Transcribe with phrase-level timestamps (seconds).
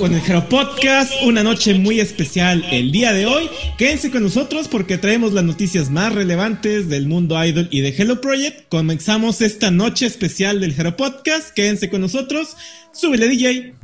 [0.00, 3.50] con el Hero Podcast, una noche muy especial el día de hoy.
[3.76, 8.18] Quédense con nosotros porque traemos las noticias más relevantes del mundo idol y de Hello
[8.18, 8.66] Project.
[8.70, 11.50] Comenzamos esta noche especial del Hero Podcast.
[11.50, 12.56] Quédense con nosotros.
[12.92, 13.74] Súbele DJ.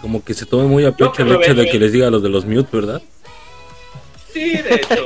[0.00, 2.22] Como que se tome muy a pecho el hecho de que les diga a los
[2.22, 3.02] de los mute, ¿verdad?
[4.32, 5.04] Sí, de hecho.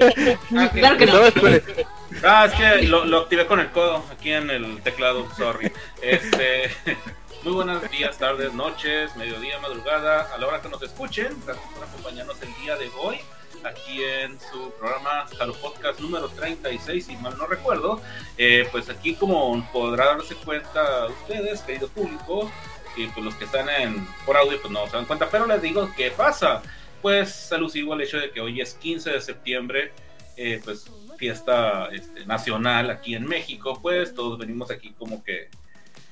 [0.75, 2.02] Claro que no.
[2.25, 5.73] Ah, es que lo, lo, activé con el codo aquí en el teclado, sorry.
[6.01, 6.71] Este,
[7.43, 11.37] muy buenos días, tardes, noches, mediodía, madrugada, a la hora que nos escuchen.
[11.45, 13.19] Gracias por acompañarnos el día de hoy
[13.65, 18.01] aquí en su programa Halo Podcast número 36, si mal no recuerdo.
[18.39, 22.51] Eh, pues aquí, como podrán darse cuenta ustedes, querido público,
[22.97, 25.61] y pues los que están en, por audio, pues no se dan cuenta, pero les
[25.61, 26.63] digo qué pasa.
[27.01, 29.93] Pues alusivo al hecho de que hoy es 15 de septiembre,
[30.37, 30.87] eh, pues
[31.23, 35.49] fiesta este, nacional aquí en México, pues todos venimos aquí como que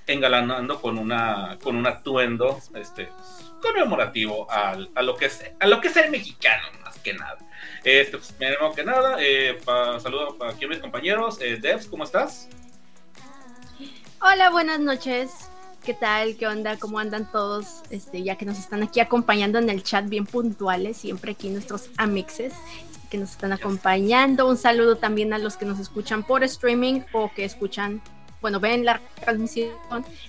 [0.06, 3.08] engalanando con una con un atuendo este
[3.60, 7.38] conmemorativo al, a lo que es a lo que es el mexicano más que nada.
[7.82, 9.58] Este pues, primero que nada eh,
[10.00, 12.48] saludo para aquí a mis compañeros eh, Devs cómo estás
[14.20, 15.32] hola buenas noches.
[15.84, 19.70] Qué tal qué onda cómo andan todos este ya que nos están aquí acompañando en
[19.70, 22.52] el chat bien puntuales siempre aquí nuestros amixes
[23.10, 27.30] que nos están acompañando un saludo también a los que nos escuchan por streaming o
[27.34, 28.00] que escuchan
[28.40, 29.74] bueno, ven la transmisión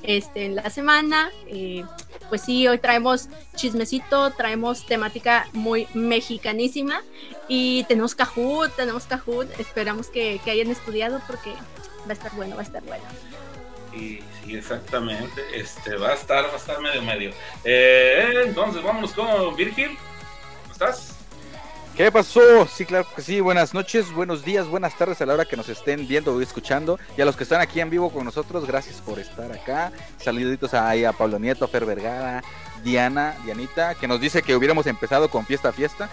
[0.03, 1.31] este, en la semana.
[1.47, 1.83] Eh,
[2.29, 7.01] pues sí, hoy traemos chismecito, traemos temática muy mexicanísima
[7.47, 9.59] y tenemos Kahoot, tenemos Kahoot.
[9.59, 13.03] Esperamos que, hayan estudiado porque va a estar bueno, va a estar bueno.
[13.93, 15.41] Sí, sí, exactamente.
[15.53, 17.31] Este va a estar, va a estar medio medio.
[17.63, 19.97] Eh, entonces, vámonos con Virgil.
[20.63, 21.20] ¿Cómo estás?
[21.95, 22.65] ¿Qué pasó?
[22.67, 23.41] Sí, claro que sí.
[23.41, 26.97] Buenas noches, buenos días, buenas tardes a la hora que nos estén viendo o escuchando.
[27.17, 29.91] Y a los que están aquí en vivo con nosotros, gracias por estar acá.
[30.17, 32.43] Saluditos a, a Pablo Nieto, Fer Vergara,
[32.83, 36.09] Diana, Dianita, que nos dice que hubiéramos empezado con fiesta fiesta.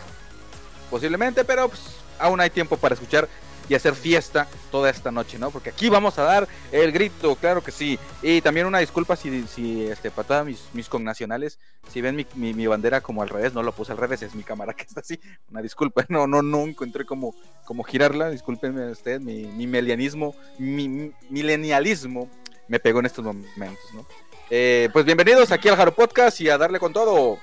[0.90, 1.80] Posiblemente, pero pues,
[2.18, 3.28] aún hay tiempo para escuchar
[3.68, 5.50] y hacer fiesta toda esta noche, ¿no?
[5.50, 7.98] Porque aquí vamos a dar el grito, claro que sí.
[8.22, 11.58] Y también una disculpa si, si este, para todos mis, mis connacionales,
[11.88, 14.42] si ven mi, mi, bandera como al revés, no lo puse al revés, es mi
[14.42, 15.20] cámara que está así.
[15.50, 17.34] Una disculpa, no, no, no encontré como,
[17.64, 22.30] como girarla, discúlpenme ustedes, mi, mi melianismo, mi, milenialismo
[22.68, 24.06] me pegó en estos momentos, ¿no?
[24.50, 27.38] Eh, pues bienvenidos aquí al Jaro Podcast y a darle con todo.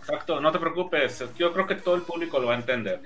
[0.00, 3.02] Exacto, no te preocupes, yo creo que todo el público lo va a entender.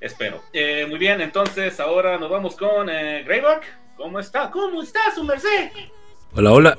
[0.00, 0.42] Espero.
[0.52, 3.62] Eh, muy bien, entonces ahora nos vamos con eh, Greyback.
[3.96, 4.50] ¿Cómo está?
[4.50, 5.70] ¿Cómo está su merced?
[6.34, 6.78] Hola, hola.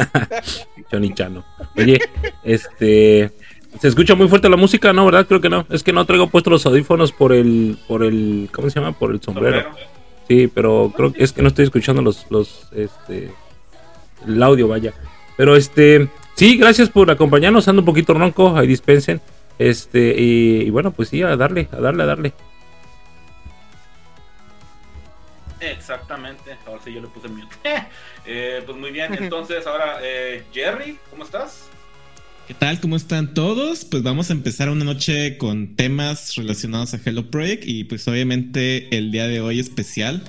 [0.90, 1.44] Johnny Chano.
[1.76, 1.98] Oye,
[2.42, 3.30] este.
[3.80, 5.04] Se escucha muy fuerte la música, ¿no?
[5.04, 5.26] ¿Verdad?
[5.26, 5.66] Creo que no.
[5.68, 7.76] Es que no traigo puestos los audífonos por el.
[7.86, 8.48] por el.
[8.50, 8.92] ¿Cómo se llama?
[8.92, 9.70] Por el sombrero.
[10.26, 12.30] Sí, pero creo que es que no estoy escuchando los.
[12.30, 13.30] los este.
[14.26, 14.94] El audio, vaya.
[15.36, 16.08] Pero este.
[16.34, 17.68] Sí, gracias por acompañarnos.
[17.68, 18.56] Ando un poquito ronco.
[18.56, 19.20] Ahí dispensen.
[19.62, 22.32] Este, y, bueno, pues sí, a darle, a darle, a darle.
[25.60, 27.54] Exactamente, ahora sí yo le puse mute.
[28.24, 31.68] Eh, pues muy bien, entonces ahora, eh, Jerry, ¿cómo estás?
[32.46, 32.80] ¿Qué tal?
[32.80, 33.84] ¿Cómo están todos?
[33.84, 38.96] Pues vamos a empezar una noche con temas relacionados a Hello Project y pues obviamente
[38.96, 40.22] el día de hoy especial,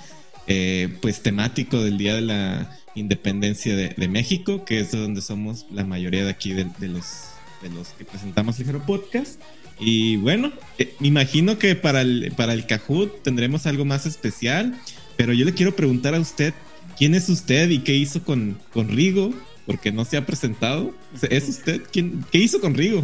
[0.47, 5.85] eh, pues temático del Día de la Independencia de, México, que es donde somos la
[5.85, 7.32] mayoría de aquí de los
[7.63, 9.41] de los que presentamos el Podcast.
[9.79, 14.77] Y bueno, eh, me imagino que para el, para el Kahoot tendremos algo más especial,
[15.17, 16.53] pero yo le quiero preguntar a usted,
[16.97, 19.33] ¿quién es usted y qué hizo con, con Rigo?
[19.65, 20.93] Porque no se ha presentado.
[21.29, 21.81] ¿Es usted?
[21.91, 23.01] ¿Quién, ¿Qué hizo con Rigo?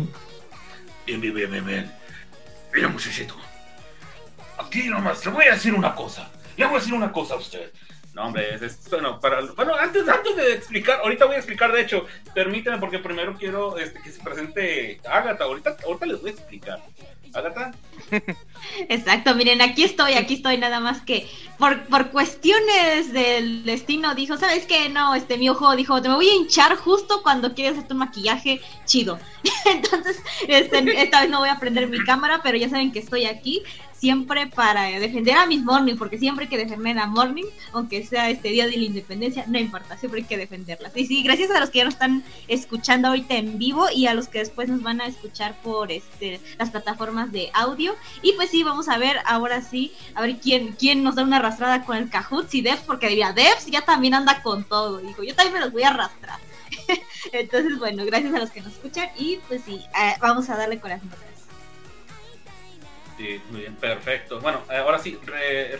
[1.07, 1.91] Bien, bien, bien, bien,
[2.73, 3.35] Mira, muchachito.
[4.59, 6.29] Aquí nomás, le voy a decir una cosa.
[6.57, 7.71] Le voy a decir una cosa a usted.
[8.19, 12.05] No, hombre, bueno, para, bueno antes, antes de explicar, ahorita voy a explicar, de hecho,
[12.33, 16.79] permíteme porque primero quiero este, que se presente Agatha, ahorita, ahorita les voy a explicar.
[17.33, 17.71] Agatha.
[18.89, 24.35] Exacto, miren, aquí estoy, aquí estoy, nada más que por, por cuestiones del destino dijo,
[24.35, 24.89] ¿sabes qué?
[24.89, 27.95] No, este, mi ojo dijo, te me voy a hinchar justo cuando quieres hacer tu
[27.95, 29.17] maquillaje chido.
[29.65, 33.27] Entonces, este, esta vez no voy a prender mi cámara, pero ya saben que estoy
[33.27, 33.63] aquí
[33.99, 38.29] siempre para defender a mis Morning, porque siempre hay que defender a Morning, aunque sea
[38.29, 40.95] este día de la independencia, no importa, siempre hay que defenderlas.
[40.95, 44.13] Y sí, gracias a los que ya nos están escuchando ahorita en vivo y a
[44.13, 47.95] los que después nos van a escuchar por este las plataformas de audio.
[48.21, 51.37] Y pues sí, vamos a ver ahora sí, a ver quién, quién nos da una
[51.37, 55.23] arrastrada con el Kahoot, si Devs, porque diría, Devs ya también anda con todo, dijo,
[55.23, 56.39] yo también me los voy a arrastrar.
[57.33, 60.79] Entonces, bueno, gracias a los que nos escuchan y pues sí, eh, vamos a darle
[60.79, 61.28] con las notas.
[63.19, 64.39] Sí, muy bien, perfecto.
[64.39, 65.19] Bueno, ahora sí,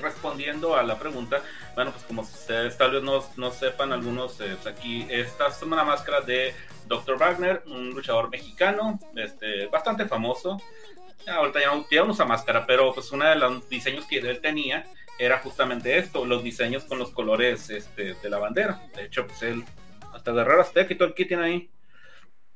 [0.02, 1.42] respondiendo a la pregunta,
[1.74, 5.62] bueno, pues como ustedes tal vez no, no sepan algunos, eh, pues aquí esta es
[5.64, 6.54] una máscara de
[6.88, 7.18] Dr.
[7.18, 10.62] Wagner, un luchador mexicano, este, bastante famoso.
[11.30, 14.86] Ahorita ya no, ya usa máscara, pero pues uno de los diseños que él tenía
[15.18, 18.82] era justamente esto, los diseños con los colores este, de la bandera.
[18.94, 19.64] De hecho, pues él
[20.14, 21.72] hasta Guerrero Azteca y todo el tiene ahí.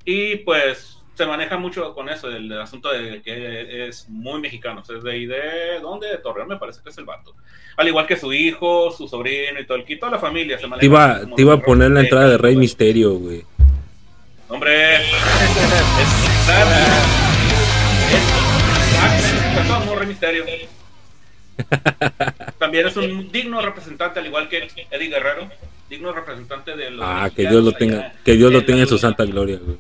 [0.04, 4.82] Y pues se maneja mucho con eso, el, asunto de que es muy mexicano.
[4.82, 6.08] es de ahí de, ¿dónde?
[6.08, 7.36] De Torreón, me parece que es el vato.
[7.78, 10.80] Al igual que su hijo, su sobrino y todo el toda la familia se maneja.
[10.82, 13.44] Te iba, te iba a poner la entrada de Rey Misterio, güey.
[14.50, 15.02] Hombre, es,
[19.60, 20.46] es, Rey Misterio.
[22.58, 25.50] También es un digno representante, al igual que Eddie Guerrero,
[25.90, 27.06] digno representante de los.
[27.08, 29.78] Ah, que Dios lo tenga, que Dios lo tenga en su santa gloria, güey.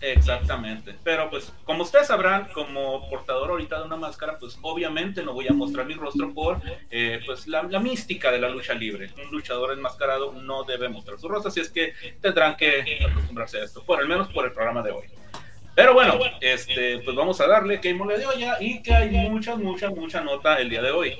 [0.00, 0.94] Exactamente.
[1.02, 5.48] Pero pues, como ustedes sabrán, como portador ahorita de una máscara, pues obviamente no voy
[5.48, 6.60] a mostrar mi rostro por
[6.90, 9.10] eh, pues la, mística de la lucha libre.
[9.22, 13.64] Un luchador enmascarado no debe mostrar su rostro, así es que tendrán que acostumbrarse a
[13.64, 15.06] esto, por al menos por el programa de hoy.
[15.74, 19.54] Pero bueno, este, pues vamos a darle que le dio ya y que hay mucha,
[19.54, 21.16] mucha, mucha nota el día de hoy.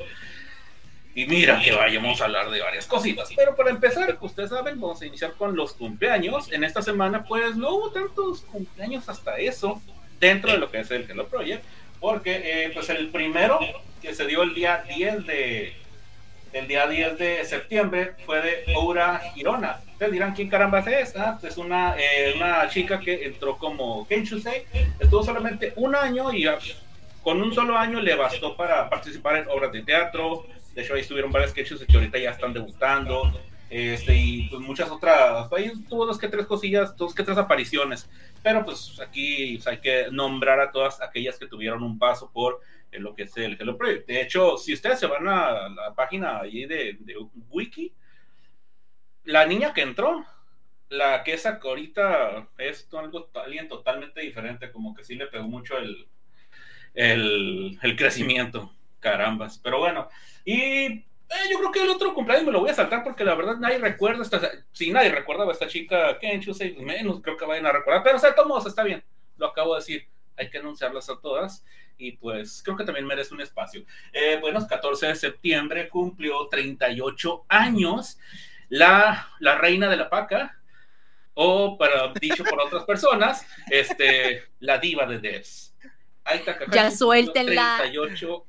[1.15, 3.29] Y mira que vayamos a hablar de varias cositas.
[3.35, 6.53] Pero para empezar, ustedes saben, vamos a iniciar con los cumpleaños.
[6.53, 9.83] En esta semana, pues no hubo tantos cumpleaños hasta eso
[10.21, 11.65] dentro de lo que es el Hello Project.
[12.01, 13.59] Porque, eh, pues el primero
[14.01, 15.75] que se dio el día 10 de,
[16.53, 19.81] el día 10 de septiembre fue de Oura Girona.
[19.93, 21.17] Ustedes dirán, ¿quién caramba es?
[21.17, 24.65] Ah, es una, eh, una chica que entró como Kenshusei,
[24.99, 26.47] estuvo solamente un año y
[27.23, 31.01] con un solo año le bastó para participar en obras de teatro, de hecho, ahí
[31.01, 33.33] estuvieron varios sketches que ahorita ya están debutando.
[33.71, 38.09] Este, y pues muchas otras, ahí tuvo dos que tres cosillas, dos que tres apariciones,
[38.43, 42.61] pero pues aquí hay que nombrar a todas aquellas que tuvieron un paso por
[42.91, 44.07] eh, lo que es el Hello Project.
[44.07, 46.99] De hecho, si ustedes se van a la página allí de,
[47.51, 47.93] Wiki,
[49.25, 50.25] la niña que entró,
[50.89, 55.77] la que esa ahorita es algo alguien totalmente diferente, como que sí le pegó mucho
[55.77, 56.09] el,
[56.95, 59.59] el, el crecimiento, carambas.
[59.59, 60.09] Pero bueno,
[60.45, 63.35] y eh, yo creo que el otro cumpleaños me lo voy a saltar porque la
[63.35, 64.41] verdad nadie recuerda, esta,
[64.73, 68.19] si nadie recordaba a esta chica Kenchu, menos creo que vayan a recordar, pero o
[68.19, 69.05] sea, todos está bien,
[69.37, 71.65] lo acabo de decir, hay que anunciarlas a todas
[71.99, 73.85] y pues creo que también merece un espacio.
[74.13, 78.19] Eh, bueno, 14 de septiembre cumplió 38 años
[78.69, 80.59] la, la reina de la paca,
[81.35, 85.19] o para dicho por otras personas, este, la diva de
[86.73, 87.83] Ya suéltenla.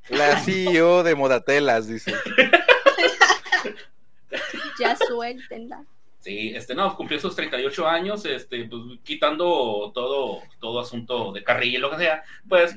[0.08, 2.14] La CEO de Modatelas, dice.
[4.78, 5.84] ya suéltenla.
[6.20, 11.78] Sí, este, no, cumplió sus 38 años, este, pues, quitando todo, todo asunto de carrilla
[11.78, 12.76] y lo que sea, pues,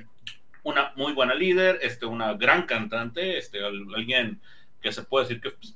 [0.64, 4.42] una muy buena líder, este, una gran cantante, este, alguien
[4.82, 5.76] que se puede decir que, pues,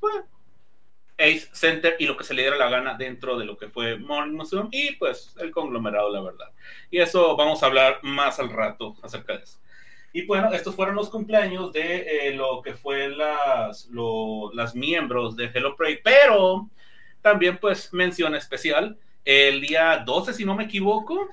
[1.18, 3.98] Ace Center y lo que se le diera la gana dentro de lo que fue
[3.98, 6.52] Morning Museum y pues el conglomerado, la verdad.
[6.92, 9.60] Y eso vamos a hablar más al rato acerca de eso.
[10.14, 13.90] Y bueno, estos fueron los cumpleaños de eh, lo que fue las,
[14.54, 16.70] las miembros de Hello Project, pero
[17.22, 21.30] también pues mención especial, el día 12, si no me equivoco,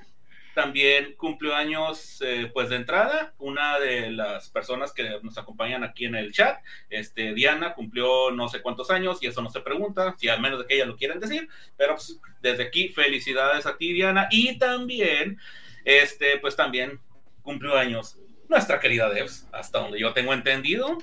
[0.55, 6.05] también cumplió años, eh, pues de entrada, una de las personas que nos acompañan aquí
[6.05, 6.59] en el chat,
[6.89, 10.59] este, Diana, cumplió no sé cuántos años y eso no se pregunta, si al menos
[10.59, 14.57] de que ella lo quieren decir, pero pues, desde aquí felicidades a ti, Diana, y
[14.57, 15.37] también,
[15.83, 17.01] este, pues también
[17.43, 20.97] cumplió años nuestra querida Devs, hasta donde yo tengo entendido.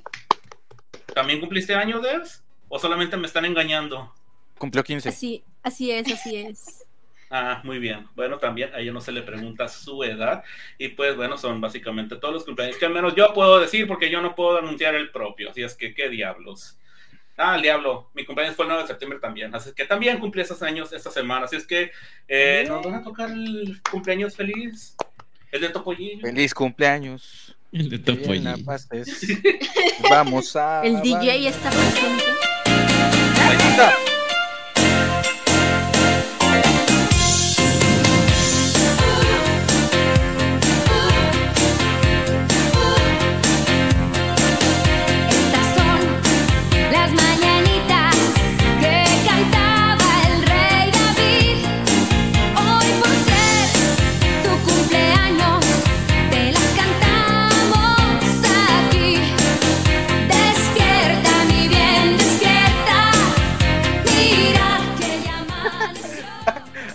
[1.15, 2.43] ¿También cumpliste años, Devs?
[2.69, 4.15] ¿O solamente me están engañando?
[4.57, 5.11] Cumplió 15.
[5.11, 6.82] Así, así es, así es.
[7.35, 8.07] Ah, muy bien.
[8.15, 10.45] Bueno, también a ella no se le pregunta su edad.
[10.77, 14.11] Y pues bueno, son básicamente todos los cumpleaños que al menos yo puedo decir porque
[14.11, 15.49] yo no puedo anunciar el propio.
[15.49, 16.77] Así es que, ¿qué diablos?
[17.39, 18.11] Ah, el diablo.
[18.13, 19.55] Mi cumpleaños fue el 9 de septiembre también.
[19.55, 21.47] Así que también cumplí esos años esta semana.
[21.47, 21.91] Así es que
[22.29, 24.95] eh, nos van a tocar el cumpleaños feliz.
[25.51, 26.21] El de Topollillo.
[26.21, 27.57] Feliz cumpleaños.
[27.73, 28.57] El de Topollillo.
[30.11, 30.83] Vamos a.
[30.83, 32.25] El DJ está presente.
[33.41, 34.22] Ahí está.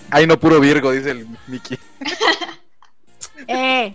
[0.10, 1.78] Ay, no, puro Virgo, dice el Mickey.
[3.48, 3.94] eh.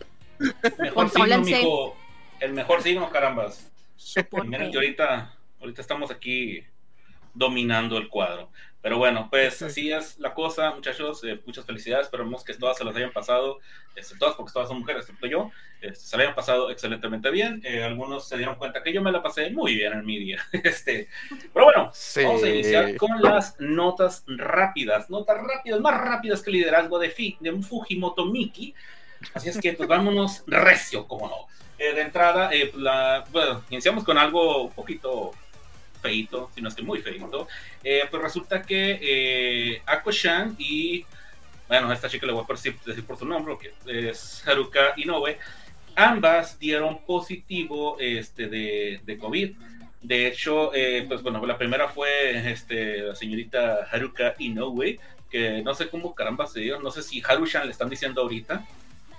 [0.78, 1.96] Mejor signo, mijo.
[2.40, 3.70] El mejor signo, carambas.
[4.44, 6.64] Miren que ahorita, ahorita estamos aquí
[7.34, 8.50] dominando el cuadro.
[8.82, 11.22] Pero bueno, pues así es la cosa, muchachos.
[11.22, 12.06] Eh, muchas felicidades.
[12.06, 13.60] Esperemos que todas se las hayan pasado,
[13.94, 17.62] este, todas porque todas son mujeres, excepto yo, este, se las hayan pasado excelentemente bien.
[17.64, 20.42] Eh, algunos se dieron cuenta que yo me la pasé muy bien en mi día.
[20.64, 21.08] Este,
[21.52, 21.92] pero bueno,
[22.24, 25.08] vamos a iniciar con las notas rápidas.
[25.08, 28.74] Notas rápidas, más rápidas que el liderazgo de, Fi, de un Fujimoto Miki.
[29.34, 31.46] Así es que, pues vámonos recio, como no.
[31.78, 35.32] Eh, de entrada, la, bueno, iniciamos con algo un poquito
[36.02, 37.48] feito, si no es que muy feito,
[37.82, 41.06] eh, pues resulta que eh, Ako-chan y,
[41.68, 45.38] bueno, esta chica le voy a decir, por su nombre, que es Haruka Inoue,
[45.94, 49.52] ambas dieron positivo este, de, de COVID.
[50.02, 54.98] De hecho, eh, pues bueno, la primera fue este, la señorita Haruka Inoue,
[55.30, 58.66] que no sé cómo caramba se dio, no sé si Haruchan le están diciendo ahorita,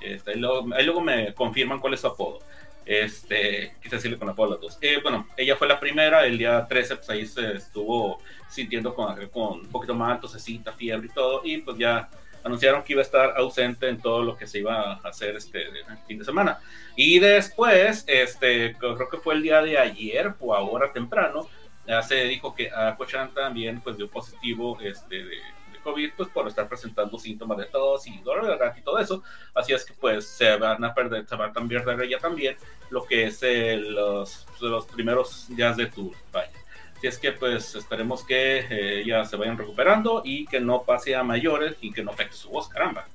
[0.02, 2.40] este, ahí, luego, me confirman cuál es su apodo.
[2.86, 4.78] Este, quise decirle con apodo a dos.
[4.82, 9.28] Eh, bueno, ella fue la primera, el día 13, pues ahí se estuvo sintiendo con,
[9.28, 12.10] con un poquito más tosecita, fiebre y todo, y pues ya
[12.44, 15.66] anunciaron que iba a estar ausente en todo lo que se iba a hacer este
[16.08, 16.60] fin de semana.
[16.96, 21.48] Y después, este, creo que fue el día de ayer o ahora temprano,
[21.88, 25.38] ya se dijo que a Cochan también pues dio positivo este, de,
[25.84, 29.24] COVID, pues por estar presentando síntomas de tos y dolor de garganta y todo eso.
[29.54, 32.56] Así es que pues se van a perder, se van a perder ella también
[32.90, 36.52] lo que es los, los primeros días de tu vaya.
[36.98, 41.16] Así es que pues esperemos que eh, ya se vayan recuperando y que no pase
[41.16, 43.06] a mayores y que no afecte su voz, caramba.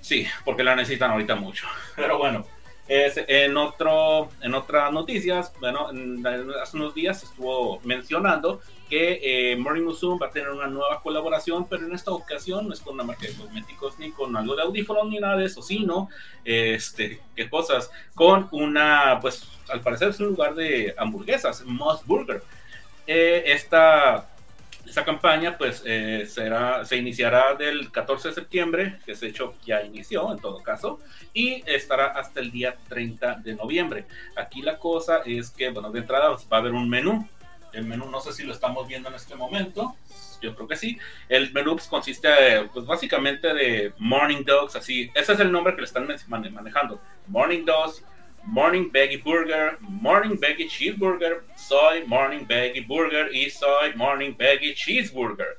[0.00, 1.66] Sí, porque la necesitan ahorita mucho.
[1.96, 2.46] Pero bueno,
[2.92, 5.88] en, otro, en otras noticias, bueno,
[6.60, 11.68] hace unos días estuvo mencionando que eh, Morning Musume va a tener una nueva colaboración,
[11.68, 14.62] pero en esta ocasión no es con una marca de cosméticos ni con algo de
[14.62, 16.08] audífonos ni nada de eso, sino,
[16.44, 22.42] este, qué cosas, con una, pues al parecer es un lugar de hamburguesas, Moss Burger.
[23.06, 24.28] Eh, esta,
[24.90, 29.82] esta campaña pues eh, será, se iniciará del 14 de septiembre, que de hecho ya
[29.82, 31.00] inició en todo caso,
[31.32, 34.04] y estará hasta el día 30 de noviembre.
[34.36, 37.26] Aquí la cosa es que, bueno, de entrada va a haber un menú
[37.72, 39.94] el menú no sé si lo estamos viendo en este momento.
[40.42, 40.98] Yo creo que sí.
[41.28, 42.28] El menú pues, consiste,
[42.72, 45.10] pues básicamente de Morning Dogs, así.
[45.14, 47.00] Ese es el nombre que le están manejando.
[47.26, 48.04] Morning Dogs,
[48.44, 55.58] Morning Veggie Burger, Morning Veggie Cheeseburger, Soy Morning Veggie Burger y Soy Morning Veggie Cheeseburger.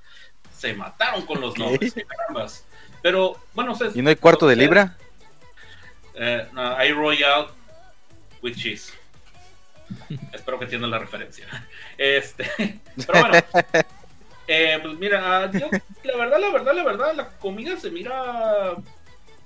[0.52, 2.66] Se mataron con los nombres, carambas.
[3.02, 4.98] Pero, bueno, ¿Y no hay cuarto de libra?
[6.14, 7.48] Eh, no, hay Royal
[8.42, 8.94] with cheese.
[10.34, 11.48] Espero que entiendan la referencia.
[11.98, 12.46] Este,
[13.08, 13.36] pero bueno,
[14.48, 15.50] eh, pues mira,
[16.04, 18.76] la verdad, la verdad, la verdad, la comida se mira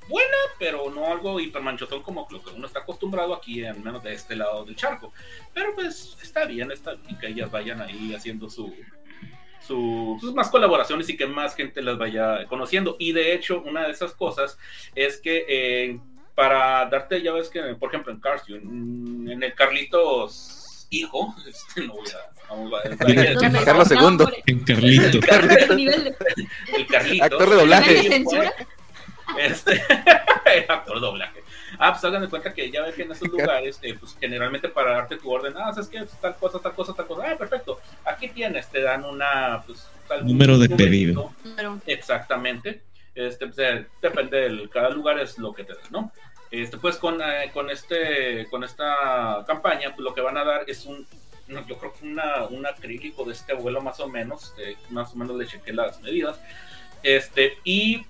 [0.08, 4.14] buena, pero no algo hipermanchotón como lo que uno está acostumbrado aquí, al menos de
[4.14, 5.14] este lado del charco.
[5.54, 8.74] Pero pues está bien, está bien que ellas vayan ahí haciendo su,
[9.68, 12.96] sus más colaboraciones y que más gente las vaya conociendo.
[13.00, 14.58] Y de hecho, una de esas cosas
[14.94, 16.00] es que eh,
[16.36, 21.94] para darte, ya ves que, por ejemplo, en Cars, en el Carlitos hijo, este, no
[21.94, 22.96] voy a, vamos a,
[23.66, 24.34] Carlos.
[24.46, 25.18] En Carlito.
[26.78, 27.24] El Carlito.
[27.24, 28.24] Actor de doblaje.
[29.38, 29.82] Este,
[30.70, 31.44] actor doblaje.
[31.80, 34.70] Ah, pues hagan de cuenta que ya ven que en esos lugares, eh, pues generalmente
[34.70, 36.06] para darte tu orden, ah, ¿sabes qué?
[36.22, 37.24] Tal cosa, tal cosa, tal cosa.
[37.32, 37.80] Ah, perfecto.
[38.06, 41.34] Aquí tienes, te dan una, pues, tal número de pedido.
[41.86, 42.82] Exactamente.
[43.14, 46.12] Este, pues, eh, depende del, cada lugar es lo que te da, ¿no?
[46.52, 50.64] Este, pues con, eh, con, este, con esta campaña, pues lo que van a dar
[50.68, 51.06] es un,
[51.48, 54.54] yo creo que una, un acrílico de este vuelo más o menos,
[54.90, 56.40] más o menos le chequé las medidas,
[57.04, 58.06] este, y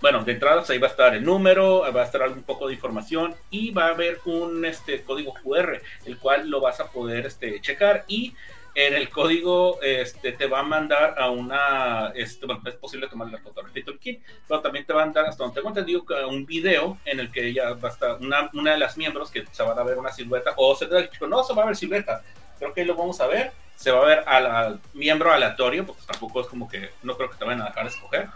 [0.00, 2.68] bueno, de entrada pues, ahí va a estar el número, va a estar un poco
[2.68, 6.90] de información y va a haber un este, código QR, el cual lo vas a
[6.90, 8.34] poder este, checar y
[8.74, 13.28] en el código este, te va a mandar a una, este, bueno, es posible tomar
[13.28, 16.46] la fotografía del kit, pero también te va a mandar, hasta donde tengo entendido, un
[16.46, 19.62] video en el que ella va a estar, una, una de las miembros que se
[19.64, 22.22] va a ver una silueta, o se te dicho, no, se va a ver silueta,
[22.58, 26.02] creo que ahí lo vamos a ver, se va a ver al, miembro aleatorio, porque
[26.06, 28.28] tampoco es como que, no creo que te vayan a dejar escoger,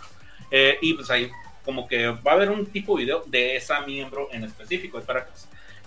[0.53, 1.31] eh, y pues ahí
[1.65, 5.03] como que va a haber un tipo de video de esa miembro en específico, y
[5.03, 5.33] para que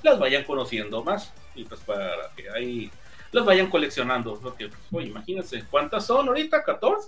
[0.04, 2.92] las vayan conociendo más, y pues para que ahí
[3.32, 4.40] los vayan coleccionando.
[4.40, 6.64] Porque, pues, imagínense, ¿cuántas son ahorita?
[6.66, 7.06] ¿14?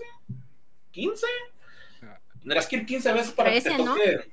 [0.94, 1.22] ¿15?
[2.40, 4.32] Tendrás que ir 15 veces para que te toque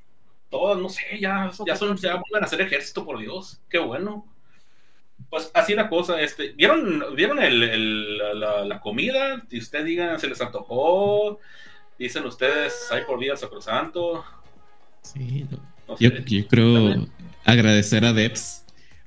[0.50, 4.26] todas, no sé, ya, ya son, ya vuelven a hacer ejército, por Dios, qué bueno.
[5.30, 9.42] Pues así la cosa, este, ¿vieron, ¿vieron el, la, la, comida?
[9.50, 11.40] Si ustedes digan, se les antojó,
[11.98, 14.24] Dicen ustedes, hay por vida el Sacrosanto.
[15.02, 15.46] Sí,
[16.00, 17.06] yo, yo, creo
[17.44, 18.64] agradecer a Debs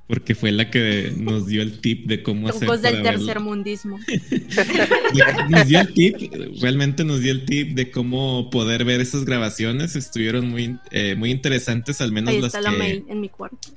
[0.08, 2.60] porque fue la que nos dio el tip de cómo hacer.
[2.60, 3.98] Troncos del tercer mundismo.
[5.50, 6.16] nos dio el tip,
[6.62, 9.96] realmente nos dio el tip de cómo poder ver esas grabaciones.
[9.96, 12.64] Estuvieron muy, eh, muy interesantes, al menos Ahí las está que.
[12.64, 13.68] la mail en mi cuarto.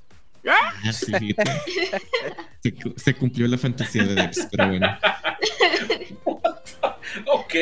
[0.48, 1.12] Ah, sí,
[2.64, 4.88] se, se, cumplió la fantasía de Dex, pero bueno.
[7.28, 7.56] ok.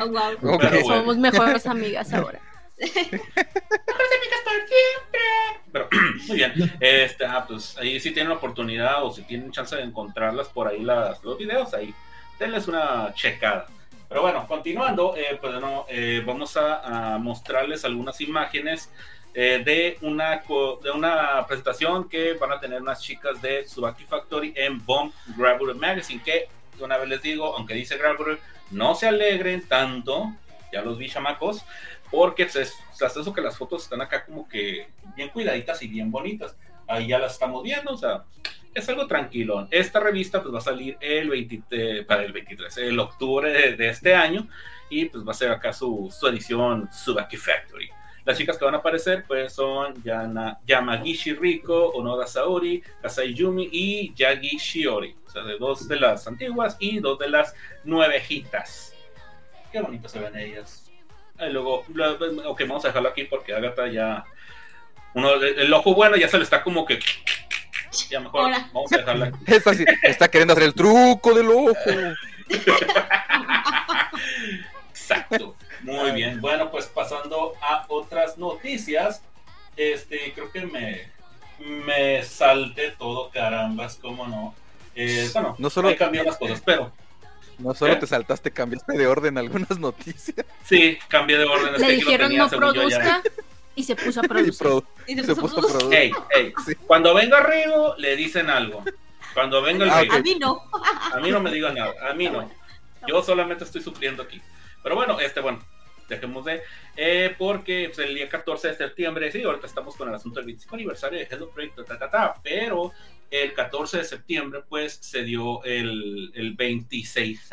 [0.00, 0.54] Oh, wow.
[0.54, 0.64] Ok.
[0.86, 2.40] Somos mejores amigas ahora.
[5.72, 5.88] Pero,
[6.28, 6.52] muy bien.
[6.80, 10.68] Este, ah, pues ahí si tienen la oportunidad o si tienen chance de encontrarlas por
[10.68, 11.94] ahí las, los videos, ahí
[12.38, 13.66] denles una checada.
[14.08, 18.90] Pero bueno, continuando, eh, pues no, eh, vamos a, a, mostrarles algunas imágenes
[19.34, 20.42] eh, de, una,
[20.82, 25.74] de una presentación que van a tener unas chicas de Subaki Factory en Bomb Gravure
[25.74, 28.38] Magazine, que una vez les digo, aunque dice Gravure,
[28.70, 30.34] no se alegren tanto,
[30.72, 31.64] ya los vi chamacos,
[32.10, 32.60] porque hasta
[33.06, 36.56] eso que las fotos están acá como que bien cuidaditas y bien bonitas.
[36.86, 38.24] Ahí ya las estamos viendo, o sea,
[38.74, 39.68] es algo tranquilo.
[39.70, 43.88] Esta revista pues va a salir el 20, para el 23, el octubre de, de,
[43.88, 44.48] este año
[44.88, 47.90] y pues va a ser acá su, su edición Subaki Factory.
[48.24, 53.68] Las chicas que van a aparecer pues son Yana, Yamagishi Riko, Onoda Saori, Kasai Yumi
[53.70, 55.16] y Yagi Shiori.
[55.26, 58.94] O sea, de dos de las antiguas y dos de las nuevejitas.
[59.72, 60.90] Qué bonitas se ven ellas.
[61.38, 61.84] Y luego,
[62.46, 64.24] ok, vamos a dejarlo aquí porque Agatha ya.
[65.14, 66.98] Uno, el ojo bueno ya se le está como que.
[68.08, 68.70] Ya mejor Hola.
[68.72, 69.38] vamos a dejarla aquí.
[69.52, 71.74] Está, está, queriendo hacer el truco del ojo.
[74.90, 75.56] Exacto.
[75.82, 76.40] Muy bien.
[76.40, 79.22] Bueno, pues pasando a otras noticias.
[79.76, 81.10] Este, creo que me,
[81.58, 84.54] me salté todo, carambas, cómo no.
[84.94, 86.92] Eh, bueno, no solo he cambiado las cosas, pero
[87.58, 87.96] no solo ¿Eh?
[87.96, 90.46] te saltaste, cambiaste de orden algunas noticias.
[90.64, 91.80] Sí, cambié de orden.
[91.80, 93.22] Le dijeron no produzca
[93.74, 94.58] y se puso a producir.
[94.58, 95.88] Pro, y se, se, puso, a producir.
[95.92, 96.52] Hey, hey.
[96.66, 96.74] Sí.
[96.86, 98.82] Cuando venga Rigo, le dicen algo.
[99.34, 100.14] Cuando venga el a, Rigo.
[100.14, 100.62] a mí no.
[101.12, 101.94] A mí no me digan nada.
[102.10, 102.50] A mí no.
[103.06, 104.40] Yo solamente estoy supliendo aquí.
[104.82, 105.60] Pero bueno, este, bueno,
[106.08, 106.62] dejemos de.
[106.96, 110.46] Eh, porque pues, el día 14 de septiembre, sí, ahorita estamos con el asunto del
[110.46, 112.92] 25 aniversario de Hello Project, ta, ta, ta, pero
[113.30, 117.48] el 14 de septiembre, pues se dio el, el 26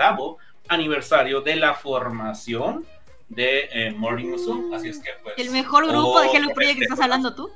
[0.67, 2.85] aniversario de la formación
[3.29, 4.75] de eh, Morning Musume.
[4.75, 5.35] Así es que, pues.
[5.37, 7.49] El mejor grupo oh, de Hello Project que estás hablando tú.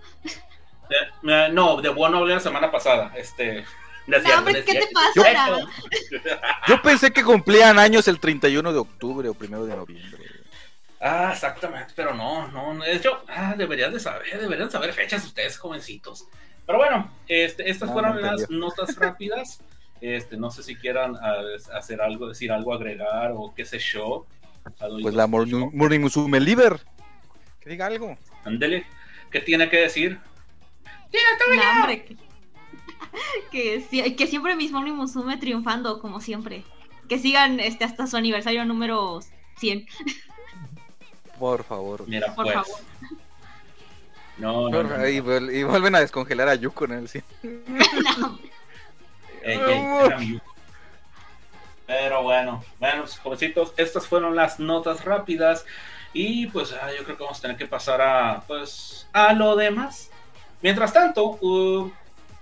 [1.24, 3.14] De, no, de Bueno hablé la semana pasada.
[3.16, 3.66] Este.
[4.08, 5.12] No, hombre, ¿qué te pasa?
[5.16, 5.24] Yo,
[6.68, 10.26] yo pensé que cumplían años el 31 de octubre o primero de noviembre.
[11.00, 15.58] Ah, exactamente, pero no, no, de hecho, ah, deberían de saber, deberían saber fechas ustedes,
[15.58, 16.28] jovencitos.
[16.66, 19.62] Pero bueno, este, estas No, fueron no las notas rápidas.
[20.00, 21.42] Este, no sé si quieran ah,
[21.74, 24.26] hacer algo, decir algo, agregar o qué sé yo.
[25.02, 26.80] Pues la Morning, Musume Liber.
[27.60, 28.18] Que diga algo.
[28.44, 28.86] Ándele,
[29.32, 30.20] ¿qué tiene que decir?
[31.12, 32.16] No, hombre, que,
[33.52, 36.64] que, si- que siempre mis Morning Musume triunfando, como siempre.
[37.10, 39.20] Que sigan este, hasta su aniversario número
[39.58, 39.86] 100.
[41.40, 42.08] Por favor.
[42.08, 42.56] Mira, Por pues.
[42.56, 42.80] favor.
[44.38, 45.08] No, no, no, no.
[45.08, 47.24] Y, vuel- y vuelven a descongelar a Yuko en el cine.
[49.44, 50.42] Yugo.
[51.88, 55.66] Pero bueno, bueno, pues, jovencitos, estas fueron las notas rápidas.
[56.14, 59.56] Y pues ah, yo creo que vamos a tener que pasar a pues a lo
[59.56, 60.10] demás.
[60.62, 61.92] Mientras tanto, uh,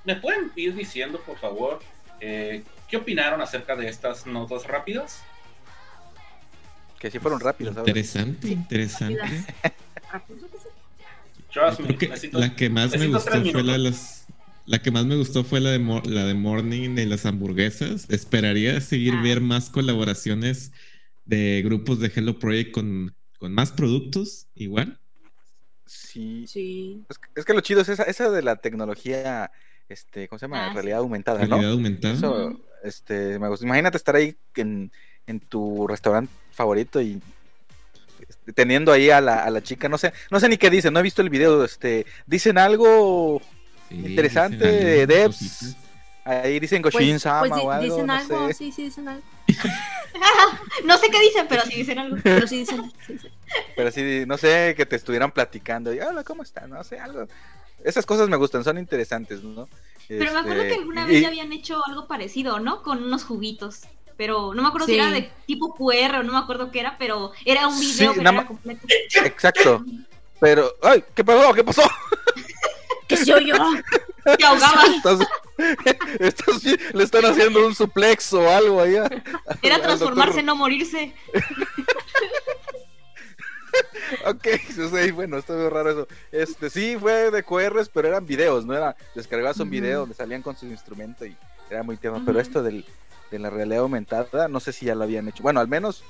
[0.06, 1.80] ¿me pueden ir diciendo, por favor,
[2.22, 5.22] eh, qué opinaron acerca de estas notas rápidas?
[7.00, 7.88] Que sí fueron rápidos, ¿sabes?
[7.88, 9.22] Interesante, interesante.
[11.54, 13.94] Trust me, Creo que necesito- la que más me gustó fue la de.
[14.66, 18.08] La que más me gustó fue la de, la de Morning de las hamburguesas.
[18.10, 19.22] Esperaría seguir Ah.
[19.24, 20.72] ver más colaboraciones
[21.26, 25.00] de grupos de Hello Project con, con más productos, igual.
[25.88, 26.46] Sí.
[26.48, 27.04] Sí.
[27.10, 29.50] Es que, es que lo chido es esa, esa de la tecnología,
[29.90, 30.66] este, ¿cómo se llama?
[30.66, 30.76] Ah, sí.
[30.76, 31.68] Realidad aumentada, Realidad ¿no?
[31.74, 32.14] aumentada.
[32.14, 33.66] Eso, este, me gusta.
[33.66, 34.92] Imagínate estar ahí en,
[35.28, 37.22] en tu restaurante favorito y
[38.28, 40.94] este, teniendo ahí a la, a la chica, no sé, no sé ni qué dicen,
[40.94, 43.42] no he visto el video, este, dicen algo,
[43.90, 45.76] Sí, interesante, dicen algunas Debs.
[46.26, 48.54] ahí dicen Pues, Goshin Sama pues di- o algo, dicen no algo, sé.
[48.54, 49.24] sí, sí, dicen algo.
[50.86, 52.18] no sé qué dicen, pero sí dicen algo.
[52.24, 52.92] Pero sí dicen.
[53.08, 53.32] sí dicen.
[53.76, 56.70] Pero sí, no sé, que te estuvieran platicando y, hola, ¿cómo están?
[56.70, 57.28] No sé, algo.
[57.84, 59.68] Esas cosas me gustan, son interesantes, ¿no?
[60.08, 62.82] Pero me acuerdo Este, que alguna y- vez ya habían hecho algo parecido, ¿no?
[62.84, 63.82] Con unos juguitos.
[64.18, 64.94] Pero no me acuerdo Sí.
[64.94, 67.94] si era de tipo QR o no me acuerdo qué era, pero era un Sí,
[68.00, 68.86] video que nada era completo.
[69.24, 69.86] Exacto.
[70.42, 71.54] Pero, ay, ¿qué pasó?
[71.54, 71.82] ¿Qué pasó?
[73.08, 73.56] ¿Qué soy yo?
[74.38, 74.84] Te ahogaba.
[74.96, 75.28] Estás-
[76.20, 79.10] estás bien- le están haciendo un suplex o algo allá.
[79.62, 80.44] Era transformarse, doctor.
[80.46, 81.14] no morirse.
[84.26, 86.08] ok, sí, bueno, está muy raro eso.
[86.32, 90.42] Este, sí, fue de QRs, pero eran videos, no era descargabas un video donde salían
[90.42, 91.36] con su instrumento y
[91.70, 92.22] era muy tema.
[92.26, 92.86] Pero esto del,
[93.32, 95.44] de la realidad aumentada, no sé si ya lo habían hecho.
[95.44, 96.04] Bueno, al menos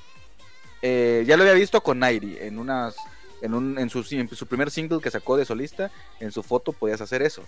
[0.81, 2.95] eh, ya lo había visto con Nairi en unas
[3.41, 6.73] en, un, en, su, en su primer single que sacó de solista, en su foto
[6.73, 7.43] podías hacer eso.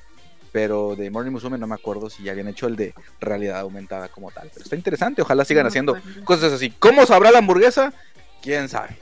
[0.51, 4.09] Pero de Morning Musume no me acuerdo si ya habían hecho el de realidad aumentada
[4.09, 4.49] como tal.
[4.53, 6.71] Pero está interesante, ojalá sigan haciendo cosas así.
[6.71, 7.93] ¿Cómo sabrá la hamburguesa?
[8.41, 8.97] ¿Quién sabe?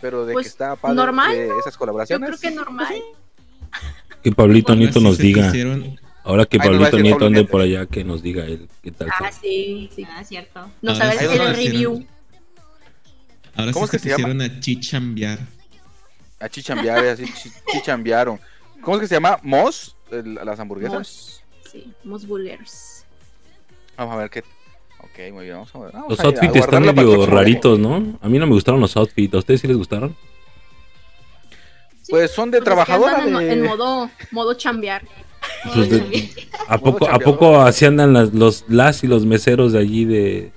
[0.00, 2.28] Pero de Pues, que está padre normal, esas Yo colaboraciones.
[2.28, 2.94] creo que normal.
[4.22, 5.52] Que Pablito Nieto nos se diga.
[6.24, 9.08] Ahora que nos Pablito Nieto ande por allá, que nos diga él qué tal.
[9.10, 9.32] Ah, fue.
[9.32, 10.06] sí, sí.
[10.10, 10.70] Ah, cierto.
[10.82, 12.06] No Ahora sabes sí se el review.
[13.56, 14.32] Ahora ¿Cómo sí es se que se llama?
[14.34, 15.38] pusieron a chichambear.
[16.38, 18.40] A chichambear, así chi- chichambearon.
[18.80, 19.38] ¿Cómo es que se llama?
[19.42, 19.96] ¿Mos?
[20.10, 20.94] El- las hamburguesas.
[20.98, 23.04] Mos, sí, Mos Burgers.
[23.96, 24.44] Vamos a ver qué.
[25.02, 25.56] Ok, muy bien.
[25.56, 25.92] Vamos a ver.
[25.92, 28.18] Vamos Los a- a outfits están medio raritos, ¿no?
[28.20, 29.34] A mí no me gustaron los outfits.
[29.34, 30.14] ¿A ustedes sí les gustaron?
[32.08, 33.52] Pues son de es que trabajadora andan en, de...
[33.54, 35.02] en modo, modo chambear.
[35.74, 36.28] Pues de-
[36.68, 40.50] ¿A poco, ¿A poco así andan las, los las y los meseros de allí de,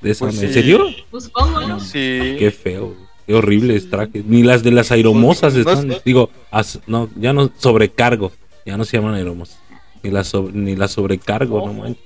[0.00, 0.42] de esa Pues?
[0.42, 0.86] ¿En serio?
[1.10, 1.80] Pues ¿no?
[1.80, 2.36] Sí.
[2.38, 2.94] Qué feo.
[3.26, 4.24] Qué horribles trajes.
[4.24, 5.90] Ni las de las aeromosas Pues, no están.
[5.92, 8.32] es- Digo, as- no, ya no sobrecargo.
[8.64, 9.58] Ya no se llaman aeromosas.
[10.02, 12.02] Ni las sobre- ni las sobrecargo, no manches.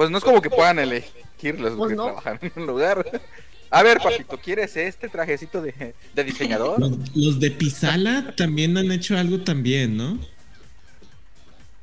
[0.00, 2.04] Pues no es como que puedan elegir los Pues que no.
[2.04, 3.04] trabajan en un lugar.
[3.68, 6.80] A ver, papito, ¿quieres este trajecito de, de diseñador?
[6.80, 10.18] Los, los de Pisala también han hecho algo también, ¿no?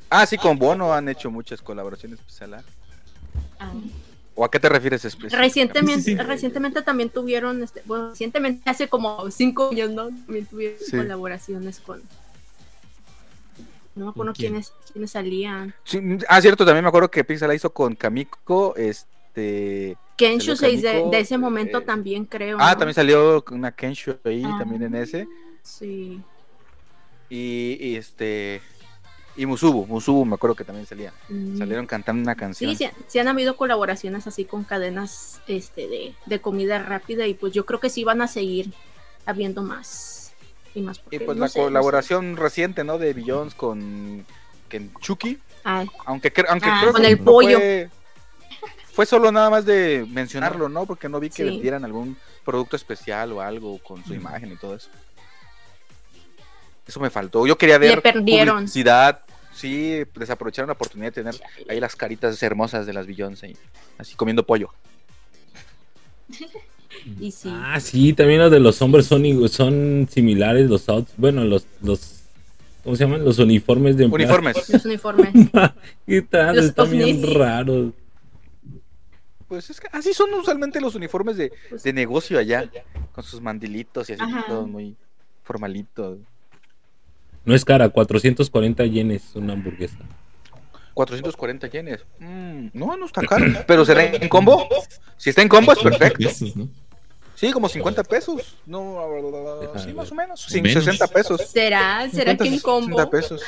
[0.10, 2.18] Ah, sí, con Bono han hecho muchas colaboraciones.
[2.26, 2.64] pues, ala.
[3.60, 3.72] Ah,
[4.34, 5.48] ¿O a qué te refieres específicamente?
[5.50, 6.24] Recientemente, Sí, sí, sí.
[6.24, 10.06] recientemente también tuvieron, este, bueno, recientemente hace como cinco años, ¿no?
[10.08, 10.98] También tuvieron Sí.
[10.98, 12.02] colaboraciones con.
[13.98, 15.74] No me acuerdo quiénes, quiénes salían.
[15.84, 19.98] Sí, ah, cierto, también me acuerdo que Pixar la hizo con Kamiko, este...
[20.16, 22.58] Kenshu Salió 6 de, de ese momento eh, también creo.
[22.60, 22.78] Ah, ¿no?
[22.78, 24.56] también salió una Kenshu ahí, Ah.
[24.60, 25.28] también en ese.
[25.64, 26.22] Sí.
[27.30, 28.62] Y, y este...
[29.36, 31.14] Y Musubu, Musubu me acuerdo que también salía.
[31.30, 31.58] Mm.
[31.58, 32.76] Salieron cantando una canción.
[32.76, 37.36] Sí, sí, sí han habido colaboraciones así con cadenas este, de, de comida rápida y
[37.36, 38.74] pues yo creo que sí van a seguir
[39.28, 40.17] habiendo más
[40.76, 40.98] y más.
[40.98, 41.68] Y porque pues no la sé, no sé.
[41.70, 42.98] colaboración reciente, ¿no?
[42.98, 44.26] De Billions con
[44.70, 45.40] Kenchuki.
[45.64, 47.58] Ay, Aunque, aunque Ah, creo con que el pollo.
[47.60, 47.90] Fue,
[48.94, 50.86] fue solo nada más de mencionarlo, ¿no?
[50.86, 51.44] Porque no vi que Sí.
[51.44, 54.90] vendieran algún producto especial o algo con su imagen y todo eso.
[56.88, 57.46] Eso me faltó.
[57.46, 58.56] Yo quería Le ver perdieron.
[58.60, 59.22] publicidad.
[59.54, 61.36] Sí, desaprovecharon la oportunidad de tener
[61.68, 63.58] ahí las caritas hermosas de las Beyoncé.
[63.98, 64.70] Así comiendo pollo.
[67.20, 67.50] y sí.
[67.52, 71.18] Ah, sí, también los de los hombres son, son similares, los outfits.
[71.18, 72.22] Bueno, los, los.
[72.84, 73.24] ¿Cómo se llaman?
[73.26, 74.38] Los uniformes de empleados.
[74.38, 74.70] Uniformes.
[74.70, 75.34] Los uniformes.
[76.08, 76.56] ¿Qué tal?
[76.56, 77.94] Los Están bien raros.
[79.48, 82.70] Pues es que así son usualmente los uniformes de, Pues- de negocio allá.
[83.14, 84.46] Con sus mandilitos y así Ajá.
[84.48, 84.96] todo muy
[85.44, 86.18] formalito.
[87.46, 89.98] No es cara, 440 yenes una hamburguesa.
[90.94, 92.06] 440 yenes.
[92.20, 93.46] Mm, no, no está caro.
[93.68, 94.68] Pero será en combo.
[95.16, 96.30] Si está en combo es perfecto.
[97.38, 98.56] Sí, como 50 pesos.
[98.66, 100.42] No, sí, Déjame más o menos.
[100.42, 100.84] Sí, Menos.
[100.84, 101.42] 60 pesos.
[101.42, 102.10] ¿Será?
[102.10, 102.98] ¿Será 50, que en combo?
[102.98, 103.42] 60 pesos.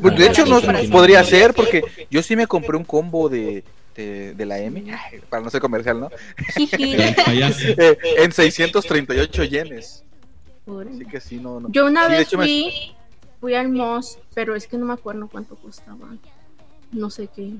[0.00, 0.88] Pues, de hecho, no sí.
[0.88, 3.62] podría ser porque yo sí me compré un combo de,
[3.94, 4.82] de, de la M.
[5.28, 6.08] Para no ser comercial, ¿no?
[6.56, 10.02] Eh, en 638 yenes.
[10.66, 11.60] Así que sí, no.
[11.60, 11.68] no.
[11.70, 12.72] Yo una Sí, vez hecho, me- fui,
[13.38, 16.08] fui al Moss, pero es que no me acuerdo cuánto costaba.
[16.90, 17.52] No sé qué.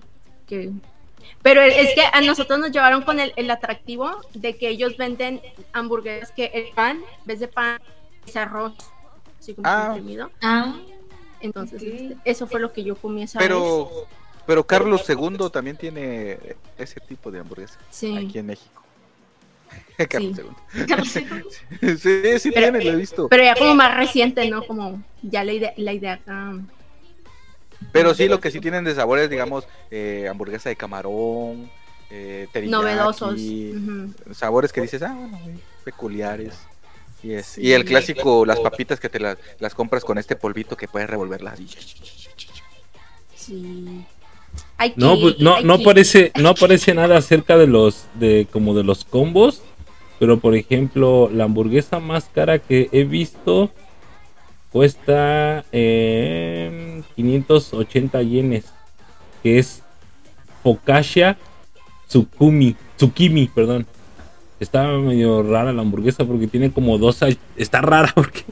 [0.46, 0.70] qué.
[1.42, 5.40] Pero es que a nosotros nos llevaron con el, el atractivo de que ellos venden
[5.72, 7.80] hamburguesas que el pan, en vez de pan,
[8.26, 8.74] es arroz.
[9.38, 9.88] Así como Ah.
[9.92, 10.30] comprimido.
[10.42, 10.74] Ah,
[11.40, 13.46] Entonces, este, eso fue lo que yo comí esa vez.
[13.48, 13.90] Pero,
[14.46, 16.38] pero Carlos II también tiene
[16.78, 18.16] ese tipo de hamburguesa Sí.
[18.16, 18.82] aquí en México.
[20.08, 20.38] Carlos
[21.12, 21.26] Sí.
[21.82, 21.96] II.
[21.98, 23.28] Sí, sí Pero- tiene, lo he visto.
[23.28, 24.64] Pero ya como más reciente, ¿no?
[24.66, 26.54] Como ya la idea, la idea acá.
[27.92, 31.70] Pero sí, lo que sí tienen de sabores, digamos, eh, hamburguesa de camarón,
[32.10, 33.40] eh, teriyaki, Novedosos.
[34.32, 35.38] Sabores que dices, ah, bueno,
[35.84, 36.54] peculiares.
[37.22, 37.62] Y, es, Sí.
[37.62, 41.08] y el clásico, las papitas que te las, las compras con este polvito que puedes
[41.08, 41.58] revolverlas.
[43.34, 44.04] Sí.
[44.96, 45.86] No, pues no, no que ir.
[45.86, 49.62] parece, no aparece nada acerca de los, de como de los combos,
[50.18, 53.70] pero por ejemplo, la hamburguesa más cara que he visto
[54.74, 58.64] cuesta eh, 580 yenes,
[59.40, 59.84] que es
[60.64, 61.38] Focaccia
[62.08, 63.86] Tsukumi, Tsukimi, perdón.
[64.58, 67.20] Está medio rara la hamburguesa porque tiene como dos,
[67.56, 68.42] está rara porque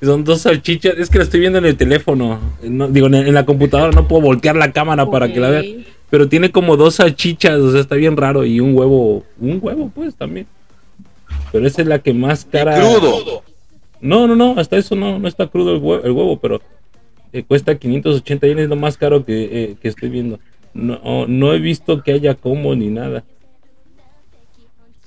[0.00, 3.34] son dos salchichas, es que la estoy viendo en el teléfono, no, digo en, en
[3.34, 5.84] la computadora, no puedo voltear la cámara para que la vean.
[6.08, 8.44] Pero tiene como dos salchichas, o sea, está bien raro.
[8.44, 10.46] Y un huevo, un huevo, pues también.
[11.50, 12.78] Pero esa es la que más cara.
[12.78, 13.42] Crudo.
[14.00, 16.60] No, no, no, hasta eso no, no está crudo el huevo, el huevo pero
[17.32, 20.38] eh, cuesta 580 yenes, es lo más caro que, eh, que estoy viendo.
[20.74, 23.24] No, no he visto que haya combo ni nada.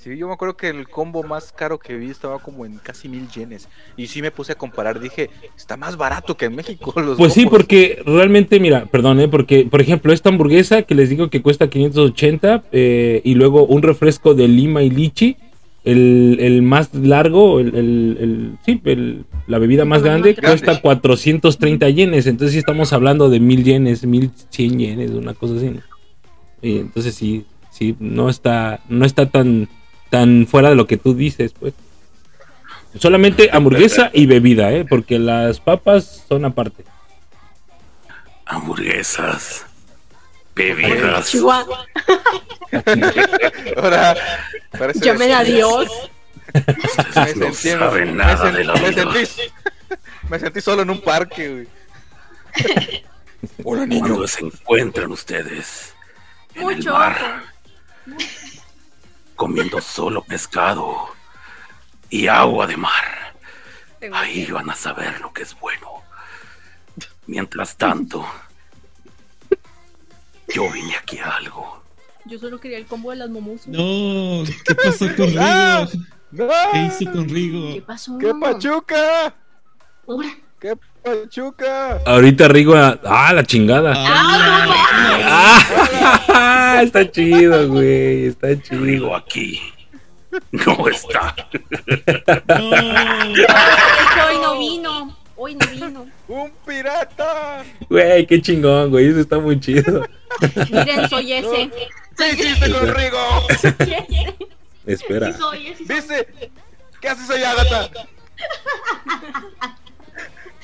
[0.03, 3.07] Sí, yo me acuerdo que el combo más caro que vi estaba como en casi
[3.07, 3.69] mil yenes.
[3.95, 6.91] Y sí me puse a comparar, dije, está más barato que en México.
[6.99, 9.27] Los pues sí, porque realmente, mira, perdón, ¿eh?
[9.27, 13.83] porque por ejemplo, esta hamburguesa que les digo que cuesta 580 eh, y luego un
[13.83, 15.37] refresco de lima y lichi,
[15.83, 18.81] el, el más largo, el, el, sí,
[19.47, 22.27] la bebida más grande, cuesta 430 yenes.
[22.27, 25.79] Entonces sí estamos hablando de mil yenes, 1100 yenes, una cosa así.
[26.61, 29.67] Y entonces sí, sí, no está, no está tan
[30.11, 31.73] tan fuera de lo que tú dices, pues.
[32.99, 34.85] Solamente hamburguesa y bebida, ¿eh?
[34.87, 36.83] Porque las papas son aparte.
[38.45, 39.65] Hamburguesas,
[40.55, 41.35] bebidas.
[43.77, 44.15] Ahora,
[44.95, 45.89] Llamen a Dios.
[46.53, 49.27] Me no sentí, saben nada me, de la me, sentí,
[50.29, 51.67] me sentí solo en un parque, güey.
[53.63, 54.07] Hola, niños.
[54.07, 55.93] Cuando se encuentran ustedes
[56.55, 57.43] en Mucho el mar,
[59.35, 61.09] comiendo solo pescado
[62.09, 63.33] y agua de mar.
[64.13, 66.03] Ahí van a saber lo que es bueno.
[67.27, 68.27] Mientras tanto,
[70.53, 71.81] yo vine aquí a algo.
[72.25, 73.67] Yo solo quería el combo de las momosas.
[73.67, 75.41] No, ¿qué pasó con Rigo?
[75.41, 75.87] Ah,
[76.71, 77.73] ¿Qué hizo con Rigo?
[77.73, 78.17] ¿Qué pasó?
[78.17, 79.35] ¡Qué pachuca!
[80.59, 82.01] ¡Qué pachuca!
[82.05, 83.93] Ahorita Rigo, ah, la chingada.
[83.97, 85.59] Ah,
[86.29, 88.81] ah, está chido, güey, está chido.
[88.83, 89.59] Rigo aquí.
[90.51, 91.35] No está.
[92.47, 92.69] No.
[94.29, 95.20] Hoy no vino.
[95.43, 96.07] Hoy no vino.
[96.27, 97.65] ¡Un pirata!
[97.89, 99.07] Güey, qué chingón, güey.
[99.07, 100.07] Eso está muy chido.
[100.69, 101.71] Miren, soy ese.
[102.15, 103.47] ¿Qué hiciste con Rigo?
[104.85, 105.35] Espera.
[105.79, 106.27] ¿Viste?
[107.01, 107.89] ¿Qué haces allá, gata?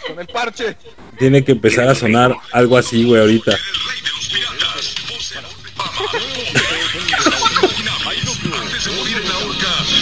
[0.08, 0.78] Con el parche.
[1.18, 3.58] Tiene que empezar a sonar algo así, güey, ahorita.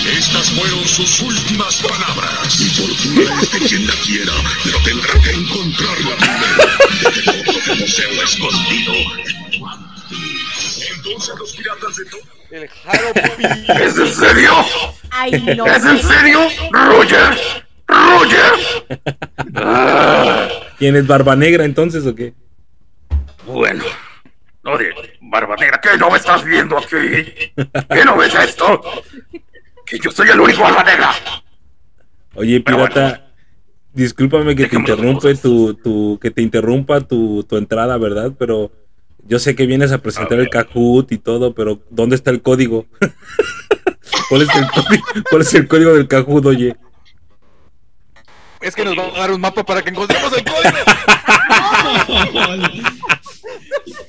[0.07, 2.59] Estas fueron sus últimas palabras.
[2.59, 6.57] Mi fortuna es que quien la quiera, pero tendrá que encontrarla primero.
[7.15, 8.93] De todo museo escondido.
[10.95, 12.21] Entonces los piratas de todo.
[12.51, 13.83] El Haropi.
[13.83, 14.53] ¿Es en serio?
[15.09, 15.65] Ay, no.
[15.65, 16.39] ¿Es en serio?
[16.71, 17.65] Roger.
[17.87, 18.53] ¡Roger!
[20.77, 22.33] ¿Tienes Barba Negra entonces o qué?
[23.45, 23.83] Bueno.
[24.63, 26.95] Oye, Barba Negra, ¿qué no me estás viendo aquí?
[26.95, 28.81] ¿Qué no ves esto?
[29.85, 31.11] Que yo soy el único Barba Negra.
[32.35, 33.27] Oye, pirata,
[33.93, 38.33] discúlpame que te interrumpe tu, tu, que te interrumpa tu, tu entrada, ¿verdad?
[38.37, 38.71] Pero
[39.27, 42.85] yo sé que vienes a presentar el Kahoot y todo, pero ¿dónde está el código?
[44.29, 46.75] ¿Cuál es el código, ¿Cuál es el código del Kahoot, oye?
[48.61, 50.77] Es que nos va a dar un mapa para que encontremos el código.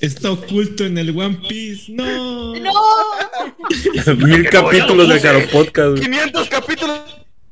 [0.01, 1.91] Está oculto en el One Piece.
[1.93, 2.55] No.
[2.57, 2.73] No.
[4.17, 5.99] Mil capítulos de Jaro Podcast.
[6.01, 7.01] 500 capítulos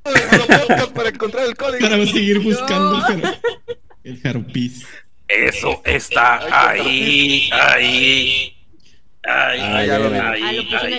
[0.05, 1.81] de Jaro Podcast para encontrar el código.
[1.89, 3.03] Para seguir buscando
[4.05, 4.87] el Jaro Piece.
[5.29, 8.51] Eso está ahí, ahí.
[9.27, 9.89] Ah, Ah, ahí.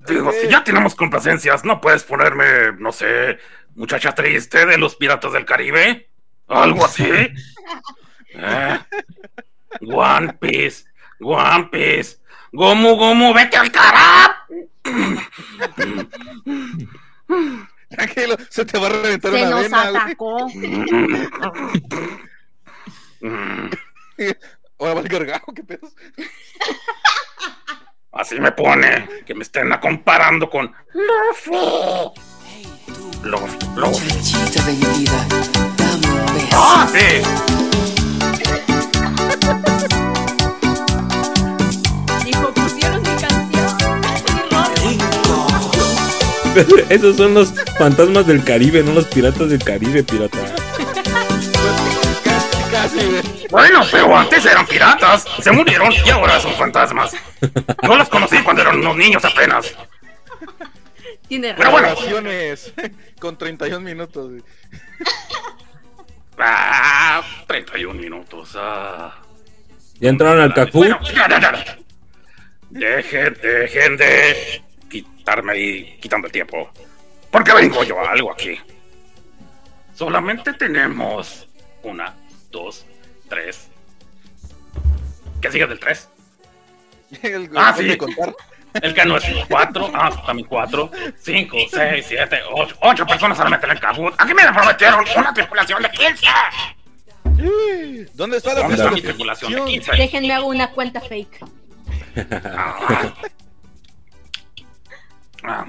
[0.07, 3.39] Digo, si ya tenemos complacencias, ¿no puedes ponerme, no sé,
[3.75, 6.09] muchacha triste de los piratas del Caribe?
[6.47, 7.05] ¿Algo así?
[7.05, 8.81] ¿Eh?
[9.81, 10.85] One Piece,
[11.21, 12.19] One Piece,
[12.53, 14.35] Gomu Gomu, vete al carajo.
[17.97, 19.83] Tranquilo, se te va a reventar Se una nos vena.
[19.89, 20.47] atacó.
[24.79, 25.93] Ahora va el gargajo, qué pedos.
[28.13, 31.51] Así me pone, que me estén comparando con Luffy.
[33.23, 34.07] Luffy, Luffy.
[34.15, 35.27] Muchachita de mi vida,
[35.77, 36.49] dame un beso.
[36.53, 37.23] ¡Ah, sí!
[46.89, 50.39] Esos son los fantasmas del Caribe, no los piratas del Caribe, pirata.
[53.51, 55.25] Bueno, pero antes eran piratas.
[55.41, 57.13] Se murieron y ahora son fantasmas.
[57.83, 59.75] Yo los conocí cuando eran unos niños apenas.
[61.29, 62.11] Tiene Pero razón.
[62.11, 62.31] bueno.
[63.21, 64.43] Con 31 minutos, güey.
[66.41, 68.53] Ah, 31 minutos.
[68.55, 69.13] Ah.
[69.99, 70.79] Ya entraron al Cafú.
[70.79, 71.79] Bueno, ya, ya, ya.
[72.71, 76.71] Dejen, dejen de quitarme y quitando el tiempo.
[77.31, 78.59] Porque vengo yo a algo aquí.
[79.95, 81.49] Solamente tenemos
[81.83, 82.15] una,
[82.51, 82.87] dos,
[83.29, 83.69] tres.
[85.41, 86.09] ¿Qué sigue del tres?
[87.23, 87.97] El Ah, sí.
[87.97, 88.35] contar.
[88.75, 93.67] El que no es cuatro, ah, también cuatro, cinco, seis, siete, ocho, ocho personas solamente
[93.67, 94.15] en el Kahoot.
[94.19, 96.27] Aquí me prometieron una tripulación de 15.
[98.15, 99.67] ¿Dónde está la ¿Dónde está de mi tripulación de tripulación?
[99.67, 99.93] 15?
[99.97, 101.41] Déjenme hago una cuenta fake.
[102.45, 103.15] Ah.
[105.45, 105.67] Ah.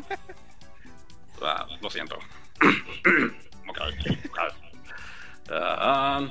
[1.41, 2.17] Ah, lo siento.
[3.69, 4.41] Ok, ok.
[5.51, 6.21] Ah,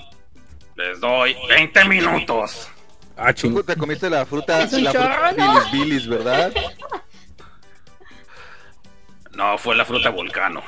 [0.74, 2.68] les doy 20 minutos.
[3.16, 3.62] Ah, Tú ching.
[3.64, 5.52] te comiste la fruta, Es un la fruta chorro, ¿no?
[5.54, 6.52] bilis bilis, ¿verdad?
[9.32, 10.62] No, fue la fruta volcano.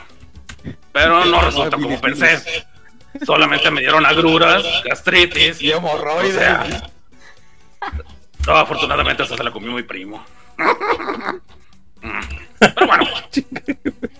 [0.93, 2.65] Pero no resultó como pensé.
[3.27, 6.37] Solamente me dieron agruras, gastritis Y hemorroides.
[6.37, 6.91] O sea,
[8.47, 10.25] no, afortunadamente esa se la comió mi primo.
[12.61, 13.05] Pero bueno.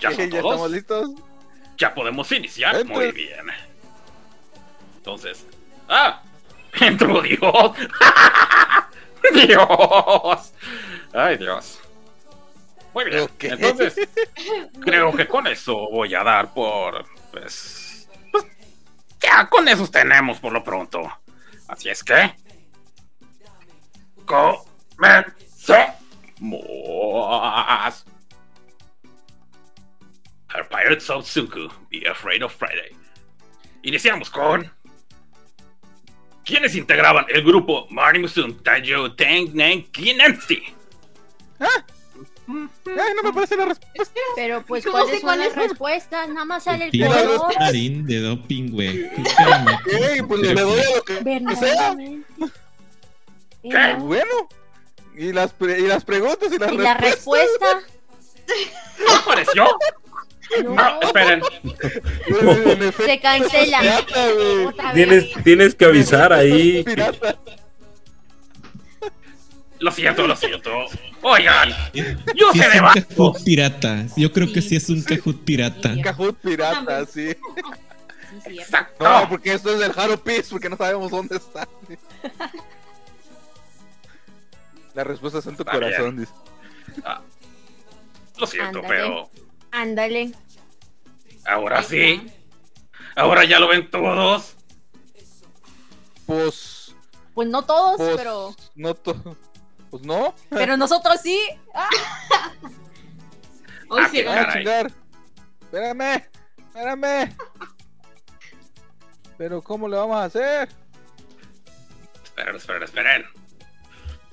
[0.00, 1.10] ¿Ya Ok, son ya estamos listos.
[1.78, 2.76] Ya podemos iniciar.
[2.76, 2.96] Entra.
[2.96, 3.46] Muy bien.
[4.96, 5.46] Entonces.
[5.88, 6.22] ¡Ah!
[6.80, 7.72] ¡Entró Dios!
[9.46, 10.52] ¡Dios!
[11.12, 11.80] ¡Ay, Dios!
[12.92, 13.28] Muy bien.
[13.38, 14.08] Entonces,
[14.80, 17.04] creo que con eso voy a dar por.
[17.30, 18.08] Pues.
[18.32, 18.46] pues,
[19.20, 21.00] ya, con esos tenemos por lo pronto.
[21.68, 22.34] Así es que.
[24.26, 25.86] Comencemos.
[30.54, 32.96] Our Pirates of Suku, Be Afraid of Friday.
[33.82, 34.70] Iniciamos con.
[36.44, 38.84] ¿Quiénes integraban el grupo Marty Musum, Tang,
[39.52, 40.62] Nang, Kinansi?
[42.48, 44.14] Ay, no me parece la respuesta.
[44.36, 45.54] Pero pues, ¿Cómo ¿cuáles sé son cuál las es?
[45.56, 46.28] respuestas?
[46.28, 47.54] Nada más sale el Tiro color.
[47.58, 49.10] Marín de doping, güey.
[50.10, 51.22] Ey, pues le doy a lo que sea.
[51.22, 52.26] Verdaderamente.
[53.62, 53.94] ¿Qué?
[53.98, 54.48] Bueno.
[55.16, 57.74] Y las, pre- y las preguntas y las ¿Y la respuestas.
[57.74, 58.76] respuesta?
[59.08, 59.64] ¿No apareció?
[60.62, 61.42] No, No, esperen.
[62.26, 63.80] En efecto, se cancela.
[63.80, 64.64] pirata, güey.
[64.66, 64.94] Otra vez.
[64.94, 66.84] Tienes, tienes que avisar ahí.
[66.84, 67.38] Pirata.
[69.86, 70.70] Lo siento, lo siento.
[71.22, 71.70] Oigan,
[72.34, 73.06] yo Sí sé es de un varios.
[73.06, 74.06] Kahoot pirata.
[74.16, 74.74] Yo creo que Sí.
[74.74, 75.94] es un Kahoot pirata.
[76.02, 77.36] Kahoot pirata, sí.
[78.46, 79.04] Exacto.
[79.04, 81.68] No, porque esto es del Haro Peace, porque no sabemos dónde está.
[84.94, 86.32] La respuesta está en tu Está corazón, dice.
[87.04, 87.22] Ah,
[88.38, 88.88] lo siento, Ándale.
[88.88, 89.30] pero
[89.70, 90.32] Ándale.
[91.44, 92.26] ahora sí.
[93.14, 94.56] Ahora ya lo ven todos.
[96.26, 96.94] Pues.
[97.34, 98.16] Pues no todos, Pues.
[98.16, 98.52] pero.
[98.74, 99.36] No to-
[99.96, 100.34] Pues no.
[100.50, 101.38] Pero nosotros sí.
[101.74, 101.88] Ah,
[103.88, 104.52] Hoy Ah, sí, Ah, caray.
[104.58, 104.92] chingar.
[105.62, 106.22] Espérame.
[106.74, 107.36] Espérame.
[109.38, 110.68] Pero ¿cómo le vamos a hacer?
[112.24, 113.24] Esperen, esperen, esperen.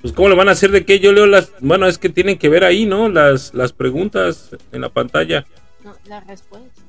[0.02, 1.00] Pues, ¿cómo le van a hacer de qué?
[1.00, 1.52] Yo leo las.
[1.62, 3.08] Bueno, es que tienen que ver ahí, ¿no?
[3.08, 5.46] Las, las preguntas en la pantalla.
[5.84, 6.82] no, la respuesta.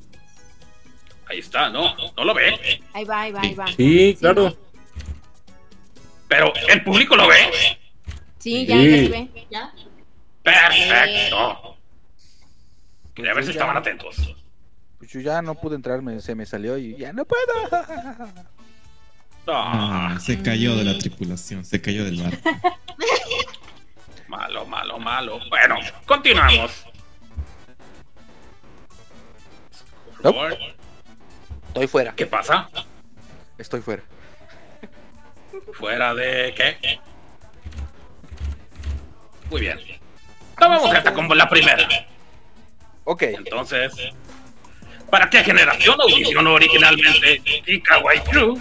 [1.26, 1.94] Ahí está, ¿no?
[2.16, 2.80] ¿No lo ve?
[2.92, 3.66] Ahí va, ahí va, ahí va.
[3.68, 4.56] Sí, claro.
[6.28, 7.78] Pero el público lo ve.
[8.44, 8.90] Sí, ya, Sí.
[8.90, 9.46] ya se ve.
[9.50, 9.72] ¿Ya?
[10.42, 11.76] Perfecto.
[13.14, 13.52] Quería ver si Ya.
[13.54, 14.34] estaban atentos.
[14.98, 17.42] Pues yo ya no pude entrar, me- se me salió y ya no puedo.
[19.46, 22.32] No, Ah, se cayó de la tripulación, se cayó del bar.
[24.28, 25.38] malo, malo, malo.
[25.48, 26.84] Bueno, continuamos.
[30.22, 30.54] Favor.
[31.68, 32.14] Estoy fuera.
[32.14, 32.68] ¿Qué pasa?
[33.56, 34.02] Estoy fuera.
[35.72, 37.00] ¿Fuera de qué?
[39.54, 39.78] Muy bien.
[40.58, 41.86] Vamos a esta como la primera.
[43.04, 43.22] Ok.
[43.22, 43.92] Entonces,
[45.08, 47.40] ¿para qué generación audicionó originalmente
[47.84, 48.60] Kawaii Crew?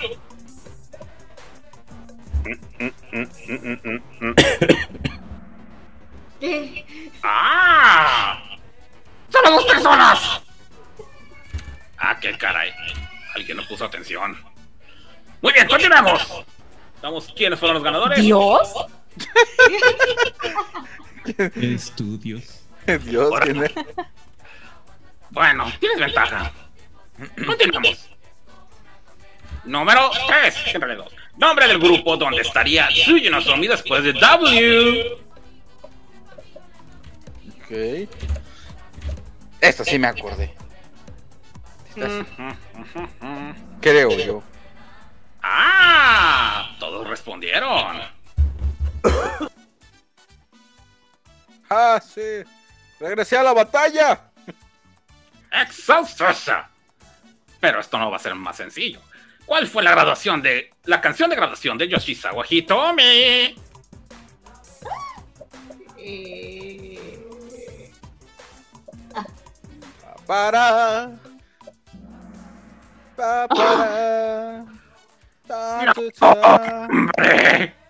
[7.24, 8.44] ¡Ah!
[9.30, 10.42] ¡Solo dos personas!
[11.98, 12.72] ¡Ah, qué caray!
[13.34, 14.38] Alguien no puso atención.
[15.42, 16.44] Muy bien, continuamos.
[17.02, 18.22] Vamos, ¿quiénes fueron los ganadores?
[18.22, 18.76] Dios.
[21.26, 22.66] ¿Qué estudios?
[23.04, 23.72] Dios, ¿quién es?
[25.30, 26.52] Bueno, tienes ventaja.
[27.46, 28.10] Continuamos.
[29.64, 30.54] Número 3.
[30.54, 31.14] Siempre dos.
[31.38, 35.18] Nombre del grupo donde estaría Tsuyu Nozomi después de W.
[37.48, 38.10] Ok.
[39.62, 40.54] Esto sí me acordé.
[43.82, 44.44] Creo yo.
[45.42, 46.76] ¡Ah!
[46.80, 48.02] Todos respondieron.
[51.76, 52.44] Ah, sí.
[53.00, 54.30] Regresé a la batalla.
[55.52, 56.70] ¡Exhaustosa!
[57.60, 59.00] Pero esto no va a ser más sencillo.
[59.46, 60.70] ¿Cuál fue la graduación de.
[60.86, 63.56] la canción de graduación de Yoshizawa Hitomi?
[65.98, 67.24] Eh,
[70.26, 71.12] Para.
[73.16, 74.66] Pa, para.
[75.48, 76.88] Ta, No, tu, ta.
[76.90, 77.83] ¡Hombre!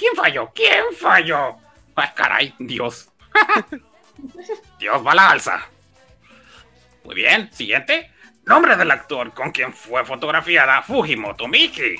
[0.00, 0.50] ¿Quién falló?
[0.54, 1.58] ¿Quién falló?
[1.94, 2.54] ¡Ay, caray!
[2.58, 3.10] Dios.
[4.78, 5.68] Dios va a la alza.
[7.04, 8.10] Muy bien, siguiente.
[8.46, 11.96] Nombre del actor con quien fue fotografiada Fujimoto Miki.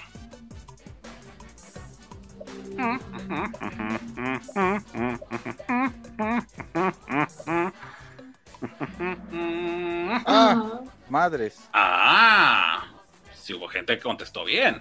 [10.25, 10.81] Ah,
[11.11, 11.69] madres.
[11.75, 12.87] Ah,
[13.35, 14.81] si hubo gente que contestó bien.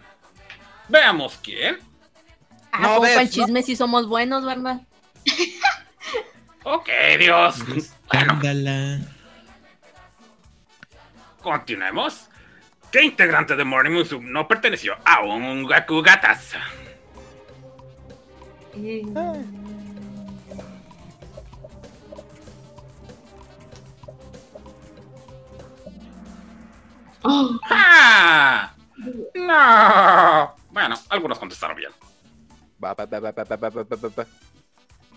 [0.88, 1.89] Veamos quién.
[2.72, 3.32] Ah, No ves, el no.
[3.32, 4.82] chisme si somos buenos, ¿verdad?
[6.64, 7.56] Ok, Dios.
[8.12, 9.00] Bueno, Ándala.
[11.42, 12.26] continuemos.
[12.92, 16.54] ¿Qué integrante de Morning Musume no perteneció a un Gaku Gatas?
[18.76, 19.36] eh, oh,
[27.70, 28.74] ¡Ah!
[29.36, 30.56] ¡No!
[30.72, 31.92] Bueno, algunos contestaron bien.
[32.82, 34.26] Va, va, va,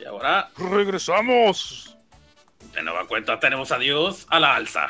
[0.02, 1.96] y ahora regresamos.
[2.74, 4.88] De nueva cuenta tenemos a Dios a la alza.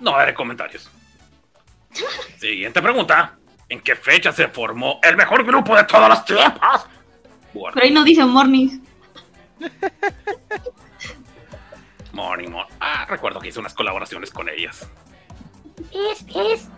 [0.00, 0.88] No daré comentarios.
[2.38, 3.36] Siguiente pregunta.
[3.68, 6.86] ¿En qué fecha se formó el mejor grupo de todas las tiempas?
[7.52, 7.74] Bueno.
[7.74, 8.80] Pero ahí no dice Morning.
[12.12, 12.76] morning, Morning.
[12.80, 14.88] Ah, recuerdo que hice unas colaboraciones con ellas.
[15.92, 16.68] Es, es.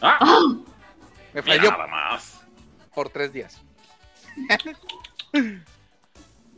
[0.00, 0.18] Ah.
[0.20, 0.69] Oh
[1.32, 2.40] me mira falló nada más.
[2.94, 3.60] por tres días.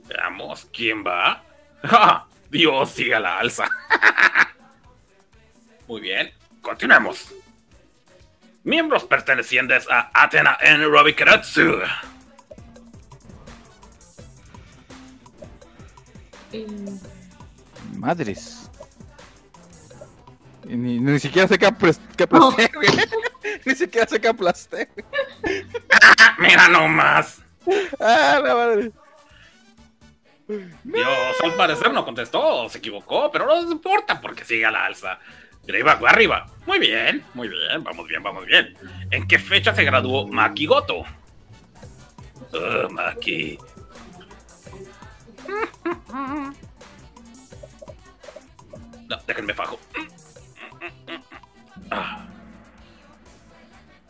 [0.09, 1.43] Veamos quién va.
[1.85, 2.27] ¡Ja!
[2.51, 3.67] Dios sigue a la alza.
[5.89, 7.33] Muy bien, continuemos.
[8.65, 11.81] Miembros pertenecientes a Athena Anaerobic Keratsu.
[16.53, 16.67] eh,
[17.97, 18.62] Madres.
[20.65, 22.91] Ni, ni siquiera sé qué aplasté, güey.
[23.65, 24.89] Ni siquiera sé qué aplasté.
[24.95, 25.67] güey.
[26.39, 27.43] Mira nomás.
[28.01, 28.91] Ah, la madre.
[30.85, 35.19] Dios al parecer no contestó, se equivocó, pero no importa porque sigue a la alza.
[35.65, 36.47] Greyback va arriba.
[36.67, 38.77] Muy bien, muy bien, vamos bien, vamos bien.
[39.11, 41.05] ¿En qué fecha se graduó Maki Goto?
[42.55, 43.59] Ah, Maki.
[49.09, 49.79] No, déjenme fajo.
[51.95, 52.27] Ah.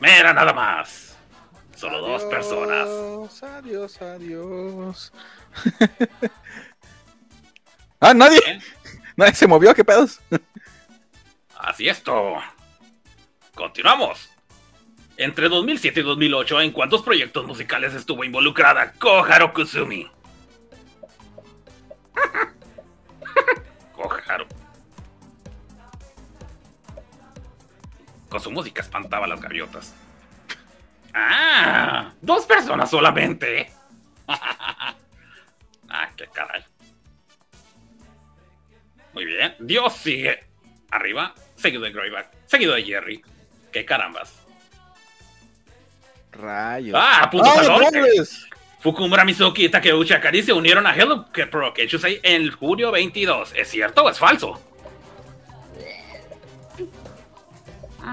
[0.01, 1.16] Mira nada más.
[1.76, 3.43] Solo dos personas.
[3.43, 5.12] Adiós, adiós.
[8.01, 8.41] ah, nadie.
[9.16, 10.20] Nadie se movió, qué pedos.
[11.59, 12.37] Así esto.
[13.55, 14.30] Continuamos.
[15.18, 20.11] Entre 2007 y 2008, ¿en cuántos proyectos musicales estuvo involucrada Koharu Kusumi?
[23.93, 24.47] Koharu.
[28.33, 29.95] Con su música espantaba a las gaviotas.
[31.12, 32.14] ¡Ah!
[32.22, 33.70] ¡Dos personas solamente!
[34.26, 36.64] ¡Ah, qué caray!
[39.12, 39.55] Muy bien.
[39.59, 40.47] Dios sigue
[40.91, 43.22] arriba, seguido de Greyback, seguido de Jerry.
[43.70, 44.33] ¡Qué carambas!
[46.30, 46.99] Rayos.
[46.99, 48.47] ¡Ah, ¡Ah, madres!
[48.80, 53.53] Fukumura Mizuki y Takeuchi Akari se unieron a Hello Pro Kechusei en julio 22.
[53.55, 54.72] ¿Es cierto o es falso?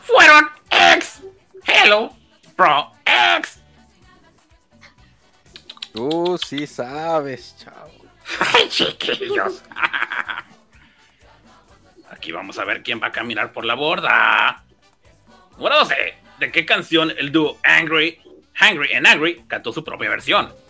[0.00, 1.20] ¡Fueron ex!
[1.66, 2.16] Hello
[2.56, 3.60] Pro X.
[5.92, 7.90] Tú sí sabes, chavo.
[8.54, 9.62] ¡Ay, chiquillos!
[12.10, 14.64] Aquí vamos a ver quién va a caminar por la borda.
[15.58, 16.14] Número 12.
[16.38, 18.18] ¿De qué canción el dúo Angry,
[18.60, 20.63] Hungry and Angry cantó su propia versión?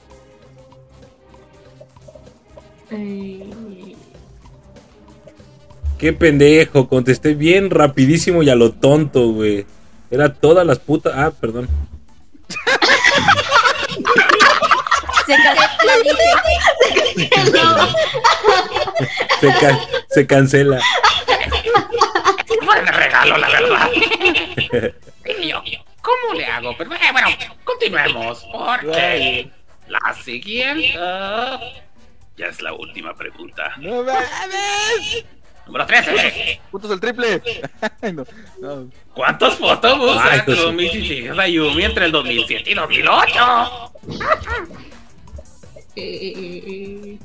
[2.91, 3.45] Eh,
[5.99, 9.65] Qué pendejo, contesté bien rapidísimo y a lo tonto, güey.
[10.11, 11.13] Era todas las putas.
[11.17, 11.69] Ah, perdón.
[17.17, 17.89] Se cancela.
[19.41, 19.81] Se, ca-
[20.11, 20.81] se cancela.
[22.65, 23.91] Fue de regalo, la verdad.
[26.55, 26.75] hago.
[26.77, 27.29] Pero eh, bueno,
[27.65, 28.45] continuemos.
[28.53, 29.51] Porque
[29.89, 30.95] la siguiente
[32.37, 33.75] ya es la última pregunta.
[33.79, 35.25] ¡No mames!
[35.67, 36.61] Número 13.
[36.71, 37.43] Puntos el triple.
[38.03, 38.27] Ay, no,
[38.61, 38.91] no.
[39.15, 40.59] ¿Cuántos fotobús Ay, pues
[40.93, 41.27] sí.
[41.29, 43.93] Ayumi entre el 2007 y 2008?
[45.97, 47.19] Eh, eh, eh,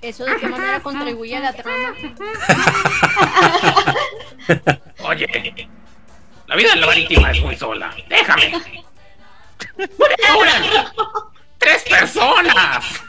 [0.00, 1.92] ¿Eso de qué manera contribuye a la trama?
[5.00, 5.68] Oye,
[6.46, 7.92] la vida en la marítima es muy sola.
[8.08, 8.62] Déjame.
[9.76, 10.92] ¡Una!
[11.58, 13.02] ¡Tres personas!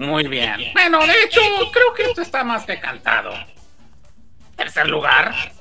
[0.00, 0.72] Muy bien.
[0.72, 3.34] Bueno, de hecho, creo que esto está más que cantado.
[4.56, 5.52] Tercer lugar.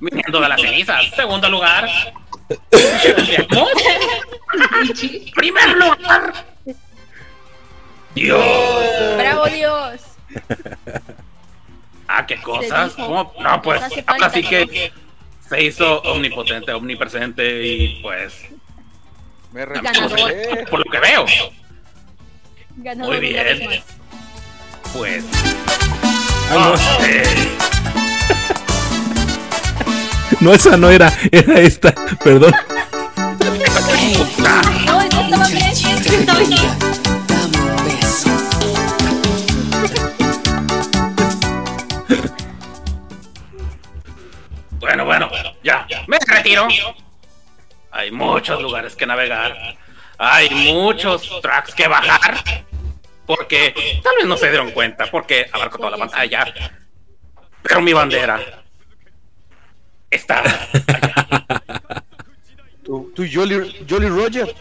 [0.00, 1.04] Viniendo de las cenizas.
[1.14, 1.86] Segundo lugar.
[5.34, 6.32] Primer lugar.
[8.14, 9.16] Dios.
[9.18, 10.00] ¡Bravo Dios!
[12.08, 12.96] Ah, qué cosas.
[12.96, 13.34] dijo, ¿Cómo?
[13.38, 14.48] No, pues hace ahora falta, sí ¿no?
[14.48, 14.92] que
[15.46, 18.48] se hizo omnipotente, omnipresente y pues
[19.52, 20.20] Me ganador.
[20.70, 21.26] por lo que veo,
[22.76, 23.82] Ganador Muy bien.
[24.92, 25.24] pues
[26.50, 26.74] Ah, no.
[26.74, 26.80] no.
[30.40, 31.92] No, esa no era, era esta,
[32.24, 32.54] perdón.
[34.86, 36.60] No, estaba bien.
[44.78, 45.28] Bueno, bueno,
[45.62, 46.66] ya, me retiro.
[47.90, 49.76] Hay muchos lugares que navegar.
[50.18, 52.64] Hay muchos tracks que bajar.
[53.26, 56.52] Porque tal vez no se dieron cuenta, porque abarco toda la pantalla.
[57.62, 58.40] Pero mi bandera
[60.10, 60.68] está allá.
[62.82, 64.52] Tu, tu Jolly, Jolly Roger.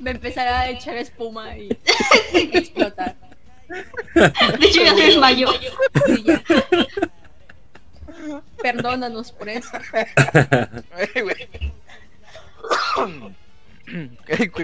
[0.00, 1.68] Me empezará a echar espuma y
[2.32, 3.16] explotar.
[4.14, 5.48] De hecho, ya se desmayó.
[6.24, 6.42] Ya.
[8.62, 9.70] Perdónanos por eso.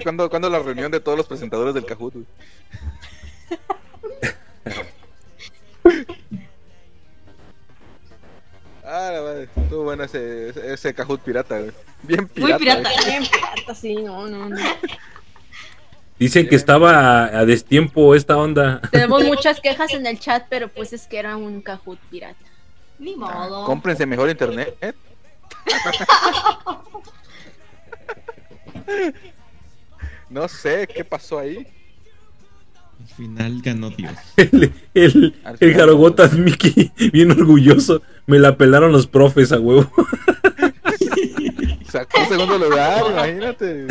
[0.03, 2.14] ¿Cuándo, cuándo la reunión de todos los presentadores del Kahoot?
[2.14, 2.26] güey?
[8.99, 11.70] Ah, la madre, estuvo bueno ese, ese, ese Kahoot pirata, güey.
[12.03, 12.53] Bien pirata.
[12.53, 12.90] Muy pirata.
[12.92, 13.07] güey.
[13.07, 14.57] Bien pirata, sí, no, no, no.
[16.18, 18.80] Dicen que estaba a, a destiempo esta onda.
[18.90, 22.44] Tenemos muchas quejas en el chat, pero pues es que era un Kahoot pirata.
[22.99, 23.64] Ni modo.
[23.66, 24.76] Cómprense mejor internet.
[24.80, 24.92] ¿eh?
[30.28, 31.64] no sé qué pasó ahí.
[33.09, 34.12] Al final ganó Dios.
[34.36, 35.74] El, el, el.
[35.74, 38.02] Jarogotas Mickey, bien orgulloso.
[38.26, 39.90] Me la pelaron los profes a huevo.
[41.90, 43.86] Sacó segundo lugar, imagínate.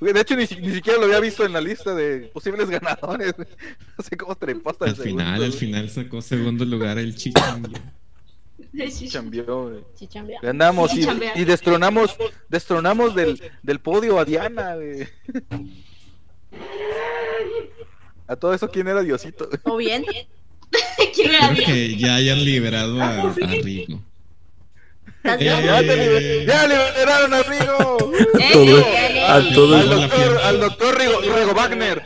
[0.00, 3.34] De hecho, ni, ni siquiera lo había visto en la lista de posibles ganadores.
[3.98, 7.14] No sé cómo trepó hasta el Al final, segundo, al final sacó segundo lugar el
[9.64, 9.84] güey.
[9.94, 10.40] Sí, chambea.
[10.42, 12.16] Y y, destronamos,
[12.48, 15.06] destronamos del, del podio a Diana, güey.
[18.26, 19.48] A todo eso, ¿quién era Diosito?
[19.64, 20.04] ¿O bien?
[21.14, 21.64] ¿Quién era Creo bien?
[21.66, 24.00] que ya hayan liberado a, a Rigo.
[25.16, 25.64] ¿Estás Eh, bien?
[25.64, 28.12] ¡Ya, te liber- ¡Ya liberaron a Rigo!
[28.38, 32.02] Eh, Todo- a todo Al doctor, al doctor Rigo, Rigo Wagner.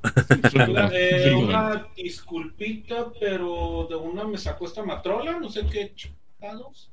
[0.92, 1.40] Eh, Rigo.
[1.40, 6.90] una disculpita, pero de una me sacó esta matrola, no sé qué chingados.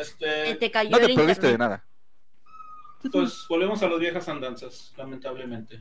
[0.00, 1.58] Este, Te cayó No te perdiste de internet.
[1.58, 1.84] nada.
[3.12, 5.80] Pues volvemos a las viejas andanzas, lamentablemente.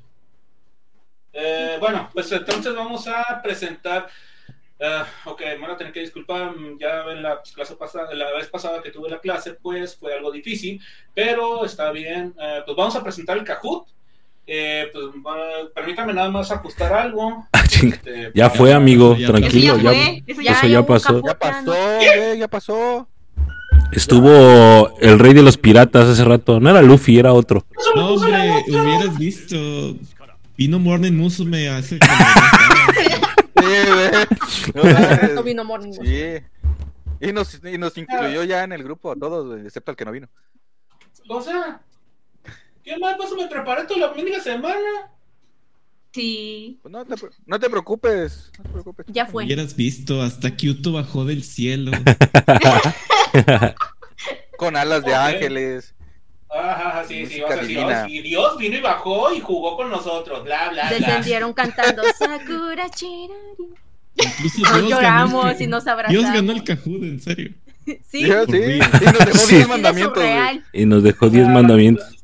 [1.31, 4.07] Eh, bueno, pues entonces vamos a presentar.
[4.79, 6.55] eh, ok, me van a tener que disculpar.
[6.55, 10.13] mm, Ya en la clase pasada, la vez pasada que tuve la clase, pues fue
[10.13, 10.79] algo difícil,
[11.13, 12.35] pero está bien.
[12.39, 13.87] Eh, pues vamos a presentar el Kahoot.
[14.45, 15.05] Eh, pues
[15.73, 17.47] permítame nada más ajustar algo.
[17.53, 17.63] Ah.
[17.81, 19.77] Este, Ya fue, amigo, Ya Eso tranquilo.
[19.77, 20.23] ya Ya, fue.
[20.27, 21.21] Eso ya Eso ya pasó.
[21.25, 21.73] Ya pasó,
[22.35, 23.07] ya pasó.
[23.95, 26.59] Estuvo el rey de los piratas hace rato.
[26.59, 27.65] No era Luffy, era otro.
[27.95, 29.55] No, hombre, hubieras visto.
[30.57, 31.99] Vino Morning Musume hace.
[33.55, 33.69] Sí,
[34.73, 35.33] güey.
[35.35, 35.93] No vino Morning.
[35.93, 36.43] Sí.
[37.21, 40.03] Y nos, y nos incluyó ya en el grupo a todos, güey, excepto al que
[40.03, 40.27] no vino.
[41.29, 41.79] O sea,
[42.83, 43.15] ¿qué más?
[43.15, 44.75] Pues me preparé toda la mendiga semana.
[46.11, 46.77] Sí.
[46.81, 48.51] Pues no, te, pre- no te preocupes.
[48.57, 49.05] No te preocupes.
[49.07, 49.45] Ya fue.
[49.45, 51.91] Hubieras visto, hasta Kyoto bajó del cielo.
[54.57, 55.17] Con alas de Ok.
[55.17, 55.95] ángeles.
[56.49, 57.67] Ajá, sí, sí, o sea, sí.
[57.73, 60.97] Dios, y Dios vino y bajó y jugó con nosotros, bla, bla, bla.
[60.99, 63.73] Descendieron cantando Sakura Chirari.
[64.15, 64.53] Nos
[64.85, 66.31] Dios lloramos y nos Dios abrazamos.
[66.33, 67.51] ganó el Kahoot, en serio.
[67.85, 68.47] Sí, sí, y nos
[69.25, 69.55] dejó Sí.
[69.55, 70.13] 10 mandamientos.
[70.15, 70.27] güey.
[70.29, 70.63] surreal.
[70.71, 72.23] Y nos dejó 10 mandamientos.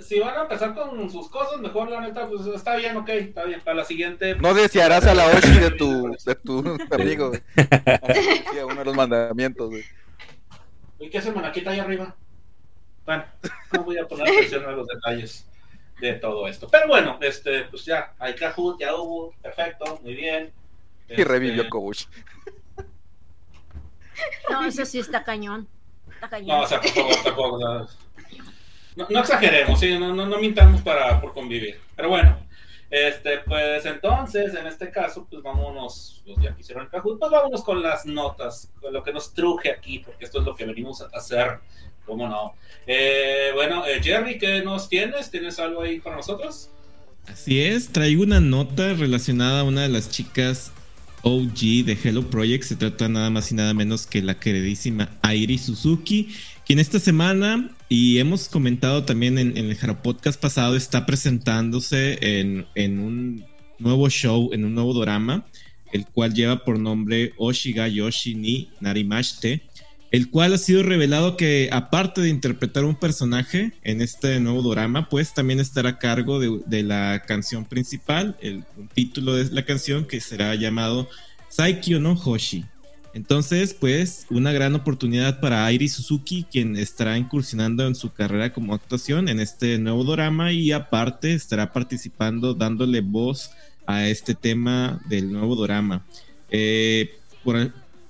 [0.00, 3.44] Si van a empezar con sus cosas, mejor la neta, pues está bien, ok, está
[3.44, 3.60] bien.
[3.60, 4.34] Para la siguiente.
[4.36, 7.30] No desearás a la Oshi de tu, de tu amigo.
[7.34, 9.68] Sí, uno de los mandamientos.
[9.68, 9.84] güey.
[10.98, 12.14] ¿Y qué hace Monaquita ahí arriba?
[13.04, 13.24] Bueno,
[13.72, 15.46] no voy a poner atención a los detalles
[16.00, 16.68] de todo esto.
[16.68, 20.52] Pero bueno, este, pues ya, hay Kahoot, ya hubo, perfecto, muy bien.
[21.08, 22.04] Y Este, revivió Kobush.
[24.50, 25.68] No, eso sí está cañón.
[26.12, 26.58] Está cañón.
[26.58, 27.58] No, o sea, por favor, tampoco.
[27.58, 31.80] no, no exageremos, sí, no, no, no mintamos para, por convivir.
[31.94, 32.38] Pero bueno,
[32.90, 37.30] este, pues entonces, en este caso, pues vámonos, los ya que hicieron el Kahoot, pues
[37.30, 40.64] vámonos con las notas, con lo que nos truje aquí, porque esto es lo que
[40.64, 41.58] venimos a hacer,
[42.06, 42.54] ¿cómo no?
[42.86, 45.30] Eh, bueno, eh, Jerry, ¿qué nos tienes?
[45.30, 46.70] ¿Tienes algo ahí para nosotros?
[47.26, 50.72] Así es, traigo una nota relacionada a una de las chicas
[51.22, 52.64] OG de Hello Project.
[52.64, 56.34] Se trata nada más y nada menos que la queridísima Airi Suzuki,
[56.68, 62.66] quien esta semana, y hemos comentado también en, el Jaro Podcast pasado, está presentándose en,
[62.74, 63.46] en un
[63.78, 65.46] nuevo show, en un nuevo drama,
[65.94, 69.62] el cual lleva por nombre Oshiga Yoshi ni Narimashite,
[70.10, 75.08] el cual ha sido revelado que aparte de interpretar un personaje en este nuevo drama,
[75.08, 79.64] pues también estará a cargo de, de la canción principal, el, un título de la
[79.64, 81.08] canción que será llamado
[81.48, 82.66] Saikyo no Hoshi.
[83.14, 88.74] Entonces, pues, una gran oportunidad para Airi Suzuki, quien estará incursionando en su carrera como
[88.74, 93.50] actuación en este nuevo drama y aparte estará participando dándole voz
[93.86, 96.06] a este tema del nuevo drama.
[96.50, 97.14] Eh,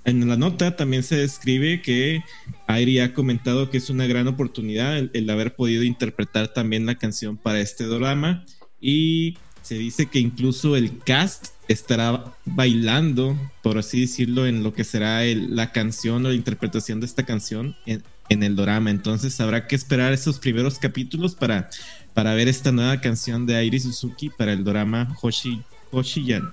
[0.05, 2.23] en la nota también se describe que
[2.67, 6.95] Airi ha comentado que es una gran oportunidad el, el, haber podido interpretar también la
[6.95, 8.43] canción para este drama
[8.81, 9.37] y
[9.69, 15.23] se dice que incluso el cast estará bailando, por así decirlo, en lo que será
[15.23, 18.89] la canción o la interpretación de esta canción en, el drama.
[18.89, 21.69] Entonces habrá que esperar esos primeros capítulos para,
[22.15, 25.61] para ver esta nueva canción de Airi Suzuki para el drama Hoshi,
[25.91, 26.51] Hoshiyan.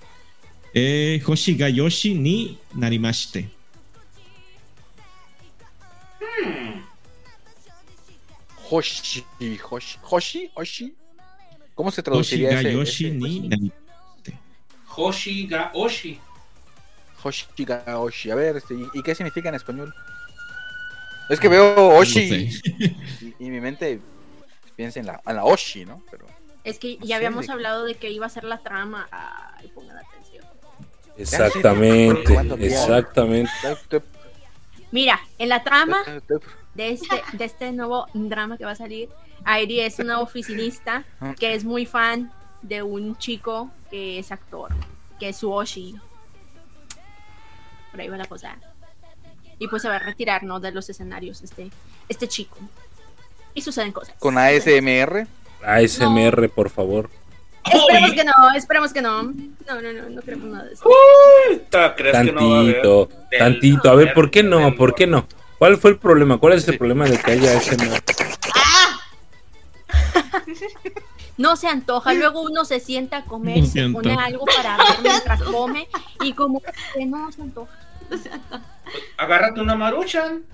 [0.74, 3.48] Eh, Hoshi ga Yoshi ni Narimashite.
[6.20, 6.82] Hmm.
[8.70, 9.24] Hoshi,
[9.70, 11.05] Hoshi, Hoshi, Hoshi.
[11.76, 14.38] ¿Cómo se traduciría Hoshi ga ese, Yoshi ese- ni Narimashite.
[14.96, 16.18] Hoshi ga Oshi.
[17.22, 18.30] Hoshi ga Oshi?
[18.30, 19.94] A ver, este, ¿y, y qué significa en español?
[21.28, 23.34] Es que veo Oshi No sé.
[23.38, 24.00] y, y mi mente
[24.74, 26.02] piensa en la, en la Oshi, ¿no?
[26.10, 26.26] Pero
[26.64, 29.06] Es que ya habíamos de- hablado de que iba a ser la trama.
[29.10, 30.44] Ay, pongan atención.
[31.18, 33.50] Exactamente, exactamente.
[34.92, 35.98] Mira, en la trama
[36.74, 39.08] de este, de este nuevo drama que va a salir,
[39.46, 41.04] Airi es una oficinista
[41.38, 42.32] que es muy fan
[42.62, 44.70] de un chico que es actor,
[45.20, 45.94] que es su Oshi.
[47.92, 48.58] Por ahí va la cosa.
[49.58, 50.58] Y pues se va a retirar, ¿no?
[50.58, 51.70] De los escenarios este,
[52.08, 52.58] este chico.
[53.54, 54.16] Y suceden cosas.
[54.18, 55.26] con ASMR.
[55.64, 57.08] ASMR, por favor.
[57.64, 59.22] Esperemos Uy, que no, esperemos que no.
[59.22, 60.84] No, no, no, no queremos nada de eso.
[61.50, 62.82] puta, ¿crees que no va a haber?
[62.82, 63.90] Tantito, tantito.
[63.90, 64.74] A ver, ¿por qué no?
[64.74, 65.26] ¿Por qué no?
[65.58, 66.36] ¿Cuál fue el problema?
[66.38, 68.02] ¿Cuál es el problema de que haya ASMR?
[71.38, 74.44] No se antoja, luego uno se sienta a comer No y se se pone algo
[74.46, 75.86] para ver mientras come
[76.24, 76.62] y como
[76.94, 77.78] que no se antoja.
[79.18, 80.44] Agárrate una maruchan.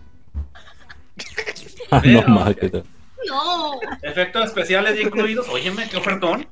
[1.90, 2.26] Ah, no Pero-
[2.56, 2.84] que.
[3.28, 3.78] No.
[4.02, 5.48] Efectos especiales ya incluidos.
[5.48, 6.48] Óyeme, qué ofertón.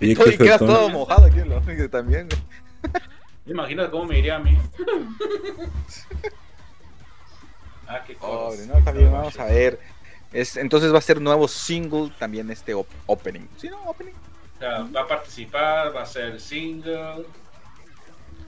[0.00, 0.76] Y qué quedas ofertón.
[0.76, 1.56] todo mojado aquí en la
[1.88, 2.28] también.
[3.46, 4.58] Imagínate cómo me iría a mí.
[7.88, 8.66] ah, qué Pobre, cosa.
[8.72, 9.78] no, está bien, vamos a ver.
[10.32, 13.46] Es, entonces va a ser nuevo single también este op- opening.
[13.56, 13.78] ¿Sí, no?
[13.86, 14.12] Opening.
[14.12, 17.24] O sea, va a participar, va a ser single.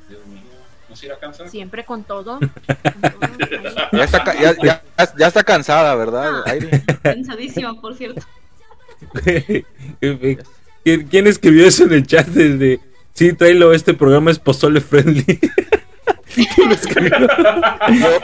[0.08, 0.42] Dios mío,
[0.88, 1.48] ¿nos irá a cansar?
[1.48, 2.38] Siempre con todo.
[2.38, 3.74] con todo, ahí.
[3.92, 4.82] Ya está, ca- ya, ya-
[5.16, 6.42] ya está cansada, ¿verdad?
[6.46, 6.54] Ah.
[7.02, 8.20] Cansadísima, por cierto.
[10.84, 12.80] ¿Quién quién escribió eso en el chat desde...
[13.14, 15.24] Sí, tráelo, este programa es pozole friendly.
[16.34, 17.16] ¿Quién escribió?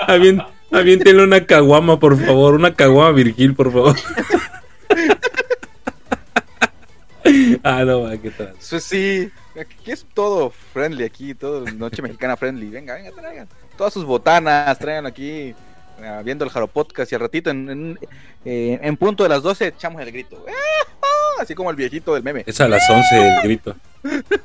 [0.07, 2.55] Avien- Aviéntenle una caguama, por favor.
[2.55, 3.97] Una caguama Virgil, por favor.
[7.63, 8.55] ah, no, va, ¿qué tal?
[8.69, 12.69] Pues sí, aquí es todo friendly aquí, todo Noche Mexicana friendly.
[12.69, 13.49] Venga, venga, traigan.
[13.77, 15.55] Todas sus botanas, traigan aquí,
[16.01, 17.99] eh, viendo el Jaro Podcast y al ratito, en, en,
[18.45, 20.45] eh, en punto de las 12, echamos el grito.
[20.49, 21.07] ¡Ah!
[21.39, 22.45] Así como el viejito del meme.
[22.47, 23.77] Es a las 11 el grito.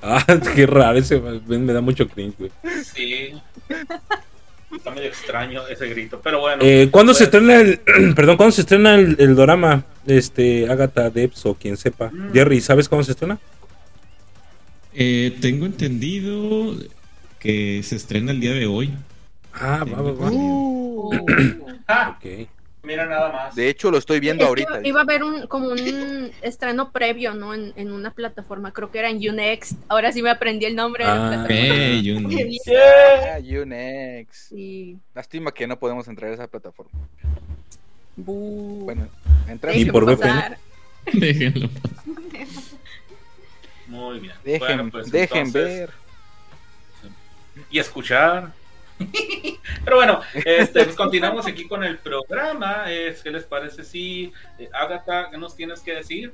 [0.01, 2.51] Ah, qué raro, ese me, me da mucho cringe, güey.
[2.83, 3.39] Sí.
[4.75, 6.63] Está medio extraño ese grito, pero bueno.
[6.63, 9.83] Eh, ¿Cuándo se pues, estrena el, perdón, cuándo se estrena el, el dorama?
[10.07, 12.09] Este, Agatha Debs o quien sepa.
[12.11, 12.33] Mm.
[12.33, 13.37] Jerry, ¿sabes cuándo se estrena?
[14.93, 16.75] Eh, tengo entendido
[17.39, 18.93] que se estrena el día de hoy.
[19.53, 20.31] Ah, va, va, va.
[20.31, 21.11] Uh,
[21.87, 22.47] Ah, Ok.
[22.83, 23.55] Mira nada más.
[23.55, 24.81] de hecho, lo estoy viendo Es ahorita.
[24.83, 27.53] Iba a haber un, como un estreno previo, ¿no?
[27.53, 29.73] En, en una plataforma, creo que era en Unext.
[29.87, 31.29] Ahora sí me aprendí el nombre de la Ah.
[31.29, 31.55] plataforma.
[31.55, 32.57] Hey, bien.
[32.73, 34.37] Ah, Unex.
[34.49, 34.97] Sí.
[35.13, 36.91] Lástima que no podemos entrar a esa plataforma.
[38.15, 38.81] Bu.
[38.85, 39.07] Bueno,
[39.47, 40.57] entra Y por pasar.
[41.13, 41.69] Déjenlo.
[43.87, 44.33] Muy bien.
[44.43, 45.89] Dejen, Bueno, pues, dejen entonces, ver.
[47.69, 48.53] Y escuchar.
[49.85, 52.91] Pero bueno, este, pues continuamos aquí con el programa.
[52.91, 56.33] Es, ¿Qué les parece si, eh, Agatha, qué nos tienes que decir?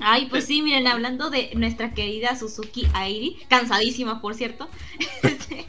[0.00, 4.68] Ay, pues sí, miren, hablando de nuestra querida Suzuki Airi, cansadísima, por cierto.
[5.22, 5.66] este,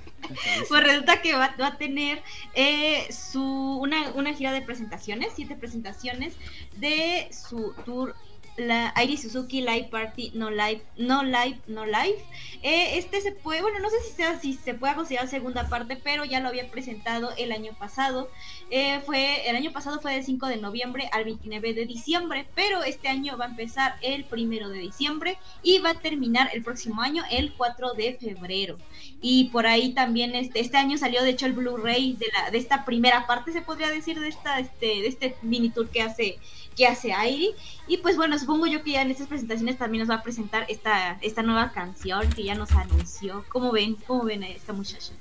[0.67, 2.21] pues resulta que va, va a tener
[2.53, 6.35] eh, su una, una gira de presentaciones, siete presentaciones
[6.77, 8.15] de su tour
[8.57, 12.17] la Airi Suzuki Live Party No Live No Live No Live.
[12.63, 15.95] Eh, este se puede, bueno, no sé si sea si se puede considerar segunda parte,
[15.95, 18.29] pero ya lo había presentado el año pasado.
[18.71, 22.83] Eh, fue el año pasado fue del 5 de noviembre al 29 de diciembre, pero
[22.83, 27.01] este año va a empezar el primero de diciembre y va a terminar el próximo
[27.01, 28.77] año el 4 de febrero.
[29.21, 32.57] Y por ahí también este, este año salió de hecho el Blu-ray de la de
[32.57, 36.39] esta primera parte se podría decir de esta este de este mini tour que hace
[36.78, 37.55] que hace Airi
[37.88, 40.65] y pues bueno supongo yo que ya en estas presentaciones también nos va a presentar
[40.69, 43.43] esta esta nueva canción que ya nos anunció.
[43.49, 43.95] ¿Cómo ven?
[44.05, 45.11] ¿Cómo ven a esta muchacha?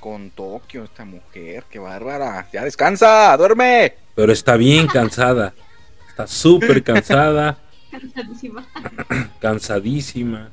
[0.00, 2.48] Con Tokio, esta mujer, qué bárbara.
[2.52, 3.94] Ya descansa, duerme.
[4.14, 5.52] Pero está bien cansada.
[6.08, 7.58] Está súper cansada,
[7.90, 8.66] Cansadísima.
[9.40, 10.50] cansadísima.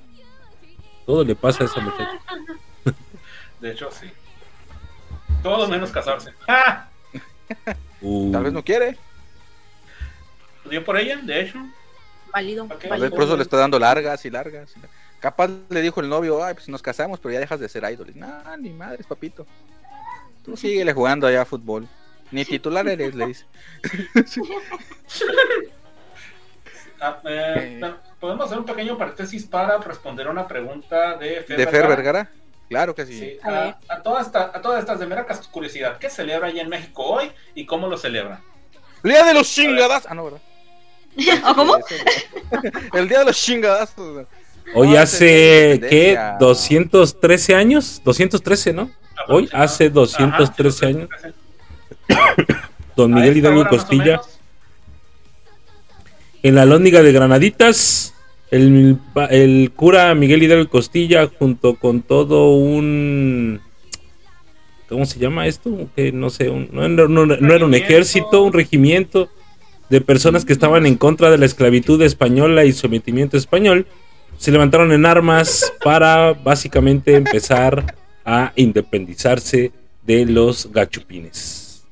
[1.05, 2.19] Todo le pasa a esa muchacha.
[3.61, 4.07] De hecho, sí.
[5.41, 6.33] Todo menos casarse.
[6.47, 6.89] ¡Ah!
[8.01, 8.97] Uh, Tal vez no quiere.
[10.69, 11.59] Dio por ella, de hecho.
[12.31, 12.67] Válido.
[12.67, 13.09] Válido.
[13.11, 14.73] por eso le está dando largas y largas.
[15.19, 18.11] Capaz le dijo el novio, ay, pues nos casamos, pero ya dejas de ser idol.
[18.15, 19.45] No, ni madres, papito.
[20.43, 21.87] Tú síguele jugando allá a fútbol.
[22.29, 23.45] Ni titular eres, le dice.
[26.99, 31.57] Ah, eh, bueno, Podemos hacer un pequeño paréntesis para responder a una pregunta de Fer,
[31.57, 31.95] ¿De Fer Vergara?
[31.95, 32.31] Vergara?
[32.69, 33.19] Claro que sí.
[33.19, 36.63] Sí, A a, a todas esta- a todas estas de mera curiosidad, ¿qué celebra allá
[36.63, 38.41] en México hoy y cómo lo celebran?
[39.03, 40.07] Día de los chingadas.
[40.09, 40.41] Ah, no, ¿verdad?
[41.49, 41.77] ¿O cómo?
[42.93, 44.25] El día de los chingadazos.
[44.73, 46.11] Hoy No, hace, ¿qué?
[46.13, 46.37] independencia.
[46.39, 48.01] 213 años.
[48.03, 48.91] 213, ¿no?
[49.29, 51.09] Hoy hace 213 Ajá, años.
[52.95, 54.21] Don Miguel Hidalgo Costilla.
[56.43, 58.13] En la lóndiga de Granaditas,
[58.51, 63.61] el, pa- el cura Miguel Hidalgo Costilla, junto con todo un.
[64.87, 65.89] ¿Cómo se llama esto?
[65.95, 69.29] Que no sé, un- no, era- no- no era un ejército, un regimiento
[69.89, 73.87] de personas que estaban en contra de la esclavitud española y sometimiento español.
[74.37, 79.71] Se levantaron en armas para básicamente empezar a independizarse
[80.03, 81.85] de los gachupines.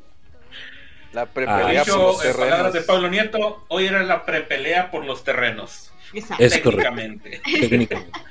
[1.13, 2.85] La Ah, prepelea por Dicho los en palabras de terrenos.
[2.87, 5.91] Pablo Nieto, hoy era la prepelea por los terrenos.
[6.13, 6.43] Exacto.
[6.43, 6.69] Es correcto.
[6.93, 7.41] técnicamente.
[7.59, 8.11] Técnicamente.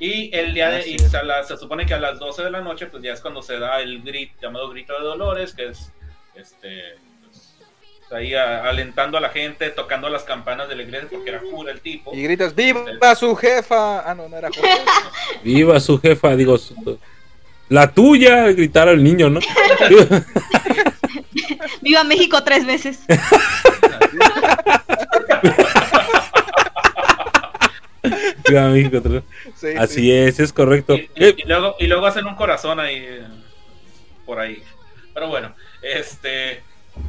[0.00, 2.60] Y el día de, y a la- se supone que a las 12 de la
[2.60, 5.92] noche, pues ya es cuando se da el grito, llamado grito de Dolores, que es
[6.34, 6.96] este
[8.12, 11.72] ahí a- alentando a la gente, tocando las campanas de la iglesia, porque era cura
[11.72, 12.14] el tipo.
[12.14, 14.08] Y gritas, ¡Viva su jefa!
[14.08, 14.68] Ah, no, no era jefa.
[15.42, 16.98] Viva su jefa, digo, su-
[17.68, 19.40] la tuya, gritar al niño, ¿no?
[21.80, 23.00] Viva México tres veces.
[28.48, 29.22] Viva México, vez.
[29.56, 30.12] Sí, Así sí.
[30.12, 30.94] es, es correcto.
[30.94, 33.20] Y, y- y luego, y luego hacen un corazón ahí
[34.26, 34.62] por ahí.
[35.14, 36.62] Pero bueno, este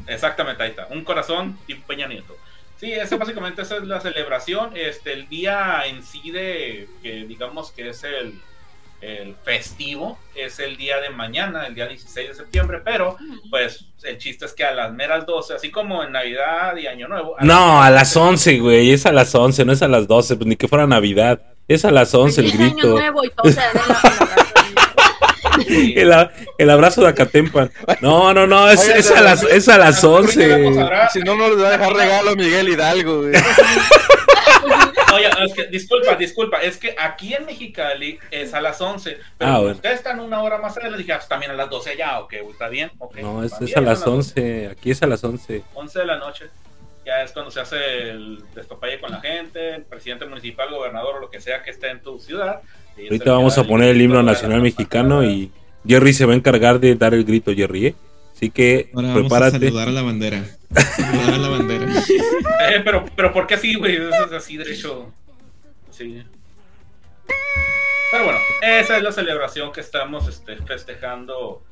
[0.07, 0.87] exactamente ahí está.
[0.89, 2.35] Un corazón y Peña Nieto.
[2.79, 4.71] Sí, eso básicamente esa es la celebración.
[4.75, 8.39] Este, el día en sí de que digamos que es el,
[9.01, 13.15] el festivo, es el día de mañana, el día 16 de septiembre, pero
[13.49, 17.07] pues el chiste es que a las meras 12, así como en Navidad y Año
[17.07, 17.35] Nuevo.
[17.41, 20.47] no, a las 11, güey, es a las 11, no es a las 12, pues
[20.47, 21.41] ni que fuera Navidad.
[21.67, 22.89] Es a las 11 el Feliz año grito.
[22.89, 23.51] nuevo y todo
[26.57, 27.01] el abrazo.
[27.01, 27.71] El, de Acatempan.
[28.01, 30.79] No, no, no, es, Oye, es a las, es a las Ahorita vamos 11.
[30.81, 33.33] a hablar- Si no, no les va a dejar regalo Miguel Hidalgo, güey.
[35.13, 39.51] Oye, es que, disculpa, disculpa, es que aquí en Mexicali es a las 11, pero
[39.51, 39.75] Ah, bueno.
[39.75, 42.33] ustedes están una hora más adelante, dije, ah, pues también a las 12 ya, ok,
[42.41, 43.15] güey, está bien, ok.
[43.17, 44.67] No, es, a las son 11.
[44.71, 45.63] Aquí es a las 11.
[45.73, 46.45] 11 de la noche.
[47.05, 51.19] Ya es cuando se hace el despapalle con la gente, el presidente municipal, gobernador o
[51.19, 52.61] lo que sea que esté en tu ciudad.
[52.97, 55.51] Ahorita vamos a poner el himno nacional mexicano y
[55.87, 57.95] Jerry se va a encargar de dar el grito, Jerry, ¿eh?
[58.35, 59.59] Así que Ahora vamos a prepárate.
[59.67, 60.43] saludar a la bandera.
[60.73, 61.85] Saludar a la bandera.
[62.67, 63.95] Eh, pero, pero ¿por qué así, güey?
[63.95, 65.13] Eso es así, derecho.
[65.91, 66.23] Sí.
[68.11, 71.63] Pero bueno, esa es la celebración que estamos este, festejando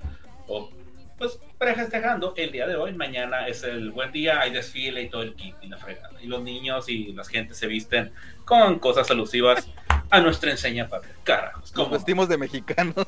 [0.47, 0.69] o
[1.17, 2.93] pues prefestejando el día de hoy.
[2.93, 6.11] Mañana es el buen día, hay desfile y todo el kit y la fregada.
[6.21, 8.11] Y los niños y la gente se visten
[8.45, 9.67] con cosas alusivas
[10.13, 11.13] a nuestra enseña patria.
[11.23, 11.89] Carajos, Nos ¿cómo?
[11.89, 13.07] vestimos de mexicanos.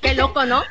[0.00, 0.62] Qué loco, ¿no?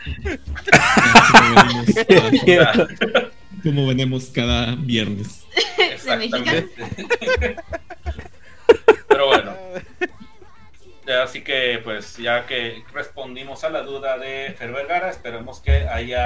[3.64, 5.44] Como venimos cada viernes.
[5.78, 6.68] Exactamente.
[9.08, 9.54] Pero bueno.
[11.24, 16.24] Así que, pues, ya que respondimos a la duda de Fer Vergara, esperemos que haya.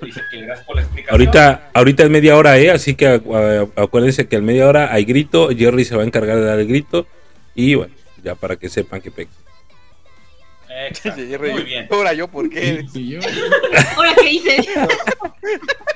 [0.00, 1.12] Dice que gracias por la explicación.
[1.20, 2.70] Ahorita, ahorita es media hora, ¿eh?
[2.70, 5.48] Así que acu- acuérdense que en media hora hay grito.
[5.50, 7.08] Jerry se va a encargar de dar el grito.
[7.56, 7.92] Y bueno,
[8.22, 9.10] ya para que sepan que.
[11.02, 11.88] Jerry, Muy bien.
[11.90, 12.84] Ahora yo, ¿por qué?
[13.96, 14.56] Ahora, ¿qué hice?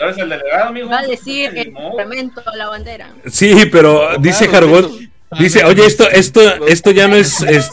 [0.00, 0.88] ¿Eres el delegado, amigo?
[0.90, 3.12] Va a decir el a la bandera.
[3.26, 4.90] Sí, pero dice Jargot,
[5.38, 7.70] dice, oye, esto, esto, esto ya no es, es-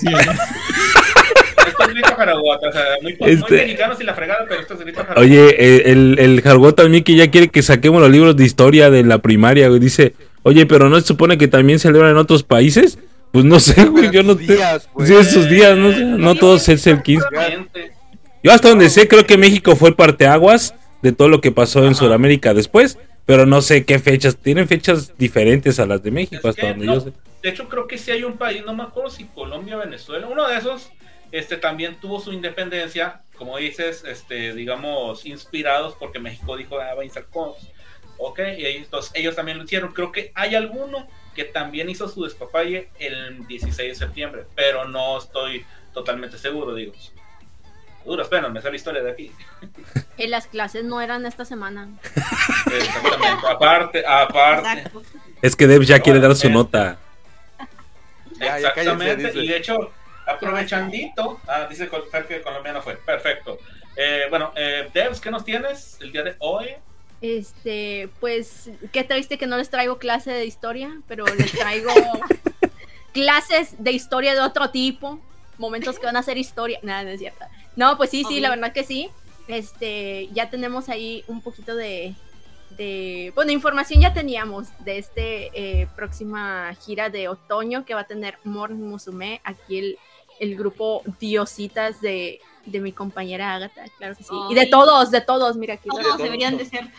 [2.21, 3.67] Jaraguata, o sea, muy, muy Este-
[3.99, 5.17] y la fregada, pero esto es.
[5.17, 9.03] Oye, el, el Jargot también que ya quiere que saquemos los libros de historia de
[9.03, 9.79] la primaria, güey.
[9.79, 12.99] Dice, oye, pero ¿no se supone que también celebran en otros países?
[13.31, 14.55] Pues no sé, güey, yo no te...
[14.55, 15.07] días, pues.
[15.07, 17.23] Sí, esos días, no, sé, no todos es el 15.
[17.29, 17.93] Seguramente.
[18.43, 21.85] Yo hasta donde sé, creo que México fue el parteaguas de todo lo que pasó
[21.85, 24.35] en Sudamérica después, pero no sé qué fechas.
[24.35, 27.13] Tienen fechas diferentes a las de México, Es hasta donde no, yo sé.
[27.41, 30.27] De hecho, creo que sí hay un país, no me acuerdo si Colombia o Venezuela,
[30.27, 30.91] uno de esos,
[31.31, 37.03] este también tuvo su independencia, como dices, este, digamos, inspirados porque México dijo, ah, va
[37.03, 37.51] a.
[38.17, 39.93] Ok, y ellos, entonces, ellos también lo hicieron.
[39.93, 45.17] Creo que hay alguno que también hizo su despapalle el 16 de septiembre, pero no
[45.17, 46.93] estoy totalmente seguro, digo.
[48.01, 49.31] A Duras penas, me sale historia de aquí.
[50.17, 51.89] Y las clases no eran esta semana.
[52.71, 53.47] Exactamente.
[53.47, 54.69] aparte, aparte.
[54.69, 55.01] Exacto.
[55.41, 56.97] Es que Debs ya quiere dar su Eh, nota.
[58.39, 59.91] Exactamente, y de hecho,
[60.25, 61.89] aprovechandito, ah, dice
[62.27, 63.59] que colombiano fue, perfecto.
[63.95, 66.69] Eh, bueno, eh, Devs, ¿qué nos tienes el día de hoy?
[67.21, 71.91] Este, pues, qué triste que no les traigo clase de historia, pero les traigo
[73.13, 75.19] clases de historia de otro tipo,
[75.57, 76.79] momentos que van a ser historia.
[76.83, 77.45] Nada, no es cierto.
[77.75, 79.09] No, pues sí, sí, la verdad que sí.
[79.47, 82.15] Este, ya tenemos ahí un poquito de,
[82.77, 88.07] de bueno, información ya teníamos de este eh, próxima gira de otoño que va a
[88.07, 89.97] tener Morning Musume, aquí el,
[90.39, 94.33] el grupo Diositas de, de mi compañera Agatha, claro que sí.
[94.49, 95.89] Y de todos, de todos, mira aquí.
[95.89, 96.89] Todos deberían de ser.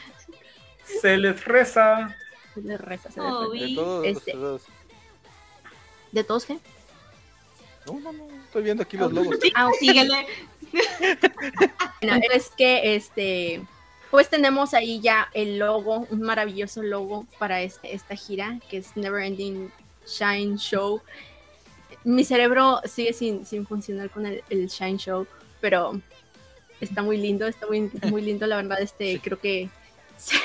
[0.85, 2.17] Se les reza.
[2.55, 3.67] Se les reza, se les Oh, reza.
[3.67, 4.63] De todos, Este- de todos.
[6.13, 6.59] ¿De todos qué?
[7.87, 8.29] No, no, no.
[8.45, 9.37] Estoy viendo aquí los logos.
[9.55, 9.71] Ah.
[9.79, 10.27] Síguele.
[12.01, 13.63] Bueno, es que este,
[14.11, 18.97] pues tenemos ahí ya el logo, un maravilloso logo para este, esta gira, que es
[18.97, 19.71] Never Ending
[20.07, 21.01] Shine Show.
[22.05, 25.27] Mi cerebro sigue sin, sin funcionar con el, el Shine Show,
[25.61, 26.01] pero
[26.81, 29.69] está muy lindo, está muy, muy lindo, la verdad, este, creo que
[30.23, 30.37] se,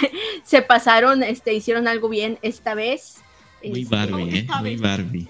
[0.43, 3.17] se pasaron, este, hicieron algo bien esta vez.
[3.63, 4.47] Muy Este, Barbie, ¿eh?
[4.61, 5.27] Muy Barbie.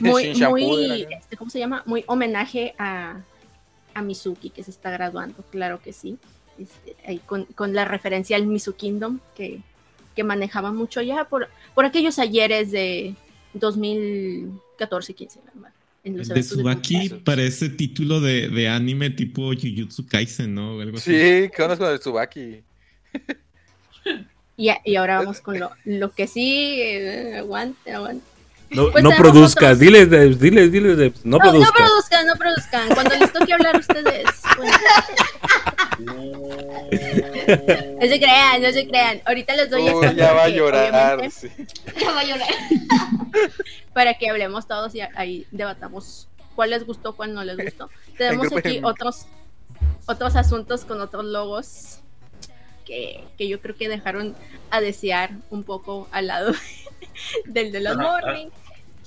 [0.00, 1.82] Muy muy, este, ¿cómo se llama?
[1.86, 3.20] Muy homenaje a,
[3.94, 6.18] a Mizuki, que se está graduando, claro que sí.
[6.58, 9.60] Este, ahí con, con la referencia al Mizu Kingdom, que,
[10.14, 13.14] que manejaba mucho ya por, por aquellos ayeres de
[13.54, 14.50] 2014-15,
[15.44, 15.72] ¿verdad?
[16.04, 20.80] En los de Tsubaki parece título de, de anime tipo Jujutsu Kaisen, ¿no?
[20.80, 21.12] Algo así.
[21.12, 22.62] Sí, ¿qué onda con el Tsubaki?
[24.56, 28.24] Y, y ahora vamos con lo, lo que sí, eh, aguante, aguante.
[28.70, 30.08] No, Pues no produzcas, otros- diles,
[30.40, 32.88] diles, diles, Debs, no No, produzcan, no produzcan.
[32.94, 34.26] Cuando les toque hablar a ustedes.
[34.56, 34.72] bueno.
[38.00, 39.20] No se crean, no se crean.
[39.26, 41.30] Ahorita les doy esto ya va a llorar.
[41.30, 41.48] sí.
[42.00, 42.48] Ya va a llorar.
[43.92, 47.90] para que hablemos todos y ahí debatamos cuál les gustó, cuál no les gustó.
[48.18, 49.26] Tenemos aquí otros
[50.06, 51.98] otros asuntos con otros logos
[52.84, 54.34] que, que yo creo que dejaron
[54.70, 56.52] a desear un poco al lado
[57.46, 58.46] del de los morning.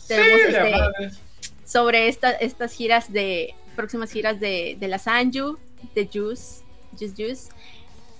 [0.08, 1.20] Tenemos este,
[1.66, 5.58] sobre esta- estas giras de próximas giras de, de la Sanju,
[5.94, 6.64] de Juice,
[6.98, 7.50] Juice Juice,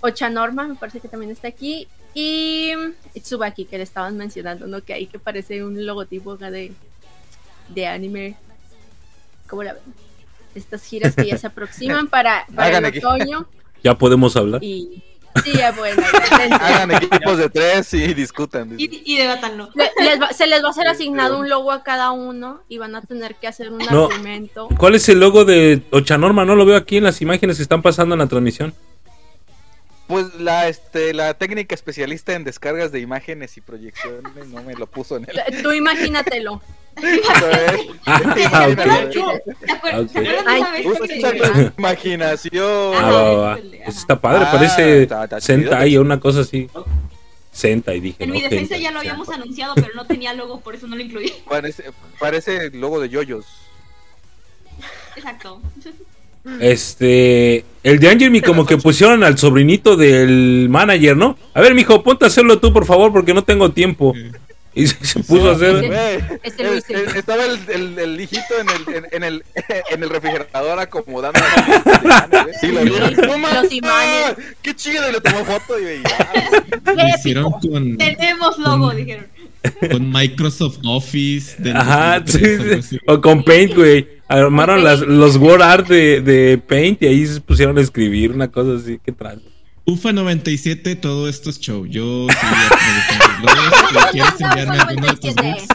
[0.00, 2.72] Ocha Norma, me parece que también está aquí, y
[3.20, 4.82] Tsubaki, que le estaban mencionando, ¿no?
[4.84, 6.72] Que ahí que parece un logotipo acá de,
[7.68, 8.36] de anime.
[9.48, 9.82] ¿Cómo la ven?
[10.54, 12.98] Estas giras que ya se aproximan para, para el aquí.
[12.98, 13.48] otoño
[13.82, 14.62] Ya podemos hablar.
[14.62, 15.02] y
[15.44, 16.02] sí, ya bueno.
[16.60, 18.74] Hagan equipos de tres y discutan.
[18.78, 19.28] Y, y les
[20.20, 23.02] va- se les va a ser asignado un logo a cada uno y van a
[23.02, 24.06] tener que hacer un No.
[24.06, 24.68] argumento.
[24.78, 26.44] ¿Cuál es el logo de Ochanorma?
[26.44, 28.74] No lo veo aquí en las imágenes que están pasando en la transmisión.
[30.06, 34.86] Pues la, este, la técnica especialista en descargas de imágenes y proyecciones no me lo
[34.86, 35.62] puso en el.
[35.62, 36.62] Tú imagínatelo.
[38.06, 38.34] Ah, ok.
[38.34, 39.06] ¿Te acuerdas?
[39.06, 39.12] Ok.
[39.64, 42.94] ¿te acuerdas de Ay, esa vez Usa que- esa imaginación.
[43.86, 45.08] Está padre, parece
[45.40, 46.68] Sentai o una cosa así.
[47.52, 48.22] Sentai, dije.
[48.22, 51.02] En mi defensa ya lo habíamos anunciado, pero no tenía logo, por eso no lo
[51.02, 51.32] incluí.
[52.18, 53.46] Parece, logo de yoyos.
[55.16, 55.60] Exacto.
[56.60, 61.36] Este, el de Angelmy como que pusieron al sobrinito del manager, ¿no?
[61.52, 64.14] A ver, mijo, ponte a hacerlo tú, por favor, porque no tengo tiempo.
[64.74, 65.86] Y se, se puso a hacer.
[65.86, 67.10] Güey, Ese lo hice el- yo.
[67.10, 69.44] el- estaba el, el, el hijito en el, en, en el,
[69.90, 71.40] en el refrigerador acomodando.
[72.60, 73.14] Sí, lo vieron.
[73.14, 74.36] Sí, ¡No los imanes.
[74.62, 75.08] ¡Qué chido!
[75.08, 76.02] Y le tomó foto y.
[76.96, 79.26] Lo hicieron con, Tenemos logo, dijeron.
[79.90, 81.56] con Microsoft Office.
[81.74, 82.98] Ajá, 2003, sí, sí.
[83.06, 84.06] o con Paint, güey.
[84.28, 88.48] Armaron las, los word art de, de Paint y ahí se pusieron a escribir una
[88.48, 89.00] cosa así.
[89.04, 89.38] ¿Qué trae?
[89.88, 91.86] UFA 97, todo esto es show.
[91.86, 92.36] Yo sí.
[92.42, 95.42] Si quieres enviarme alguno de tus 97.
[95.42, 95.66] goods,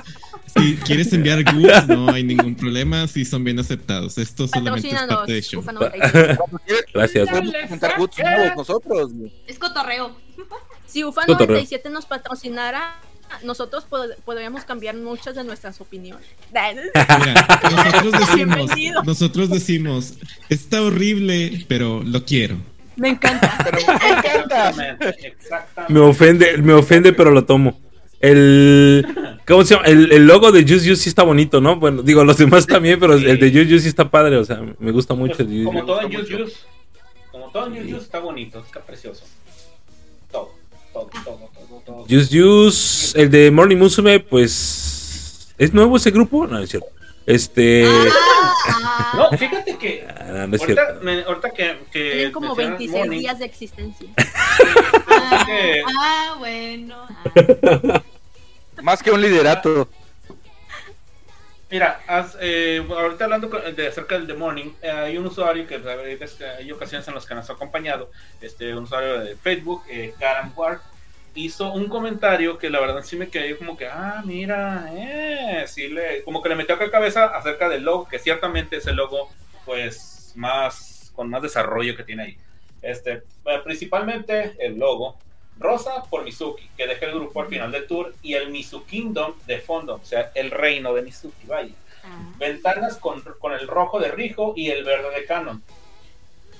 [0.55, 3.07] si quieres enviar goods, no hay ningún problema.
[3.07, 4.19] Si son bien aceptados.
[4.19, 5.61] Esto solamente es Patrocínanos, parte de show.
[5.61, 6.35] Ufa 97.
[6.37, 7.29] Cuando quieres, Gracias.
[7.29, 9.11] podemos juntar goods nuevos nosotros.
[9.47, 10.15] Es cotorreo.
[10.85, 11.47] Si UFA Cotorreo.
[11.55, 12.99] 97 nos patrocinara,
[13.43, 16.27] nosotros pod- podríamos cambiar muchas de nuestras opiniones.
[16.51, 19.01] Mira, nosotros decimos, Bienvenido.
[19.03, 20.13] nosotros decimos,
[20.49, 22.57] está horrible, pero lo quiero.
[22.95, 23.57] Me encanta.
[23.63, 24.69] Pero me encanta.
[24.69, 25.93] Exactamente, exactamente.
[25.93, 27.79] Me ofende, me ofende, pero lo tomo.
[28.19, 29.05] El.
[29.45, 29.87] ¿Cómo se llama?
[29.87, 31.77] El, el logo de Juice Juice sí está bonito, ¿no?
[31.77, 34.37] Bueno, digo, los demás también, pero el de Juice Juice sí está padre.
[34.37, 35.35] O sea, me gusta mucho.
[35.35, 36.55] Pues, el Juice como todo en Juice Juice.
[37.31, 39.25] Como todo en Juice Juice está bonito, está precioso.
[40.31, 40.51] Todo,
[40.93, 42.05] todo, todo, todo, todo.
[42.07, 45.53] Juice Juice, el de Morning Musume, pues.
[45.57, 46.47] ¿Es nuevo ese grupo?
[46.47, 46.87] No, no es cierto.
[47.25, 47.85] Este.
[47.85, 51.03] Ah, No, fíjate que ah, no es ahorita, cierto.
[51.03, 54.09] me- ahorita que, que Tienen como mencionas 26 Morning, días de existencia.
[55.07, 57.07] ah, que- ah, bueno.
[57.87, 58.01] ah.
[58.81, 59.87] Más que un liderato.
[61.69, 62.01] Mira,
[62.39, 65.75] eh, ahorita hablando de acerca del The Morning, eh, hay un usuario que
[66.59, 68.11] hay ocasiones en las que nos ha acompañado,
[68.41, 70.81] este, un usuario de Facebook, eh, Karam Ward,
[71.35, 75.87] hizo un comentario que la verdad sí me quedé como que, ah, mira, eh, sí
[75.87, 79.29] le, como que le metió acá cabeza acerca del logo, que ciertamente es el logo,
[79.65, 82.37] pues, más, con más desarrollo que tiene ahí.
[82.81, 85.17] Este, eh, principalmente el logo,
[85.57, 89.33] rosa por Mizuki, que deja el grupo al final del tour, y el Mizu Kingdom
[89.45, 91.73] de fondo, o sea, el reino de Mizuki, vaya.
[92.37, 95.63] Ventanas con, con el rojo de Rijo y el verde de Canon.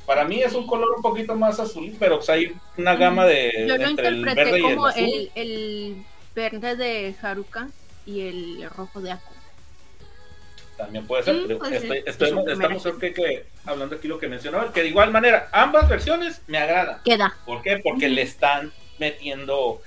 [0.06, 3.26] Para mí es un color un poquito más azul, pero o sea, hay una gama
[3.26, 5.02] de Yo lo entre el interpreté verde y el como azul.
[5.04, 5.96] el, el
[6.36, 7.68] verde de Haruka
[8.06, 9.34] y el rojo de Aku.
[10.78, 11.36] También puede ser.
[11.36, 12.44] Mm, pero estoy- Es estamos
[13.00, 16.98] que, que hablando aquí lo que mencionó, que de igual manera, ambas versiones me agradan.
[17.06, 17.38] Queda.
[17.46, 17.78] ¿Por qué?
[17.84, 19.82] Porque le están metiendo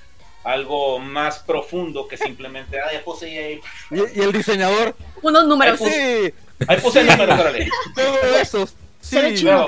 [0.44, 3.60] algo más profundo que simplemente, ah, ya puse ahí,
[3.90, 4.94] Y, y el diseñador.
[5.22, 5.78] Unos números.
[5.80, 6.32] Pues, Sí,
[6.68, 7.68] ahí puse el número, órale.
[7.94, 8.68] todo eso.
[9.00, 9.66] Se ve Sí, chido.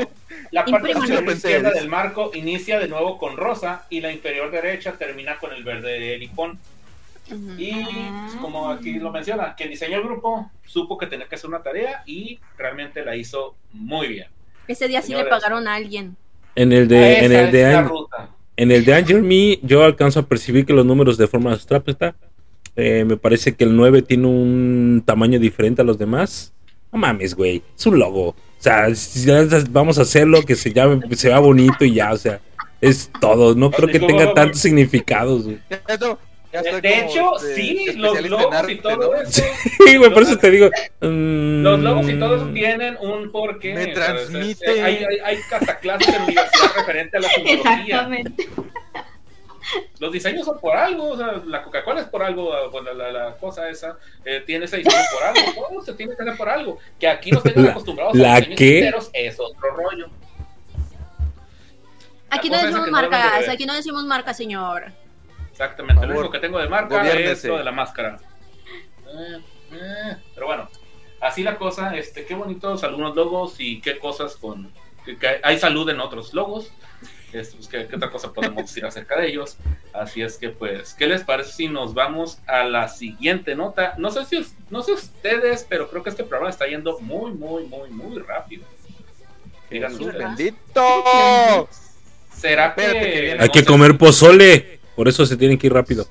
[0.51, 4.93] La parte superior izquierda del marco inicia de nuevo con rosa y la inferior derecha
[4.93, 6.59] termina con el verde de Nippon.
[7.31, 7.53] Ujú.
[7.59, 11.49] Y pues, como aquí lo menciona, quien diseñó el grupo supo que tenía que hacer
[11.49, 14.26] una tarea y realmente la hizo muy bien.
[14.66, 16.16] Ese día sí le pagaron a alguien.
[16.55, 17.91] En el de, en el de, An-
[18.57, 22.14] en el de Angel Me, yo alcanzo a percibir que los números de forma abstracta.
[22.76, 26.53] eh, me parece que el 9 tiene un tamaño diferente a los demás.
[26.93, 27.62] No mames, güey.
[27.76, 28.35] Es un logo.
[28.59, 28.89] O sea,
[29.71, 32.41] vamos a hacerlo que se llame, que se vea bonito y ya, o sea,
[32.81, 33.55] es todo.
[33.55, 35.59] No creo que tenga tantos significados, güey.
[36.83, 39.15] De, hecho, este, sí, los logos arte, y todo ¿no?
[39.21, 39.43] eso.
[39.87, 40.71] Sí, güey, por eso te digo.
[41.03, 43.75] mm, Los logos y todo eso tienen un porqué.
[43.75, 44.83] Me o sea, es- es- transmite.
[44.83, 47.73] hay, hay, hay hasta clases en universidad referente a la simbología.
[47.83, 48.49] Exactamente.
[49.99, 53.12] Los diseños son por algo, o sea, la Coca-Cola es por algo, pues, la, la,
[53.12, 56.49] la cosa esa, eh, tiene ese diseño por algo, todo se tiene que hacer por
[56.49, 56.79] algo.
[56.99, 60.09] Que aquí nos tengan acostumbrados ¿la a diseños enteros es otro rollo.
[62.31, 64.93] Aquí no decimos que no marcas, aquí no decimos marcas, señor.
[65.51, 67.33] Exactamente, lo único que tengo de marca gobiérnese.
[67.33, 68.19] es lo de la máscara.
[69.07, 69.41] Eh,
[69.73, 70.69] eh, pero bueno,
[71.21, 74.71] así la cosa, este, qué bonitos algunos logos y qué cosas con...
[75.05, 76.71] que- que hay salud en otros logos.
[77.33, 79.59] Este, pues, ¿qué, qué otra cosa podemos decir acerca de ellos?
[79.93, 83.95] Así es que, pues, ¿qué les parece si nos vamos a la siguiente nota?
[83.99, 87.64] No sé si no sé ustedes, pero creo que este programa está yendo muy, muy,
[87.64, 88.64] muy, muy rápido.
[89.70, 91.68] Bendito.
[92.35, 93.37] ¿Será que.
[93.39, 94.81] Hay que comer pozole.
[94.97, 96.07] Por eso se tienen que ir rápido.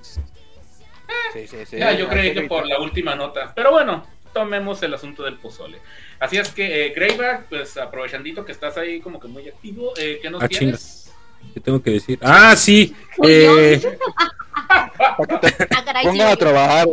[1.34, 1.78] Sí, sí, sí.
[1.78, 3.52] Ya, yo Hay creí que por la última nota.
[3.56, 5.80] Pero bueno, tomemos el asunto del pozole.
[6.20, 10.20] Así es que, eh, Greyback, pues aprovechandito que estás ahí como que muy activo, eh,
[10.22, 11.07] ¿qué nos Ah, tienes?
[11.54, 12.20] ¿Qué tengo que decir?
[12.22, 12.94] Ah, sí.
[13.24, 13.82] Eh,
[14.70, 14.92] Ah,
[16.04, 16.88] Pongan a trabajar.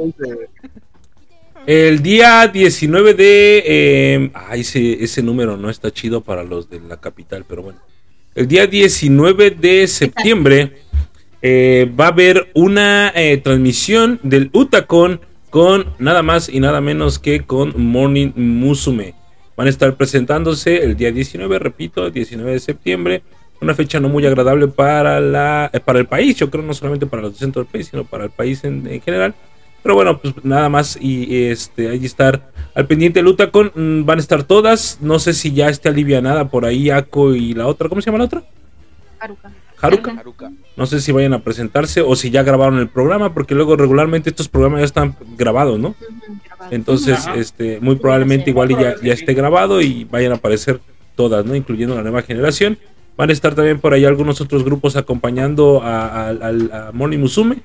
[1.67, 3.63] El día 19 de...
[3.67, 7.81] Eh, ay, ese, ese número no está chido para los de la capital, pero bueno.
[8.35, 10.79] El día 19 de septiembre
[11.41, 15.21] eh, va a haber una eh, transmisión del Utacon
[15.51, 19.15] con nada más y nada menos que con Morning Musume.
[19.57, 23.23] Van a estar presentándose el día 19, repito, 19 de septiembre.
[23.61, 27.07] Una fecha no muy agradable para, la, eh, para el país, yo creo no solamente
[27.07, 29.35] para los centros del país, sino para el país en, en general.
[29.83, 33.71] Pero bueno, pues nada más y este ahí estar al pendiente del Utacon.
[33.75, 34.99] mm, Van a estar todas.
[35.01, 37.89] No sé si ya esté alivianada por ahí Ako y la otra.
[37.89, 38.43] ¿Cómo se llama la otra?
[39.21, 39.51] Haruka.
[39.81, 40.11] Haruka.
[40.19, 40.53] Haruka.
[40.77, 44.31] No sé si vayan a presentarse o si ya grabaron el programa, porque luego regularmente
[44.31, 45.95] estos programas ya están grabados, ¿no?
[46.71, 47.35] Entonces, Ajá.
[47.37, 50.81] este, muy probablemente igual y ya, ya esté grabado y vayan a aparecer
[51.15, 51.55] todas, ¿no?
[51.55, 52.79] Incluyendo la nueva generación.
[53.17, 57.59] Van a estar también por ahí algunos otros grupos acompañando a, a, Moni Musume.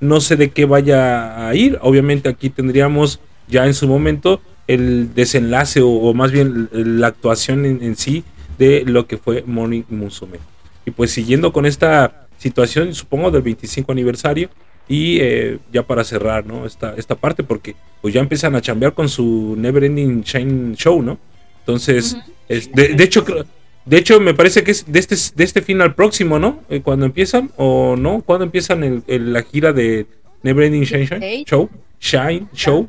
[0.00, 1.78] No sé de qué vaya a ir.
[1.80, 7.64] Obviamente aquí tendríamos ya en su momento el desenlace o, o más bien la actuación
[7.64, 8.24] en, en sí
[8.58, 10.38] de lo que fue Moni Musume.
[10.84, 14.50] Y pues siguiendo con esta situación, supongo del 25 aniversario,
[14.88, 16.64] y eh, ya para cerrar, ¿no?
[16.64, 21.02] Esta, esta parte, porque pues ya empiezan a chambear con su Never Ending Shine Show,
[21.02, 21.18] ¿no?
[21.60, 22.16] Entonces,
[22.48, 23.44] es- de, de hecho, creo-
[23.86, 26.60] de hecho, me parece que es de este, de este fin al próximo, ¿no?
[26.68, 30.06] Eh, cuando empiezan, o no, cuando empiezan el- el- la gira de
[30.42, 31.44] Never Ending Shine.
[31.46, 31.70] Show,
[32.00, 32.88] Shine Show.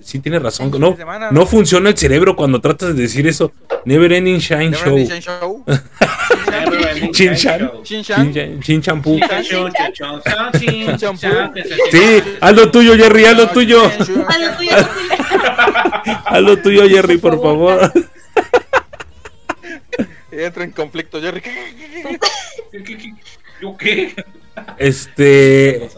[0.00, 0.70] Sí, tienes razón.
[0.78, 0.96] No,
[1.32, 3.50] no funciona el cerebro cuando tratas de decir eso.
[3.84, 4.96] Never Ending Shine Never Show.
[4.96, 5.64] Ending Shine Show.
[7.12, 8.60] Chin Chan.
[8.60, 9.18] Chin, champú.
[11.90, 13.82] Sí, haz lo tuyo, Jerry, haz lo tuyo.
[16.24, 17.92] Haz lo tuyo, Jerry, por favor.
[20.44, 21.42] Entra en conflicto, Jerry.
[23.60, 24.14] ¿Yo qué?
[24.78, 25.88] Este.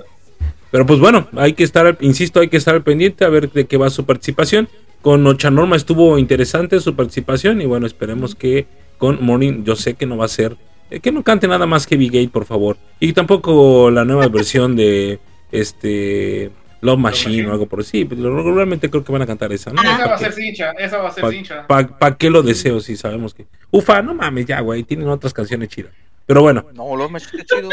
[0.71, 3.67] Pero pues bueno, hay que estar, insisto, hay que estar al pendiente a ver de
[3.67, 4.69] qué va su participación.
[5.03, 8.67] Con Ocha Norma estuvo interesante su participación y bueno, esperemos que
[8.99, 10.57] con Morning, yo sé que no va a ser,
[10.91, 12.77] eh, que no cante nada más que Gate, por favor.
[13.01, 15.19] Y tampoco la nueva versión de
[15.51, 16.51] este
[16.83, 17.49] Love Machine, Machine.
[17.49, 18.05] o algo por así.
[18.05, 19.83] pero regularmente creo que van a cantar esa, ¿no?
[19.83, 21.67] Esa va a ¿Para ser cincha, esa va a ser cincha.
[21.67, 23.47] pa- ¿Para qué lo deseo si sabemos que...
[23.71, 25.93] Ufa, no mames ya, güey, tienen otras canciones chidas.
[26.27, 27.69] Pero bueno, No, los machines chido.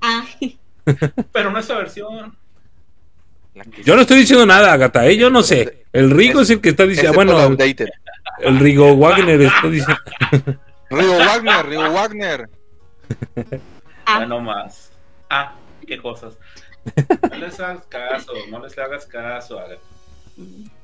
[0.00, 0.24] Ah,
[1.32, 2.36] Pero no esa versión.
[3.84, 5.16] Yo no estoy diciendo nada, gata, ¿eh?
[5.16, 5.84] yo no sé.
[5.92, 7.40] El Rigo es el que está diciendo, bueno,
[8.40, 9.96] el, Rigo Wagner está diciendo...
[10.90, 12.48] Río Wagner, Río Wagner.
[14.06, 14.20] ah.
[14.20, 14.92] Ya no más.
[15.30, 15.54] Ah,
[15.86, 16.34] qué cosas.
[17.30, 19.58] No les hagas caso, no les hagas caso.
[19.58, 19.76] Aga.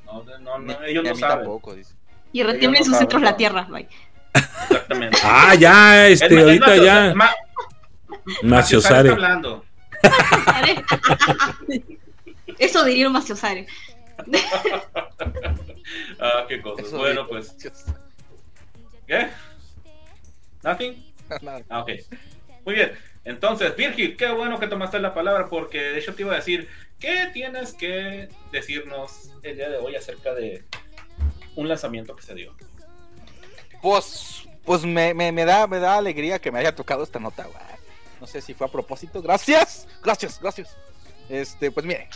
[0.05, 1.37] No, no, no, ellos Ni a no mí saben.
[1.39, 1.93] tampoco, dice.
[2.31, 3.67] Y retiembla en Ellos no sus centros la tierra.
[3.69, 3.87] Bye.
[4.33, 5.17] Exactamente.
[5.23, 7.13] Ah, ya, Es este, es ahorita ya.
[7.15, 7.31] Ma-
[8.41, 9.09] Macio Maciosare Sare.
[9.09, 9.65] está hablando.
[12.59, 13.67] Eso diría un Maciosare.
[16.19, 16.87] Ah, qué cosas.
[16.87, 17.55] Eso bueno, pues.
[19.05, 19.27] ¿Qué?
[20.63, 21.13] ¿Nothing?
[21.41, 21.61] Nada.
[21.69, 21.89] Ah, ok.
[22.65, 22.93] Muy bien.
[23.25, 26.67] Entonces, Virgil, qué bueno que tomaste la palabra porque de hecho te iba a decir,
[26.99, 30.63] ¿qué tienes que decirnos el día de hoy acerca de
[31.55, 32.53] un lanzamiento que se dio?
[33.81, 37.43] Pues, pues me, me, me da, me da alegría que me haya tocado esta nota,
[37.45, 37.73] güey.
[38.19, 39.21] No sé si fue a propósito.
[39.21, 40.77] Gracias, gracias, gracias.
[41.27, 42.07] Este, pues mire,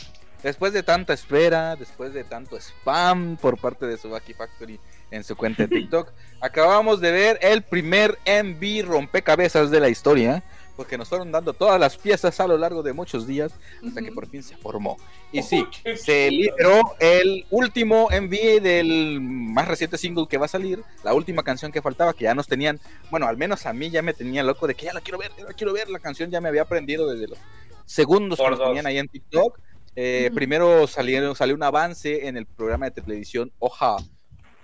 [0.41, 4.79] después de tanta espera, después de tanto spam por parte de Subaki Factory
[5.11, 10.43] en su cuenta de TikTok, acabamos de ver el primer MV rompecabezas de la historia.
[10.77, 13.51] Porque nos fueron dando todas las piezas a lo largo de muchos días
[13.85, 14.97] hasta que por fin se formó.
[15.31, 20.83] Y sí, se liberó el último MV del más reciente single que va a salir,
[21.03, 22.79] la última canción que faltaba, que ya nos tenían,
[23.09, 25.31] bueno, al menos a mí ya me tenía loco de que ya la quiero ver,
[25.37, 27.39] ya la quiero ver, la canción ya me había aprendido desde los
[27.85, 29.59] segundos Por que nos tenían ahí en TikTok.
[29.95, 30.29] Eh.
[30.35, 33.97] Primero salieron, salió un avance en el programa de televisión Oja,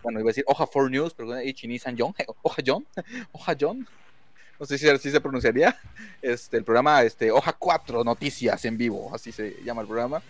[0.03, 2.13] bueno, iba a decir Oja 4 News, pero Ichinizan John,
[2.43, 2.85] Oja John,
[3.31, 3.87] Oja John,
[4.59, 5.77] no sé si así se pronunciaría,
[6.21, 10.21] este, el programa este, Hoja 4 Noticias en vivo, así se llama el programa.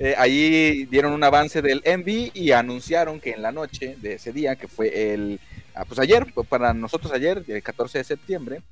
[0.00, 4.32] Eh, ahí dieron un avance del MV y anunciaron que en la noche de ese
[4.32, 5.40] día, que fue el,
[5.74, 8.62] ah, pues ayer, para nosotros ayer, el 14 de septiembre,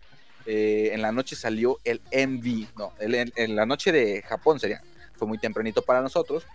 [0.47, 4.81] eh, en la noche salió el MV, no, el- en, la noche de Japón sería,
[5.17, 6.47] fue muy tempranito para nosotros,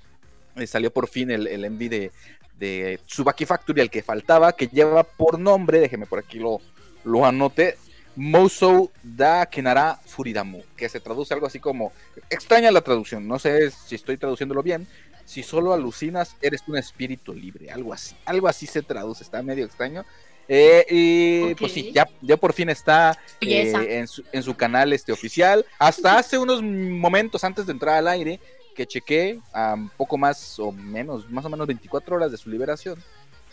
[0.56, 2.12] eh, salió por fin el, el MV de,
[2.58, 6.62] de Tsubaki Factory, el que faltaba, que lleva por nombre, déjeme por aquí lo,
[7.04, 7.76] lo anoté,
[8.16, 11.92] Mousou da Kenara Furidamu, que se traduce algo así como,
[12.30, 14.88] extraña la traducción, no sé si estoy traduciéndolo bien,
[15.26, 19.66] si solo alucinas eres un espíritu libre, algo así, algo así se traduce, está medio
[19.66, 20.06] extraño.
[20.54, 24.92] Eh, y pues sí, ya, ya por fin está eh, en, su, en su canal
[24.92, 25.66] este oficial.
[25.80, 28.42] Hasta hace unos momentos antes de entrar al aire,
[28.76, 32.50] que chequé a un poco más o menos, más o menos 24 horas de su
[32.50, 33.02] liberación,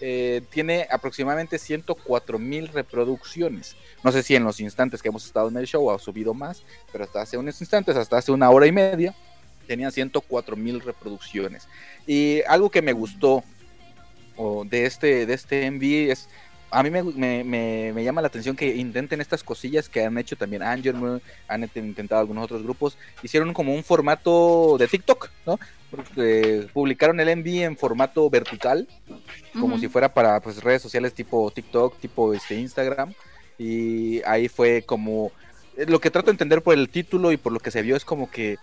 [0.01, 3.77] eh, tiene aproximadamente 104 mil reproducciones.
[4.05, 6.63] No sé si en los instantes que hemos estado en el show ha subido más,
[6.93, 9.15] pero hasta hace unos instantes, hasta hace una hora y media,
[9.67, 11.69] tenía 104 mil reproducciones.
[12.07, 13.43] Y algo que me gustó
[14.67, 16.29] de este, de este MV es
[16.71, 20.19] a mí me, me, me, me llama la atención que intenten estas cosillas que han
[20.19, 20.95] hecho también Angel
[21.49, 25.59] han int- intentado algunos otros grupos, hicieron como un formato de TikTok, ¿no?
[26.73, 28.87] Publicaron el MV en formato vertical,
[29.59, 33.15] como si fuera para pues, redes sociales tipo TikTok, tipo este Instagram,
[33.59, 35.33] y ahí fue como
[35.77, 37.97] eh, lo que trato de entender por el título y por lo que se vio
[37.97, 38.59] es como que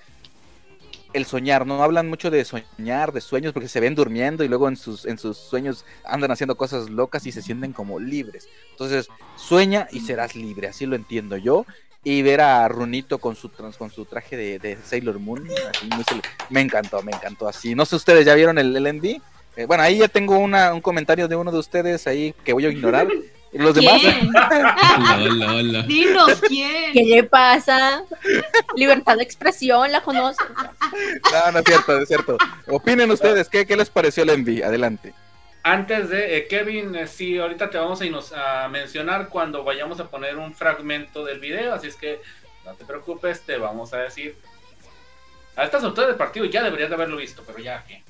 [1.16, 1.82] el soñar, ¿no?
[1.82, 5.18] Hablan mucho de soñar, de sueños, porque se ven durmiendo y luego en sus, en
[5.18, 8.50] sus sueños andan haciendo cosas locas y se sienten como libres.
[8.72, 9.08] Entonces,
[9.38, 11.66] sueña y serás libre, así lo entiendo yo.
[12.08, 15.88] Y ver a Runito con su trans- con su traje de, de Sailor Moon, así,
[15.88, 16.22] muy cele-
[16.52, 17.74] me encantó, me encantó así.
[17.74, 19.06] No sé, ¿ustedes ya vieron el, MV?
[19.58, 22.66] Eh, bueno, ahí ya tengo una, un comentario de uno de ustedes ahí que voy
[22.68, 23.08] a ignorar.
[23.52, 24.30] Y Los demás, ¿Quién?
[25.18, 25.82] Hola, hola.
[25.84, 26.94] Dinos quién.
[26.94, 28.04] ¿Qué le pasa?
[28.76, 30.44] Libertad de expresión, la conoce.
[31.32, 32.38] no, no es cierto, no es cierto.
[32.68, 34.64] Opinen ustedes, ¿qué, qué les pareció el MV?
[34.64, 35.14] Adelante.
[35.68, 40.00] Antes de eh, Kevin, eh, sí, ahorita te vamos a, inos- a mencionar cuando vayamos
[40.00, 42.22] a poner un fragmento del video, así es que
[42.64, 44.38] no te preocupes, te vamos a decir.
[45.56, 48.04] A estas alturas del partido ya deberías de haberlo visto, pero ya que.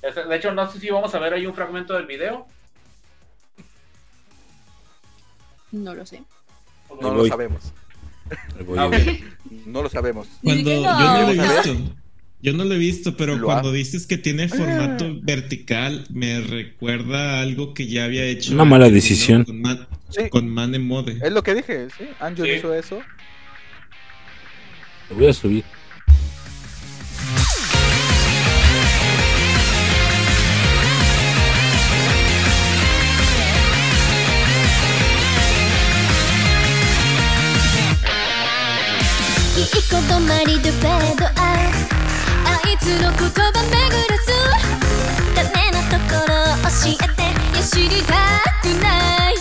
[0.00, 2.46] De hecho, no sé si vamos a ver ahí un fragmento del video.
[5.72, 6.22] No lo sé.
[6.98, 7.72] No lo sabemos.
[8.78, 8.90] Ah.
[9.66, 10.28] No lo sabemos.
[10.42, 11.94] Cuando yo no lo he visto.
[12.42, 16.40] Yo no lo he visto, pero Lo cuando ha- dices que tiene formato vertical, me
[16.40, 18.52] recuerda a algo que ya había hecho.
[18.54, 19.44] Una mala decisión.
[19.44, 21.18] Con, Man, Sí, con Mane Mode.
[21.22, 22.04] es lo que dije, sí.
[22.18, 22.52] Angel Sí.
[22.52, 23.00] hizo eso.
[25.10, 25.64] Lo voy a subir.
[39.56, 41.19] い
[42.72, 44.30] いつの言葉巡らす
[45.34, 46.30] ダメなところ
[46.70, 48.14] 教えていや知りた
[48.62, 48.86] くな
[49.30, 49.34] い。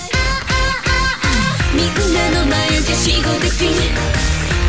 [1.75, 1.85] みん
[2.15, 3.73] なの眉毛しごできぐ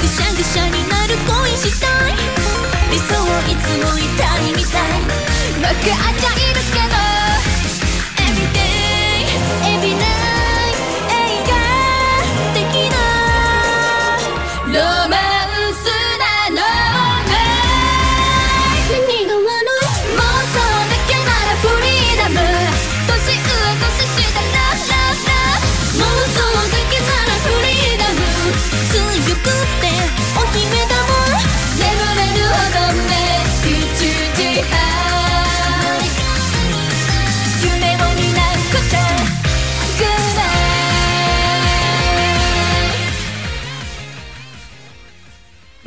[0.07, 2.13] しゃぐしゃになる恋したい。
[2.91, 3.15] 理想
[3.49, 4.93] いつも痛いみたい
[5.55, 6.61] 分かっちゃいる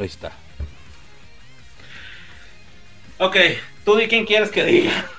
[0.04, 0.34] Ahí está.
[3.20, 3.38] Ok,
[3.86, 5.10] tú di quién quieres que diga.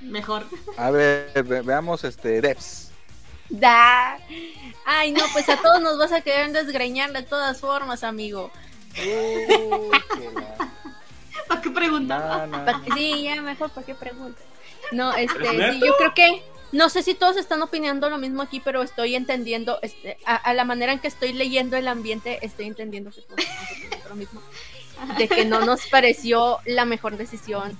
[0.00, 0.44] Mejor.
[0.76, 2.90] A ver, ve- veamos este Debs.
[3.48, 4.18] Da.
[4.84, 8.50] Ay, no, pues a todos nos vas a querer desgreñar de todas formas, amigo.
[8.98, 9.92] Uy,
[10.34, 10.56] la-
[11.46, 11.70] ¿Para qué.
[12.64, 14.42] Pa- Sí, ya mejor para qué preguntas.
[14.90, 16.42] No, este, ¿Es sí, yo creo que
[16.72, 20.52] no sé si todos están opinando lo mismo aquí, pero estoy entendiendo, este, a, a
[20.54, 24.14] la manera en que estoy leyendo el ambiente, estoy entendiendo que todos están opinando lo
[24.16, 24.42] mismo.
[25.18, 27.76] De que no nos pareció la mejor decisión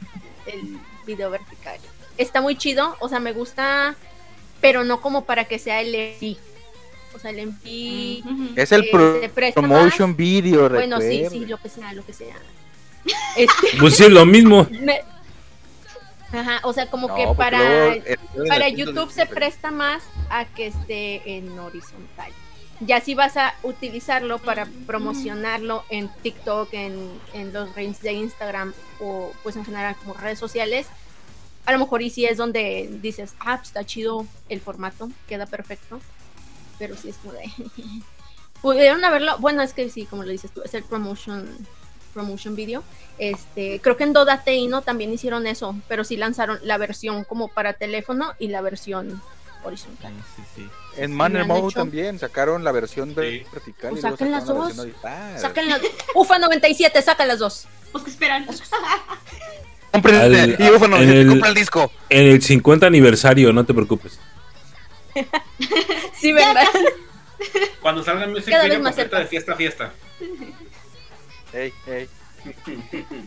[0.47, 1.79] el video vertical.
[2.19, 3.97] Está muy chido, o sea, me gusta,
[4.61, 6.37] pero no como para que sea el MP.
[7.15, 8.49] O sea, el MP Ujú.
[8.57, 9.21] Es el pro-
[9.55, 10.17] promotion más.
[10.19, 11.31] video, Bueno, sí, recuerda.
[11.31, 12.37] sí, lo que sea, lo que sea.
[13.37, 14.67] Este, Pues sí, es lo mismo.
[14.71, 15.03] me-
[16.37, 20.67] Ajá, o sea, como No, que para, luego, para YouTube se presta más a que
[20.69, 22.33] esté en horizontal.
[22.81, 28.75] Ya si vas a utilizarlo para promocionarlo en TikTok, en, en los reels de Instagram
[29.01, 30.87] o pues en general como redes sociales,
[31.67, 35.47] a lo mejor y sí es donde dices, ah, pues, está chido el formato, queda
[35.47, 36.01] perfecto,
[36.79, 37.51] pero sí es como de...
[38.63, 41.47] Pudieron haberlo, bueno, es que sí, como lo dices tú, es el promotion,
[42.16, 42.82] promotion video.
[43.18, 44.80] Este, creo que en Dodate ¿no?
[44.82, 49.20] también hicieron eso, pero sí lanzaron la versión como para teléfono y la versión
[49.62, 50.12] horizontal.
[50.34, 50.68] Sí, sí.
[50.97, 51.70] En Sí, Manner Mode hecho.
[51.80, 54.64] también sacaron la versión vertical Pues y saquen las la dos.
[54.78, 55.38] horizontal.
[55.38, 55.80] Sacan las
[56.14, 57.66] UFA 97, saca las dos.
[57.93, 58.47] Pues que esperan.
[59.93, 61.90] Compren Al- el- y Ufo no, en el- compra el disco.
[62.09, 64.18] En el 50 aniversario, no te preocupes.
[66.18, 66.64] Sí, ¿verdad?
[67.80, 69.18] Cuando salga music Cada video vez más completa cerca.
[69.18, 69.93] de fiesta a fiesta.
[71.57, 72.09] Ey, ey.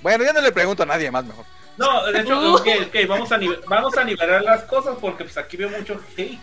[0.00, 1.44] Bueno, ya no le pregunto a nadie más mejor.
[1.76, 2.54] No, de hecho, Uh.
[2.54, 6.38] ok, vamos a, vamos a nivelar las cosas porque pues aquí veo mucho hate.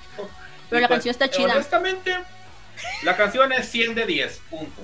[0.69, 1.53] Pero Y, la pues, canción está chida.
[1.53, 2.17] Honestamente,
[3.03, 4.81] la canción es 100 de 10, punto.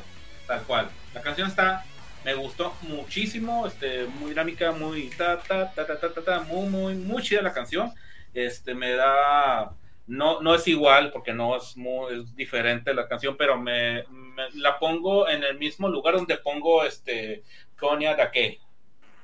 [0.48, 0.90] Tal cual.
[1.14, 1.84] La canción está,
[2.24, 6.70] me gustó muchísimo, este, muy dinámica, muy ta, ta, ta, ta, ta, ta, ta, muy,
[6.70, 7.94] muy, muy chida la canción.
[8.34, 9.74] Este, me da,
[10.08, 14.50] no, no es igual porque no es muy, es diferente la canción, pero me, me-
[14.56, 17.44] la pongo en el mismo lugar donde pongo, este,
[17.78, 18.60] Konya Dake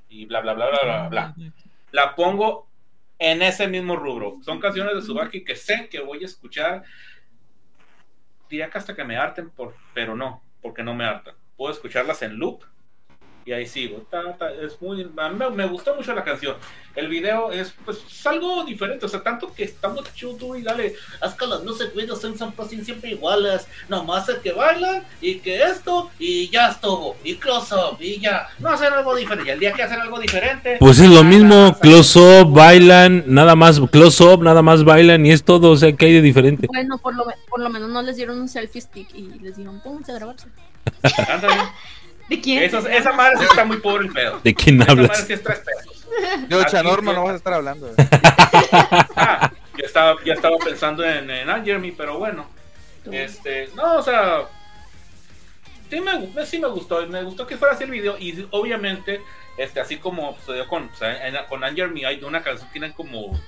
[0.09, 1.33] y bla, bla, bla, bla, bla, bla.
[1.91, 2.67] La pongo
[3.17, 4.37] en ese mismo rubro.
[4.43, 6.83] Son canciones de Subaki que sé que voy a escuchar.
[8.49, 11.35] Diría que hasta que me harten, por, pero no, porque no me hartan.
[11.57, 12.63] Puedo escucharlas en loop
[13.49, 14.05] y ahí sigo.
[14.11, 16.55] Ta, ta, es muy, a mí me, me gustó mucho la canción.
[16.95, 19.07] El video es, pues, es algo diferente.
[19.07, 21.63] O sea, tanto que estamos chuto y dale, haz que las
[21.95, 23.67] videos en San Pasin siempre iguales.
[23.87, 27.15] Nomás el que bailan y que esto y ya estuvo.
[27.23, 28.49] Y close up y ya.
[28.59, 29.49] No hacer algo diferente.
[29.49, 30.77] Y el día que hacen algo diferente.
[30.79, 35.31] Pues es lo mismo, close up, bailan, nada más, close up, nada más bailan y
[35.31, 36.67] es todo, o sea, ¿qué hay de diferente?
[36.67, 39.81] Bueno, por lo, por lo menos no les dieron un selfie stick y les dijeron,
[39.81, 40.47] pónganse a grabarse.
[42.29, 42.63] ¿De quién?
[42.63, 44.39] Eso- esa madre sí está muy pobre el pedo.
[44.43, 45.25] ¿De quién Esa madre hablas?
[45.27, 46.05] sí es tres pesos.
[46.49, 47.91] Yo, Chanorma, no vas a estar hablando.
[49.15, 52.45] Ah, ya estaba, ya estaba pensando en, en Ann Jeremy, pero bueno.
[53.11, 54.43] Este, no, o sea.
[55.89, 57.05] Sí me, sí me gustó.
[57.07, 58.17] Me gustó que fuera así el video.
[58.19, 59.21] Y obviamente,
[59.57, 62.91] este, así como sucedió con, o sea, en- con Ann Jeremy, hay una canción, tienen
[62.93, 63.39] como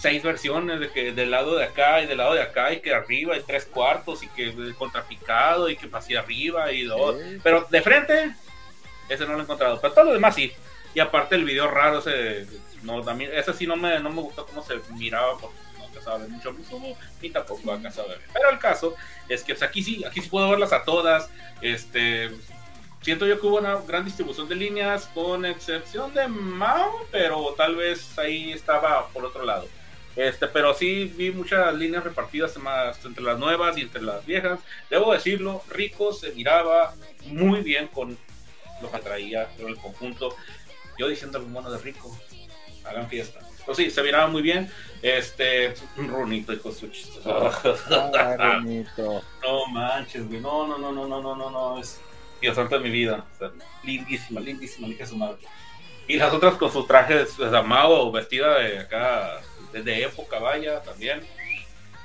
[0.00, 2.94] seis versiones de que del lado de acá y del lado de acá y que
[2.94, 7.16] arriba y tres cuartos y que eh, contrapicado y que hacia arriba y dos.
[7.42, 8.34] Pero de frente,
[9.08, 9.80] ese no lo he encontrado.
[9.80, 10.52] Pero todo lo demás sí.
[10.94, 12.46] Y aparte el video raro, ese,
[12.82, 16.16] no, también, ese sí no me, no me gustó cómo se miraba porque no alcanzaba
[16.16, 18.20] a ver mucho Mizumo, ni tampoco alcanzaba a ver.
[18.32, 18.94] Pero el caso
[19.28, 21.30] es que pues, aquí sí, aquí sí puedo verlas a todas.
[21.60, 22.30] Este,
[23.02, 27.76] siento yo que hubo una gran distribución de líneas, con excepción de Mao, pero tal
[27.76, 29.66] vez ahí estaba por otro lado.
[30.18, 34.58] Este, pero sí vi muchas líneas repartidas más entre las nuevas y entre las viejas.
[34.90, 36.92] Debo decirlo, Rico se miraba
[37.26, 38.18] muy bien con
[38.82, 40.34] lo que traía con el conjunto.
[40.98, 42.18] Yo diciendo el mono de Rico,
[42.84, 43.38] hagan fiesta.
[43.60, 44.68] Pero sí, se miraba muy bien.
[45.02, 47.20] Este, un runito y con su chiste.
[47.20, 49.22] Bonito.
[49.40, 50.40] No manches, güey.
[50.40, 51.78] No, no, no, no, no, no, no, no.
[51.78, 52.00] Es
[52.40, 53.24] Dios santo de mi vida.
[53.36, 53.52] O sea,
[53.84, 55.38] lindísima, lindísima, de su madre.
[56.08, 59.40] Y las otras con sus trajes pues, amado o vestida de acá,
[59.72, 61.20] de, de época, vaya, también.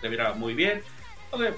[0.02, 0.81] Se mira muy bien.
[1.31, 1.53] O sea,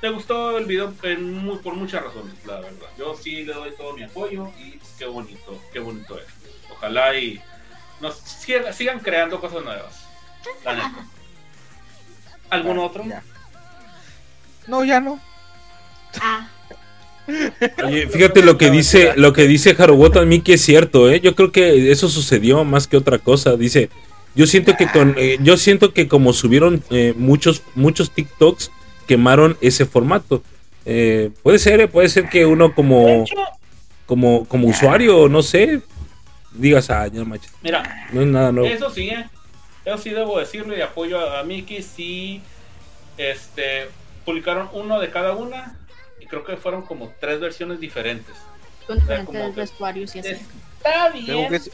[0.00, 2.88] te gustó el video en por muchas razones, la verdad.
[2.98, 6.26] Yo sí le doy todo mi apoyo y qué bonito, qué bonito es.
[6.70, 7.40] Ojalá y
[8.00, 10.06] nos sigan, sigan creando cosas nuevas.
[10.64, 11.06] La neta.
[12.50, 13.04] ¿Algún otro?
[13.04, 13.22] Ya.
[14.66, 15.20] No, ya no.
[16.20, 16.48] Ah,
[17.84, 21.20] Oye, fíjate lo que dice, lo que dice Harugoto a mí que es cierto, ¿eh?
[21.20, 23.56] Yo creo que eso sucedió más que otra cosa.
[23.56, 23.90] Dice,
[24.36, 28.70] yo siento que con, eh, yo siento que como subieron eh, muchos, muchos TikToks,
[29.08, 30.42] quemaron ese formato.
[30.84, 33.24] Eh, puede ser, eh, puede ser que uno como,
[34.06, 35.80] como, como usuario, no sé,
[36.52, 38.68] digas, ah, ya no manches, mira, no es nada nuevo.
[38.72, 39.26] Eso sí, ¿eh?
[39.84, 41.82] Eso sí debo decirle y apoyo a, a Miki.
[41.82, 42.40] Sí,
[43.16, 43.88] este,
[44.24, 45.76] publicaron uno de cada una
[46.20, 48.34] y creo que fueron como tres versiones diferentes.
[48.86, 50.28] Con diferentes que- vestuarios y así.
[50.30, 51.48] Está Tengo bien.
[51.48, 51.70] que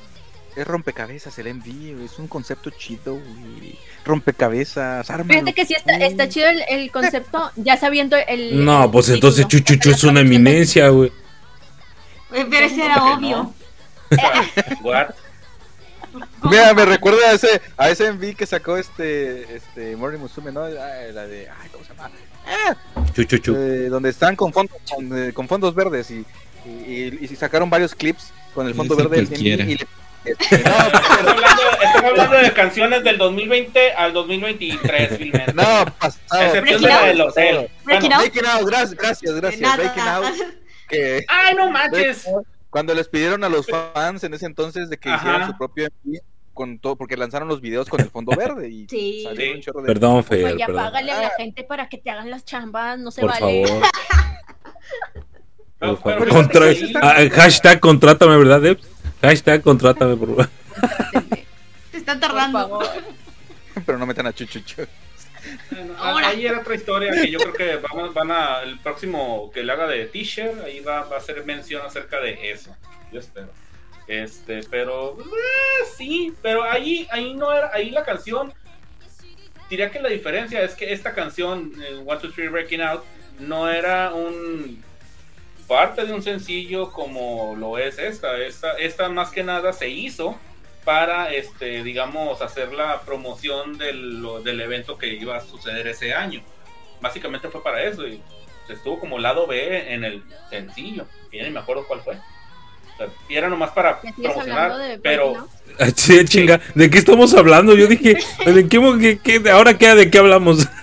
[0.53, 3.79] es, es rompecabezas el MV, es un concepto chido, güey.
[4.05, 5.33] Rompecabezas, ármalo.
[5.41, 8.65] Fíjate que sí está, está chido el, el concepto, ya sabiendo el.
[8.65, 9.47] No, el pues entonces.
[9.49, 11.13] Chuchuchu es una eminencia, güey.
[12.31, 13.37] pero ese era ¿Cómo que obvio.
[13.37, 13.55] no?
[14.83, 15.07] What?
[16.51, 20.65] Mira, me recuerda a ese, a ese MV que sacó este, este Mori Musume, ¿no?
[20.65, 20.69] Ah,
[21.13, 22.11] la de, ay, ¿cómo se llama?
[23.15, 23.55] Chuchuchu.
[23.57, 26.25] Eh, donde están con fondos, con, eh, con fondos verdes y,
[26.67, 26.71] y,
[27.05, 29.23] y- y sacaron varios clips con el fondo Dice verde.
[29.25, 29.87] MV y le-
[30.25, 30.35] no,
[31.85, 35.47] Estamos hablando, de canciones del 2020 al 2023, Filmen.
[35.55, 36.43] no, pasado.
[36.45, 37.71] Excepción de la del hotel.
[37.85, 38.33] Breaking Bueno, Out.
[38.33, 39.77] Breaking Out, gracias, gracias, gracias.
[39.77, 40.29] Breaking nada.
[40.29, 40.37] Out,
[40.89, 42.27] que ¡Ay, no manches!
[42.71, 45.19] cuando les pidieron a los fans en ese entonces de que Ajá.
[45.29, 46.19] hicieran su propio MV
[46.55, 49.23] con todo, porque lanzaron los videos con el fondo verde y Sí.
[49.25, 49.51] salió Sí.
[49.53, 50.85] un chorro de Perdón, Fer, Pues ya perdón.
[50.85, 53.67] págale a la gente para que te hagan las chambas, no se Por vale.
[53.67, 53.83] favor.
[55.79, 56.19] Por favor.
[56.21, 56.67] pero Contra-
[57.03, 58.87] ah, hashtag contrátame, ¿verdad, Debs?
[59.23, 60.49] Hashtag contrátame, por favor.
[61.93, 62.81] Se están tardando.
[63.87, 64.85] pero no metan a Chuchucho.
[65.71, 66.29] Bueno, Ahora.
[66.29, 68.63] Ahí era otra historia que yo creo que vamos, van a.
[68.63, 72.51] El próximo que le haga de T-shirt, ahí va, va a hacer mención acerca de
[72.51, 72.75] eso.
[73.13, 73.49] Yo espero.
[74.07, 75.17] Este, pero.
[75.21, 77.71] eh, sí, pero ahí, ahí no era.
[77.73, 78.53] Ahí la canción.
[79.71, 83.05] Diría que la diferencia es que esta canción, eh, One, Two, Three, Breaking Out,
[83.39, 84.83] no era un
[85.73, 88.39] parte de un sencillo como lo es esta.
[88.39, 90.39] Esta, esta más que nada se hizo
[90.85, 96.43] para, este, digamos, hacer la promoción del, del evento que iba a suceder ese año.
[97.01, 98.21] Básicamente fue para eso y
[98.67, 101.07] se estuvo como lado B en el sencillo.
[101.31, 102.15] Y ya ni me acuerdo cuál fue.
[102.15, 105.49] O sea, y era nomás para ¿Ya sigues hablando de promocionar, pero?
[105.81, 107.75] Ah, Sí, chinga, ¿de qué estamos hablando?
[107.75, 108.17] Yo dije,
[108.47, 110.69] ¿de qué, qué- qué- ahora qué, de qué hablamos?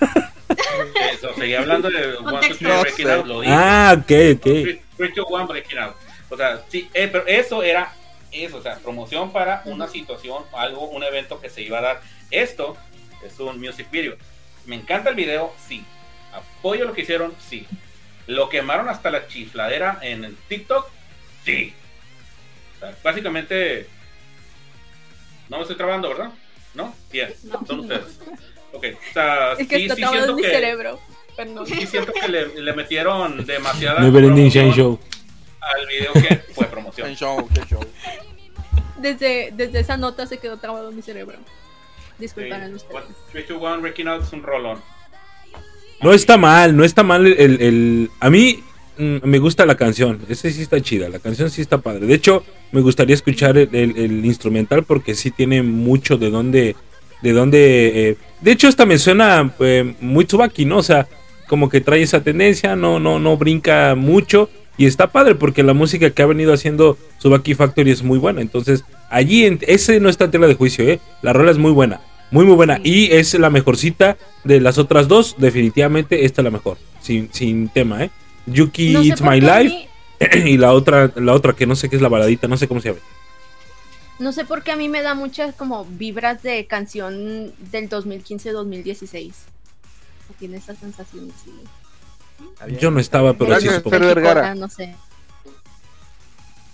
[1.12, 3.12] eso, seguía hablando de One to Three No Breaking sé.
[3.12, 3.52] Out, lo dije.
[3.54, 5.48] Ah, ok, ok.
[5.48, 5.96] Breaking Out.
[6.28, 7.92] O sea, sí, eh, pero eso era
[8.30, 12.00] eso, o sea, promoción para una situación, algo, un evento que se iba a dar.
[12.30, 12.76] Esto
[13.24, 14.16] es un music video.
[14.66, 15.84] Me encanta el video, sí.
[16.32, 17.66] Apoyo lo que hicieron, sí.
[18.26, 20.88] Lo quemaron hasta la chifladera en el TikTok,
[21.44, 21.74] sí.
[22.76, 23.88] O sea, básicamente,
[25.48, 26.30] no me estoy trabando, ¿verdad?
[26.74, 26.94] ¿No?
[27.10, 27.66] Bien, No.
[27.66, 28.20] son ustedes.
[28.72, 31.00] Ok, o sea, Es que sí, está sí trabado siento en mi que, cerebro.
[31.36, 31.66] Perdón.
[31.66, 34.98] sí siento que le, le metieron demasiada promoción Show.
[35.60, 37.14] al video que fue promoción.
[37.16, 37.80] Show, qué show.
[38.98, 41.36] Desde, desde esa nota se quedó trabado en mi cerebro.
[41.38, 43.04] Sí, Disculparán What- ustedes.
[43.32, 44.78] 3, 2, 1, Breaking Out es un rolón.
[46.02, 47.60] No está mal, no está mal el...
[47.62, 48.62] el- a mí
[48.98, 52.06] mm, me gusta la canción, ese sí está chida, la canción sí está padre.
[52.06, 56.76] De hecho, me gustaría escuchar el, el- el instrumental porque sí tiene mucho de dónde...
[57.22, 58.10] De dónde...
[58.10, 60.78] eh, de hecho, hasta me suena eh, muy Tsubaki, ¿no?
[60.78, 61.06] O sea,
[61.48, 64.48] como que trae esa tendencia, no, no, no brinca mucho.
[64.78, 68.40] Y está padre porque la música que ha venido haciendo Tsubaki Factory es muy buena.
[68.40, 71.00] Entonces, allí en, ese no está tela de juicio, ¿eh?
[71.22, 72.00] La rola es muy buena.
[72.30, 72.80] Muy, muy buena.
[72.82, 75.34] Y es la mejorcita de las otras dos.
[75.38, 76.78] Definitivamente esta es la mejor.
[77.02, 78.10] Sin, sin tema, ¿eh?
[78.46, 79.64] Yuki No sé It's My Life.
[79.68, 79.86] mí-
[80.50, 82.80] y la otra, la otra que no sé qué es la baladita, no sé cómo
[82.80, 83.00] se llama.
[84.20, 89.32] No sé por qué a mí me da muchas como vibras de canción del 2015-2016.
[90.38, 92.78] Tiene esa sensación así.
[92.78, 93.98] Yo no estaba, pero sí supongo.
[93.98, 94.54] Vergara.
[94.54, 94.94] No sé.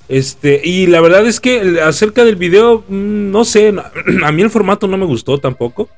[0.09, 3.73] Este, y la verdad es que acerca del video, mm, no sé,
[4.25, 5.89] a mí el formato no me gustó tampoco.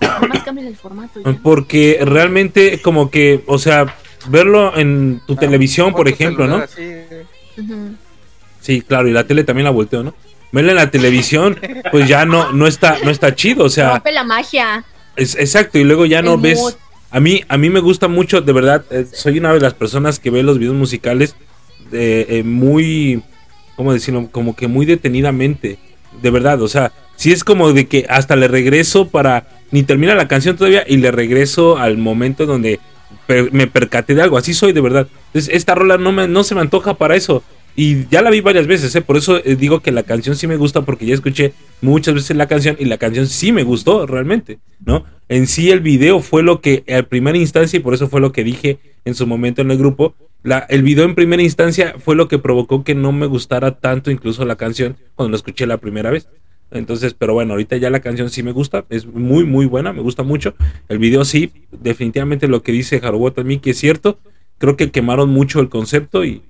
[0.00, 1.20] El formato.
[1.20, 1.40] ya.
[1.42, 3.96] Porque realmente, como que, o sea,
[4.28, 6.58] verlo en tu televisión, por ejemplo, ¿no?
[6.58, 7.96] Ujú.
[8.60, 10.14] Sí, claro, y la tele también la volteo, ¿no?
[10.52, 11.58] Verla en la televisión,
[11.90, 14.84] pues ya no, no está, no está chido, o sea, Rompe la magia.
[15.16, 16.58] es exacto, y luego ya no El ves.
[16.58, 16.74] mood.
[17.10, 20.18] A mí, a mí me gusta mucho, de verdad, eh, soy una de las personas
[20.18, 21.36] que ve los videos musicales
[21.92, 23.22] eh, eh, muy,
[23.76, 24.28] ¿cómo decirlo?
[24.30, 25.78] Como que muy detenidamente,
[26.22, 30.14] de verdad, o sea, si es como de que hasta le regreso para, ni termina
[30.14, 32.78] la canción todavía y le regreso al momento donde
[33.26, 35.08] per- me percaté de algo, así soy de verdad.
[35.28, 37.42] Entonces, esta rola no, me, no se me antoja para eso.
[37.80, 39.02] Y ya la vi varias veces, ¿eh?
[39.02, 42.36] por eso eh, digo que la canción sí me gusta, porque ya escuché muchas veces
[42.36, 45.04] la canción y la canción sí me gustó realmente, ¿no?
[45.28, 48.32] En sí el video fue lo que a primera instancia, y por eso fue lo
[48.32, 52.16] que dije en su momento en el grupo, la, el video en primera instancia fue
[52.16, 55.76] lo que provocó que no me gustara tanto incluso la canción cuando la escuché la
[55.76, 56.26] primera vez.
[56.72, 60.02] Entonces, pero bueno, ahorita ya la canción sí me gusta, es muy, muy buena, me
[60.02, 60.56] gusta mucho.
[60.88, 64.18] El video sí, definitivamente lo que dice Haruo también que es cierto.
[64.58, 66.42] Creo que quemaron mucho el concepto y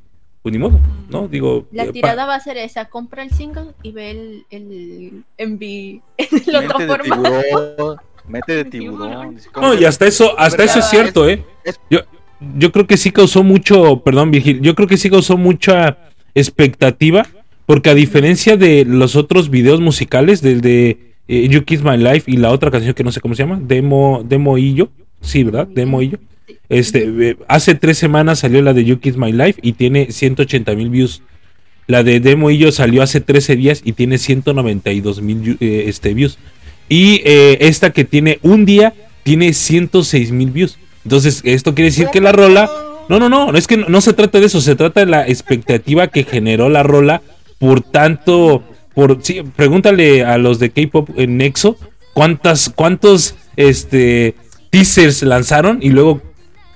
[0.42, 0.78] pues ni modo,
[1.10, 1.28] ¿no?
[1.28, 4.44] Digo, La eh, pa- tirada va a ser esa, compra el single y ve el,
[4.50, 5.62] el MV
[6.16, 7.22] en el otro formato.
[7.22, 7.96] tiburón.
[8.28, 9.34] Mente de tiburón.
[9.36, 11.44] dice, ¿cómo No, y hasta eso, hasta eso es cierto, ¿eh?
[11.90, 12.00] Yo,
[12.56, 15.98] yo creo que sí causó mucho, perdón, Vigil, yo creo que sí causó mucha
[16.34, 17.26] expectativa,
[17.66, 22.30] porque a diferencia de los otros videos musicales, del de eh, You Kiss My Life
[22.30, 24.88] y la otra canción que no sé cómo se llama, Demo, Demo Illo,
[25.20, 25.66] sí, ¿verdad?
[25.66, 26.18] Demo Illo.
[26.68, 30.74] Este, eh, hace tres semanas salió la de You Kiss My Life y tiene 180
[30.74, 31.22] mil views.
[31.86, 36.38] La de Demo Illo salió hace 13 días y tiene 192 mil eh, este, views.
[36.88, 40.78] Y eh, esta que tiene un día tiene 106 mil views.
[41.04, 42.70] Entonces, esto quiere decir que la rola.
[43.08, 45.26] No, no, no, es que no, no se trata de eso, se trata de la
[45.26, 47.22] expectativa que generó la rola
[47.58, 48.62] por tanto.
[48.94, 51.78] Por, sí, pregúntale a los de K-pop en Nexo
[52.18, 54.34] cuántas, cuántos este,
[54.70, 56.20] teasers lanzaron y luego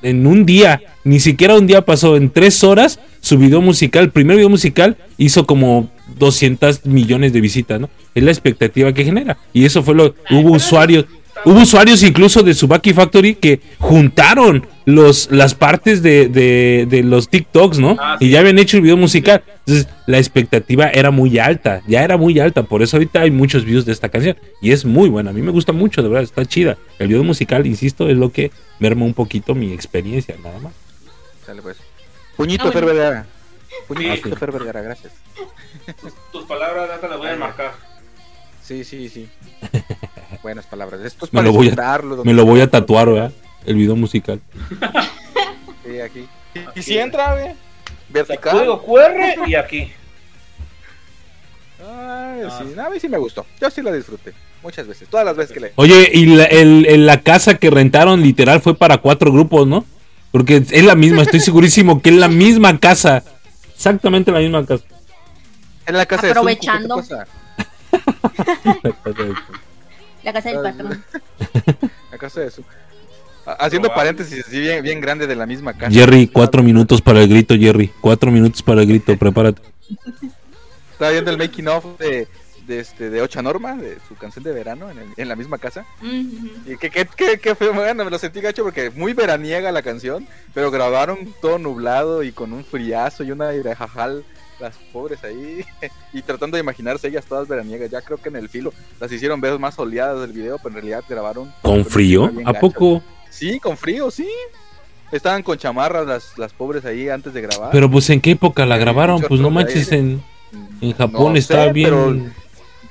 [0.02, 4.10] en un día, ni siquiera un día pasó, en tres horas, su video musical, el
[4.10, 5.88] primer video musical, hizo como
[6.18, 7.88] 200 millones de visitas, ¿no?
[8.14, 9.38] Es la expectativa que genera.
[9.52, 10.14] Y eso fue lo.
[10.30, 11.06] Hubo usuarios.
[11.44, 17.28] Hubo usuarios incluso de Subaki Factory que juntaron los, las partes de, de- de los
[17.28, 17.96] TikToks, ¿no?
[17.98, 19.42] Ah, Y ya habían hecho el video musical.
[19.66, 22.62] Entonces, la expectativa era muy alta, ya era muy alta.
[22.64, 24.36] Por eso ahorita hay muchos views de esta canción.
[24.60, 25.30] Y es muy buena.
[25.30, 26.76] A mí me gusta mucho, de verdad, está chida.
[26.98, 28.50] El video musical, insisto, es lo que
[28.82, 30.72] merma un poquito mi experiencia, nada más.
[31.46, 31.76] Sale, pues.
[32.36, 33.24] Puñito Ah, bueno.
[33.86, 34.34] Puñito Sí.
[34.36, 35.12] Fer Vergara, gracias.
[36.00, 37.72] Tus, tus palabras ya te las voy a marcar.
[38.62, 39.28] Sí, sí, sí.
[40.42, 41.00] Buenas palabras.
[41.02, 43.32] Esto es Me para lo voy a- Me lo voy a tatuar, ¿verdad?
[43.64, 44.40] El video musical.
[45.84, 46.28] Sí, aquí.
[46.74, 47.54] Y si entra, güey.
[48.08, 48.52] vertical.
[48.52, 49.92] Código QR y aquí.
[51.84, 53.44] Ay, sí, a mí sí me gustó.
[53.60, 54.32] Yo sí lo disfruté.
[54.62, 55.72] Muchas veces, todas las veces que le.
[55.76, 59.84] Oye, y la, el- el- la casa que rentaron literal fue para cuatro grupos, ¿no?
[60.30, 63.22] Porque es la misma, estoy segurísimo que es la misma casa.
[63.74, 64.84] Exactamente la misma casa.
[65.86, 66.96] En la casa Aprovechando.
[66.96, 67.24] de Zuko,
[68.36, 68.44] ¿qué
[68.82, 69.32] te pasa?
[70.22, 71.04] La casa del patrón.
[72.12, 72.52] La casa de.
[73.44, 75.90] Ha- Haciendo paréntesis así bien, bien grande de la misma casa.
[75.90, 77.90] Jerry, cuatro minutos para el grito, Jerry.
[78.00, 79.60] Cuatro minutos para el grito, prepárate.
[81.02, 82.28] Estaba viendo el making of de,
[82.68, 85.58] de, este, de Ocha Norma, de su canción de verano, en, el- en la misma
[85.58, 85.84] casa.
[86.00, 89.82] Y que, que, que, que fue, bueno, me lo sentí gacho porque muy veraniega la
[89.82, 94.24] canción, pero grabaron todo nublado y con un friazo y una airejajal,
[94.60, 95.64] las pobres ahí,
[96.12, 97.90] y tratando de imaginarse ellas todas veraniegas.
[97.90, 100.74] Ya creo que en el filo las hicieron ver más soleadas del video, pero en
[100.74, 101.52] realidad grabaron.
[101.62, 102.26] ¿Con frío?
[102.44, 102.60] ¿A gacho.
[102.60, 103.02] poco?
[103.28, 104.28] Sí, con frío, sí.
[105.10, 107.70] Estaban con chamarras las, las pobres ahí antes de grabar.
[107.72, 110.22] Pero pues en qué época la grabaron, pues no manches, en,
[110.80, 111.88] en Japón No está sé, bien.
[111.90, 112.22] Pero,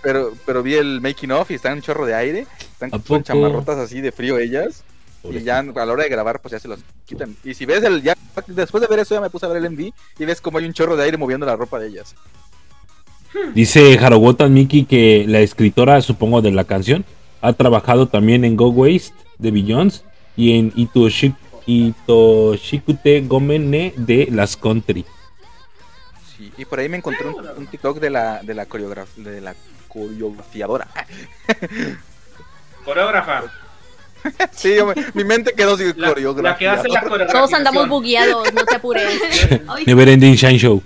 [0.01, 2.47] pero, pero vi el making of y están un chorro de aire.
[2.59, 4.83] Están ¿A con chamarrotas así de frío ellas.
[5.23, 7.35] Y ya a la hora de grabar, pues ya se los quitan.
[7.43, 8.01] Y si ves el.
[8.01, 8.17] Ya,
[8.47, 10.65] después de ver eso, ya me puse a ver el MV y ves como hay
[10.65, 12.15] un chorro de aire moviendo la ropa de ellas.
[13.53, 17.05] Dice Harogotan Miki que la escritora, supongo, de la canción,
[17.41, 20.03] ha trabajado también en Go Waste de Billions
[20.35, 21.35] y en Itoshi-
[21.65, 25.05] Itoshikute Gomene de Las Country.
[26.41, 29.41] Sí, y por ahí me encontré un, un TikTok de la, de la, coreograf- de
[29.41, 29.53] la
[29.87, 30.87] coreografiadora.
[32.83, 33.43] Coreógrafa.
[34.51, 36.49] sí, yo me- mi mente quedó sin La, coreógrafa.
[36.49, 37.33] la que hace la coreografía.
[37.33, 39.21] Todos andamos bugueados, no te apures.
[39.85, 40.81] Never Ending Shine Show.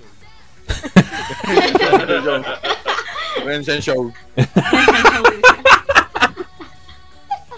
[3.48, 4.12] Vincent Show.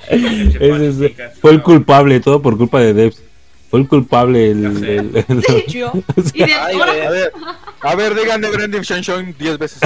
[0.10, 3.22] Ese es- fue el culpable, todo por culpa de Debs.
[3.69, 4.52] Fue el culpable.
[4.52, 5.44] El, el- el-
[6.34, 7.31] Y de Ay, ahora- a ver,
[7.81, 9.81] a ver, díganme Brandon Shanshon 10 veces.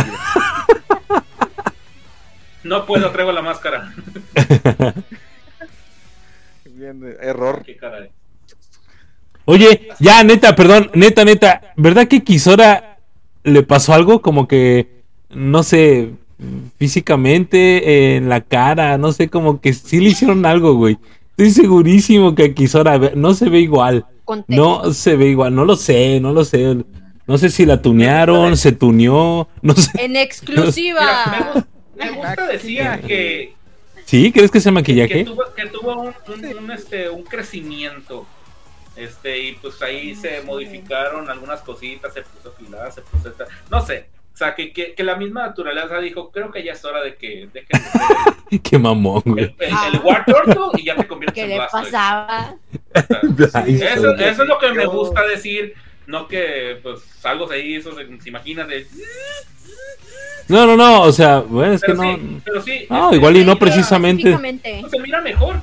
[2.63, 3.91] No puedo, traigo la máscara.
[6.65, 7.63] Bien, eh, error.
[7.65, 8.09] Qué caray.
[9.45, 11.73] Oye, ya, neta, perdón, neta, neta.
[11.75, 12.99] ¿Verdad que Kisora
[13.43, 15.01] le pasó algo como que,
[15.31, 16.11] no sé,
[16.77, 20.99] físicamente, en la cara, no sé, como que sí le hicieron algo, güey?
[21.41, 24.05] Estoy segurísimo que Kisora no se ve igual.
[24.25, 24.55] Contexto.
[24.85, 26.77] No se ve igual, no lo sé, no lo sé.
[27.25, 29.89] No sé si la tunearon, se tuneó, no sé.
[30.03, 31.25] En Mira, exclusiva.
[31.31, 31.65] me, gus-
[31.95, 33.55] me gusta decía que,
[34.05, 34.31] ¿Sí?
[34.31, 35.23] ¿Crees que sea que maquillaje?
[35.23, 38.27] tuvo, que tuvo un, un- un, este, un crecimiento.
[38.95, 43.83] Este, y pues ahí se modificaron algunas cositas, se puso afilada, se puso esta- no
[43.83, 44.05] sé.
[44.33, 47.15] O sea, que, que, que la misma naturaleza dijo, creo que ya es hora de
[47.15, 47.81] que dejen
[48.49, 49.55] de Qué mamón, el, güey.
[49.59, 51.91] el, el War Turtle y ya te conviertes ¿Qué en le Blastoise.
[51.91, 52.55] pasaba?
[53.67, 55.73] Eso, eso es lo que me gusta decir,
[56.07, 58.87] no que pues algo se hizo, se, se imagina de...
[60.47, 62.19] No, no, no, o sea, bueno, es que no.
[62.43, 64.23] pero sí, No, este, igual y no mira, precisamente.
[64.23, 64.83] Físicamente.
[64.89, 65.61] Se mira mejor.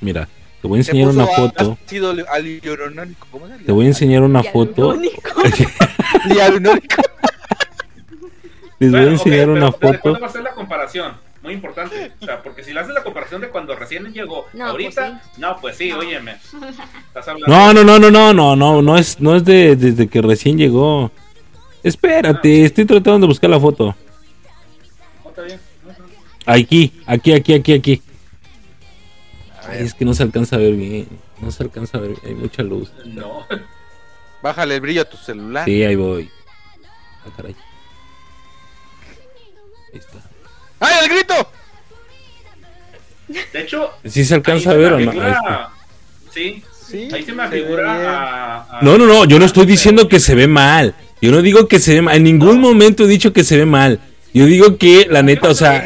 [0.00, 0.28] Mira,
[0.62, 1.76] te voy a Se enseñar una foto.
[1.86, 4.94] Te voy a enseñar una foto.
[8.80, 10.00] Les voy a enseñar pero una ¿desde foto.
[10.00, 11.12] cuándo va a ser la comparación?
[11.42, 12.12] Muy importante.
[12.20, 15.56] O sea, porque si le haces la comparación de cuando recién llegó, No, ahorita, no,
[15.60, 16.32] pues sí, óyeme.
[17.06, 17.46] Estás hablando.
[17.46, 20.58] No, no, no, no, no, no, no, no es, no es de desde que recién
[20.58, 21.10] llegó.
[21.82, 23.94] Espérate, estoy tratando de buscar la foto.
[25.24, 25.60] No, está bien.
[25.86, 25.96] No, no.
[26.44, 28.02] Aquí, aquí, aquí, aquí, aquí.
[29.66, 31.08] Ay, es que no se alcanza a ver bien.
[31.40, 32.20] No se alcanza a ver bien.
[32.26, 32.92] Hay mucha luz.
[33.06, 33.46] No.
[34.42, 35.64] Bájale el brillo a tu celular.
[35.64, 36.30] Sí, ahí voy.
[37.26, 37.54] Ah, caray.
[40.80, 41.34] ¡Ay, el grito!
[43.52, 45.12] De hecho, ¿Sí se alcanza a ver o no?
[46.32, 47.08] Sí, Sí.
[47.12, 50.34] ahí se me figura a, a- No, no, no, yo no estoy diciendo que se
[50.34, 50.94] ve mal.
[51.22, 52.16] Yo no digo que se ve mal.
[52.16, 54.00] En ningún momento he dicho que se ve mal.
[54.34, 55.84] Yo digo que la neta, o sea,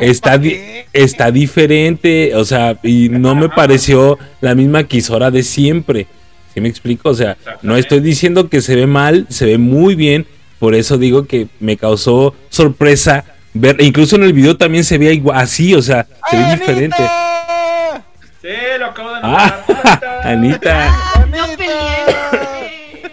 [0.00, 0.58] está, di-
[0.92, 6.06] está diferente, o sea, y no me pareció la misma Kisora de siempre.
[6.54, 7.10] ¿Sí me explico?
[7.10, 10.26] O sea, no estoy diciendo que se ve mal, se ve muy bien.
[10.58, 14.98] Por eso digo que me causó sorpresa ver, e incluso en el video también se
[14.98, 16.96] veía igual, así, o sea, se ve diferente.
[17.02, 18.02] ¡Anita!
[18.40, 18.48] Sí,
[18.78, 20.20] lo acabo de Ah, notar.
[20.26, 20.96] Anita.
[21.30, 23.12] No peleé.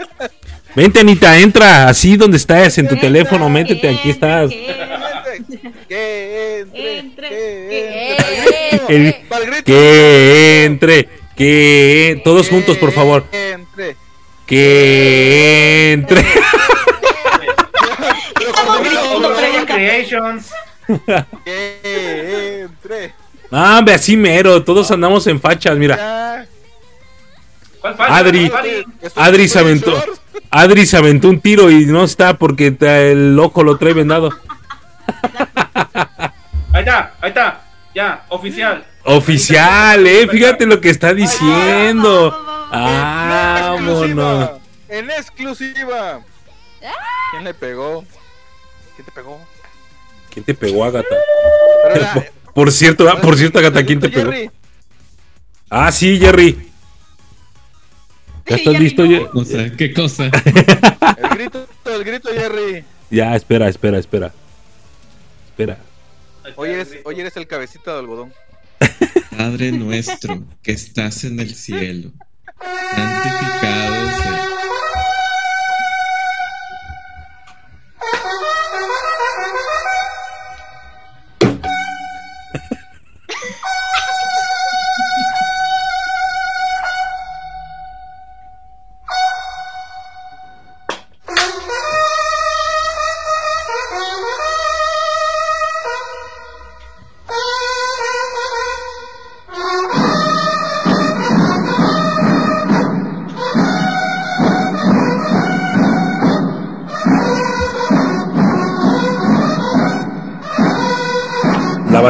[0.76, 4.50] Vente, Anita, entra así donde estás, en tu teléfono, métete, aquí estás.
[5.88, 7.30] Que entre, Entre.
[7.30, 8.16] que
[8.90, 9.64] entre.
[9.64, 13.24] Que entre, que todos juntos, por favor.
[13.32, 13.96] Que entre.
[14.46, 16.24] Que entre.
[19.66, 20.52] Creations.
[21.46, 23.14] Que entre.
[23.52, 26.46] Ah, ve así mero, todos andamos en fachas, mira.
[27.82, 28.16] ¿Cuál falta?
[28.18, 28.52] Adri.
[29.16, 30.04] Adri se aventó.
[30.52, 34.30] Adri se aventó un tiro y no está porque te- el ojo lo trae vendado.
[36.74, 37.62] Ahí está, ahí está.
[37.96, 38.84] Ya, oficial.
[39.04, 42.32] Oficial, eh, fíjate lo que está diciendo.
[42.72, 44.52] Vámonos.
[44.88, 46.20] En exclusiva.
[47.32, 48.04] ¿Quién le pegó?
[49.00, 49.40] ¿Quién te pegó?
[50.30, 51.16] ¿Quién te pegó, Agatha?
[51.96, 54.30] Era- Por cierto, ah, por cierto, Agatha, ¿quién te pegó?
[54.30, 54.52] Jerry.
[55.70, 56.70] Ah, sí, Jerry.
[58.46, 59.10] ¿Ya estás Jerry, listo, no.
[59.10, 59.30] Jerry?
[59.36, 60.26] O sea, ¿qué cosa?
[60.26, 62.84] El grito, el grito, Jerry.
[63.10, 64.34] Ya, espera, espera, espera.
[65.52, 65.78] Espera.
[66.58, 68.34] Hoy eres, hoy eres el cabecita de algodón.
[69.38, 72.12] Padre nuestro que estás en el cielo,
[72.94, 74.39] santificado sea.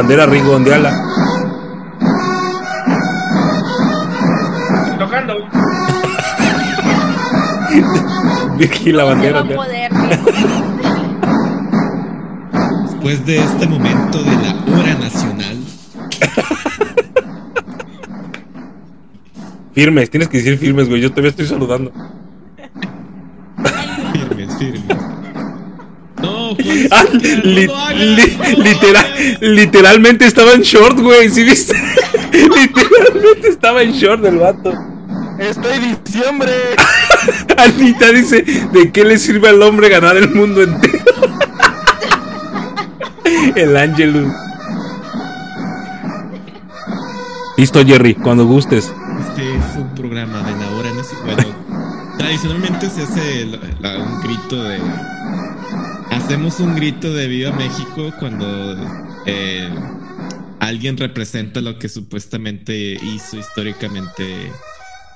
[0.00, 0.90] La bandera rigondeala.
[4.98, 5.34] Tocando.
[8.56, 9.40] Vicky, la bandera.
[9.42, 9.62] ondeala.
[9.62, 9.92] poder.
[12.84, 15.58] Después de este momento de la hora nacional,
[19.74, 21.02] Firmes, tienes que decir firmes, güey.
[21.02, 21.92] Yo todavía estoy saludando.
[26.90, 31.28] Ah, no li- li- no literal, literalmente estaba en short, güey.
[31.30, 31.74] ¿Sí viste?
[32.32, 34.72] literalmente estaba en short el vato.
[35.38, 36.52] ¡Estoy diciembre!
[37.56, 38.42] Anita dice,
[38.72, 40.98] ¿de qué le sirve al hombre ganar el mundo entero?
[43.56, 44.32] el Angelus.
[47.56, 48.92] Listo, Jerry, cuando gustes.
[49.28, 51.36] Este es un programa de la hora nacional.
[51.36, 51.54] Bueno,
[52.18, 54.78] tradicionalmente se hace la- la- un grito de.
[56.30, 58.76] Hacemos un grito de Viva México cuando
[59.26, 59.68] eh,
[60.60, 64.52] alguien representa lo que supuestamente hizo históricamente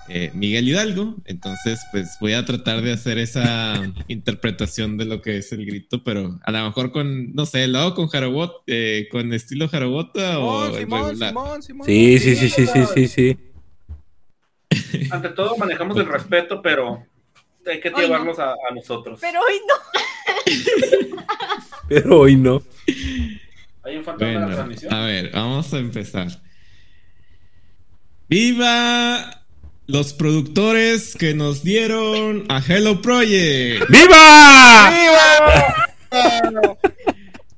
[0.08, 1.14] eh, Miguel Hidalgo.
[1.24, 6.02] Entonces, pues voy a tratar de hacer esa interpretación de lo que es el grito,
[6.02, 10.40] pero a lo mejor con, no sé, lo hago con Jarobot, eh, con estilo Jarobota
[10.40, 11.28] o Simón, el Simón, regular.
[11.28, 11.86] Simón, Simón.
[11.86, 13.38] Sí, sí, sí, sí, sí, sí, sí.
[15.12, 17.06] Ante todo manejamos el respeto, pero
[17.64, 19.20] hay que a, a nosotros.
[19.20, 19.74] Pero hoy no.
[21.88, 22.62] Pero hoy no.
[23.82, 24.94] Hay un fantasma en la transmisión.
[24.94, 26.28] a ver, vamos a empezar.
[28.28, 29.44] ¡Viva
[29.86, 33.88] los productores que nos dieron a Hello Project!
[33.90, 34.92] ¡Viva!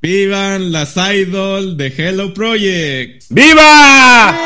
[0.02, 3.24] ¡Vivan las idol de Hello Project!
[3.30, 4.36] ¡Viva!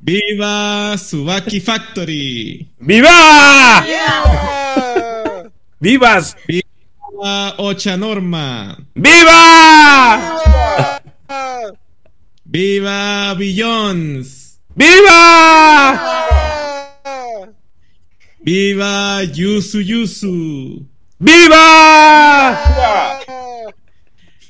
[0.00, 2.68] ¡Viva Subaki Factory!
[2.78, 3.86] ¡Viva!
[5.82, 6.36] ¡Vivas!
[6.46, 8.78] ¡Viva Ocha Norma!
[8.94, 10.38] ¡Viva!
[12.44, 14.60] ¡Viva Billions!
[14.76, 15.98] ¡Viva!
[18.38, 20.86] ¡Viva Yusu Yusu!
[21.18, 21.58] ¡Viva!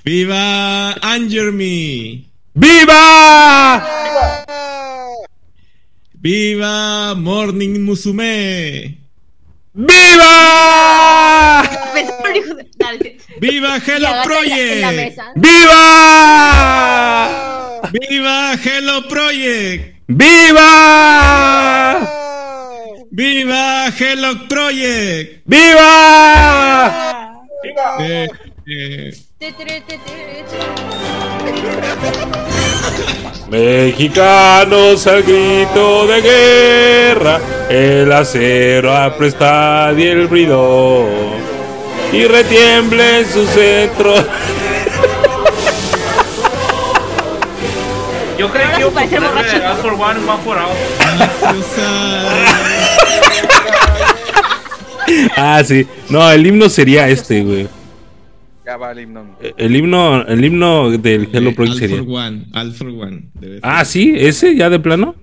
[0.04, 2.30] ¡Viva Angermy!
[2.52, 3.88] ¡Viva!
[6.12, 9.01] ¡Viva Morning Musume!
[9.74, 11.62] ¡Viva!
[13.40, 15.16] ¡Viva Hello Project!
[15.36, 15.80] ¡Viva!
[17.90, 19.96] ¡Viva Hello Project!
[20.08, 20.68] ¡Viva!
[23.10, 25.42] ¡Viva Hello Project!
[25.46, 27.32] ¡Viva!
[28.00, 28.28] Eh,
[28.66, 29.10] eh,
[33.50, 41.08] Mexicanos al grito de guerra, el acero apresta y el bridón,
[42.12, 44.14] y retiemble en su centro.
[48.38, 49.56] Yo Ahora que a parece borracho.
[49.82, 50.70] For One, One for All.
[55.36, 55.86] Ah, sí.
[56.08, 57.81] No, el himno sería este, güey.
[58.64, 59.36] Ya va el himno.
[59.56, 61.96] El himno, el himno del Hello eh, Project All sería.
[62.04, 63.22] for One, All for One.
[63.34, 63.60] debe ser.
[63.64, 65.16] Ah, sí, ese ya de plano.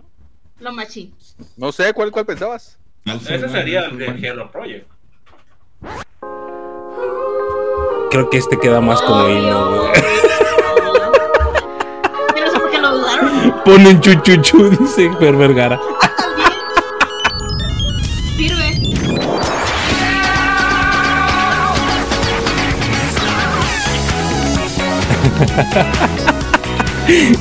[0.60, 1.14] Lo machín.
[1.56, 2.78] No sé, ¿cuál, cuál pensabas?
[3.06, 4.28] All Ese One, sería All el for de One.
[4.28, 4.88] Hero Project.
[8.12, 9.92] Creo que este queda más como himno, güey.
[12.36, 13.64] Yo no sé por qué lo dudaron.
[13.64, 15.80] Ponen chuchuchu, dice Fer Vergara.
[18.36, 18.69] Sirve.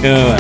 [0.03, 0.37] No,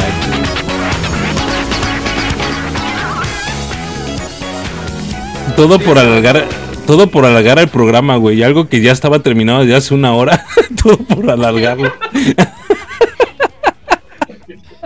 [5.56, 6.44] todo por alargar,
[6.86, 8.43] todo por alargar el programa, güey.
[8.43, 10.44] Algo que ya estaba terminado desde hace una hora.
[10.82, 11.93] todo por alargarlo.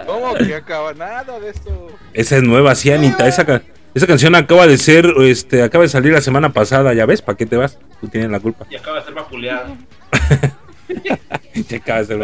[0.06, 0.94] ¿Cómo que acaba?
[0.94, 1.88] Nada de esto.
[2.14, 3.26] Esa es nueva, sí, Anita.
[3.28, 3.62] Esa, ca-
[3.94, 7.36] esa canción acaba de ser, este, acaba de salir la semana pasada, ya ves, ¿para
[7.36, 7.78] qué te vas?
[8.00, 8.66] Tú tienes la culpa.
[8.70, 9.76] Y acaba de ser vapuleado.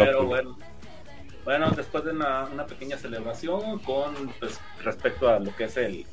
[0.05, 0.57] Pero bueno.
[1.45, 6.05] Bueno, después de una, una pequeña celebración con pues, respecto a lo que es el,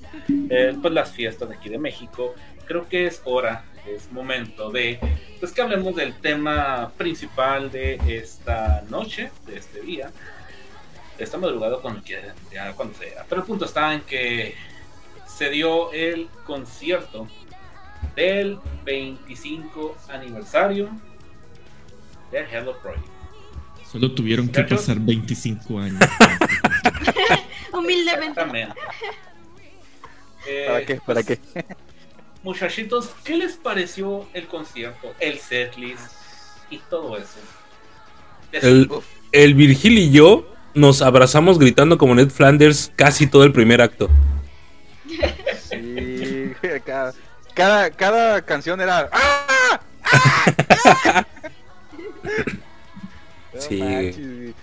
[0.48, 2.34] el, pues, las fiestas de aquí de México,
[2.64, 4.98] creo que es hora, es momento de
[5.38, 10.10] pues que hablemos del tema principal de esta noche, de este día,
[11.18, 13.24] esta madrugada cuando quiera, ya cuando sea.
[13.28, 14.54] Pero el punto está en que
[15.26, 17.28] se dio el concierto
[18.14, 20.90] del 25 aniversario
[22.31, 23.07] de Hello Project.
[23.90, 26.01] Solo tuvieron que pasar 25 años.
[27.73, 28.40] Humildemente.
[30.47, 31.01] Eh, ¿Para qué?
[31.07, 31.40] ¿Para qué?
[32.43, 36.12] Muchachitos, ¿qué les pareció el concierto, el setlist
[36.70, 37.40] y todo eso?
[38.53, 38.89] El,
[39.32, 44.09] el Virgil y yo nos abrazamos gritando como Ned Flanders casi todo el primer acto.
[45.69, 46.53] Sí,
[46.85, 47.15] cada,
[47.55, 49.11] cada, cada canción era.
[49.12, 49.81] ¡Ah!
[53.55, 53.78] No Sí.
[53.78, 54.55] manches, güey.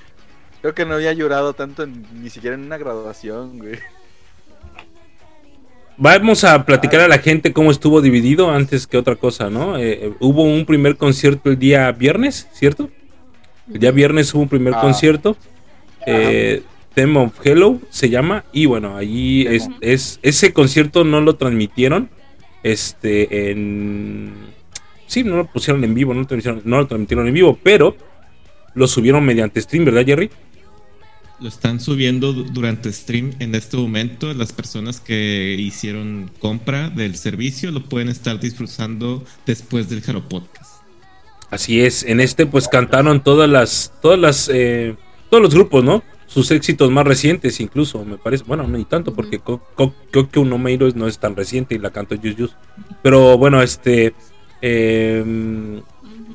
[0.61, 3.79] Creo que no había llorado tanto en- ni siquiera en una graduación, güey.
[5.97, 9.77] Vamos a platicar a la gente cómo estuvo dividido antes que otra cosa, ¿no?
[9.77, 12.89] Eh, eh, hubo un primer concierto el día viernes, ¿cierto?
[13.71, 14.81] El día viernes hubo un primer Ah.
[14.81, 15.37] concierto.
[16.07, 16.63] Eh,
[16.95, 18.43] Theme of Hello se llama.
[18.51, 22.09] Y bueno, allí es- ese concierto no lo transmitieron.
[22.63, 24.52] Este en.
[25.13, 27.95] Sí, no lo pusieron en vivo, no lo transmitieron, no lo transmitieron en vivo, pero
[28.73, 30.31] lo subieron mediante stream, ¿verdad, Jerry?
[31.39, 34.33] Lo están subiendo du- durante stream en este momento.
[34.33, 40.81] Las personas que hicieron compra del servicio lo pueden estar disfrutando después del Jaro Podcast.
[41.51, 44.95] Así es, en este pues cantaron todas las, todas las, eh,
[45.29, 46.01] todos los grupos, ¿no?
[46.25, 50.89] Sus éxitos más recientes incluso, me parece, bueno, no ni tanto, porque creo que Meiro
[50.95, 52.55] no es tan reciente y la cantó Yus Yus.
[53.03, 54.15] Pero bueno, este,
[54.63, 55.81] eh,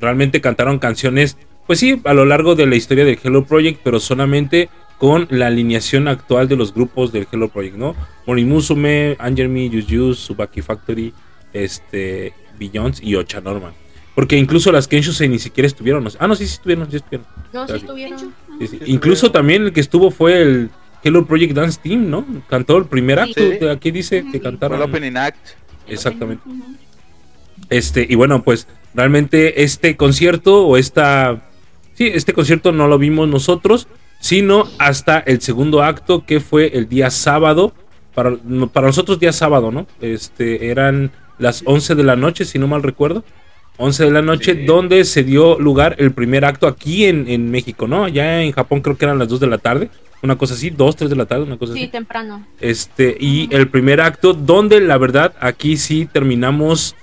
[0.01, 1.37] realmente cantaron canciones,
[1.67, 4.69] pues sí, a lo largo de la historia del Hello Project, pero solamente
[4.99, 7.95] con la alineación actual de los grupos del Hello Project, ¿no?
[8.27, 11.13] Morimusume, Angermi, Yus, Subaki Factory,
[11.53, 13.73] este, Billions y Ocha Norman.
[14.15, 16.03] Porque incluso las Kenshusei ni siquiera estuvieron.
[16.05, 17.27] no sé- Ah, no, sí, sí estuvieron, sí estuvieron.
[17.53, 17.81] No, sí Así.
[17.85, 18.19] estuvieron.
[18.59, 18.79] Sí, sí.
[18.87, 20.71] Incluso también el que estuvo fue el
[21.05, 22.27] Hello Project Dance Team, ¿no?
[22.49, 23.41] Cantó el primer acto.
[23.71, 24.77] Aquí dice que Fue cantaron.
[24.83, 25.39] el opening act.
[25.87, 26.43] Exactamente.
[27.71, 31.43] Este, y bueno, pues realmente este concierto o esta.
[31.95, 33.89] Sí, este concierto no lo vimos nosotros,
[34.21, 37.73] sino hasta el segundo acto que fue el día sábado.
[38.15, 38.37] Para,
[38.73, 39.87] para nosotros, día sábado, ¿no?
[40.01, 43.23] Este, eran las 11 de la noche, si no mal recuerdo.
[43.77, 44.65] 11 de la noche, Sí.
[44.65, 48.09] donde se dio lugar el primer acto aquí en, en México, ¿no?
[48.09, 49.89] Ya en Japón creo que eran las 2 de la tarde,
[50.21, 51.89] una cosa así, 2, 3 de la tarde, una cosa Sí, así.
[51.93, 52.45] temprano.
[52.61, 56.97] Este, y el primer acto, donde la verdad aquí sí terminamos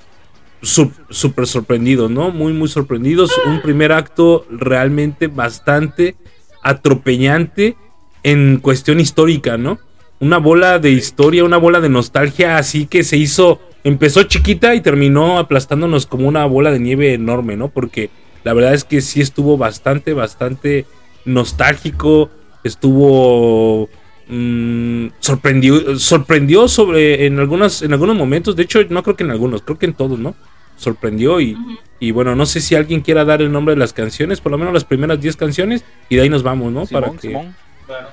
[0.65, 2.31] súper sorprendidos, ¿no?
[2.31, 3.31] Muy, muy sorprendidos.
[3.45, 6.15] Un primer acto realmente bastante
[6.61, 7.75] atropellante
[8.23, 9.79] en cuestión histórica, ¿no?
[10.19, 14.81] Una bola de historia, una bola de nostalgia así que se hizo, empezó chiquita y
[14.81, 17.69] terminó aplastándonos como una bola de nieve enorme, ¿no?
[17.69, 18.09] Porque
[18.43, 20.85] la verdad es que sí estuvo bastante, bastante
[21.25, 22.31] nostálgico,
[22.63, 23.89] estuvo
[24.27, 29.31] mm, sorprendió, sorprendió sobre en algunas, en algunos momentos, de hecho no creo que en
[29.31, 30.35] algunos, creo que en todos, ¿no?
[30.75, 31.57] Sorprendió y,
[31.99, 34.57] y bueno, no sé si alguien quiera dar el nombre de las canciones, por lo
[34.57, 36.85] menos las primeras 10 canciones, y de ahí nos vamos, ¿no?
[36.85, 37.27] Simón, Para que...
[37.27, 37.55] Simón,
[37.87, 38.07] Bueno,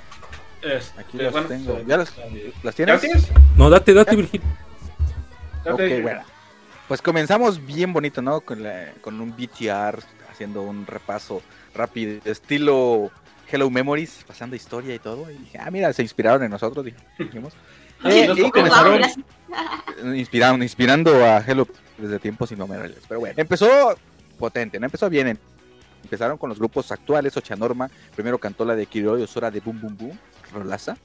[0.62, 1.80] este, aquí las bueno, tengo.
[1.86, 2.12] ¿Ya las,
[2.62, 3.00] las ¿Ya tienes?
[3.00, 3.28] tienes?
[3.56, 4.40] No, date, date, Virgil.
[5.64, 6.02] Ya Ok, te dije.
[6.02, 6.22] bueno.
[6.88, 8.40] Pues comenzamos bien bonito, ¿no?
[8.42, 9.98] Con, la- con un BTR
[10.30, 11.40] haciendo un repaso
[11.74, 13.10] rápido, estilo
[13.50, 15.30] Hello Memories, pasando historia y todo.
[15.30, 17.54] Y dije, ah, mira, se inspiraron en nosotros, dij- dijimos.
[18.04, 19.00] Eh, y comenzaron
[20.14, 21.66] inspirando, inspirando a Hello
[22.02, 22.98] desde tiempos innombrables.
[23.08, 23.68] Pero bueno, empezó
[24.38, 24.86] potente, ¿no?
[24.86, 25.38] Empezó bien.
[26.02, 27.90] Empezaron con los grupos actuales, Ochanorma.
[28.14, 30.18] Primero cantó la de Kiroi Osora de Boom Boom Boom,
[30.52, 30.96] Rolaza.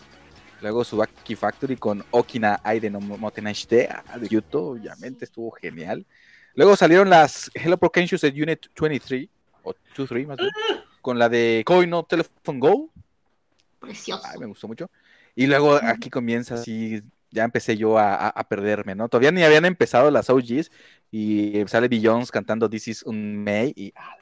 [0.61, 6.05] Luego Subaki Factory con Okina Aide no Motenashite ah, de Yuto, obviamente estuvo genial.
[6.55, 9.29] Luego salieron las Hello Pro Kenshus de Unit 23,
[9.61, 10.49] o 23 más bien,
[11.01, 12.89] con la de Koi no Telephone Go,
[13.79, 14.23] Precioso.
[14.25, 14.89] Ay, me gustó mucho.
[15.35, 17.01] Y luego aquí comienza así,
[17.37, 19.07] ya empecé yo a, perderme, ¿no?
[19.09, 20.71] Todavía ni habían empezado las OGs
[21.11, 24.17] y sale Jones cantando This is un May y ah.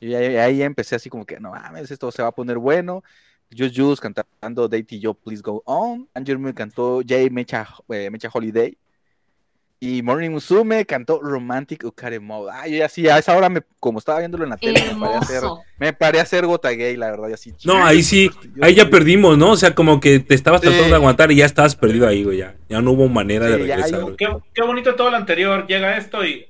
[0.00, 3.04] Y ahí, ahí empecé así como que, no mames, esto se va a poner bueno.
[3.56, 6.08] Just Juice cantando Date Yo Please Go On.
[6.14, 8.76] Angel me cantó Jay Mecha, eh, Mecha Holiday.
[9.84, 12.52] Y Morning Musume cantó Romantic Ukare Mode.
[12.54, 15.00] Ah, yo ya sí, a esa hora, me, como estaba viéndolo en la tele, me
[15.00, 15.42] paré, a hacer,
[15.76, 17.52] me paré a hacer gota gay, la verdad, así.
[17.64, 18.30] No, ahí sí,
[18.60, 19.50] ahí ya perdimos, ¿no?
[19.50, 20.68] O sea, como que te estabas Sí.
[20.68, 22.38] tratando de aguantar y ya estabas perdido ahí, güey.
[22.38, 24.14] Ya, ya no hubo manera de Sí, regresar.
[24.16, 25.66] Qué, qué bonito todo lo anterior.
[25.66, 26.46] Llega esto y.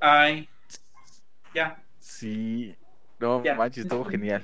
[0.00, 0.48] Ay.
[1.54, 1.82] Ya.
[1.98, 2.74] Sí,
[3.20, 3.56] no Ya.
[3.56, 4.42] manches, estuvo genial.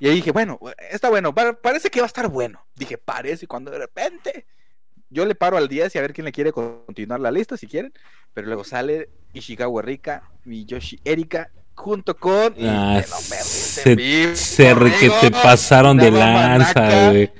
[0.00, 0.58] Y ahí dije, bueno,
[0.90, 2.66] está bueno, pa- parece que va a estar bueno.
[2.74, 4.44] Dije, parece, y cuando de repente
[5.12, 7.66] yo le paro al 10 y a ver quién le quiere continuar la lista, si
[7.66, 7.92] quieren.
[8.34, 12.54] Pero luego sale Ishikawa Rika, Miyoshi Erika, junto con.
[12.62, 13.02] Ah,
[13.42, 17.30] se, vivo, se re- que te pasaron de lanza, güey.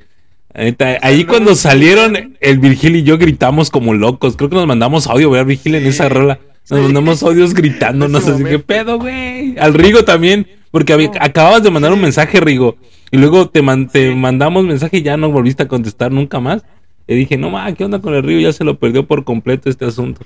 [1.00, 4.36] Ahí cuando salieron, el Virgil y yo gritamos como locos.
[4.36, 5.76] Creo que nos mandamos audio, ¿verdad, Virgil?
[5.76, 6.38] En esa rola.
[6.70, 9.58] Nos mandamos audios gritando, no En sé ese si qué pedo, güey.
[9.58, 12.76] Al Rigo también, porque había- acababas de mandar un mensaje, Rigo.
[13.10, 16.62] Y luego te, man- te mandamos mensaje y ya no volviste a contestar nunca más.
[17.06, 18.40] Y dije, no, ma, ¿qué onda con el Rigo?
[18.40, 20.24] Ya se lo perdió por completo este asunto.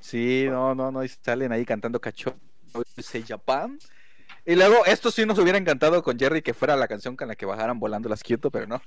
[0.00, 2.34] Sí, no, no, no, y salen ahí cantando Cacho
[3.26, 3.78] Japan.
[4.46, 7.34] Y luego, esto sí nos hubiera encantado con Jerry que fuera la canción con la
[7.34, 8.82] que bajaran volando las Kyoto, pero no.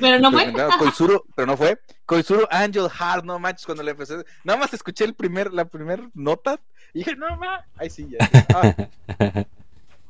[0.00, 0.52] Pero no fue.
[0.54, 1.78] Pero Koizuru, pero no fue.
[2.06, 4.24] Koizuru Angel Heart, no manches, cuando le empecé.
[4.44, 6.60] Nada más escuché el primer, la primera nota
[6.94, 7.64] y dije, no ma.
[7.76, 8.18] Ay, sí, ya.
[8.54, 9.44] Ah,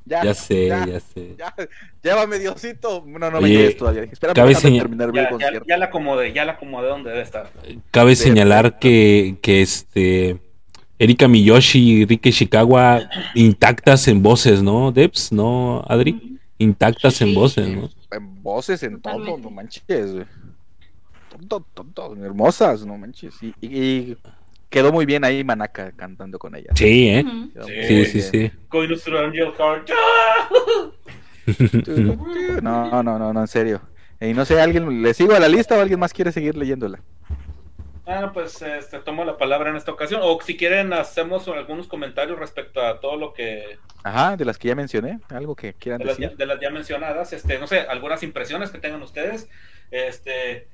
[0.04, 1.34] ya, Ya sé, ya, ya sé.
[1.38, 1.54] ya,
[2.02, 3.04] llévame Diosito.
[3.06, 4.02] No, no me Oye, lleves todavía.
[4.04, 5.66] Espérame, cabe señal- terminar bien Ya, el ya, concierto.
[5.68, 7.50] ya la acomodé, ya la acomodé donde debe estar.
[7.90, 10.38] Cabe señalar que, que este
[10.98, 15.32] Erika Miyoshi y Rike Shikawa intactas en voces, ¿no, Debs?
[15.32, 16.38] ¿No, Adri?
[16.58, 17.90] Intactas en voces, ¿no?
[18.12, 19.82] En voces, en todo, no manches.
[21.48, 21.64] todo,
[21.94, 23.34] todo, hermosas, no manches.
[23.42, 24.16] Y, y- y
[24.72, 26.70] quedó muy bien ahí Manaka cantando con ella.
[26.74, 27.24] Sí, ¿eh?
[27.64, 28.50] Sí, Sí, sí, sí.
[28.68, 29.90] Koinusuru Angel Heart.
[32.62, 33.80] No, no, no, no, en serio.
[34.20, 37.00] Y no sé, ¿alguien le sigo a la lista o alguien más quiere seguir leyéndola?
[38.06, 40.20] Ah, pues este, tomo la palabra en esta ocasión.
[40.24, 43.78] O si quieren, hacemos algunos comentarios respecto a todo lo que.
[44.04, 46.38] Ajá, de las que ya mencioné, algo que quieran De las, ya- decir.
[46.38, 49.48] de las ya mencionadas, este, no sé, algunas impresiones que tengan ustedes.
[49.90, 50.68] Este.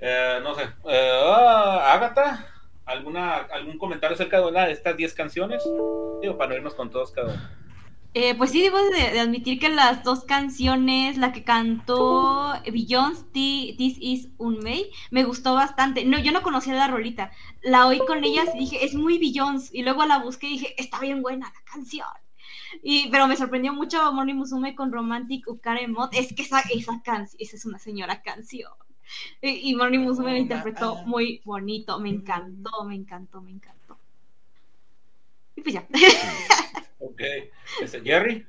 [0.00, 0.62] eh, no sé.
[0.88, 2.46] eh, ah, Ágata,
[2.86, 5.76] ¿alguna, ¿algún comentario acerca de una de estas 10 canciones?
[6.20, 7.42] Digo, para no irnos con todos cada uno.
[8.14, 13.24] Eh, pues sí, debo de, de admitir que las dos canciones, la que cantó Beyoncé,
[13.32, 16.04] Thi- This Is Unmade, me gustó bastante.
[16.06, 17.30] No, yo no conocía la rolita.
[17.62, 19.76] La oí con ellas y dije, es muy Beyoncé.
[19.78, 22.08] Y luego la busqué y dije, está bien buena la canción.
[22.82, 26.10] Y, pero me sorprendió mucho Morning Musume con Romantic Ukare Mod.
[26.14, 28.72] Es que esa, esa canción, esa es una señora canción.
[29.42, 31.98] Y, y Morning Musume la interpretó muy bonito.
[32.00, 33.98] Me encantó, me encantó, me encantó.
[35.56, 35.86] Y pues ya.
[36.98, 37.20] Ok.
[37.82, 38.46] Este, Jerry.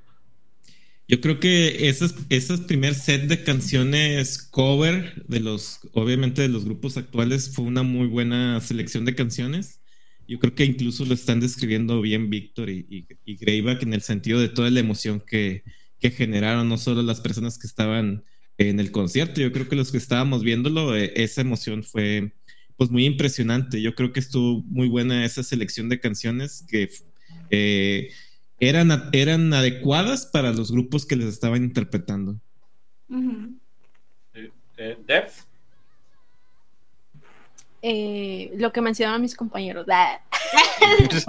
[1.08, 6.66] Yo creo que esos, esos primer set de canciones cover de los, obviamente de los
[6.66, 9.82] grupos actuales, fue una muy buena selección de canciones.
[10.28, 14.02] Yo creo que incluso lo están describiendo bien Víctor y, y, y Greyback en el
[14.02, 15.64] sentido de toda la emoción que,
[16.00, 18.26] que generaron, no solo las personas que estaban
[18.58, 22.34] en el concierto, yo creo que los que estábamos viéndolo, eh, esa emoción fue
[22.78, 23.82] pues muy impresionante.
[23.82, 26.90] Yo creo que estuvo muy buena esa selección de canciones que
[27.50, 28.12] eh,
[28.60, 32.40] eran, eran adecuadas para los grupos que les estaban interpretando.
[33.10, 33.58] Ujú.
[34.34, 35.28] Eh.
[37.82, 39.86] Eh, lo que mencionaron mis compañeros.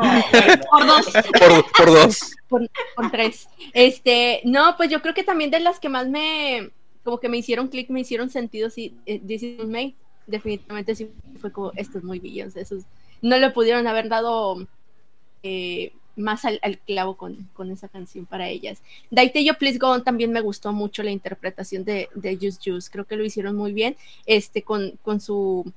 [0.71, 1.07] Por dos.
[1.07, 2.37] Por, por dos.
[2.49, 3.49] por, por tres.
[3.73, 6.71] Este, no, pues yo creo que también de las que más me,
[7.09, 9.94] como que me hicieron clic, me hicieron sentido, sí, eh, May,
[10.26, 11.10] definitivamente sí
[11.40, 12.66] fue como, esto es muy Beyoncé,
[13.22, 14.66] no le pudieron haber dado
[15.43, 18.82] eh, más al, al clavo con, con esa canción para ellas.
[19.10, 22.90] Daite Yo Please Go On también me gustó mucho la interpretación de, de Juice Juice,
[22.93, 25.72] creo que lo hicieron muy bien, este, con, con su,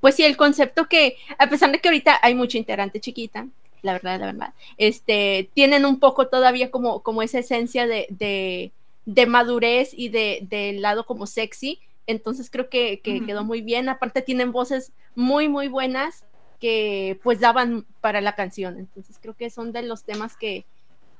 [0.00, 3.46] pues sí, el concepto que, a pesar de que ahorita hay mucha integrante chiquita,
[3.82, 8.72] la verdad, la verdad, este, tienen un poco todavía como, como esa esencia de, de,
[9.08, 14.20] de madurez y de, del lado como sexy, entonces creo que, quedó muy bien, aparte
[14.20, 16.26] tienen voces muy, muy buenas
[16.60, 20.66] que pues daban para la canción, entonces creo que son de los temas que,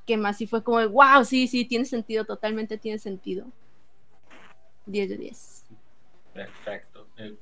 [0.06, 3.46] que más sí fue como, wow, sí, sí, tiene sentido, totalmente tiene sentido.
[4.84, 5.64] 10 de 10.
[6.34, 7.06] Perfecto.
[7.16, 7.36] Eh.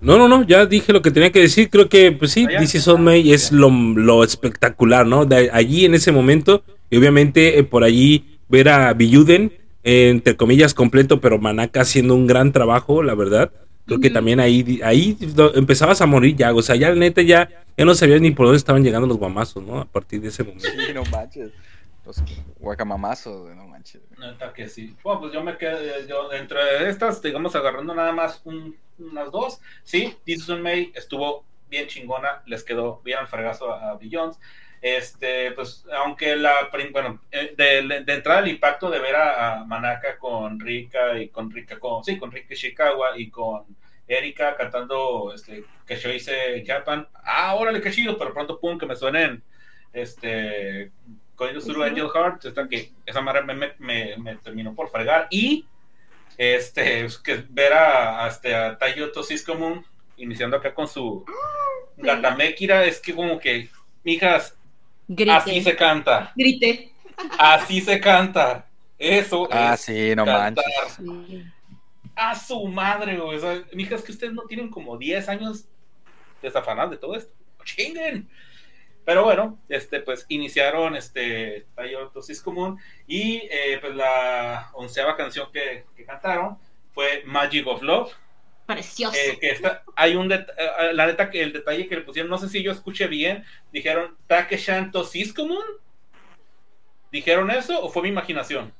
[0.00, 1.68] No, no, no, ya dije lo que tenía que decir.
[1.68, 2.58] Creo que, pues sí, Ah.
[2.58, 5.24] This Is On May es lo, lo espectacular, ¿no?
[5.26, 9.52] De allí en ese momento, y obviamente eh, por allí ver a Biyuden,
[9.82, 13.50] eh, entre comillas, completo, pero Manaka haciendo un gran trabajo, la verdad.
[13.86, 15.16] creo que también ahí, ahí
[15.54, 18.58] empezabas a morir ya, o sea, ya neta ya, ya no sabías ni por dónde
[18.58, 19.80] estaban llegando los guamazos, ¿no?
[19.80, 20.68] A partir de ese momento.
[20.68, 21.50] Sí, no manches.
[22.04, 22.22] Los
[22.60, 24.02] guacamamazos, no manches.
[24.18, 24.94] Neta que sí.
[25.02, 29.60] Bueno, pues yo me quedé, yo entre estas, digamos, agarrando nada más un- unas dos.
[29.84, 34.38] Sí, is May estuvo bien chingona, les quedó bien al fregazo a, a Billions.
[34.82, 39.64] Este, pues, aunque la, bueno, eh, de, de entrada el impacto de ver a, a
[39.64, 43.64] Manaka con Rika y con Rika, con, sí, con Rika Ishikawa y con
[44.08, 47.06] Erika cantando, este, que yo hice Japan.
[47.24, 49.40] Ah, órale, qué chido, pero pronto, pum, que me suenen,
[49.92, 50.90] este,
[51.36, 55.28] Going Through Angel Heart, esta que esa madre me, me, me- me terminó por fregar.
[55.30, 55.64] Y
[56.36, 59.86] este, es que ver a, a, este, a Taiyo Tosiscomun
[60.16, 61.24] iniciando acá con su
[61.96, 63.68] Gatamekira, es que como que,
[64.02, 64.58] mijas,
[65.08, 65.30] Grite.
[65.32, 66.92] así se canta, Grite.
[67.38, 68.66] así se canta.
[68.98, 70.64] Eso Ah, es sí, no cantar.
[71.04, 71.44] manches.
[72.14, 73.36] A su madre, güey.
[73.36, 75.64] O sea, mijas, que ustedes no tienen como 10 años
[76.40, 77.32] desafanados de todo esto.
[77.64, 78.28] Chinguen.
[79.04, 85.50] Pero bueno, este, pues iniciaron este Tayo Tosis Común y eh, pues la onceava canción
[85.52, 86.56] que, que cantaron
[86.92, 88.12] fue Magic of Love.
[88.74, 89.16] Precioso.
[89.16, 92.30] eh, que está, hay un det- eh, la neta que el detalle que le pusieron,
[92.30, 95.64] no sé si yo escuché bien, dijeron Takeshan Tosis Común.
[97.10, 98.72] ¿Dijeron eso o fue mi imaginación?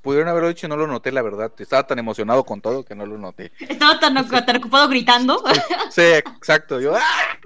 [0.00, 1.52] Pudieron haberlo dicho y no lo noté, la verdad.
[1.58, 3.52] Estaba tan emocionado con todo que no lo noté.
[3.60, 4.14] Estaba tan,
[4.46, 5.42] tan ocupado gritando.
[5.90, 6.80] Sí, exacto.
[6.80, 7.38] Yo, ¡ah!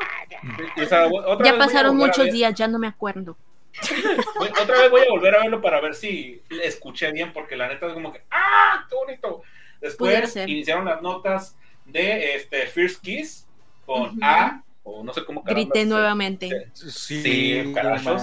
[0.81, 3.37] O sea, otra Ya pasaron muchos días, ya no me acuerdo.
[4.63, 7.87] Otra vez voy a volver a verlo para ver si escuché bien, porque la neta
[7.87, 8.87] es como que ¡ah!
[8.89, 9.43] ¡Qué bonito!
[9.81, 13.47] Después iniciaron las notas de este First Kiss
[13.87, 14.19] con.
[14.23, 16.71] A, o no sé cómo Grité nuevamente.
[16.73, 18.23] Sí, Sí, manches.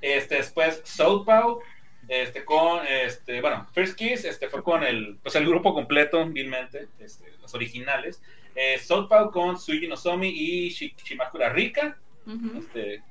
[0.00, 1.60] Este, después Southpaw,
[2.08, 6.88] este, con, este, bueno, First Kiss, este, fue con el, pues el grupo completo, vilmente,
[7.00, 8.22] este, los originales.
[8.54, 11.96] Eh, Southpaw con Suji Nozomi y Shi- Shimakura Rika.
[12.58, 13.02] Este,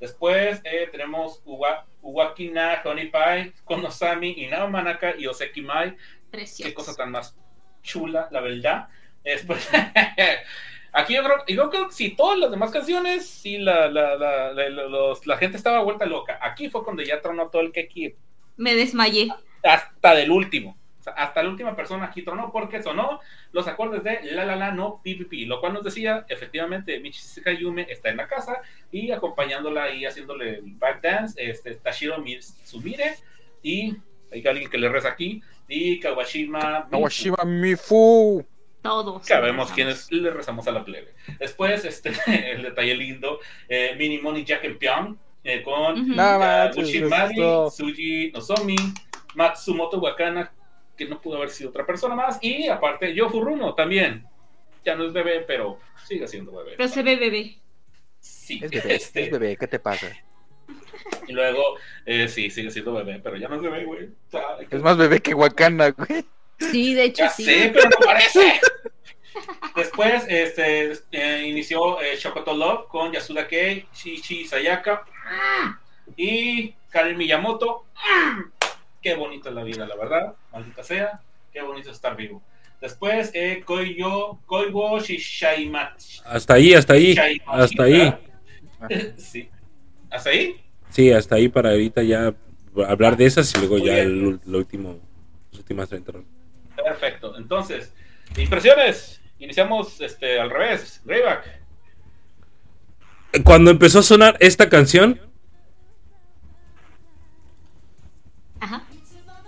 [0.00, 5.96] después eh, tenemos Uwa, Uwakina Honey Pie con Osami y Nao Manaka y Oseki Mai.
[6.30, 6.68] Precioso.
[6.68, 7.36] Qué cosa tan más
[7.82, 8.88] chula, la verdad.
[9.26, 9.68] Después,
[10.92, 14.52] aquí yo creo, yo creo que si todas las demás canciones, sí, la, la, la,
[14.52, 16.38] la, los- la gente estaba vuelta loca.
[16.40, 18.14] Aquí fue cuando ya tronó todo el Keki,
[18.56, 19.28] Me desmayé.
[19.62, 20.76] hasta del último.
[21.16, 23.20] Hasta la última persona aquí tronó porque sonó
[23.52, 27.86] los acordes de La La La No PPP, lo cual nos decía, efectivamente, Michishika Yume
[27.88, 33.14] está en la casa y acompañándola y haciéndole el back dance, este, Tashiro Mitsumire
[33.62, 33.94] y
[34.32, 36.90] hay alguien que le reza aquí, y Kawashima Mifu.
[36.90, 38.44] Kawashima Mifu.
[38.86, 39.26] Todos.
[39.26, 41.14] Sabemos quiénes le rezamos a la plebe.
[41.38, 42.12] Después, este,
[42.52, 46.14] el detalle lindo, eh, Mini Money Jack and Pyong, eh, con uh,
[47.30, 48.76] esto- Suji Nozomi,
[49.34, 50.52] Matsumoto Wakana,
[50.96, 54.26] que no pudo haber sido otra persona más, y aparte Yo Furuno también.
[54.84, 56.74] Ya no es bebé, pero sigue siendo bebé.
[56.76, 57.56] Pero se ve bebé.
[58.20, 60.06] Sí, Es bebé, este, es bebé, ¿qué te pasa?
[61.26, 61.60] Y luego,
[62.04, 64.04] eh, sí, sigue siendo bebé, pero ya no es bebé, güey.
[64.04, 66.24] O sea, hay que- Es más bebé que Wakanda, güey.
[66.58, 67.44] Sí, de hecho Ya sí.
[67.44, 68.60] sé, pero no parece.
[69.76, 75.04] Después este, eh, inició eh, Shokoto Love con Yasuda Kei, Shichi Sayaka
[76.16, 77.84] y Karen Miyamoto.
[79.02, 80.34] Qué bonita la vida, la verdad.
[80.52, 81.20] Maldita sea.
[81.52, 82.42] Qué bonito es estar vivo.
[82.80, 86.20] Después, eh, Koyo, Koibo Shishaimachi.
[86.24, 88.14] Hasta ahí, hasta ahí, Shishaimachi, hasta ahí.
[89.18, 89.48] Sí.
[90.10, 90.60] ¿Hasta ahí?
[90.90, 92.34] Sí, hasta ahí para ahorita ya
[92.86, 94.98] hablar de esas y luego Muy ya el, lo último,
[95.50, 96.35] las últimas 30 rondas.
[96.84, 97.36] Perfecto.
[97.36, 97.92] Entonces,
[98.36, 99.20] impresiones.
[99.38, 101.00] Iniciamos este, al revés.
[101.04, 101.60] Greyback.
[103.44, 105.20] Cuando empezó a sonar esta canción,
[108.60, 108.82] Ajá.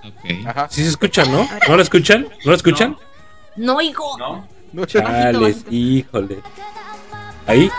[0.05, 0.47] Ok.
[0.47, 0.69] Ajá.
[0.69, 1.49] sí se escucha, ¿no?
[1.67, 2.29] ¿No la escuchan?
[2.45, 2.97] ¿No la escuchan?
[3.57, 3.79] No.
[4.19, 4.49] ¿No?
[4.73, 6.39] No, yo- Chales, híjole.
[7.47, 7.71] Ahí,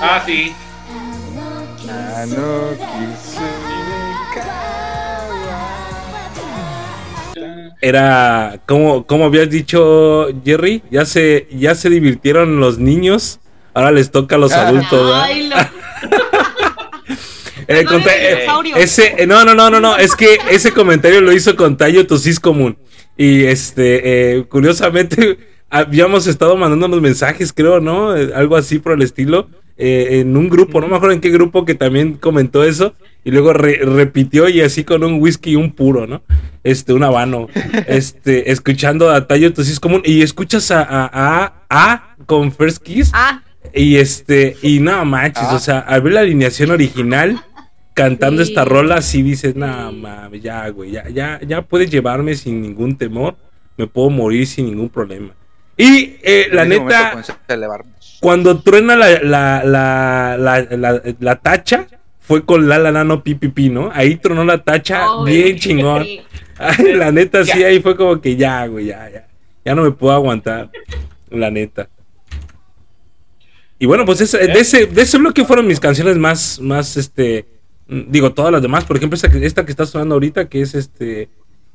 [0.00, 0.54] Ah, sí.
[1.90, 3.40] Ah, no quise
[7.80, 13.40] era como, como habías dicho, Jerry, ya se, ya se divirtieron los niños,
[13.74, 14.68] ahora les toca a los Ah.
[14.68, 15.22] adultos, ¿verdad?
[15.22, 15.56] Ay, lo-
[17.70, 18.46] Eh, no eh,
[18.76, 22.06] ese, eh, no, no, no, no, no, es que ese comentario lo hizo con Tayo
[22.06, 22.78] Tosis Común.
[23.14, 25.38] Y este, eh, curiosamente,
[25.68, 28.16] habíamos estado mandándonos mensajes, creo, ¿no?
[28.16, 29.50] Eh, algo así por el estilo.
[29.78, 32.94] Eh, en un grupo, no me acuerdo en qué grupo que también comentó eso.
[33.24, 36.22] Y luego re- repitió y así con un whisky y un puro, ¿no?
[36.64, 37.48] Este, un habano.
[37.86, 40.02] este, escuchando a Tayo Tosis Común.
[40.04, 43.10] Y escuchas a, a, a, a con First Kiss.
[43.14, 43.42] Ah,
[43.74, 45.54] Y este, y no manches, Ah.
[45.54, 47.40] o sea, al ver la alineación original
[47.94, 48.50] cantando Sí.
[48.50, 52.96] esta rola, sí dices, no mames, ya, güey, ya, ya, ya puedes llevarme sin ningún
[52.96, 53.36] temor.
[53.76, 55.34] me puedo morir sin ningún problema.
[55.76, 56.84] Y eh, la momento
[58.20, 61.86] cuando truena la, la, la, la, tacha,
[62.20, 63.90] fue con la la la no pi pi, pi, ¿no?
[63.94, 66.04] Ahí tronó la tacha Oh, bien chingón.
[66.58, 69.28] Ay, la neta, sí, ahí fue como que ya, güey, ya, ya.
[69.64, 70.70] Ya no me puedo aguantar.
[71.30, 71.88] La neta.
[73.78, 77.46] Y bueno, pues ese- de, ese, de ese bloque fueron mis canciones más, más, este.
[77.86, 78.84] Digo, todas las demás.
[78.84, 81.28] Por ejemplo, esta, que- esta que está sonando ahorita, que es este.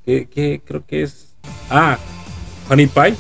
[0.06, 1.36] Que, que creo que es.
[1.70, 1.98] Ah,
[2.70, 3.14] Honey Pie.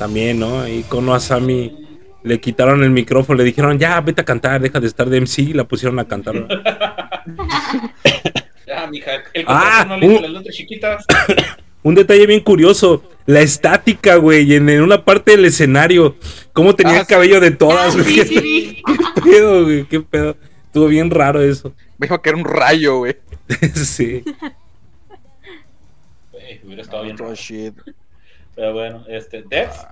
[0.00, 0.66] También, ¿no?
[0.66, 1.76] Y con Asami
[2.22, 5.38] le quitaron el micrófono, le dijeron, ya, vete a cantar, deja de estar de MC,
[5.42, 6.34] y la pusieron a cantar.
[8.66, 9.10] ya, mija.
[9.34, 10.22] El Ah, no le hizo uh.
[10.22, 11.04] las letras chiquitas.
[11.82, 16.16] Un detalle bien curioso, la estática, güey, en, en una parte del escenario,
[16.54, 18.14] cómo tenía Ah, el cabello de todas, Ah, güey.
[18.14, 18.82] sí, sí, vi.
[19.14, 19.84] ¿Qué pedo, güey?
[19.84, 20.34] ¿Qué pedo?
[20.64, 21.74] Estuvo bien raro eso.
[21.98, 23.16] Me dijo que era un rayo, güey.
[23.74, 24.22] sí.
[26.38, 27.18] Eh, hubiera estado bien.
[27.18, 27.34] Raro.
[27.34, 27.74] shit.
[28.60, 29.86] Pero bueno, este, Dex.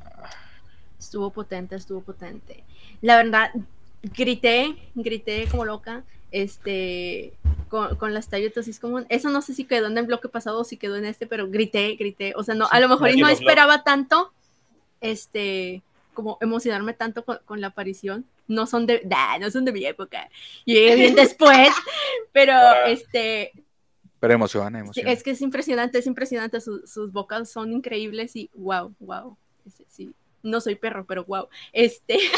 [0.99, 2.65] Estuvo potente, estuvo potente.
[3.01, 3.51] La verdad,
[4.03, 7.32] grité, grité como loca, este,
[7.70, 9.07] con, con las tallotosis común.
[9.09, 11.49] Eso no sé si quedó en el bloque pasado o si quedó en este, pero
[11.49, 12.35] grité, grité.
[12.36, 14.35] O sea, no, a lo mejor no esperaba tanto,
[15.01, 15.81] este,
[16.12, 18.27] como emocionarme tanto con, con la aparición.
[18.49, 20.28] No son de, nah, no son de mi época.
[20.66, 21.70] Llegué bien después,
[22.32, 22.82] pero Ah.
[22.89, 23.53] este,
[24.20, 25.12] Pero emociona, Sí, emociona.
[25.12, 26.61] es que es impresionante, es impresionante.
[26.61, 29.36] su- sus vocals son increíbles y wow, wow.
[29.89, 30.12] Sí,
[30.43, 31.49] no soy perro, pero wow.
[31.73, 32.19] Este.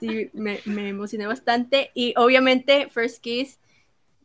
[0.00, 1.90] sí, me, me emocioné bastante.
[1.94, 3.58] Y obviamente, First Kiss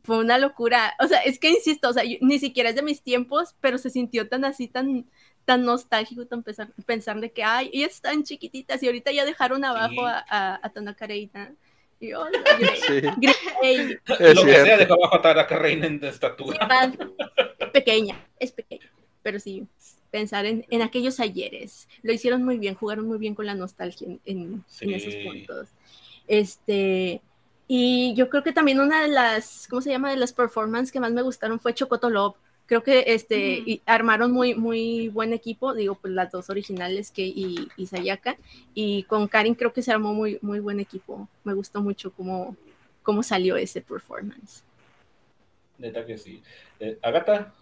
[0.03, 0.93] fue una locura.
[0.99, 3.77] O sea, es que insisto, o sea, yo- ni siquiera es de mis tiempos, pero
[3.77, 5.05] se sintió tan así, tan
[5.45, 9.63] tan nostálgico, tan pensar, pensar de que, ay, ellas están chiquititas y ahorita ya dejaron
[9.63, 9.99] abajo Sí.
[10.05, 11.53] a, a, a Tanaka Reina.
[11.99, 12.25] Y yo,
[12.87, 13.01] Sí,
[14.19, 16.67] es lo que sea, deja abajo a Taraka Reina en de estatura.
[16.67, 16.89] más
[17.73, 18.85] pequeña, es pequeña,
[19.23, 19.65] pero sí,
[20.11, 21.87] pensar en, en aquellos ayeres.
[22.03, 25.69] Lo hicieron muy bien, jugaron muy bien con la nostalgia en, en- en esos puntos.
[26.27, 27.21] Este,
[27.67, 30.11] y yo creo que también una de las, ¿cómo se llama?
[30.11, 32.35] De las performances que más me gustaron fue Chocotolop.
[32.67, 37.25] Creo que este, y armaron muy, muy buen equipo, digo, pues las dos originales que
[37.25, 38.37] y, y Sayaka,
[38.73, 41.29] y con Karin creo que se armó muy, muy buen equipo.
[41.45, 42.57] Me gustó mucho cómo,
[43.03, 44.63] cómo salió ese performance.
[45.77, 46.43] Neta que sí.
[46.79, 47.53] Eh, Agata,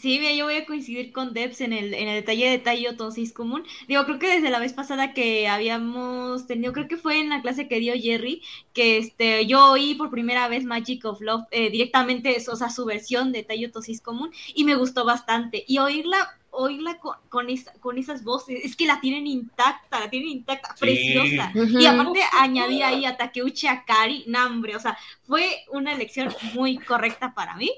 [0.00, 2.96] Sí, mira, yo voy a coincidir con Debs en el, en el detalle de Taiyo
[2.96, 3.64] Tosis común.
[3.88, 7.42] Digo, creo que desde la vez pasada que habíamos tenido, creo que fue en la
[7.42, 8.40] clase que dio Jerry,
[8.72, 12.84] que este, yo oí por primera vez Magic of Love eh, directamente, o sea, su
[12.84, 15.64] versión de Taiyo Tosis común, y me gustó bastante.
[15.66, 20.10] Y oírla, oírla con, con, esa- con esas voces, es que la tienen intacta, la
[20.10, 20.80] tienen intacta, Sí.
[20.80, 21.52] preciosa.
[21.54, 24.96] Y aparte añadí ahí a Takeuchi Akari, nambre, o sea,
[25.26, 27.70] fue una elección muy correcta para mí.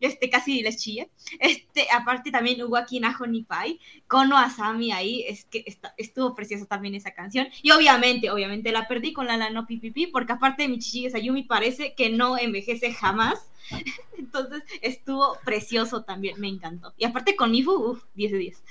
[0.00, 1.10] Este, casi les chillé.
[1.38, 3.78] Este, aparte también hubo aquí Naho Nipai,
[4.08, 7.48] Kono Asami ahí, es que está- estuvo preciosa también esa canción.
[7.62, 11.94] Y obviamente, obviamente la perdí con la Lano Pipipi, porque aparte de Michichi Sayumi parece
[11.94, 13.46] que no envejece jamás.
[14.18, 16.94] Entonces estuvo precioso también, me encantó.
[16.96, 18.62] Y aparte con Ifu, uff, 10 de 10.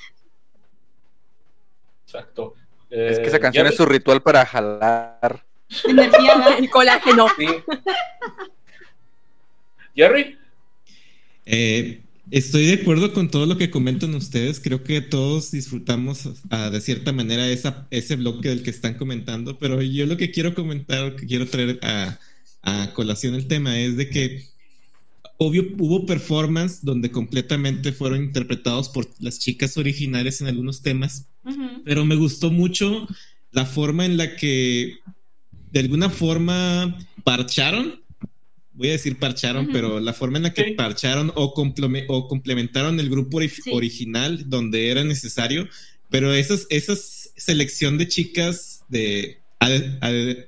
[2.05, 2.55] exacto.
[2.89, 5.45] Es que Eh, esa canción es su ritual para jalar.
[5.87, 6.33] Energía.
[6.57, 7.27] El colágeno.
[7.37, 7.45] sí.
[9.95, 10.38] Jerry,
[11.51, 14.59] Eh, estoy de acuerdo con todo lo que comentan ustedes.
[14.59, 19.57] Creo que todos disfrutamos ah, de cierta manera esa, ese bloque del que están comentando,
[19.57, 22.19] pero yo lo que quiero comentar, lo que quiero traer a,
[22.61, 24.45] a colación el tema es de que
[25.37, 31.81] obvio hubo performance donde completamente fueron interpretados por las chicas originales en algunos temas, Ujú.
[31.83, 33.07] pero me gustó mucho
[33.51, 34.97] la forma en la que
[35.71, 38.01] de alguna forma parcharon,
[38.79, 40.71] voy a decir parcharon, pero la forma en la que Sí.
[40.71, 41.53] parcharon o,
[42.07, 43.69] o complementaron el grupo ori- Sí.
[43.71, 45.67] original donde era necesario,
[46.09, 49.39] pero esas, esas selección de chicas de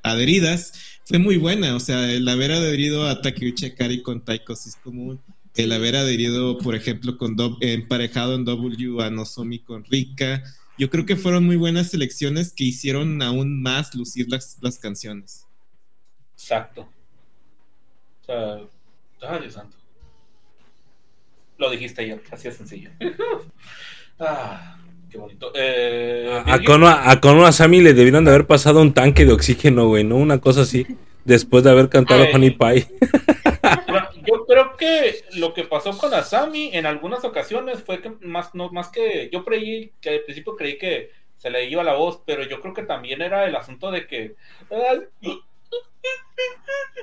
[0.04, 0.74] adheridas
[1.06, 5.20] fue muy buena, o sea, el haber adherido a Takeuchi Akari con Taiko es común,
[5.56, 10.42] el haber adherido, por ejemplo, con Do- emparejado en W a Nozomi con Rika,
[10.78, 15.46] yo creo que fueron muy buenas selecciones que hicieron aún más lucir las, las canciones.
[16.34, 16.88] exacto.
[18.32, 19.78] Sea, ay, Dios santo.
[21.58, 22.90] Lo dijiste ayer, así de sencillo.
[24.20, 24.78] ah,
[25.10, 25.52] qué bonito.
[25.54, 29.88] Eh, A, Kono, a Kono Asami le debieron de haber pasado un tanque de oxígeno,
[29.88, 30.16] güey, ¿no?
[30.16, 30.88] Una cosa así.
[31.26, 32.34] Después de haber cantado Ay.
[32.34, 32.88] Honey Pie.
[34.26, 38.72] Yo creo que lo que pasó con Asami en algunas ocasiones fue que más, no,
[38.72, 42.44] más que yo creí que al principio creí que se le iba la voz, pero
[42.44, 44.36] yo creo que también era el asunto de que
[44.70, 45.40] ay,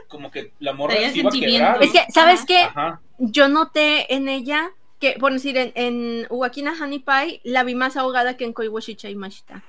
[0.09, 1.57] Como que la morra se iba a sentimiento.
[1.57, 1.83] quebrar.
[1.83, 2.61] Es que, ¿sabes qué?
[2.63, 3.01] Ajá.
[3.19, 4.71] Yo noté en ella
[5.01, 8.81] que, por decir, en, en Wakina Honey Pie la vi más ahogada que en Koiwo
[8.81, 9.63] Shicha Imashita.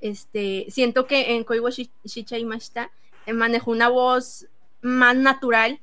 [0.00, 2.90] Este, siento que en Koiwo Shi- Shicha Imashita
[3.26, 4.46] eh, manejó una voz
[4.80, 5.80] más natural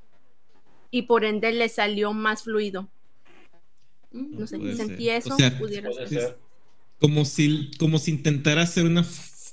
[0.90, 2.88] y por ende le salió más fluido.
[4.12, 5.18] Mm, No sé, sentí ser.
[5.18, 5.34] eso.
[5.34, 6.20] O sea, pudiera Puede ser.
[6.22, 6.38] ser.
[7.00, 9.04] Como si, como si intentara hacer una,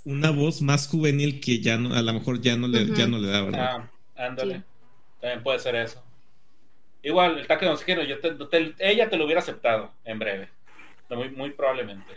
[0.04, 2.94] una voz más juvenil que ya no, a lo mejor ya no le, Ujú.
[2.94, 3.76] ya no le da, ¿verdad?
[4.16, 4.56] Ah, ándale.
[4.58, 4.62] Sí.
[5.20, 6.02] También puede ser eso.
[7.02, 10.48] Igual, el taque de oxígeno, yo te- te- ella te lo hubiera aceptado en breve.
[11.10, 12.12] Muy, muy probablemente.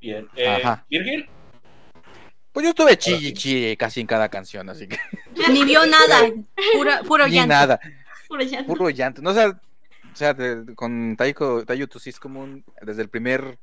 [0.00, 0.28] Bien.
[0.36, 0.62] Eh.
[0.90, 1.26] Virgil,
[2.52, 4.98] Pues yo estuve chille, chille casi en cada canción, así que.
[5.52, 6.28] Ni vio nada,
[6.74, 7.48] puro, puro Ni llanto.
[7.54, 7.80] nada.
[8.28, 8.66] Puro llanto.
[8.72, 9.22] Puro llanto.
[9.22, 12.46] No, o sea, o sea de- con Taiko, Tayo to Sis como
[12.82, 13.58] desde el primer.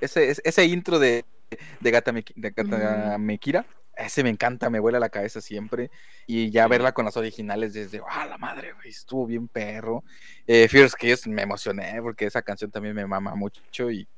[0.00, 1.24] Ese, ese, ese intro de,
[1.80, 3.66] de Gata, Meki- de Gata Mekira,
[3.96, 5.90] ese me encanta, me vuela la cabeza siempre.
[6.26, 8.88] Y ya verla con las originales desde, ¡ah, la madre, güey!
[8.88, 10.02] Estuvo bien perro.
[10.46, 14.08] Eh, Fierce Kiss me emocioné porque esa canción también me mama mucho y,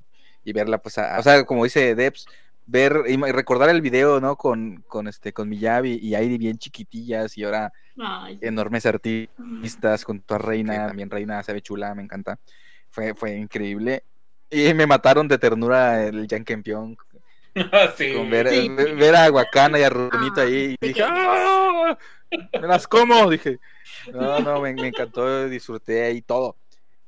[0.45, 2.27] y verla, pues, a- o sea, como dice Debs,
[2.67, 4.37] ver y recordar el video, ¿no?
[4.37, 10.21] Con, con este, con Miyabi y Airi bien chiquitillas y ahora Ay, enormes artistas con
[10.21, 12.39] tu reina, también reina se ve chula, me encanta.
[12.91, 14.05] Fue, fue increíble.
[14.51, 16.97] Y me mataron de ternura el Jan Campeón
[17.97, 18.13] sí.
[18.15, 18.69] con ver, Sí.
[18.69, 20.77] ver, a Wakana y a Runito Ah, ahí.
[20.81, 21.03] Y dije.
[21.05, 21.97] ¡Ah!
[22.61, 23.61] Me las como, dije.
[24.13, 26.57] No, no, me, me encantó, disfruté ahí todo.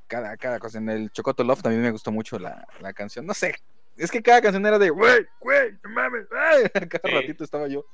[0.06, 0.78] Cada, cada cosa.
[0.78, 3.26] En el Chocoto Love también me gustó mucho la, la canción.
[3.26, 3.56] No sé,
[3.96, 7.14] es que cada canción era de, güey, güey, no mames, ay", Cada Sí.
[7.14, 7.84] ratito estaba yo.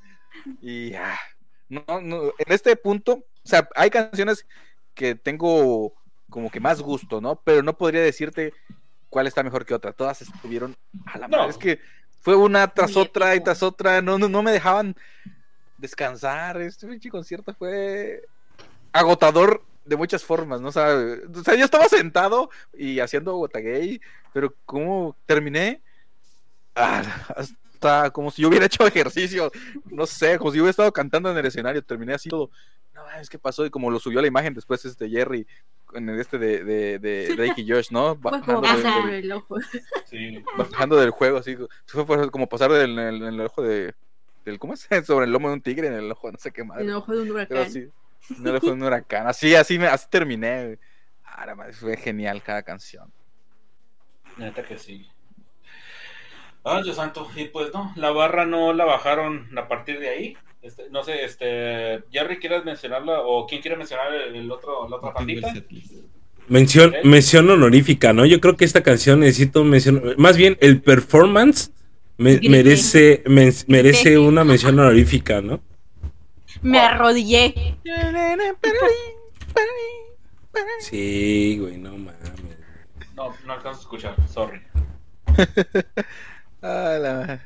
[0.61, 1.19] Y ah,
[1.69, 4.47] no, no, en este punto, o sea, hay canciones
[4.95, 5.95] que tengo
[6.29, 7.37] como que más gusto, ¿no?
[7.45, 8.53] Pero no podría decirte
[9.09, 9.93] cuál está mejor que otra.
[9.93, 10.77] Todas estuvieron
[11.07, 11.39] a la No.
[11.39, 11.51] madre.
[11.51, 11.81] Es que
[12.23, 14.01] fue una tras otra y tras otra.
[14.01, 14.97] No, no, no me dejaban
[15.77, 16.61] descansar.
[16.63, 18.23] Este pinche concierto fue
[18.93, 20.69] agotador de muchas formas, ¿no?
[20.69, 20.97] O sea,
[21.35, 24.01] o sea, yo estaba sentado y haciendo Gotagay,
[24.33, 25.83] pero como terminé
[26.77, 27.03] ah,
[28.13, 29.51] como si yo hubiera hecho ejercicio,
[29.87, 32.51] no sé, como si yo hubiera estado cantando en el escenario, terminé así todo.
[32.95, 35.47] No, es que pasó y como lo subió la imagen después este Jerry
[35.95, 38.17] en el este de, de, de Drake y Josh, ¿no?
[38.21, 39.57] Fue Bajando, como del- pasar del, el ojo.
[40.07, 40.45] Sí.
[40.59, 41.57] bajando del juego, así.
[41.87, 43.95] Fue como pasar del, en el ojo de.
[44.45, 44.89] Del, ¿Cómo es?
[45.07, 46.85] Sobre el lomo de un tigre en el ojo, no sé qué madre.
[46.85, 47.71] El ojo de un Pero huracán.
[47.73, 47.89] sí,
[48.39, 49.27] en el ojo de un huracán.
[49.27, 50.79] Así, así, me, así terminé.
[51.25, 53.11] Ah, madre, fue genial cada canción.
[54.37, 55.09] Neta que sí.
[56.65, 57.29] Ay, Dios santo.
[57.37, 60.37] Y pues no, la barra no la bajaron a partir de ahí.
[60.63, 63.21] Este, no sé, este, Jerry, ¿quieres mencionarla?
[63.23, 65.13] ¿O quién quiere mencionar el, el otro, la otra
[65.53, 65.93] setlist.
[66.49, 68.27] Mención, mención honorífica, ¿no?
[68.27, 71.73] Yo creo que esta canción necesito mención, más bien el performance
[72.19, 75.61] me- merece, men- merece una mención honorífica, ¿no?
[76.61, 77.77] Me arrodillé.
[80.81, 82.15] Sí, güey, no mames.
[83.17, 84.61] No, no alcanzo a escuchar, sorry.
[86.63, 87.41] Ah, la...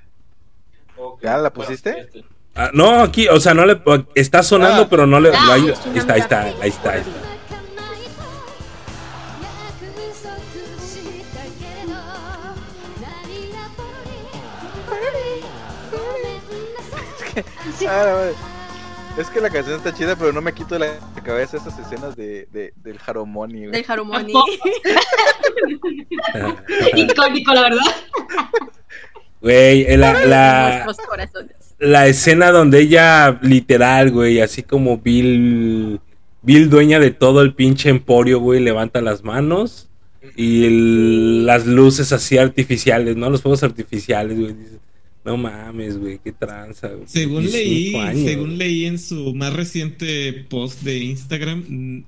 [0.97, 2.09] Okay, ¿Ya la pusiste?
[2.55, 3.83] Ah, no, aquí, o sea, no le
[4.15, 4.87] está sonando, ah.
[4.89, 5.31] pero no le.
[5.31, 6.95] No, ahí, está, ahí está, está, ahí está.
[19.17, 22.15] Es que la canción está chida, pero no me quito de la cabeza esas escenas
[22.17, 23.67] de, del Haromoni.
[23.67, 24.35] Del Haromoni.
[26.95, 27.81] Icónico, la verdad.
[29.47, 31.53] Güey, la, la, Nuestros corazones.
[31.79, 36.01] la escena donde ella, literal, güey, así como Bill,
[36.43, 39.89] Bill dueña de todo el pinche emporio, güey, levanta las manos
[40.37, 43.31] y el- las luces así artificiales, ¿no?
[43.31, 44.55] Los fuegos artificiales, güey.
[45.25, 47.03] No mames, güey, qué tranza, güey.
[47.07, 48.57] Según 25 leí, años, según güey.
[48.59, 52.05] leí en su más reciente post de Instagram,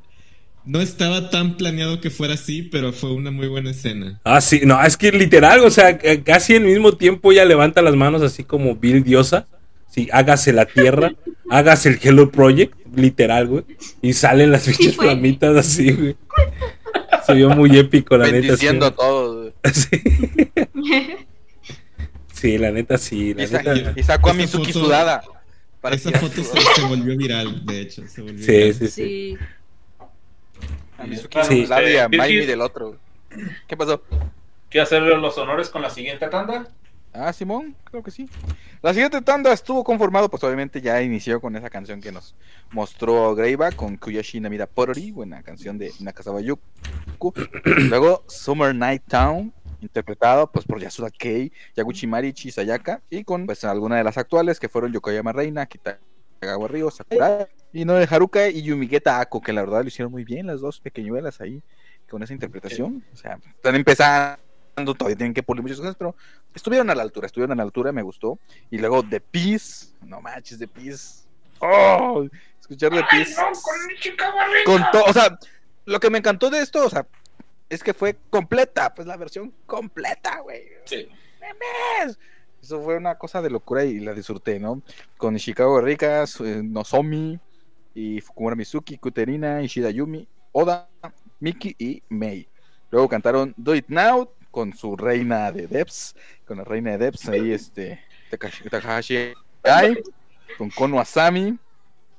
[0.68, 4.20] no estaba tan planeado que fuera así, pero fue una muy buena escena.
[4.22, 7.96] Ah, sí, no, es que literal, o sea, casi al mismo tiempo ella levanta las
[7.96, 9.46] manos así como Bill Diosa.
[9.90, 11.14] Sí, hágase la tierra,
[11.50, 13.64] hágase el Hello Project, literal, güey.
[14.02, 14.92] Y salen las fue.
[14.92, 16.16] flamitas así, güey.
[17.26, 18.36] Se vio muy épico, la neta.
[18.40, 19.36] Sí, Bendiciendo a todos.
[19.36, 19.52] güey.
[19.72, 20.02] sí,
[22.32, 23.92] Sí, la neta sí, la Y, sa- neta.
[23.96, 25.22] y sacó a Esa Mizuki foto- sudada.
[25.24, 25.38] Esa
[25.80, 28.02] Parecía foto se, volvió viral, de hecho.
[28.06, 28.74] Se volvió Sí, viral.
[28.74, 28.90] sí, sí.
[28.90, 29.36] Sí.
[30.98, 31.54] A Mizuki Sí.
[31.54, 32.08] de un lado y a
[32.46, 32.96] del otro.
[33.66, 34.02] ¿Qué pasó?
[34.68, 36.68] ¿Quieres hacerle los honores con la siguiente tanda?
[37.12, 38.28] Ah, Simón, creo que sí.
[38.82, 42.34] La siguiente tanda estuvo conformado, pues obviamente ya inició con esa canción que nos
[42.70, 47.32] mostró Greiva con Kuyoshi Namida Porori, buena canción de Nakazawa Yuku.
[47.64, 53.64] Luego Summer Night Town interpretado pues por Yasuda Kei, Yaguchi Marichi, Sayaka, y con pues
[53.64, 58.48] algunas de las actuales que fueron Yokoyama Reina, Kitagawa Ryo, Sakurai, y no de Haruka
[58.48, 61.62] y Yumigeta Ako, que la verdad lo hicieron muy bien las dos pequeñuelas ahí
[62.08, 63.04] con esa interpretación.
[63.12, 64.38] O sea, están empezando,
[64.96, 66.14] todavía tienen que pulir muchas cosas, pero
[66.54, 68.38] estuvieron a la altura, estuvieron a la altura, me gustó.
[68.70, 71.24] Y luego The Peace, no manches, The Peace.
[71.60, 72.26] Oh,
[72.60, 73.34] escuchar The Peace.
[74.64, 75.38] Con todo, o sea,
[75.84, 77.06] lo que me encantó de esto, o sea,
[77.68, 80.62] es que fue completa, pues la versión completa, güey.
[80.84, 81.08] Sí.
[81.40, 82.18] ¡Memes!
[82.62, 84.82] Eso fue una cosa de locura y la disfruté, ¿no?
[85.16, 87.38] Con Chicago Rika, su- eh, Nozomi,
[87.98, 90.88] y Fukumura Mizuki, Kuterina, Ishida Yumi, Oda,
[91.40, 92.48] Miki y Mei.
[92.92, 96.14] Luego cantaron Do It Now con su reina de Debs,
[96.46, 98.00] con la reina de Debs, ahí este,
[98.70, 99.32] Takahashi
[100.56, 101.58] con Kono Asami,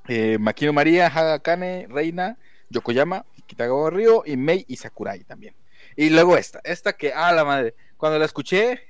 [0.10, 2.38] eh, Makino María, Haga Kane, Reina,
[2.70, 5.56] Yokoyama, Kitagawa Ryo y Mei y Sakurai también.
[5.96, 8.82] Y luego esta, esta que, ah, la madre, cuando la escuché,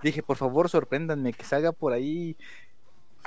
[0.00, 2.36] dije, por favor, sorpréndanme, que salga por ahí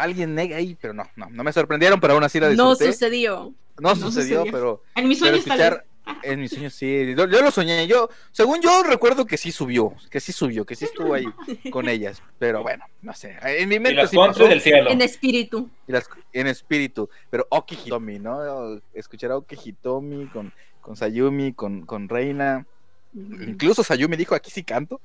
[0.03, 2.93] alguien nega ahí, pero no, no, no me sorprendieron, pero aún así la No disfruté.
[2.93, 3.53] sucedió.
[3.79, 4.51] No, No sucedió, sucedió.
[4.51, 6.15] pero, En mis sueños escuchar vez.
[6.23, 9.93] en mis sueños sí, yo, yo lo soñé, yo, según yo recuerdo que sí subió,
[10.09, 11.25] que sí subió, que sí estuvo ahí
[11.71, 14.89] con ellas, pero bueno, no sé, en mi Y mente las sí pasó, del cielo.
[14.89, 15.69] En espíritu.
[15.87, 18.81] y las- en espíritu, pero Oki Hitomi, ¿no?
[18.93, 20.51] Escuchar a Oki Hitomi con,
[20.81, 22.65] con Sayumi, con, con Reina,
[23.13, 24.99] incluso Sayumi dijo, aquí sí canto,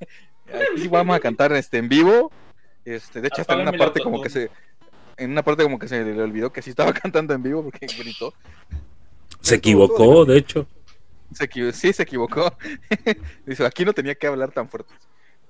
[0.46, 2.30] aquí sí vamos a cantar este, en vivo,
[2.84, 4.50] este, de hecho hasta en una parte como que se,
[5.16, 7.86] en una parte como que se le olvidó que sí estaba cantando en vivo porque
[7.86, 8.34] gritó.
[9.40, 10.66] Se equivocó, de hecho.
[11.32, 12.56] Se equivo- sí, se equivocó.
[13.46, 14.92] Dice, aquí no tenía que hablar tan fuerte.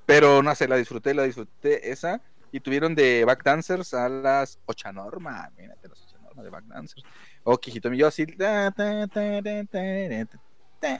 [0.07, 2.21] Pero no sé, la disfruté, la disfruté esa.
[2.53, 5.51] Y tuvieron de backdancers a las Ochanorma.
[5.57, 7.05] Mírate, los Ochanorma de backdancers.
[7.45, 8.27] O Kijitomi, yo así.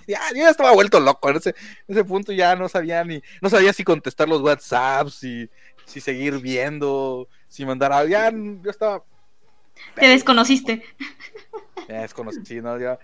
[0.07, 1.29] Ya, yo ya estaba vuelto loco.
[1.31, 3.21] En ese, en ese punto ya no sabía ni.
[3.41, 5.51] No sabía si contestar los WhatsApps, si,
[5.85, 8.05] si seguir viendo, si mandar a.
[8.05, 9.05] Ya, yo estaba
[9.95, 10.83] Te desconociste.
[11.89, 12.79] ya desconocí, ¿no?
[12.79, 12.99] Ya.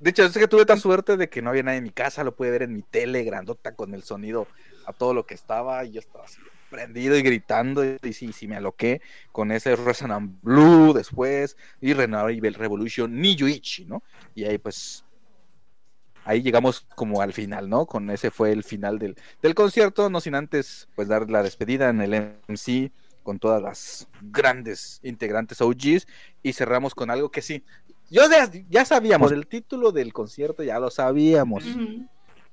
[0.00, 2.24] De hecho, es que tuve tan suerte de que no había nadie en mi casa,
[2.24, 4.46] lo pude ver en mi tele grandota con el sonido
[4.86, 6.40] a todo lo que estaba y yo estaba así
[6.74, 9.00] prendido y gritando y sí, sí me aloqué
[9.30, 14.02] con ese Resonant Blue después y Renewable Revolution ni Yuichi, ¿no?
[14.34, 15.03] Y ahí pues
[16.24, 17.86] ahí llegamos como al final, ¿no?
[17.86, 21.88] Con ese fue el final del, del concierto, no sin antes pues dar la despedida
[21.88, 22.92] en el MC
[23.22, 26.06] con todas las grandes integrantes OGs
[26.42, 27.64] y cerramos con algo que sí,
[28.10, 31.64] yo ya, ya sabíamos, el título del concierto ya lo sabíamos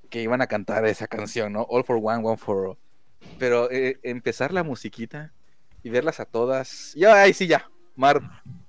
[0.10, 1.62] que iban a cantar esa canción, ¿no?
[1.64, 2.78] All for One, One for All.
[3.40, 5.34] Pero eh, empezar la musiquita
[5.84, 8.22] y verlas a todas, ya ahí sí ya, mar,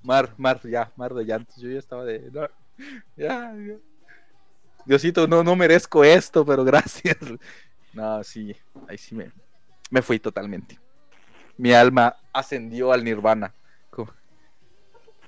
[0.02, 1.56] mar, mar, ya, mar de llantos.
[1.56, 2.48] Yo ya estaba de, no,
[3.16, 3.76] ya, ya.
[4.84, 7.16] Diosito, no, no merezco esto, pero gracias.
[7.94, 8.56] No, sí,
[8.88, 9.30] ahí sí me,
[9.90, 10.78] me fui totalmente.
[11.58, 13.54] Mi alma ascendió al nirvana.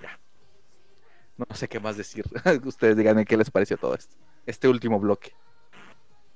[0.01, 0.19] Ya.
[1.37, 2.25] No sé qué más decir.
[2.65, 4.17] Ustedes díganme qué les pareció todo esto.
[4.47, 5.35] Este último bloque.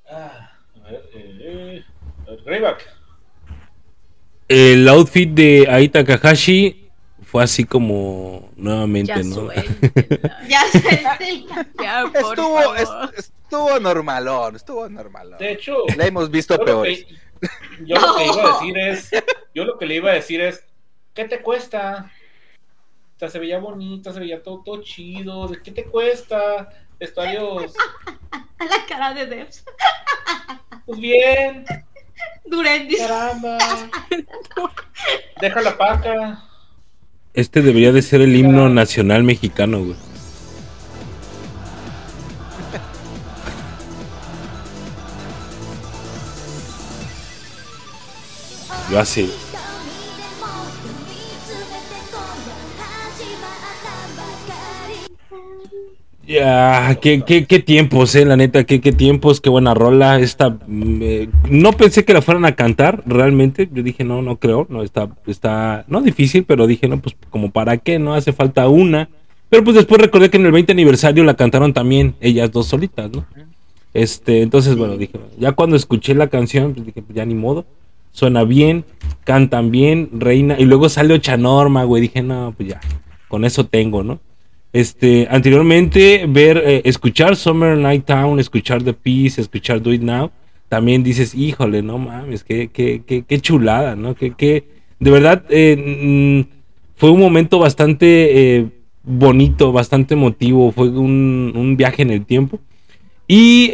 [0.07, 0.53] Ah,
[0.85, 1.85] a ver, eh, eh.
[4.49, 6.88] El outfit de Ai Takahashi
[7.31, 9.35] fue así como nuevamente, Ya ¿no?
[9.35, 10.39] suéltela.
[10.49, 10.63] Ya.
[11.83, 13.13] Ya, por Estuvo, favor.
[13.15, 15.39] es- estuvo normalón, estuvo normalón.
[15.39, 17.05] De hecho, La hemos visto yo lo, peores.
[17.05, 17.15] que,
[17.85, 19.11] yo lo que iba a decir es,
[19.55, 20.65] yo lo que le iba a decir es,
[21.15, 22.11] ¿qué te cuesta?
[23.17, 26.69] O sea, se veía bonita, se veía todo, todo chido, ¿de qué te cuesta?
[27.01, 27.75] Estadios,
[28.59, 29.65] A la cara de Devs.
[30.87, 31.65] pues bien,
[32.47, 32.99] Durendis.
[32.99, 33.59] caramba.
[35.41, 36.45] Deja la paca.
[37.35, 39.95] Este debería de ser el himno nacional mexicano, güey.
[48.91, 49.31] Yo así.
[56.29, 60.21] Ya, qué, qué, qué tiempos, eh, la neta, qué, qué tiempos, qué buena rola.
[60.21, 63.67] Esta, mm, eh, no pensé que la fueran a cantar, realmente.
[63.73, 67.51] Yo dije, no, no creo, no, está, está, no difícil, pero dije, no, pues como
[67.51, 69.09] para qué, no hace falta una.
[69.49, 73.11] Pero pues después recordé que en el 20 aniversario la cantaron también, ellas dos solitas,
[73.11, 73.25] ¿no?
[73.95, 77.65] Este, entonces, bueno, dije, ya cuando escuché la canción, pues dije, pues ya ni modo.
[78.13, 78.85] Suena bien,
[79.25, 80.57] cantan bien, reina.
[80.59, 82.03] Y luego sale Ochanorma, güey.
[82.03, 82.81] Dije, no, pues ya,
[83.29, 84.21] con eso tengo, ¿no?
[84.73, 90.31] Este, anteriormente, ver, eh, escuchar Summer Night Town, escuchar The Peace, escuchar Do It Now,
[90.69, 94.15] también dices, híjole, no mames, qué, qué, qué, chulada, ¿no?
[94.15, 94.65] Que, que,
[95.01, 96.55] de verdad, eh, mm,
[96.97, 98.67] fue un momento bastante eh,
[99.03, 102.61] bonito, bastante emotivo, fue un, un viaje en el tiempo.
[103.27, 103.71] Y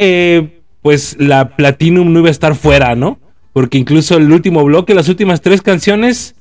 [0.82, 3.18] pues la Platinum no iba a estar fuera, ¿no?
[3.52, 6.34] Porque incluso el último bloque, las últimas tres canciones,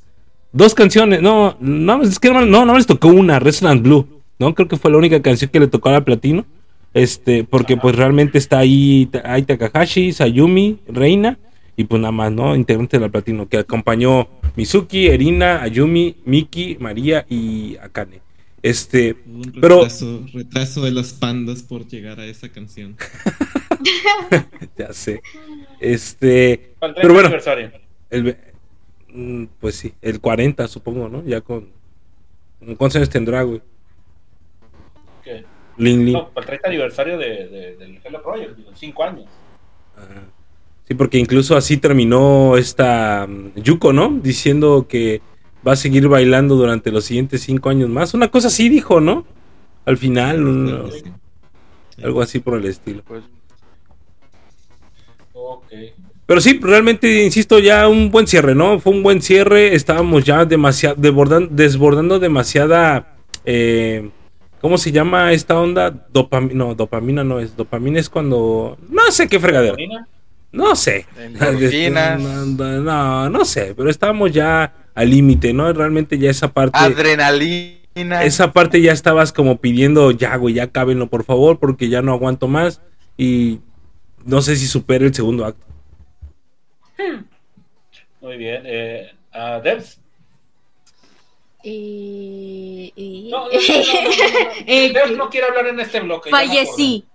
[0.51, 4.07] dos canciones, no, no, es que no, no, no les tocó una, Resonant Blue,
[4.43, 4.53] ¿no?
[4.53, 6.45] Creo que fue la única canción que le tocó a la Platino.
[6.93, 11.39] Este, porque pues realmente está ahí, hay Takahashi, Sayumi, Reina,
[11.75, 12.55] y pues nada más, ¿no?
[12.55, 18.21] Integrante de la Platino, que acompañó Mizuki, Erina, Ayumi, Miki, María y Akane.
[18.61, 22.95] Este, Un pero retraso, retraso de los pandas por llegar a esa canción.
[24.77, 25.21] ya sé.
[25.79, 27.75] Este, Para el 30 pero bueno,
[28.11, 28.37] el,
[29.11, 31.25] mm, pues sí, el 40 supongo, ¿no?
[31.25, 31.69] Ya con
[32.77, 33.61] ¿Cuántos años tendrá, güey?
[35.77, 35.83] ¿Qué?
[35.83, 36.13] Lin Lin.
[36.13, 39.25] No, para el 30 aniversario de, de- del Hello Project, 5 años.
[39.97, 40.23] Ajá.
[40.87, 44.09] Sí, porque incluso así terminó esta mm, Yuko, ¿no?
[44.21, 45.21] Diciendo que
[45.65, 48.13] va a seguir bailando durante los siguientes cinco años más.
[48.13, 49.25] Una cosa así dijo, ¿no?
[49.85, 51.03] Al final, un- Sí.
[52.03, 53.01] algo así por el estilo.
[53.07, 53.23] Pues,
[55.33, 55.65] Ok.
[56.25, 58.79] Pero sí, realmente, insisto, ya un buen cierre, ¿no?
[58.79, 59.75] Fue un buen cierre.
[59.75, 63.15] Estábamos ya demasiado, desbordando, desbordando demasiada.
[63.45, 64.09] eh,
[64.63, 65.91] ¿Cómo se llama esta onda?
[65.91, 66.53] Dopamina.
[66.53, 67.57] No, dopamina no es.
[67.57, 68.77] Dopamina es cuando.
[68.89, 69.75] No sé qué fregadera.
[69.75, 70.07] ¿Nina?
[70.53, 71.05] No sé.
[71.19, 72.21] Endorfinas.
[72.23, 75.73] No, no, no, no sé, pero estamos ya al límite, ¿no?
[75.73, 76.79] Realmente ya esa parte.
[76.79, 78.23] adrenalina.
[78.23, 82.13] Esa parte ya estabas como pidiendo, ya, güey, ya cábenlo, por favor, porque ya no
[82.13, 82.79] aguanto más.
[83.17, 83.59] Y
[84.23, 85.65] no sé si supere el segundo acto.
[88.21, 88.61] Muy bien.
[88.65, 89.11] Eh,
[89.61, 89.99] Debs.
[93.31, 93.55] No, no, no.
[94.67, 94.93] Eh,
[95.29, 96.29] quiere hablar en este bloque.
[96.29, 97.05] fallecí.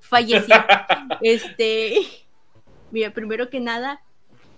[0.00, 0.50] Fallecí.
[1.22, 1.98] este.
[2.90, 4.00] Mira, primero que nada,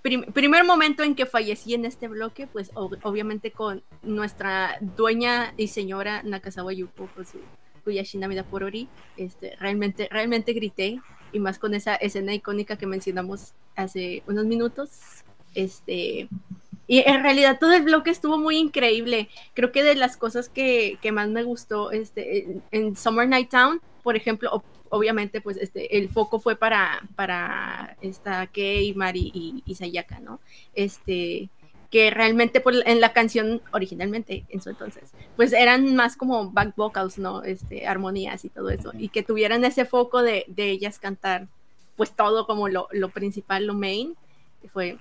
[0.02, 5.52] prim- primer momento en que fallecí en este bloque, pues ob- obviamente con nuestra dueña
[5.56, 7.38] y señora Nakazawa Yuko, con su
[7.82, 11.00] Kuyashina Porori, este, realmente, realmente grité,
[11.32, 14.90] y más con esa escena icónica que mencionamos hace unos minutos.
[15.54, 16.28] Este,
[16.90, 19.28] y en realidad todo el bloque estuvo muy increíble.
[19.54, 23.48] Creo que de las cosas que, que más me gustó este, en, en Summer Night
[23.48, 29.30] Town, por ejemplo, ob- obviamente, pues este, el foco fue para, para esta Kei, Mari
[29.32, 30.40] y, y Sayaka, ¿no?
[30.74, 31.48] Este,
[31.92, 36.74] que realmente pues, en la canción originalmente, en su entonces, pues eran más como back
[36.76, 37.44] vocals, ¿no?
[37.44, 38.92] Este, armonías y todo eso.
[38.98, 41.46] Y que tuvieran ese foco de, de ellas cantar,
[41.96, 44.16] pues todo como lo, lo principal, lo main,
[44.72, 44.98] fue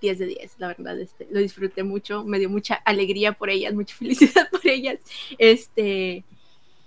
[0.00, 3.74] 10 de 10, la verdad, este, lo disfruté mucho, me dio mucha alegría por ellas,
[3.74, 4.98] mucha felicidad por ellas,
[5.38, 6.24] este,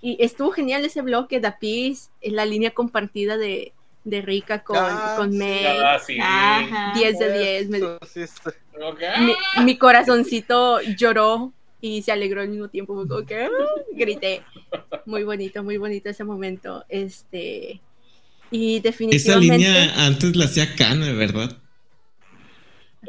[0.01, 3.73] y estuvo genial ese bloque, Da Peace, en la línea compartida de,
[4.03, 5.37] de Rika con, Ah, con sí.
[5.37, 6.17] May, Ah, sí.
[6.21, 6.93] Ajá.
[6.95, 8.99] 10 de 10, me- Eso sí está- Ok.
[9.57, 13.49] mi, mi corazoncito lloró y se alegró al mismo tiempo, que ah,
[13.93, 14.43] grité,
[15.05, 17.79] muy bonito, muy bonito ese momento, este,
[18.51, 19.39] y Esa definitivamente...
[19.57, 21.57] línea antes la hacía Kane, ¿verdad?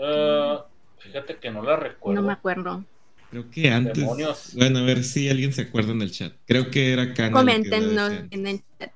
[0.02, 0.66] Ah,
[0.98, 2.20] fíjate que no la recuerdo.
[2.20, 2.84] No me acuerdo.
[3.30, 3.96] Creo que antes.
[3.96, 4.50] Demonios.
[4.54, 6.32] Bueno, a ver si alguien se acuerda en el chat.
[6.46, 8.90] Creo que era la Coméntenos en el chat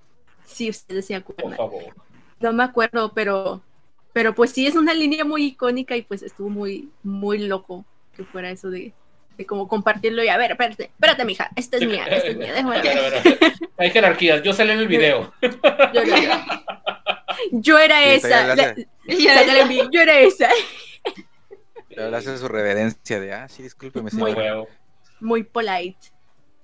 [0.47, 1.57] si ustedes se Por acuerdan.
[1.57, 1.95] favor.
[2.41, 3.63] No me acuerdo, pero,
[4.13, 7.85] pero pues sí es una línea muy icónica y pues estuvo muy, muy loco
[8.17, 8.93] que fuera eso de,
[9.37, 12.53] de como compartirlo y a ver, espérate, espérate, mija, esta es mía, esta es mía,
[12.53, 13.39] déjame A ver, a ver, a ver.
[13.79, 14.43] Hay jerarquías.
[14.43, 15.33] Yo salí en el video.
[15.93, 16.47] Yo, era-
[17.53, 18.75] yo era Sí, esa, la-
[19.91, 20.49] yo era esa.
[21.91, 24.37] Le hace su reverencia de, ah, sí, discúlpeme, Muy señor.
[24.39, 24.69] huevo.
[25.21, 25.99] muy polite.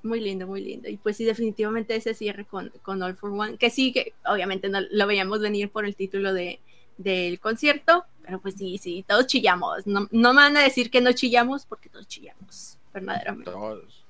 [0.02, 0.88] Muy lindo, muy lindo.
[0.88, 4.68] Y pues sí, definitivamente ese cierre con, con All for One, que sí, que obviamente
[4.68, 6.60] no lo veíamos venir por el título de,
[6.96, 9.84] del concierto, pero pues sí, sí, todos chillamos.
[9.86, 13.50] No, no me van a decir que no chillamos, porque todos chillamos, verdaderamente.
[13.50, 14.04] Todos.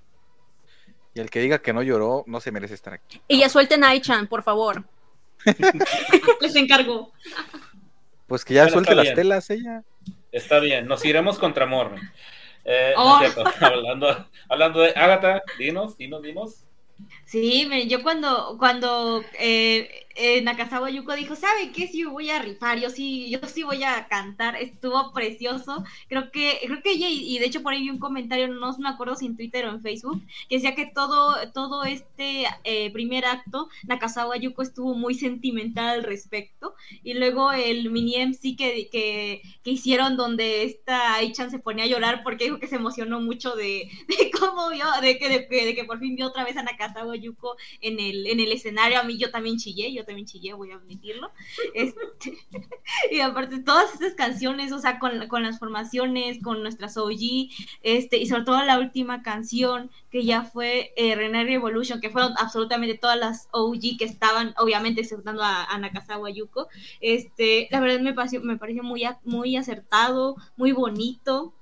[1.15, 3.23] Y el que diga que no lloró, no se merece estar aquí.
[3.27, 4.85] Y ya suelten a Aichan, por favor.
[6.41, 7.13] Les encargo.
[8.27, 9.15] Pues que ya Bueno, suelte las bien.
[9.15, 9.83] telas ella.
[10.37, 10.87] Está bien.
[10.87, 12.03] Nos iremos contra Morning.
[12.65, 13.19] Eh, Oh.
[13.19, 13.43] cierto.
[13.61, 16.65] hablando, hablando de Agatha, dinos, dinos, dinos.
[17.25, 21.87] Sí, yo cuando, cuando eh, eh, Nakazawa Yuko dijo, ¿sabe qué?
[21.89, 25.85] Sí, voy a rifar, yo sí, yo sí voy a cantar, estuvo precioso.
[26.09, 28.89] Creo que, creo que ella, y de hecho por ahí vi un comentario, no me
[28.89, 33.25] acuerdo si en Twitter o en Facebook, que decía que todo, todo este eh, primer
[33.27, 36.75] acto, Nakazawa Yuko estuvo muy sentimental al respecto.
[37.03, 41.89] Y luego el mini MC que, que, que hicieron donde esta Aichan se ponía a
[41.89, 43.91] llorar porque dijo que se emocionó mucho de,
[44.39, 47.17] cómo vio, de que, de, que- de que por fin vio otra vez a Nakazawa
[47.17, 48.99] Yuko en el, en el escenario.
[49.01, 51.31] A mí yo también chillé, yo también chillé, voy a admitirlo.
[51.75, 52.39] Este,
[53.11, 57.51] y aparte, todas estas canciones, o sea, con, con las formaciones, con nuestras OG,
[57.83, 62.33] este, y sobre todo la última canción que ya fue eh, René Revolution, que fueron
[62.39, 66.69] absolutamente todas las OG que estaban, obviamente, exceptando a, a Nakazawa Yuko.
[67.01, 71.56] Este, la verdad me pareció, me pareció muy, muy acertado, muy bonito.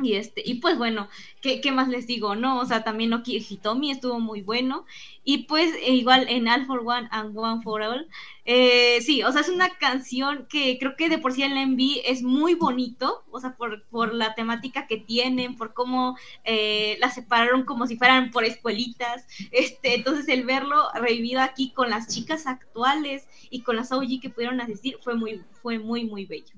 [0.00, 1.08] Y este, y pues bueno,
[1.40, 2.36] ¿qué, qué más les digo?
[2.36, 4.86] No, o sea, también Noki Hitomi estuvo muy bueno.
[5.24, 8.08] Y pues e igual en All for One and One for All.
[8.44, 12.02] eh, sí, o sea, es una canción que creo que de por sí el MV
[12.06, 17.10] es muy bonito, o sea, por, por la temática que tienen, por cómo eh, la
[17.10, 19.26] separaron como si fueran por escuelitas.
[19.50, 24.30] Este, entonces el verlo revivido aquí con las chicas actuales y con las OG que
[24.30, 26.54] pudieron asistir fue muy, fue muy, muy bello.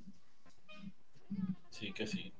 [1.70, 2.32] Sí, que sí.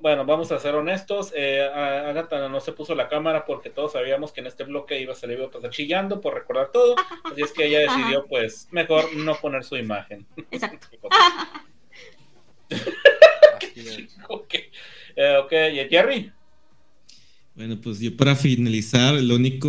[0.00, 1.32] Bueno, vamos a ser honestos.
[1.34, 5.00] Eh, a- Agatha no se puso la cámara porque todos sabíamos que en este bloque
[5.00, 6.94] iba a salir a pasar chillando por recordar todo.
[7.24, 10.26] Así es que ella decidió, pues, mejor no poner su imagen.
[10.50, 10.88] Exacto.
[14.28, 14.54] ok,
[15.16, 16.32] Eh, ok, ¿y Jerry?
[17.54, 19.68] Bueno, pues yo para finalizar, lo único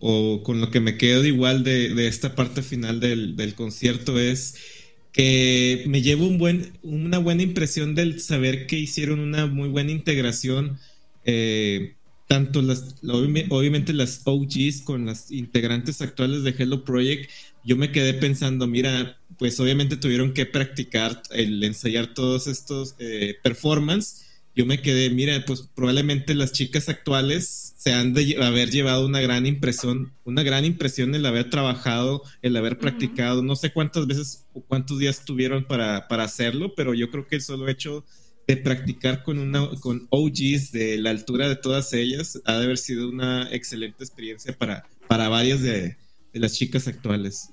[0.00, 4.18] o con lo que me quedo igual de, de esta parte final del, del concierto
[4.18, 4.75] es
[5.16, 9.90] que me llevo un buen, una buena impresión del saber que hicieron una muy buena
[9.92, 10.78] integración,
[11.24, 11.94] eh,
[12.28, 17.30] tanto las, obvi- obviamente las OGs con las integrantes actuales de Hello Project.
[17.64, 23.36] Yo me quedé pensando, mira, pues obviamente tuvieron que practicar el ensayar todos estos eh,
[23.42, 24.22] performance
[24.54, 29.20] yo me quedé, mira, pues probablemente las chicas actuales se han de haber llevado una
[29.20, 34.46] gran impresión, una gran impresión el haber trabajado, el haber practicado, no sé cuántas veces
[34.54, 38.02] o cuántos días tuvieron para, para hacerlo, pero yo creo que el solo hecho
[38.46, 42.78] de practicar con una con OGs de la altura de todas ellas ha de haber
[42.78, 45.98] sido una excelente experiencia para, para varias de,
[46.32, 47.50] de las chicas actuales.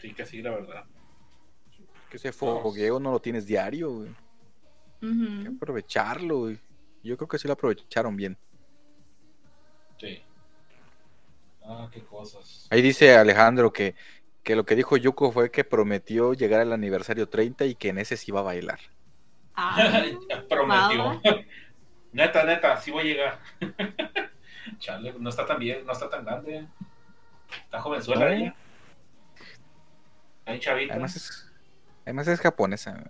[0.00, 0.84] Sí, que sí, la verdad.
[2.08, 4.08] Que ese fogueo no lo tienes diario, güey.
[5.02, 6.58] Hay que aprovecharlo, güey.
[7.02, 8.38] Yo creo que sí lo aprovecharon bien.
[9.98, 10.22] Sí.
[11.64, 12.66] Ah, qué cosas.
[12.70, 13.94] Ahí dice Alejandro que,
[14.42, 17.98] que lo que dijo Yuko fue que prometió llegar al aniversario 30 y que en
[17.98, 18.78] ese sí iba a bailar.
[19.54, 19.76] Ah,
[20.48, 21.20] prometió.
[22.12, 23.38] neta, neta, sí voy a llegar.
[24.78, 26.66] Chale, no está tan bien, no está tan grande.
[27.64, 28.32] Está jovenzuela No.
[28.32, 28.54] ella.
[30.46, 30.94] Ahí chavita.
[30.94, 31.52] Además es,
[32.04, 33.02] además es japonesa.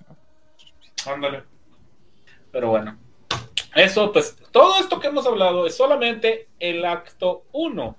[1.06, 1.44] Ándale.
[2.50, 2.98] Pero bueno.
[3.78, 7.96] Eso, pues, todo esto que hemos hablado es solamente el acto 1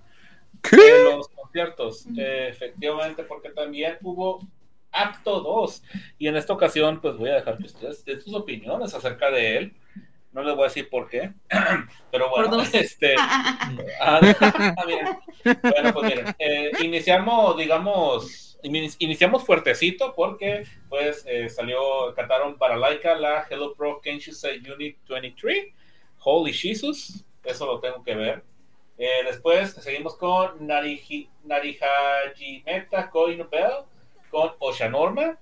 [0.72, 2.06] de los conciertos.
[2.18, 4.40] Eh, efectivamente, porque también hubo
[4.92, 5.84] acto 2.
[6.18, 9.58] Y en esta ocasión, pues voy a dejar que ustedes den sus opiniones acerca de
[9.58, 9.74] él.
[10.32, 11.32] No les voy a decir por qué.
[12.12, 12.74] Pero bueno, Por dos.
[12.74, 13.16] este.
[13.20, 15.18] ah, ah, miren.
[15.62, 23.16] Bueno, pues miren, eh, iniciamos, digamos, iniciamos fuertecito porque pues eh, salió, cantaron para Laika
[23.16, 25.74] la Hello Pro Kenshusei Unit 23,
[26.20, 28.44] Holy Jesus, eso lo tengo que ver.
[28.98, 33.86] Eh, después seguimos con Nariji, Narihajimeta Koinu Bell
[34.30, 35.38] con Oshanorma,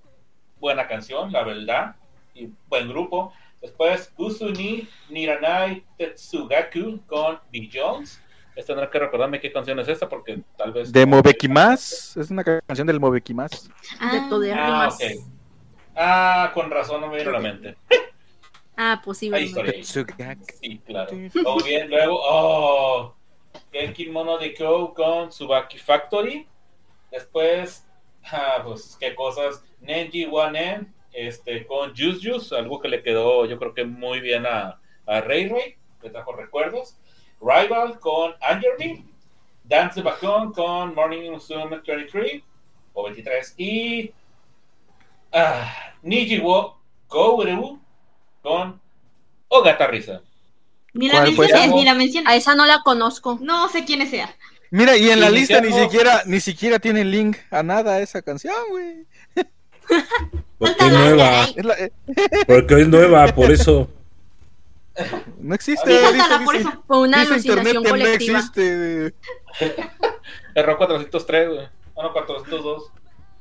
[0.60, 1.96] buena canción, la verdad,
[2.34, 3.32] y buen grupo.
[3.60, 7.68] Después Usuni Niranai Tetsugaku con B.
[7.72, 8.22] Jones.
[8.66, 10.92] Tendrá que recordarme qué canción es esta porque tal vez...
[10.92, 12.16] De Mobekimas.
[12.16, 13.70] Es una canción del Mobekimas.
[14.12, 15.02] De todo de Ah, ok.
[15.96, 17.76] Ah, con razón no me vino a la mente.
[18.80, 19.72] Ah, Ahí posiblemente.
[19.72, 20.44] Tetsugaku.
[20.62, 21.12] Sí, claro.
[21.12, 23.16] Muy bien, luego, oh,
[23.72, 26.46] Genki Mono de Kyo con Tsubaki Factory.
[27.10, 27.84] Después,
[28.30, 29.64] ah, pues, qué cosas.
[29.80, 34.46] Nenji Wanen este, con Juice Juice, algo que le quedó, yo creo que muy bien
[34.46, 36.96] a, a Ray Ray, le trajo recuerdos.
[37.40, 39.04] Rival con Angerly.
[39.64, 42.42] Dance the Bacon con Morning Musume 23
[42.94, 43.54] o 23.
[43.58, 44.10] Y
[45.32, 45.70] ah,
[46.02, 47.78] Nijiwo Koureu
[48.42, 48.80] con
[49.48, 50.22] Ogata Risa.
[50.94, 51.76] Ni la ¿Cuál fue menciones, esa?
[51.76, 52.32] ni la menciones.
[52.32, 53.38] A esa no la conozco.
[53.42, 54.34] No sé quiénes sea.
[54.70, 58.54] Mira, y en la lista ni siquiera, ni siquiera tiene link a nada esa canción,
[58.70, 59.06] güey.
[60.58, 61.44] Porque es nueva.
[61.44, 61.92] Es la- eh,
[62.46, 63.90] Porque es nueva, por eso.
[65.40, 65.88] no existe.
[65.88, 66.84] Dice- sáltala, por dice- eso.
[66.86, 68.38] Fue una dice internet alucinación no colectiva.
[68.38, 69.14] existe.
[70.54, 71.60] Error 403, güey.
[71.96, 72.90] Ah, no, 402.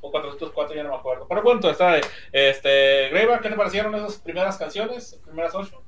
[0.02, 1.26] O 404, ya no me acuerdo.
[1.28, 1.94] Pero cuánto está.
[1.94, 2.02] ahí.
[2.32, 5.20] Este, Greyback, ¿qué te parecieron esas primeras canciones?
[5.26, 5.82] Primeras ocho.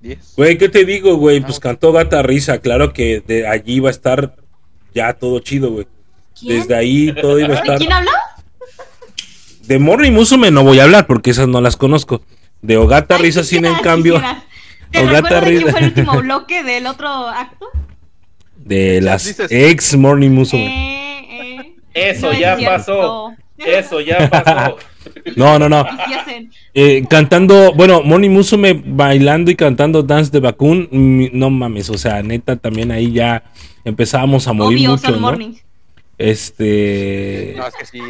[0.00, 0.34] 10.
[0.36, 1.40] Güey, ¿qué te digo, güey?
[1.40, 2.58] Pues cantó Gata Risa.
[2.60, 4.36] Claro que de allí iba a estar
[4.94, 5.86] ya todo chido, güey.
[6.38, 6.58] ¿Quién?
[6.60, 7.78] Desde ahí todo iba a ¿De estar.
[7.78, 8.10] quién habló?
[9.62, 12.22] De Morning Musume no voy a hablar porque esas no las conozco.
[12.62, 14.14] De Ogata Risa, sin en cambio.
[14.14, 14.44] quisieras.
[14.90, 15.70] ¿Te Ogata Risa.
[15.70, 17.66] fue el último bloque del otro acto?
[18.56, 20.66] de las ex Morning Musume.
[20.66, 21.74] Eh, eh.
[21.94, 23.32] Eso No ya pasó.
[23.58, 24.76] Eso ya pasó.
[25.36, 25.86] No, no, no.
[26.74, 30.88] Eh, cantando, bueno, Morning Musume bailando y cantando Dance de Bakun,
[31.32, 33.44] no mames, o sea, neta, también ahí ya
[33.84, 35.20] empezábamos a morir Obvio, mucho, son ¿no?
[35.20, 35.52] morning.
[36.18, 37.54] Este.
[37.56, 38.00] No, es que sí.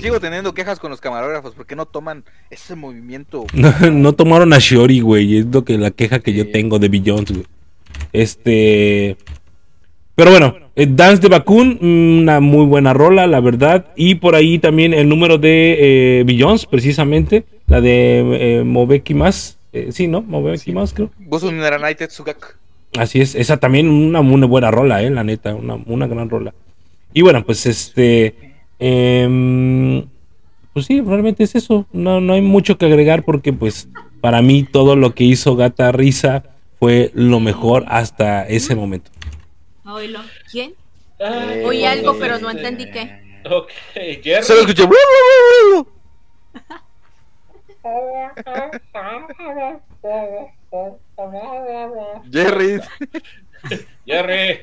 [0.00, 3.46] Sigo teniendo quejas con los camarógrafos porque no toman ese movimiento.
[3.54, 5.38] No, no tomaron a Shiori, güey.
[5.38, 7.46] Es lo que la queja que yo tengo de Billions, güey.
[8.12, 9.16] Este.
[10.14, 11.78] Pero bueno, eh, Dance de Bakun,
[12.20, 13.86] una muy buena rola, la verdad.
[13.96, 17.44] Y por ahí también el número de eh, Billions, precisamente.
[17.66, 19.58] La de eh, Mobeki Más.
[19.72, 20.22] Eh, sí, ¿no?
[20.22, 21.10] Mobeki Más, creo.
[21.52, 22.48] Naranai Tetsugaku.
[22.96, 26.54] Así es, esa también una muy buena rola, eh, la neta, una, una gran rola.
[27.12, 30.06] Y bueno, pues este, em,
[30.72, 31.86] pues sí, realmente es eso.
[31.92, 33.88] No, no hay mucho que agregar porque pues
[34.20, 36.44] para mí todo lo que hizo Gata Risa
[36.78, 39.10] fue lo mejor hasta ese momento.
[39.84, 40.20] Oílo.
[40.50, 40.74] ¿Quién?
[41.20, 43.22] Ay, Oí algo, pero no entendí qué.
[43.50, 43.70] Ok,
[44.22, 44.42] Jerry.
[44.42, 44.84] Solo escuché.
[52.32, 52.80] Jerry.
[54.06, 54.60] Jerry.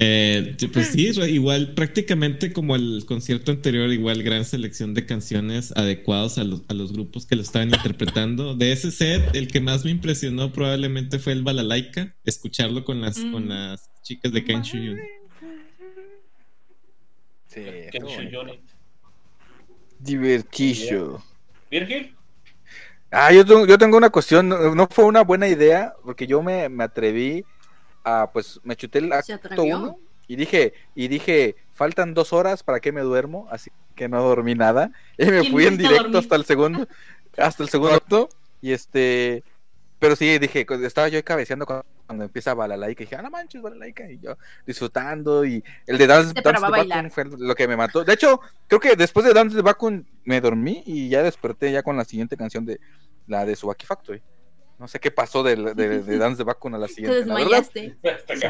[0.00, 5.72] Eh, pues sí, re- igual prácticamente como el concierto anterior, igual gran selección de canciones
[5.76, 8.54] adecuados a los, a los grupos que lo estaban interpretando.
[8.54, 13.18] De ese set, el que más me impresionó probablemente fue el Balalaika, escucharlo con las,
[13.18, 13.32] Mm.
[13.32, 14.98] con las chicas de Kenshu Yun.
[17.48, 17.60] Sí.
[19.98, 21.22] Divertido.
[21.70, 22.14] Virgil.
[23.10, 24.48] Ah, yo tengo, yo tengo una cuestión.
[24.48, 27.44] No, no fue una buena idea porque yo me, me atreví
[28.04, 29.78] a, pues, me chuté el ¿Se acto atrevió?
[29.78, 34.22] 1 y dije, y dije, faltan dos horas para que me duermo, así que no
[34.22, 34.92] dormí nada.
[35.16, 36.18] Y me ¿Quién fui en directo dormir?
[36.18, 36.86] hasta el segundo,
[37.38, 38.28] hasta el segundo acto.
[38.60, 39.42] Y este,
[39.98, 43.02] pero sí, dije, estaba yo cabeceando cuando, empieza Balalaika.
[43.02, 44.10] Y dije, ah, no manches, Balalaika.
[44.10, 44.36] Y yo
[44.66, 45.46] disfrutando.
[45.46, 46.60] Y el de Dance, Te Dance.
[46.60, 48.04] Bakun fue lo que me mató.
[48.04, 51.82] De hecho, creo que después de Dance the Bakun me dormí y ya desperté ya
[51.82, 52.78] con la siguiente canción de
[53.26, 54.22] la de Subaki Factory.
[54.78, 57.26] No sé qué pasó de, de, de Dance the Bakun a la Te siguiente.
[57.26, 57.48] la verdad.
[57.72, 57.96] desmayaste.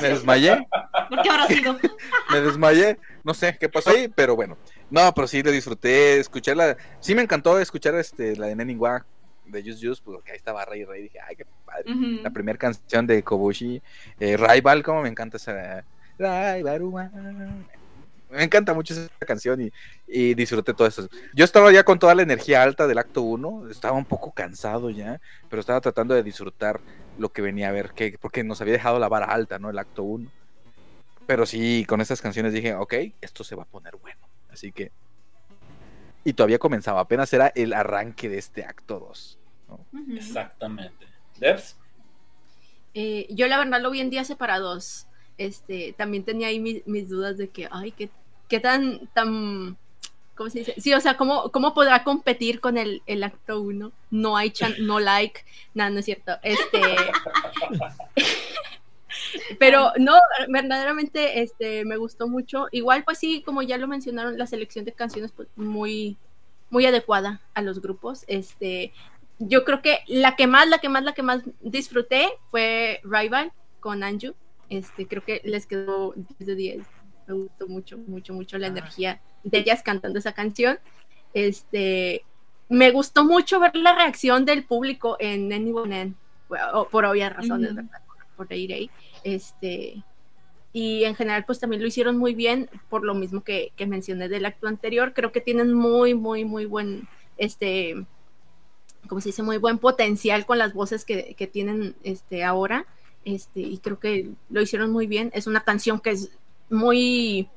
[0.00, 0.68] Me desmayé,
[1.08, 1.78] ¿Por qué habrá sido?
[2.32, 4.56] me desmayé, no sé qué pasó ahí, pero bueno.
[4.90, 9.04] No, pero sí lo disfruté, escuché la, sí me encantó escuchar este la de Neningwa
[9.46, 11.84] de Just Just, porque ahí estaba Rey Rey, dije, ay, qué padre.
[12.22, 13.80] La primera canción de Kobushi,
[14.20, 15.84] eh, Rival, como me encanta esa
[16.18, 16.82] Rival.
[18.30, 19.72] Me encanta mucho esa canción y,
[20.06, 21.08] y disfruté todo eso.
[21.34, 24.90] Yo estaba ya con toda la energía alta del acto 1, estaba un poco cansado
[24.90, 26.80] ya, pero estaba tratando de disfrutar
[27.18, 29.70] lo que venía a ver, que, porque nos había dejado la vara alta, ¿no?
[29.70, 30.30] El acto 1.
[31.26, 34.20] Pero sí, con estas canciones dije, ok, esto se va a poner bueno.
[34.50, 34.92] Así que...
[36.24, 39.38] Y todavía comenzaba, apenas era el arranque de este acto 2.
[39.68, 40.16] Ujú.
[40.16, 41.06] Exactamente.
[41.38, 41.76] Debs.
[42.94, 45.07] Eh, yo la verdad lo vi en días separados.
[45.38, 48.10] Este, también tenía ahí mis, dudas de que, ay, qué,
[48.48, 49.76] qué tan, tan,
[50.34, 50.74] ¿cómo se dice?
[50.78, 53.92] Sí, o sea, ¿cómo, cómo podrá competir con el, el acto 1?
[54.10, 55.44] No hay chan, no like,
[55.74, 56.32] nada, no es cierto.
[56.42, 56.80] Este,
[59.58, 60.14] pero no,
[60.48, 62.66] verdaderamente, este, me gustó mucho.
[62.72, 66.16] Igual, pues sí, como ya lo mencionaron, la selección de canciones, pues muy,
[66.70, 68.24] muy adecuada a los grupos.
[68.26, 68.92] Este,
[69.38, 73.52] yo creo que la que más, la que más, la que más disfruté fue Rival
[73.80, 74.34] con Anju.
[74.68, 76.86] Este, creo que les quedó 10 de 10.
[77.26, 80.78] Me gustó mucho, mucho, mucho la energía de ellas cantando esa canción.
[81.34, 82.24] Este,
[82.68, 86.14] me gustó mucho ver la reacción del público en Anyone End,
[86.48, 87.74] bueno, por obvias razones.
[87.74, 88.00] ¿verdad?
[88.36, 88.90] Por, por Rei.
[89.24, 90.02] Este,
[90.72, 94.28] y en general, pues también lo hicieron muy bien, por lo mismo que, que mencioné
[94.28, 95.12] del acto anterior.
[95.14, 98.06] Creo que tienen muy, muy, muy buen, este,
[99.08, 102.86] como se dice, muy buen potencial con las voces que, que tienen este, ahora.
[103.24, 105.30] Este, y creo que lo hicieron muy bien.
[105.34, 106.30] Es una canción que es
[106.70, 107.48] muy,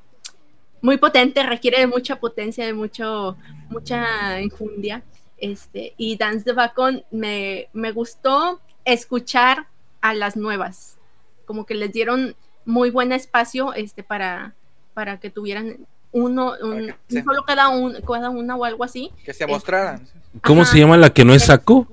[0.80, 3.36] muy potente, requiere de mucha potencia, de mucho,
[3.70, 5.02] mucha infundia.
[5.38, 9.66] Este, y Dance the Bacon me, me gustó escuchar
[10.00, 10.98] a las nuevas,
[11.46, 14.54] como que les dieron muy buen espacio este, para,
[14.94, 15.78] para que tuvieran
[16.12, 19.10] uno, un, se- solo cada, un, cada una o algo así.
[19.24, 20.06] Que se mostraran.
[20.42, 20.72] ¿Cómo Ajá.
[20.72, 21.88] se llama la que no es Saco?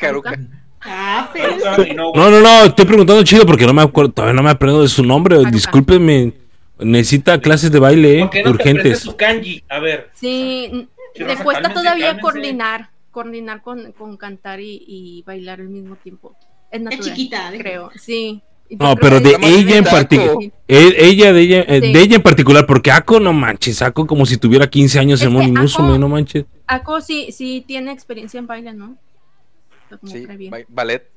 [0.00, 0.38] Haruka.
[0.82, 1.56] Ah, pero
[1.94, 4.88] no, No, no, estoy preguntando chido porque no me acuerdo, todavía no me aprendo de
[4.88, 5.36] su nombre.
[5.36, 5.50] Haruka.
[5.50, 6.32] Discúlpenme.
[6.80, 9.00] Necesita clases de baile, eh, ¿Por qué no te urgentes.
[9.00, 9.64] su kanji?
[9.68, 10.10] A ver.
[10.14, 10.70] Sí,
[11.16, 12.22] le cuesta cálmense, todavía cálmense.
[12.22, 16.36] coordinar, coordinar con, con cantar y, y bailar al mismo tiempo.
[16.70, 17.58] Es natural, chiquita, ¿eh?
[17.58, 18.40] creo, sí.
[18.70, 20.36] Yo No, pero de ella en particular.
[20.38, 20.52] Sí.
[20.68, 21.92] Ella, de ella, eh, Sí.
[21.92, 25.26] de ella en particular, porque Ako no manches, Ako como si tuviera 15 años Es
[25.26, 26.44] en que Morning Ako- Musume, no manches.
[26.66, 28.96] Ako sí, sí tiene experiencia en baile, ¿no?
[29.96, 30.50] Como Sí, previa.
[30.50, 31.08] ba- ballet.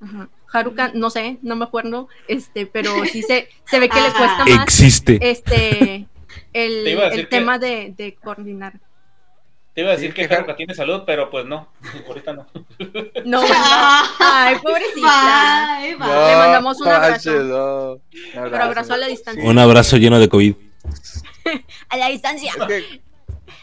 [0.00, 0.28] Ajá.
[0.52, 4.44] Haruka, no sé, no me acuerdo, este, pero sí se, se ve que le cuesta
[4.44, 5.18] más Existe.
[5.20, 6.06] este
[6.52, 8.74] el, Te el que- tema de, de coordinar.
[9.74, 11.68] Te iba a decir Sí, que que- Haruka tiene salud, pero pues no.
[12.08, 12.46] Ahorita no.
[13.24, 13.42] No,
[14.20, 15.78] ay, pobrecita.
[15.80, 16.06] Bye, bye.
[16.06, 17.30] Le mandamos un abrazo.
[17.32, 17.92] no.
[17.92, 18.00] Un
[18.34, 19.44] Pero abrazo a la distancia.
[19.44, 20.54] Un abrazo lleno de COVID.
[21.88, 22.52] A la distancia.
[22.58, 23.02] Es que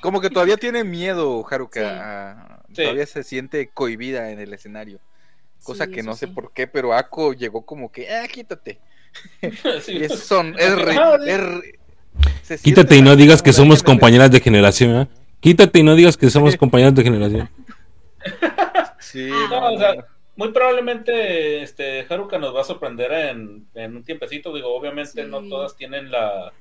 [0.02, 1.80] como que todavía tiene miedo, Haruka.
[1.80, 1.86] Sí.
[1.86, 2.82] a- Sí.
[2.84, 5.00] Todavía se siente cohibida en el escenario.
[5.64, 6.32] Cosa Sí, que no sé sí.
[6.34, 8.80] por qué, pero Ako llegó como que, ah, quítate.
[9.82, 9.94] Sí.
[10.00, 11.40] Y es, son, es, Ah, es
[12.44, 15.08] se Quítate y no digas que somos compañeras de generación, ¿eh?
[15.40, 17.50] Quítate y no digas que somos compañeras de generación.
[19.00, 19.28] Sí.
[19.30, 20.04] No, no, o sea, no.
[20.36, 24.54] muy probablemente este Haruka nos va a sorprender en, en un tiempecito.
[24.54, 25.30] Digo, obviamente Sí.
[25.30, 26.52] no todas tienen la,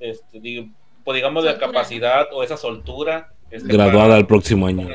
[0.00, 0.68] este, digo,
[1.04, 3.32] pues, digamos, la capacidad o esa soltura.
[3.50, 4.88] este, Graduada para el próximo año.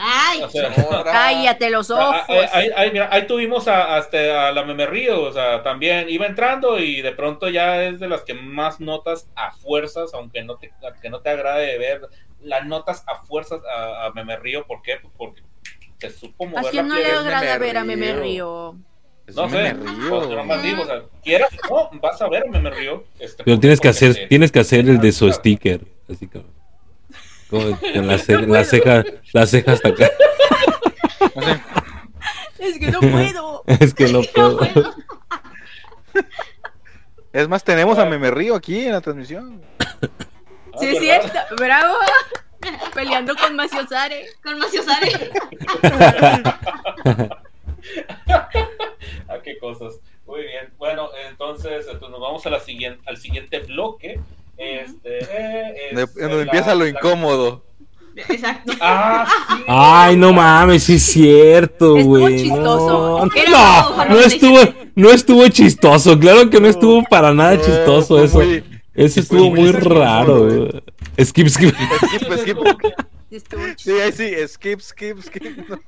[0.00, 0.70] Ay, O sea,
[1.04, 2.16] Cállate los ojos.
[2.28, 6.08] Ah, Ahí, ahí- mira, ahí tuvimos a, hasta a la Meme Río, o sea, también
[6.08, 10.42] iba entrando y de pronto ya es de las que más notas a fuerzas, aunque
[10.44, 12.02] no te, que no te agrade ver,
[12.40, 14.98] las notas a fuerzas a, a Meme Río, ¿por qué?
[15.02, 15.42] Pues porque
[15.98, 18.76] te supo mover ¿A la quién no le agrada Meme ver a Meme Río.
[19.34, 22.70] No sé, pues, yo nomás digo, o sea, quieras no, vas a ver a Meme
[22.70, 23.04] Río.
[23.18, 25.80] este, Pero tienes que hacer, tienes que hacer el de su sticker.
[26.08, 26.44] Así como.
[27.50, 30.10] Con la, ce- la ceja, la ceja hasta acá.
[32.58, 33.64] Es que no puedo.
[33.80, 34.60] Es que no puedo.
[37.32, 39.62] Es más, tenemos a Meme Río aquí en la transmisión.
[39.80, 39.86] Ah,
[40.80, 41.20] Sí, es ¿verdad?
[41.32, 41.56] cierto.
[41.56, 41.94] Bravo.
[42.94, 44.26] Peleando con Maciosare.
[44.42, 45.30] con Maciosare.
[49.28, 50.00] Ah, qué cosas.
[50.26, 50.72] Muy bien.
[50.78, 54.20] Bueno, entonces, entonces nos vamos a la siguiente, al siguiente bloque.
[54.58, 57.64] Este, eh, Donde, es donde la- empieza lo incómodo.
[58.28, 58.72] Exacto.
[58.80, 59.24] Ah,
[59.56, 59.62] sí.
[59.68, 62.36] Ay, no mames, sí es cierto, Estuvo güey.
[62.42, 63.20] chistoso.
[63.20, 64.58] No, no, no estuvo,
[64.96, 66.18] no estuvo chistoso.
[66.18, 68.38] Claro que no estuvo para nada No, chistoso eso.
[68.40, 68.64] muy-
[68.94, 70.46] Eso estuvo muy muy raro.
[70.46, 70.82] güey.
[71.24, 71.72] Skip, skip.
[71.76, 72.58] Skip, skip.
[73.76, 75.68] Sí, sí, skip, skip, skip.
[75.68, 75.78] No.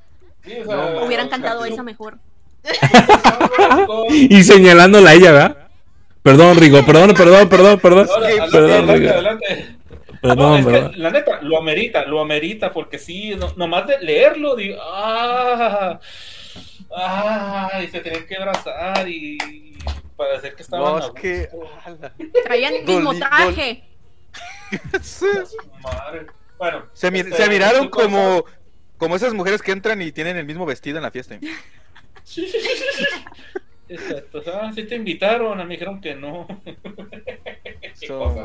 [0.45, 2.17] Sí, o sea, No, Hubieran cantado esa mejor.
[4.09, 5.60] Y señalándola a ella, ¿verdad?
[6.23, 8.07] Perdón, Rigo, perdón, perdón, perdón, perdón.
[8.15, 9.11] Adelante, Perdón, adelante, Rigo.
[9.11, 9.75] adelante.
[10.21, 10.91] No, Perdón, es que, perdón.
[10.97, 15.99] la neta, lo amerita, lo amerita, porque sí, no- nomás de leerlo, digo, ah,
[16.95, 19.37] ah, y se tenían que abrazar y
[20.15, 21.49] parecer que estaban No, es que.
[22.45, 23.83] Traían el mismo traje.
[25.01, 25.25] Sí.
[26.59, 28.45] Bueno, Se, mi- este, se miraron como,
[28.97, 31.39] como esas mujeres que entran y tienen el mismo vestido en la fiesta.
[33.91, 34.13] Sí, sí, sí, sí, sí.
[34.13, 34.41] Exacto.
[34.53, 36.47] Ah, sí te invitaron, a mí me dijeron que no.
[36.63, 38.35] Qué So.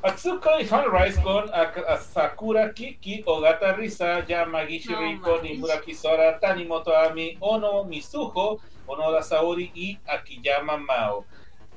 [0.00, 5.50] Atsuko y Sunrise con a, a Sakura Kiki, Ogata Risa, Yamagi No Shiriko, manches.
[5.50, 11.24] Nimuraki Sora, Tanimoto Ami, Ono Mizuho, Onoda Saori y Akiyama Mao.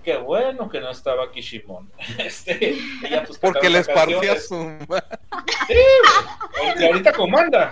[0.03, 1.91] Qué bueno que no estaba Kishimon.
[2.17, 4.55] Este, ella, pues, Porque les partía su.
[6.79, 7.71] y ahorita comanda.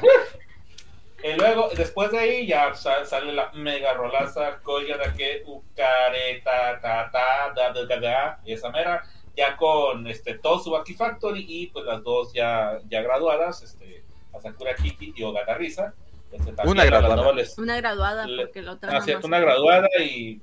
[1.24, 6.80] Y luego, después de ahí, ya sa- sale la mega rolaza, Koya da que Ukareta,
[6.82, 9.04] ta, ta, da, da, da, da, y esa mera,
[9.36, 15.14] ya con este, Totsubaki Factory y pues las dos ya, ya graduadas, este, Asakura Kiki
[15.16, 15.94] y Ogata Risa.
[16.32, 17.34] Este, Una graduada.
[17.58, 20.40] Una graduada, porque la otra Ah, cierto, una graduada y.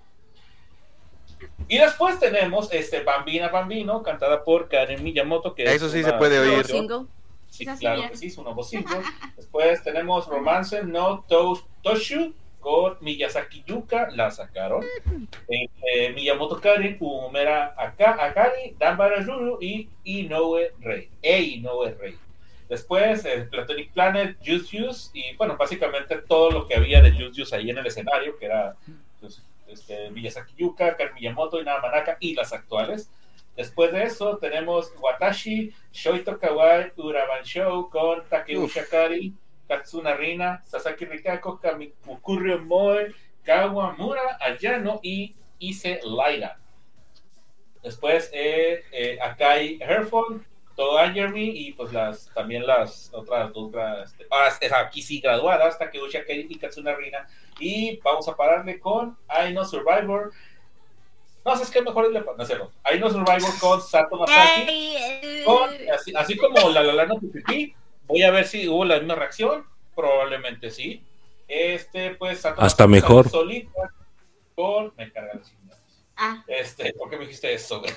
[1.68, 5.54] Y después tenemos este Bambina Bambino, cantada por Karen Miyamoto.
[5.54, 6.64] Que Eso es sí una- se puede oír.
[6.66, 7.06] single.
[7.50, 8.10] Sí, claro ya.
[8.10, 8.98] que sí, es un nuevo single.
[9.36, 14.84] Después tenemos Romance no To- Toshu con Miyazaki Yuka, la sacaron.
[15.48, 21.08] Eh, eh, Miyamoto Karen, Umera Aka- Akari, Danbara Ruru y Inoue Rei.
[21.22, 22.16] E Inoue Rei.
[22.68, 27.32] Después eh, Platonic Planet, Juice Juice y bueno, básicamente todo lo que había de Juice
[27.36, 28.74] Juice ahí en el escenario, que era
[29.20, 33.08] pues, este, Miyazaki Yuka, Miyamoto y Naramanaka y las actuales.
[33.56, 39.34] Después de eso tenemos Watashi, Shoito Kawai, Uraban Show con Takeuchi Akari,
[39.66, 46.58] Katsuna Rina, Sasaki Rikako, Kamikukuro Moe, Kawamura Ayano y Ise Laira.
[47.82, 50.42] Después eh, eh, Akai Herford,
[50.76, 53.72] Toa Jeremy y pues las también las otras dos
[54.04, 57.26] este, ah, aquí sí graduadas, Takeuchi Akari y Katsuna Rina.
[57.58, 60.32] Y vamos a pararle con I Know Survivor.
[61.46, 61.80] No, ¿sabes qué?
[61.80, 62.72] Mejor es le no, es cierto.
[62.92, 64.96] I Know Survivor con Sato Masaki.
[65.44, 67.20] Con- así, así como la la la no
[68.08, 69.64] voy a ver si hubo la misma reacción.
[69.94, 71.02] Probablemente sí.
[71.46, 73.28] Este, pues, Sato Hasta Masaki mejor.
[73.28, 73.94] Solita
[74.56, 74.92] con.
[74.96, 75.52] Me carga los.
[76.16, 77.78] Ah, Este, ¿por qué me dijiste eso?
[77.80, 77.92] güey?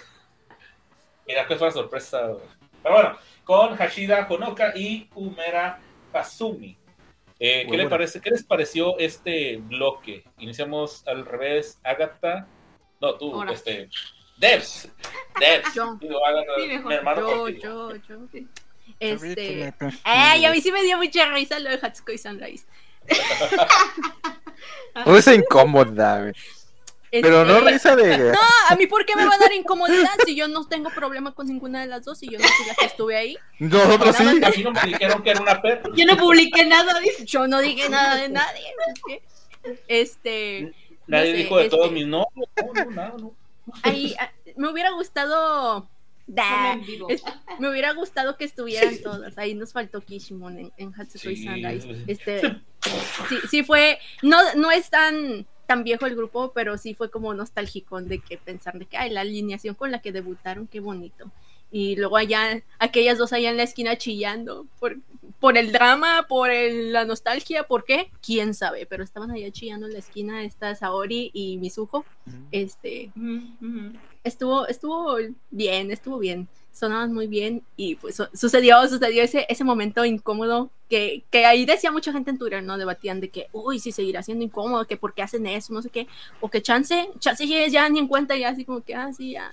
[1.26, 2.28] Mira, que fue una sorpresa.
[2.28, 2.46] güey.
[2.84, 5.80] Pero bueno, con Hashida Honoka y Umera
[6.14, 6.78] Kazumi.
[7.40, 7.90] Eh, ¿qué, le buena.
[7.90, 10.24] parece, ¿Qué les pareció este bloque?
[10.38, 11.80] Iniciamos al revés.
[11.84, 12.46] Agatha.
[13.02, 13.54] No, tú, Ahora.
[13.54, 13.90] este.
[14.38, 14.88] Debs.
[15.40, 15.74] Debs.
[15.76, 15.96] Yo.
[16.00, 16.88] Digo, Agatha, Sí, mejor.
[16.88, 17.50] mi hermano.
[17.50, 18.18] Yo, yo, yo.
[19.00, 19.74] Este.
[20.04, 22.66] Ay, a mí sí me dio mucha risa lo de Hatsuko y Sunrise.
[25.06, 26.34] Risa incómoda, güey.
[27.12, 28.18] Pero no Este, risa de.
[28.34, 31.34] No, a mí por qué me va a dar incomodidad si yo no tengo problema
[31.34, 33.38] con ninguna de las dos y yo no soy la que estuve ahí.
[33.60, 34.24] Nosotros sí.
[34.24, 35.90] A mí no me dijeron que era una perra.
[35.96, 37.26] Yo no publiqué nada, dice.
[37.26, 38.74] Yo no dije nada de nadie.
[39.88, 40.74] Este,
[41.10, 43.34] Nadie no sé, dijo de este- todos mis no, no, no, nada, no.
[43.84, 45.88] ahí ah, me hubiera gustado
[46.32, 46.80] Da,
[47.10, 47.24] es-
[47.58, 49.36] me hubiera gustado que estuvieran todas.
[49.40, 51.44] Ahí nos faltó Kishimon en, en Hatsuko y Sí.
[51.46, 52.04] Sunrise.
[52.06, 52.42] Este,
[53.28, 57.34] sí, sí fue, no, no es tan, tan viejo el grupo, pero sí fue como
[57.34, 61.32] nostálgico de que pensar de que ay, la alineación con la que debutaron, qué bonito.
[61.72, 64.98] Y luego allá, aquellas dos allá en la esquina chillando por,
[65.40, 68.12] por el drama, por el- la nostalgia, ¿por qué?
[68.22, 72.06] Quién sabe, pero estaban allá chillando en la esquina, esta Saori y Mizuho.
[72.52, 73.92] Este, Ujú, ujú.
[74.24, 75.18] estuvo, estuvo
[75.52, 76.48] bien, estuvo bien.
[76.72, 81.66] Sonaban muy bien y pues su- sucedió, sucedió ese, ese momento incómodo que, que ahí
[81.66, 82.78] decía mucha gente en Twitter, ¿no?
[82.78, 85.90] Debatían de que, uy, si seguirá siendo incómodo, que por qué hacen eso, no sé
[85.90, 86.08] qué,
[86.42, 89.52] o que chance, chance ya, ni en cuenta, ya así como que, ah, sí, ya,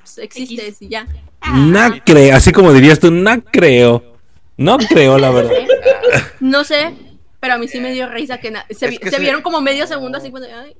[0.00, 0.82] pues, existe, X.
[0.82, 1.06] y ya.
[1.52, 4.13] No creo, así como dirías tú, no creo.
[4.56, 5.52] No creo, la verdad.
[6.40, 6.94] No sé,
[7.40, 9.60] pero a mí sí me dio risa que se, Es vi- que se vieron como
[9.60, 10.74] medio segundo así cuando, ay,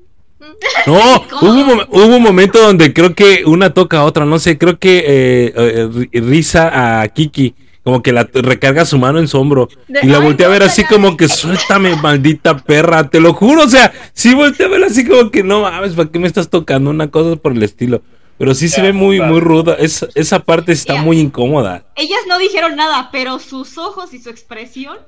[0.87, 0.95] No,
[1.43, 4.59] hubo un, mom- hubo un momento donde creo que una toca a otra, no sé,
[4.59, 9.29] creo que eh, eh, Ri- Risa a Kiki, como que la recarga su mano en
[9.29, 13.21] su hombro De- y la voltea a ver así como que suéltame, maldita perra, te
[13.21, 16.19] lo juro, o sea, sí voltea a ver así como que no mames, ¿para qué
[16.19, 16.91] me estás tocando?
[16.91, 18.03] Una cosa por el estilo.
[18.39, 21.85] Pero sí se ve muy, muy ruda, es- esa parte está muy incómoda.
[21.95, 24.99] Ellas no dijeron nada, pero sus ojos y su expresión.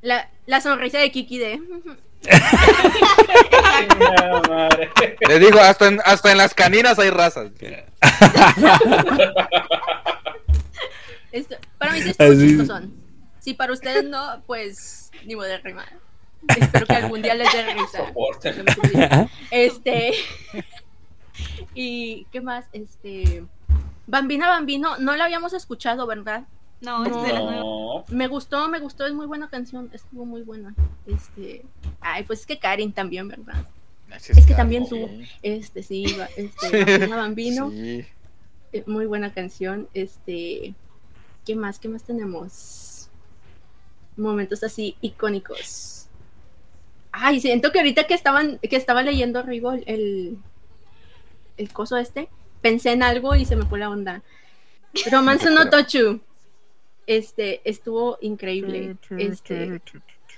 [0.00, 1.60] la, la sonrisa de Kiki de.
[5.28, 7.50] Les digo, hasta en, hasta en las caninas hay razas.
[11.32, 12.92] Esto- para mí sí Así- chistosón.
[13.40, 15.88] Si para ustedes no, pues ni modo de rimar.
[16.56, 17.98] Espero que algún día les dé risa.
[18.06, 18.54] Soporte.
[19.50, 20.12] Este.
[21.74, 22.66] ¿Y qué más?
[22.72, 23.44] Este.
[24.06, 26.44] Bambina Bambino, no la habíamos escuchado, ¿verdad?
[26.80, 28.14] No, es de.
[28.14, 30.74] Me gustó, me gustó, es muy buena canción, estuvo muy buena.
[31.06, 31.64] Este.
[32.00, 33.66] Ay, pues es que Karin también, ¿verdad?
[34.16, 35.08] Es que también tú,
[35.42, 36.04] este, sí,
[36.36, 37.70] este, Bambina Bambino.
[37.70, 38.04] Sí.
[38.72, 39.88] Eh, muy buena canción.
[39.94, 40.74] Este,
[41.44, 41.78] ¿qué más?
[41.78, 43.08] ¿Qué más tenemos?
[44.16, 46.08] Momentos así icónicos.
[47.12, 50.38] Ay, siento que ahorita que estaban, que estaba leyendo Rigo el,
[51.56, 52.28] el coso este,
[52.60, 54.22] pensé en algo y se me fue la onda.
[55.10, 56.20] Romance no Tochu.
[57.06, 58.96] Este, estuvo increíble.
[59.18, 59.80] Este,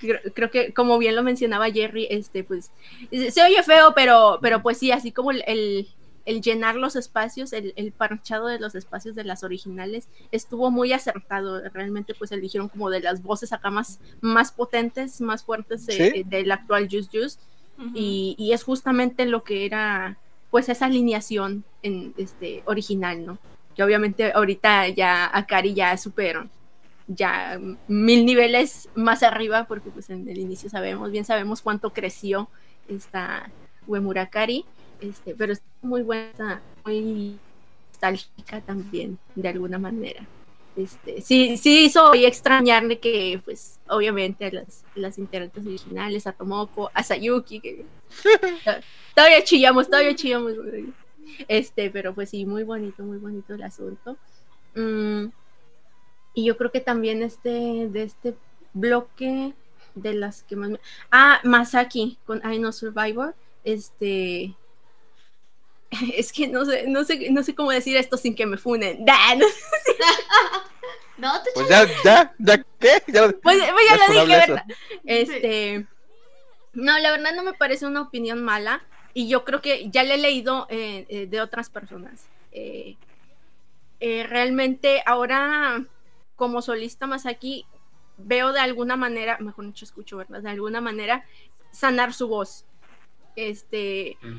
[0.01, 2.71] creo, creo que como bien lo mencionaba Jerry, este, pues,
[3.11, 5.89] se oye feo, pero, pero pues sí, así como el, el-
[6.27, 10.95] el llenar los espacios, el, el parchado de los espacios de las originales, estuvo muy
[10.95, 11.61] acertado.
[11.69, 16.23] Realmente, pues eligieron como de las voces acá más, más potentes, más fuertes de- ¿Sí?
[16.23, 17.39] del actual Juice Juice.
[17.95, 20.17] Y, y es justamente lo que era,
[20.55, 23.39] pues, esa alineación en este original, ¿no?
[23.75, 26.49] Que obviamente ahorita ya Akari ya superó
[27.09, 27.59] ya
[27.89, 32.49] mil niveles más arriba, porque pues en el inicio sabemos, bien sabemos cuánto creció
[32.87, 33.51] esta
[33.89, 34.65] Uemurakari,
[35.01, 37.37] este, pero es muy buena, muy
[37.91, 40.25] nostálgica también, de alguna manera.
[40.77, 46.91] Este, sí, sí hizo y extrañarle que, pues, obviamente las, las integrantes originales, a Tomoko,
[46.93, 47.85] a Sayuki, que
[49.15, 50.55] todavía chillamos, todavía chillamos.
[51.49, 54.17] Este, pero pues sí, muy bonito, muy bonito el asunto.
[54.75, 55.27] Mm,
[56.35, 58.35] y yo creo que también este, de este
[58.73, 59.55] bloque
[59.95, 60.81] de las que más me...
[61.11, 63.35] Ah, Masaki con I Know Survivor.
[63.63, 64.55] Este.
[66.17, 69.05] Es que no sé, no sé, no sé cómo decir esto sin que me funen.
[69.07, 69.47] Da, no-
[71.17, 73.03] No, te Pues ya, ya, ya, ¿qué?
[73.07, 74.47] Ya, Pues, pues ya ya es lo funable dije.
[74.53, 74.65] ¿verdad?
[75.05, 75.87] Este.
[76.73, 78.83] No, la verdad no me parece una opinión mala.
[79.17, 82.27] Y yo creo que ya le he leído eh, eh, de otras personas.
[82.51, 82.97] Eh,
[84.01, 85.85] eh, realmente ahora,
[86.35, 87.65] como solista más aquí,
[88.17, 90.43] veo de alguna manera, mejor dicho, escucho, ¿verdad?
[90.43, 91.25] De alguna manera,
[91.71, 92.65] sanar su voz.
[93.37, 94.19] Este.
[94.21, 94.39] Mm.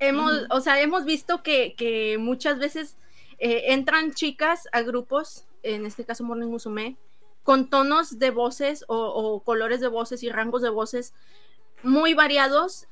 [0.00, 0.46] Hemos, Mm.
[0.50, 2.96] o sea, hemos visto que, que muchas veces
[3.38, 6.96] eh, entran chicas a grupos, en este caso Morning Musume,
[7.42, 11.14] con tonos de voces o, o colores de voces y rangos de voces
[11.82, 12.86] muy variados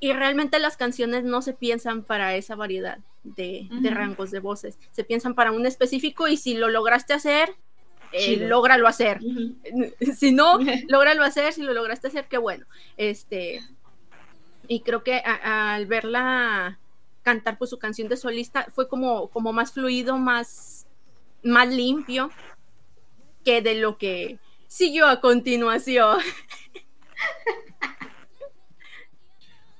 [0.00, 4.78] y realmente las canciones no se piensan para esa variedad de, de rangos de voces,
[4.92, 7.54] se piensan para un específico y si lo lograste hacer,
[8.12, 9.20] eh, lógralo hacer.
[10.16, 12.64] Si no, lógralo hacer, si lo lograste hacer, qué bueno.
[12.96, 13.60] Este,
[14.68, 16.78] y creo que a- al verla
[17.22, 20.86] cantar pues su canción de solista fue como, como más fluido, más,
[21.42, 22.30] más limpio
[23.44, 26.18] que de lo que siguió a continuación.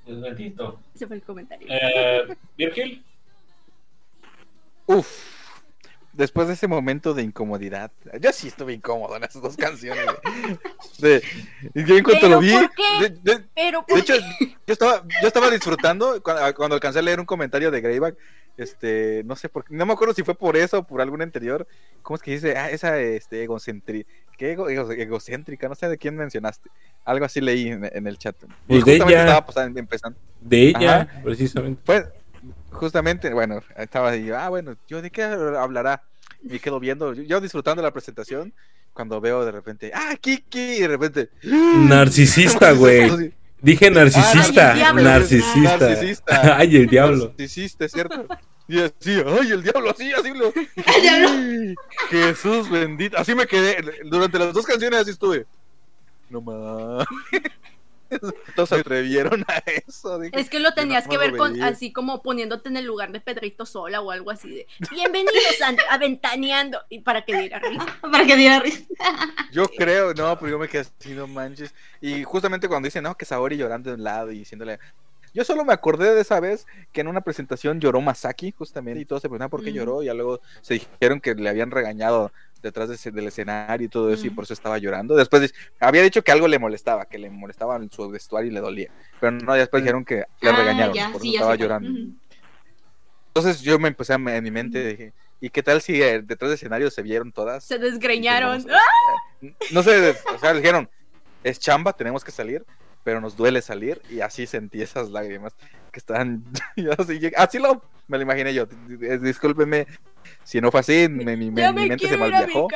[0.05, 0.79] Dios bendito.
[0.93, 1.67] Ese fue el comentario.
[1.69, 3.03] Eh, Virgil,
[4.85, 5.32] Uf.
[6.13, 10.05] Después de ese momento de incomodidad, yo sí estuve incómodo en esas dos canciones.
[10.99, 11.23] De,
[11.73, 12.51] y yo en cuanto ¿Pero lo vi,
[13.01, 17.19] de- de- Pero De hecho, yo estaba, yo estaba disfrutando cuando, cuando alcancé a leer
[17.19, 18.15] un comentario de Greyback.
[18.55, 21.23] Este, no sé por qué, no me acuerdo si fue por eso o por algún
[21.23, 21.65] anterior.
[22.03, 22.55] ¿Cómo es que dice?
[22.55, 24.05] Ah, esa este, egocentri-
[24.37, 26.69] ¿qué ego- ego- egocéntrica, no sé de quién mencionaste.
[27.03, 28.35] Algo así leí en, en el chat.
[28.43, 29.21] Y Pues de justamente ella.
[29.23, 30.19] estaba pasando- empezando.
[30.39, 31.21] De ella, Ajá.
[31.23, 31.81] precisamente.
[31.83, 32.05] Pues,
[32.73, 36.03] justamente, bueno, estaba ahí, ah, bueno, ¿yo de qué hablará?
[36.41, 38.53] Me quedo viendo, yo, disfrutando la presentación,
[38.93, 43.33] cuando veo de repente, ah, Kiki, y de repente, Narcisista, güey.
[43.63, 44.73] Dije narcisista.
[44.73, 45.03] Ay, el diablo.
[45.03, 45.77] narcisista.
[45.77, 46.57] Narcisista.
[46.57, 47.27] Ay, el diablo.
[47.27, 48.27] Narcisista, es cierto.
[48.67, 50.51] Y así, ay, el diablo, así, así lo.
[51.01, 51.81] diablo.
[52.09, 53.17] Jesús bendito.
[53.17, 53.77] Así me quedé.
[54.03, 55.45] Durante las dos canciones así estuve.
[56.29, 57.05] No más.
[58.55, 59.57] Todos se atrevieron a
[59.87, 60.19] eso.
[60.19, 60.39] dije.
[60.39, 63.19] Es que lo tenías no que ver con así como poniéndote en el lugar de
[63.19, 67.85] Pedrito Sola o algo así de bienvenidos a Aventaneando y para que diera risa.
[68.01, 68.83] Para que diera risa.
[69.51, 71.73] Yo creo, no, pero yo me quedé así, no manches.
[72.01, 74.79] Y justamente cuando dice, no, que Saori llorando de un lado y diciéndole.
[75.35, 79.05] Yo solo me acordé de esa vez que en una presentación lloró Masaki, justamente, y
[79.05, 79.73] todos se preguntaban por qué Mm.
[79.73, 82.31] lloró, y ya luego se dijeron que le habían regañado
[82.63, 85.15] detrás de ese- del escenario y todo eso, y por eso estaba llorando.
[85.15, 88.61] Después había dicho que algo le molestaba, que le molestaba en su vestuario y le
[88.61, 88.89] dolía.
[89.19, 91.89] Pero no, después dijeron que le Ah, regañaron, ya, por sí, eso estaba llorando.
[93.27, 96.49] Entonces yo me empecé a, en mi mente, dije, ¿y qué tal si eh, detrás
[96.49, 97.63] del escenario se vieron todas?
[97.63, 98.59] Se desgreñaron.
[98.59, 98.81] Dijimos,
[99.71, 100.89] No sé, o sea, dijeron,
[101.43, 102.63] es chamba, tenemos que salir,
[103.03, 105.53] pero nos duele salir, y así sentí esas lágrimas
[105.91, 106.43] que estaban,
[106.97, 109.87] así, así lo, me lo imaginé yo, Dis- discúlpenme
[110.43, 112.67] si no fue así, me- mi, Ya mi me mente se malviajó,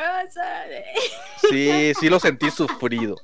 [1.50, 3.16] sí, sí lo sentí sufrido,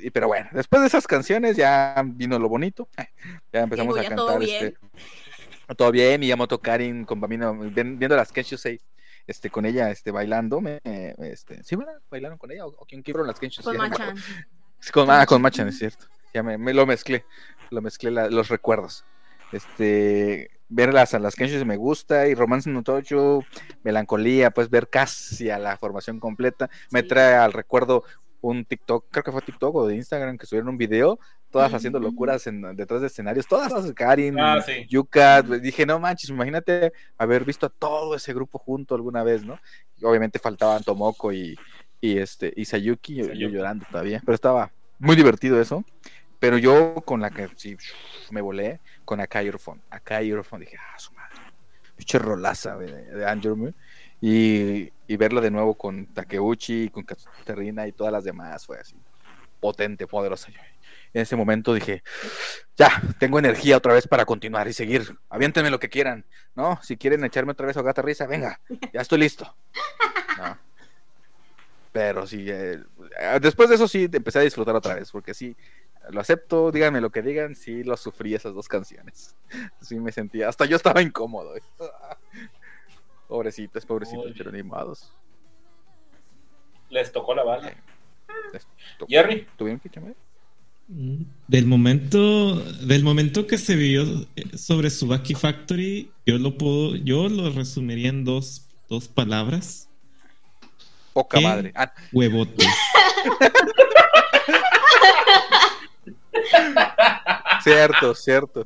[0.00, 2.88] y, pero bueno, después de esas canciones ya vino lo bonito,
[3.52, 4.74] ya empezamos a ya cantar, todo este, bien.
[5.76, 8.80] todo bien, y Yamoto Karin con Bambino, viendo las Kenshusei,
[9.26, 12.00] este, con ella, este, bailando, me, este, ¿sí, verdad?
[12.10, 12.64] ¿Bailaron con ella?
[12.66, 13.76] ¿O, quién fueron las Kenshusei?
[13.76, 13.88] Con Ya.
[13.90, 14.16] Machan.
[14.92, 16.06] Con, ah, con Machan, es cierto.
[16.32, 17.24] Ya me, me lo mezclé,
[17.70, 19.04] lo mezclé la- los recuerdos.
[19.50, 23.40] Este, verlas a las Kenshus me gusta y Romance no Tocho,
[23.82, 28.04] melancolía, pues ver casi a la formación completa, me trae al recuerdo
[28.40, 31.18] un TikTok, creo que fue TikTok o de Instagram que subieron un video,
[31.50, 34.86] todas haciendo locuras en, detrás de escenarios, todas, todas, Karin, Ah, sí.
[34.88, 39.58] Yuka, dije, no manches, imagínate haber visto a todo ese grupo junto alguna vez, ¿no?
[39.96, 41.58] Y obviamente faltaban Tomoko y,
[42.00, 43.54] y este y Sayuki, yo- yo Sayuki.
[43.54, 45.84] llorando todavía, pero estaba muy divertido eso.
[46.38, 47.76] Pero yo con la que sí
[48.30, 49.82] me volé con Akai Eurofone.
[49.90, 51.36] Akai Eurofone dije, ah, su madre.
[51.96, 53.74] Pinche rolaza de, de Moon.
[54.20, 58.96] Y, y verla de nuevo con Takeuchi, con Katerina y todas las demás fue así
[59.60, 60.48] potente, poderosa.
[61.12, 62.02] En ese momento dije,
[62.76, 65.16] ya, tengo energía otra vez para continuar y seguir.
[65.28, 66.78] Aviéntenme lo que quieran, ¿no?
[66.82, 68.60] Si quieren echarme otra vez a gata risa, venga,
[68.92, 69.54] ya estoy listo.
[71.92, 72.78] Pero sí, eh,
[73.40, 75.56] después de eso sí empecé a disfrutar otra vez, porque sí,
[76.10, 79.34] lo acepto, díganme lo que digan, sí lo sufrí esas dos canciones.
[79.80, 81.56] Sí me sentía, hasta yo estaba incómodo.
[81.56, 81.62] eh.
[83.28, 84.34] Pobrecitos, pobrecitos, Oye.
[84.38, 85.12] pero animados.
[86.88, 87.74] Les tocó la bala.
[88.52, 88.66] Les
[88.98, 89.10] tocó.
[89.10, 90.14] Jerry, ¿Tuvieron que echarme?
[91.46, 92.56] Del momento,
[92.86, 94.04] del momento que se vio
[94.36, 99.90] eh, sobre Subaki Factory, yo lo puedo, yo lo resumiría en dos, dos palabras.
[101.12, 101.44] Poca ¿Qué?
[101.44, 101.72] madre.
[101.74, 102.66] Ah, Huevotes.
[107.62, 108.64] cierto, cierto.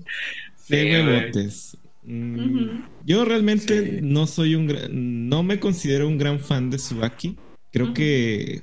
[0.56, 1.76] Sí, huevotes.
[2.04, 2.84] Mm.
[3.04, 3.98] Yo realmente Sí.
[4.02, 7.36] no soy un gran, no me considero un gran fan de Subaki.
[7.70, 8.62] Creo que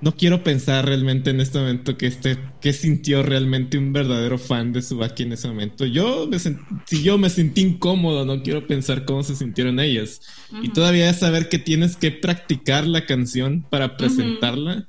[0.00, 4.72] no quiero pensar realmente en este momento que este, que sintió realmente un verdadero fan
[4.72, 5.86] de Subaki en ese momento.
[5.86, 10.20] Yo me si yo me sentí incómodo, no quiero pensar cómo se sintieron ellas.
[10.62, 14.86] Y todavía saber que tienes que practicar la canción para presentarla.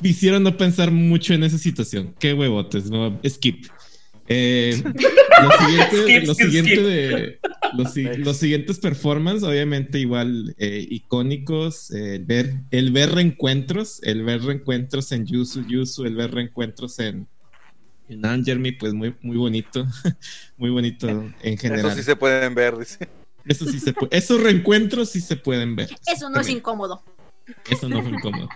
[0.00, 2.14] Me Hicieron no pensar mucho en esa situación.
[2.18, 3.66] Qué huevotes, no, skip.
[4.32, 6.84] Eh, lo siguiente, Skip, lo skip, siguiente skip.
[6.84, 7.38] de
[7.76, 14.00] los, si- los siguientes performances, obviamente igual eh, icónicos, eh, el ver, el ver reencuentros,
[14.04, 17.26] el ver reencuentros en Yusu Yusu, el ver reencuentros en,
[18.08, 19.84] en Angermy, pues muy, muy bonito,
[20.56, 21.08] muy bonito
[21.42, 21.86] en general.
[21.86, 23.08] Eso sí se pueden ver, dice.
[23.46, 24.16] Eso sí se puede.
[24.16, 25.88] Esos reencuentros sí se pueden ver.
[26.06, 27.02] Eso no es incómodo.
[27.68, 28.48] Eso no fue incómodo.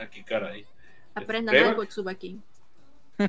[0.00, 0.64] Ah, qué caray.
[1.14, 2.38] Aprendan algo, Tsubaki.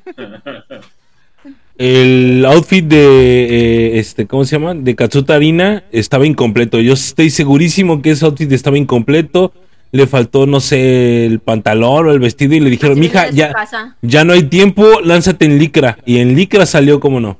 [1.78, 4.74] El outfit de eh, este, ¿cómo se llama?
[4.74, 6.78] De Katsuta Arina estaba incompleto.
[6.80, 9.52] Yo estoy segurísimo que ese outfit estaba incompleto.
[9.92, 13.52] Le faltó, no sé, el pantalón o el vestido y le dijeron, Así mija, ya,
[14.02, 15.98] ya no hay tiempo, lánzate en licra.
[16.04, 17.38] Y en licra salió, como no.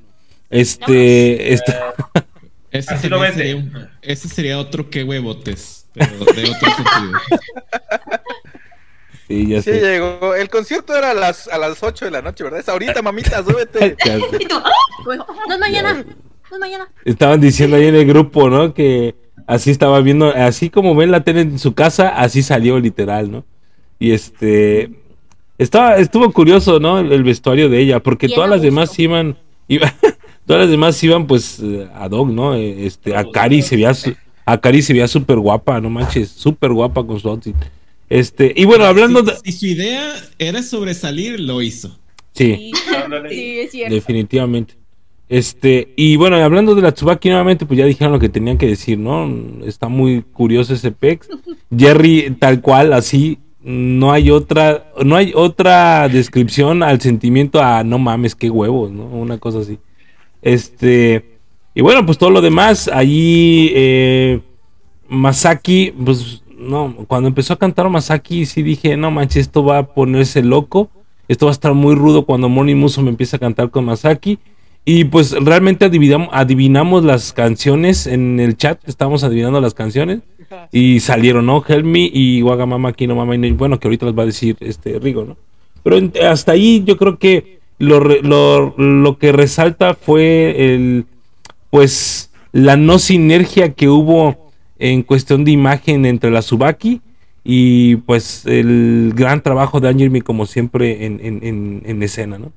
[0.49, 1.77] Este, este-
[2.73, 7.19] Ese, Así lo sería ese sería otro que huevotes, pero de otro sentido.
[9.31, 9.81] sí, ya Sí, sé.
[9.81, 10.35] llegó.
[10.35, 12.61] El concierto era a las, a las 8 de la noche, ¿verdad?
[12.61, 13.97] Es ahorita, mamita, súbete.
[15.07, 15.95] No es mañana.
[15.95, 16.89] No es mañana.
[17.05, 18.75] Estaban diciendo ahí en el grupo, ¿no?
[18.75, 19.15] Que
[19.47, 23.45] así estaba viendo, así como ven la tele en su casa, así salió literal, ¿no?
[23.99, 24.91] Y este
[25.59, 26.99] estaba estuvo curioso, ¿no?
[26.99, 29.37] El, el vestuario de ella, porque todas a las demás iban,
[29.69, 29.93] iba-
[30.47, 32.55] todas las demás iban pues eh, ad hoc, ¿no?
[32.55, 33.93] Eh, Este, a Cari se veía
[34.47, 37.55] a Cari se veía súper guapa, no manches, súper guapa con su outfit.
[38.11, 41.97] Este, y bueno, hablando si, de si su idea era sobresalir, lo hizo.
[42.35, 42.73] sí.
[43.29, 43.95] Sí, es cierto.
[43.95, 44.75] Definitivamente.
[45.29, 48.67] Este, y bueno, hablando de la Tsubaki nuevamente, pues ya dijeron lo que tenían que
[48.67, 49.31] decir, ¿no?
[49.65, 51.29] Está muy curioso ese pex.
[51.77, 58.01] Jerry, tal cual, así, no hay otra, no hay otra descripción al sentimiento a no
[58.01, 59.05] mames, qué huevos, ¿no?
[59.05, 59.79] Una cosa así.
[60.43, 61.39] Este,
[61.77, 64.41] y bueno, pues todo lo demás, allí, eh,
[65.09, 69.87] Masaki, pues no, cuando empezó a cantar Masaki, sí dije, no manches, esto va a
[69.87, 70.91] ponerse loco.
[71.29, 74.39] Esto va a estar muy rudo cuando Moni Muso me empieza a cantar con Masaki.
[74.85, 80.21] Y pues realmente adivinamos, las canciones en el chat, estábamos adivinando las canciones.
[80.73, 81.63] Y salieron, ¿no?
[81.67, 83.37] Help Me y Wagamama Kino Mama.
[83.37, 85.37] Y bueno, que ahorita las va a decir este Rigo, ¿no?
[85.85, 85.99] Pero
[86.29, 91.07] hasta ahí yo creo que lo, lo, lo que resalta fue el,
[91.71, 94.50] pues, la no sinergia que hubo
[94.81, 97.03] en cuestión de imagen entre la Subaki
[97.45, 102.53] y pues el gran trabajo de Angelmi como siempre en, en, en, en escena, ¿no?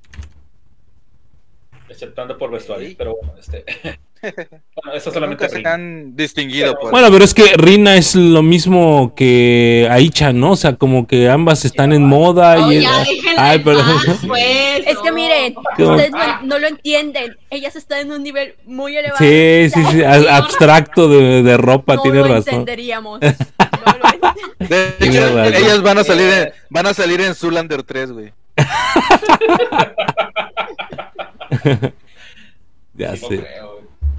[1.89, 3.65] Exceptando por vestuario, pero bueno, este.
[4.23, 9.13] bueno, eso solamente se han distinguido por Bueno, pero es que Rina es lo mismo
[9.15, 10.51] que Aicha, ¿no?
[10.51, 12.81] O sea, como que ambas están en moda Oh, y...
[12.81, 13.79] ya, déjenla Ay, pero...
[13.79, 15.15] paz, pues, Es que no.
[15.15, 17.35] miren, ustedes no, no lo entienden.
[17.49, 19.17] Ellas están en un nivel muy elevado.
[19.19, 22.53] Sí, sí, sí, a- abstracto de, de ropa, no tiene lo razón.
[22.53, 23.19] entenderíamos.
[23.85, 27.83] No lo enten- De hecho, ellas van a salir en, van a salir en Zulander
[27.83, 28.31] 3, güey.
[32.95, 33.39] Ya Sí, no sé.
[33.39, 33.72] creo, güey.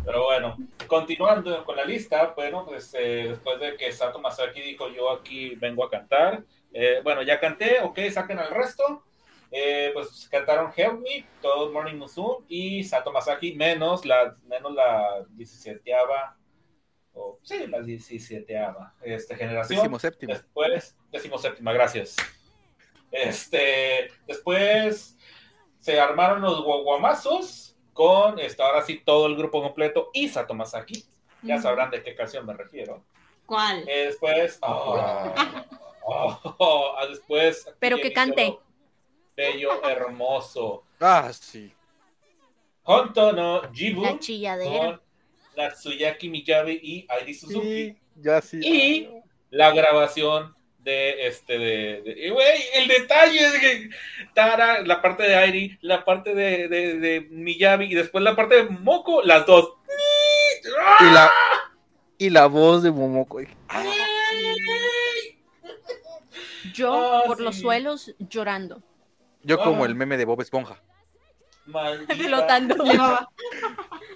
[0.05, 4.89] Pero bueno, continuando con la lista, bueno, pues eh, después de que Sato Masaki dijo
[4.91, 9.05] yo aquí vengo a cantar, eh, bueno, ya canté, ok, saquen al resto.
[9.57, 15.25] Eh, pues cantaron Help Me, todo Morning Musume y Sato Masaki, menos la, menos la
[15.31, 15.93] 17
[17.13, 18.57] o sí, la 17
[19.03, 19.79] este, generación.
[19.79, 20.33] Décimo séptimo.
[20.33, 22.17] Después, décimo séptima, gracias.
[23.13, 25.17] Este, después
[25.79, 27.64] se armaron los guaguamazos
[27.95, 31.05] con, este, ahora sí, todo el grupo completo y Sato Masaki.
[31.43, 33.03] Ya sabrán de qué canción me refiero.
[33.47, 33.85] ¿Cuál?
[33.89, 35.67] Eh, después, ah,
[36.05, 37.67] oh, después.
[37.79, 38.59] Pero que cante.
[39.37, 40.85] Bello, hermoso.
[41.01, 41.73] Ah, sí.
[42.85, 44.87] Honto no Jibu La chilladera.
[44.87, 45.01] con
[45.57, 47.67] Natsuyaki Miyabi y Airi Suzuki.
[47.67, 48.61] Sí, ya sí.
[48.63, 49.09] Y
[49.51, 50.54] la grabación
[50.85, 53.91] de este de, de- güey, el detalle de que
[54.35, 58.57] Tara, la parte de Airi, la parte de, de, de Miyabi y después la parte
[58.57, 59.75] de Moko, las dos.
[61.01, 61.31] Y la,
[62.19, 63.41] y la voz de Momoko.
[66.75, 68.83] Yo Ah, por los suelos llorando.
[69.43, 69.87] Yo como Ah.
[69.87, 70.83] el meme de Bob Esponja.
[71.67, 72.77] Maldita, Flotando.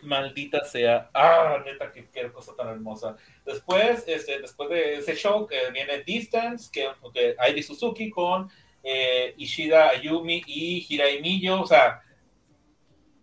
[0.02, 1.10] maldita sea.
[1.15, 3.17] Ah, neta, qué, qué cosa tan hermosa.
[3.44, 8.51] Después, este, después de ese show, que viene Distance, que, que Airi Suzuki con
[8.83, 11.60] eh, Ishida Ayumi y Hirai Miyo.
[11.60, 12.01] O sea,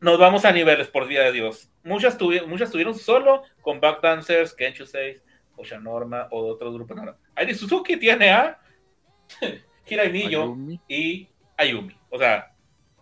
[0.02, 1.70] nos vamos a niveles, por día de Dios.
[1.84, 5.24] Muchas, tuvi- muchas tuvieron solo con Backdancers, Kenshu 6,
[5.56, 6.96] Osha Norma o de otros grupos.
[6.98, 7.16] No, no.
[7.36, 8.60] Airi Suzuki tiene a
[9.88, 10.80] Hirai Miyo Ayumi.
[10.88, 11.96] y Ayumi.
[12.10, 12.54] O sea,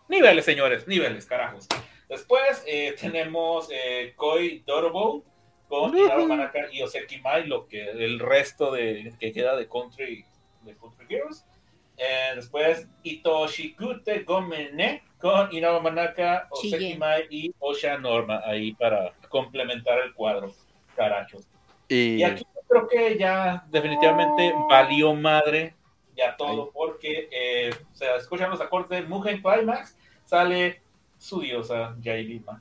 [0.09, 1.67] niveles, señores, niveles, carajos.
[2.13, 5.23] Después eh, tenemos eh, Koi Dorobo
[5.67, 10.23] con Inaro Manaka y Oseki Mai, lo que el resto de que queda de Country,
[10.61, 11.45] de country Heroes.
[11.97, 16.95] Eh, después Itoshikute Gomene con Inaro Manaka, Oseki.
[16.97, 20.53] Mai y Osha Norma ahí para complementar el cuadro.
[20.95, 21.47] Carachos.
[21.87, 25.73] Y, Y aquí creo que ya definitivamente valió madre
[26.15, 30.82] ya todo, porque eh, o sea, escuchan los acordes de Mugen Climax, sale
[31.23, 31.95] su diosa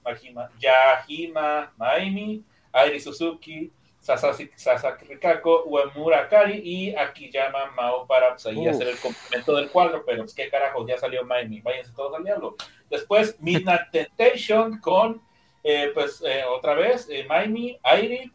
[0.05, 8.47] Majima, Yahima Maimi, Airi Suzuki, Sasaki, Sasaki Rikako, Uemura Kari y Akiyama Mao para pues,
[8.47, 12.15] ahí hacer el complemento del cuadro, pero pues qué carajos, ya salió Maimi, váyanse todos
[12.15, 12.55] al diablo.
[12.89, 15.21] Después Midnight Temptation con,
[15.65, 18.31] eh, pues eh, otra vez, eh, Maimi, Airi,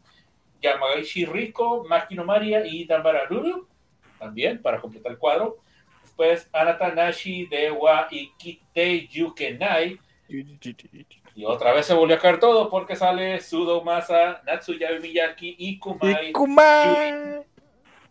[0.62, 3.66] Yamagaishi Riko, Makino Maria y Dambara Ruru,
[4.20, 5.60] también para completar el cuadro.
[6.04, 10.02] Después Anata Nashi, Dewa y Kitei Yukenai.
[10.30, 15.80] Y otra vez se volvió a caer todo porque sale Sudo Masa, Natsuya Miyaki y
[15.80, 16.34] Kumai Y.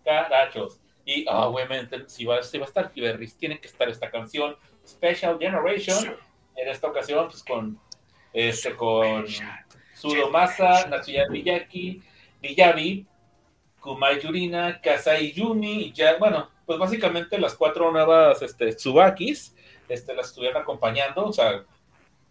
[0.05, 0.81] Carachos.
[1.05, 4.57] Y ah, obviamente, si va, si va a estar Kiberris, tiene que estar esta canción
[4.87, 6.17] Special Generation.
[6.57, 7.79] En esta ocasión, pues con
[8.33, 9.27] este con
[9.95, 12.03] Sudo Masa, Natsuya Miyaki,
[12.43, 13.07] Miyabi,
[13.81, 19.55] Kumai Yurina, Kasai Yumi, y ya, bueno, pues básicamente las cuatro nuevas este, Tsubakis
[19.89, 21.27] este, las estuvieron acompañando.
[21.27, 21.65] O sea,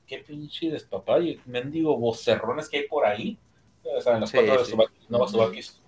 [0.08, 3.38] qué pinche despapalle, mendigo vocerrones que hay por ahí.
[3.98, 4.72] O sea, las Sí, cuatro de sí.
[4.74, 5.82] Tsubaki- nuevas Tsubakis.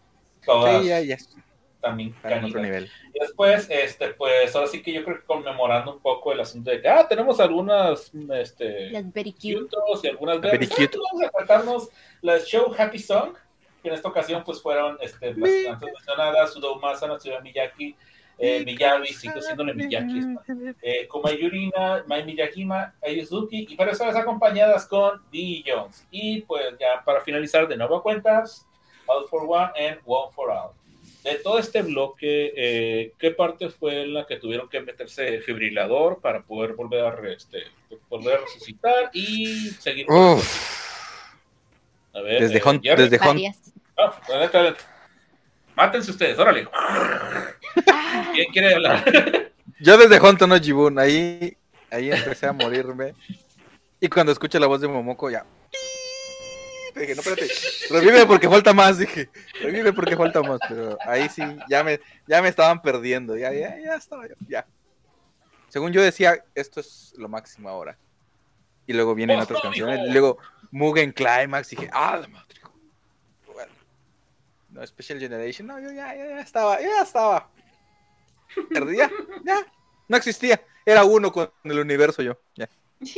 [0.46, 1.18] Todas Sí, ya, ya.
[1.82, 2.90] también en otro nivel.
[3.14, 6.70] Y después, este, pues ahora sí que yo creo que conmemorando un poco el asunto
[6.72, 9.68] de que, ah, tenemos algunas, este, Las very cute.
[10.04, 10.84] y algunas Very cute.
[10.84, 11.90] Ah, pues vamos a tratarnos
[12.22, 13.34] las show Happy Song,
[13.82, 17.96] que en esta ocasión pues fueron este, antes mencionadas, Sudomasa, Natsuya Miyaki,
[18.40, 20.20] eh, Miyabi, sigo siéndole Miyaki,
[20.82, 25.64] eh, Komai Yurina, Mai Miyajima, Ayuzuki, y para eso las acompañadas con D.
[25.66, 26.06] Jones.
[26.12, 28.66] Y pues ya para finalizar de nuevo cuentas,
[29.08, 30.72] All for One and One for All.
[31.24, 36.42] De todo este bloque, eh, ¿qué parte fue la que tuvieron que meterse fibrilador para
[36.44, 37.64] poder volver a, re- este,
[38.10, 40.06] volver a resucitar y seguir?
[40.06, 40.78] con Uf.
[42.14, 43.56] A ver, Desde eh, Hunt, desde Hunt.
[43.98, 44.82] Ah, adelante, adelante.
[45.78, 46.68] Mátense ustedes, órale.
[48.34, 49.06] ¿Quién quiere hablar?
[49.80, 51.56] Yo desde Honto no Jibun, ahí,
[51.92, 53.14] ahí empecé a morirme.
[54.00, 55.46] Y cuando escuché la voz de Momoko, ya.
[56.96, 57.48] Dije, no, espérate,
[57.92, 59.30] revive porque falta más, dije,
[59.62, 63.78] revive porque falta más, pero ahí sí, ya me, ya me estaban perdiendo, ya, ya,
[63.80, 64.66] ya estaba yo, ya.
[65.70, 68.00] Según yo decía, esto es lo máximo ahora.
[68.88, 70.40] Y luego vienen ¡Oh, otras canciones, y luego
[70.72, 72.47] Mugen Climax, dije, ah, la madre.
[74.78, 77.50] No, Special Generation, no, yo ya, ya, ya estaba, ya estaba.
[78.70, 79.10] Perdía,
[79.44, 79.66] ya,
[80.08, 80.62] no existía.
[80.86, 82.40] Era uno con el universo yo.
[82.56, 82.70] Ya.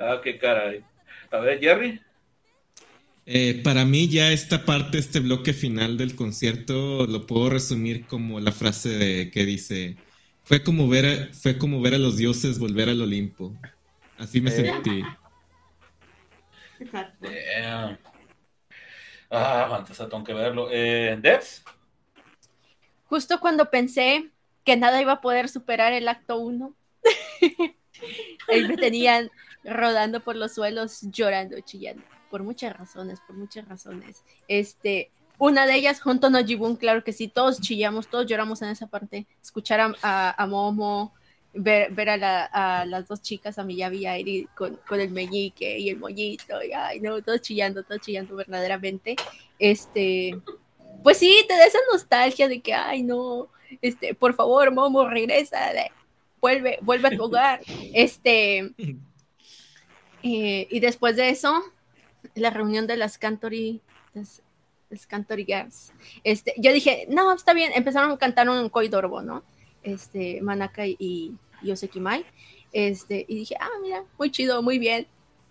[0.00, 0.84] ah, qué caray.
[1.30, 2.02] A ver, Jerry.
[3.24, 8.40] Eh, para mí ya esta parte, este bloque final del concierto, lo puedo resumir como
[8.40, 9.96] la frase de, que dice,
[10.44, 13.54] fue como, ver a, fue como ver a los dioses volver al Olimpo.
[14.18, 14.52] Así me Eh.
[14.52, 15.02] sentí.
[16.80, 17.26] Exacto.
[17.26, 17.98] Damn.
[19.30, 20.68] Ah, aguanta, tengo que verlo.
[20.70, 21.62] Eh, Debs.
[23.04, 24.30] Justo cuando pensé
[24.64, 26.74] que nada iba a poder superar el acto 1,
[28.48, 29.30] ahí me tenían
[29.64, 34.22] rodando por los suelos, llorando, chillando, por muchas razones, por muchas razones.
[34.46, 38.68] Este, una de ellas, junto no Jibun, claro que sí, todos chillamos, todos lloramos en
[38.70, 39.26] esa parte.
[39.42, 41.14] Escuchar a, a- a Momo,
[41.60, 45.00] ver, ver a, la- a las dos chicas, a Miyabi y a Eri, con, con
[45.00, 49.16] el meñique y el mollito, y ay, no, todos chillando, todos chillando verdaderamente.
[49.58, 50.38] Este,
[51.02, 53.48] pues sí, te da esa nostalgia de que, ay, no,
[53.82, 55.90] este, por favor, Momo, regresa, de-
[56.40, 57.60] vuelve, vuelve a tu hogar.
[57.94, 58.72] Este,
[60.22, 61.60] eh, y después de eso,
[62.34, 63.80] la reunión de las Cantory,
[64.14, 64.42] las,
[64.90, 65.92] las Cantory Girls.
[66.24, 69.42] Este, yo dije, no, está bien, empezaron a cantar un Koidorbo, ¿no?
[69.82, 72.24] Este, Manaka y, y Yoseki Mai.
[72.72, 75.06] Este, y dije, ah, mira, muy chido, muy bien.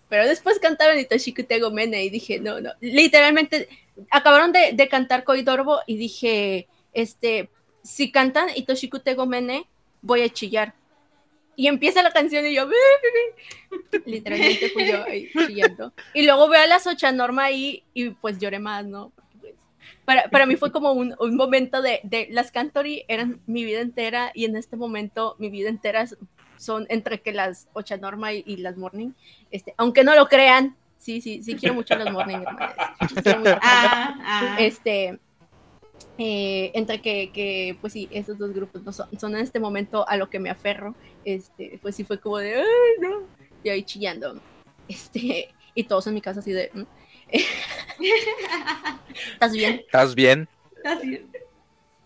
[0.08, 3.68] Pero después cantaron Itoshi Tego Mene y dije, no, no, literalmente
[4.10, 7.50] acabaron de, de cantar Koidorbo y dije, este,
[7.82, 9.66] si cantan Itoshi Tego Mene,
[10.00, 10.74] voy a chillar.
[11.56, 12.68] Y empieza la canción y yo,
[14.06, 15.92] literalmente fui yo ahí chillando.
[16.14, 19.12] Y luego veo a las ocho Norma ahí y pues lloré más, ¿no?
[20.08, 23.82] Para, para mí fue como un, un momento de, de las Cantory eran mi vida
[23.82, 26.06] entera y en este momento mi vida entera
[26.56, 29.10] son entre que las ocho Norma y, y las Morning.
[29.50, 32.74] Este, aunque no lo crean, sí, sí, sí quiero mucho a las Morning, hermanas.
[33.06, 33.58] Sí quiero mucho.
[33.60, 34.56] Ah, ah.
[34.58, 35.18] Este,
[36.16, 40.08] eh, entre que, que, pues sí, esos dos grupos no son, son en este momento
[40.08, 40.94] a lo que me aferro.
[41.26, 42.64] Este, pues sí fue como de, ay,
[42.98, 43.24] no.
[43.62, 44.40] Y ahí chillando.
[44.88, 46.82] Este, y todos en mi casa así de, "Mm".
[49.32, 49.74] ¿Estás bien?
[49.86, 50.48] ¿Estás bien?
[50.84, 51.26] Así.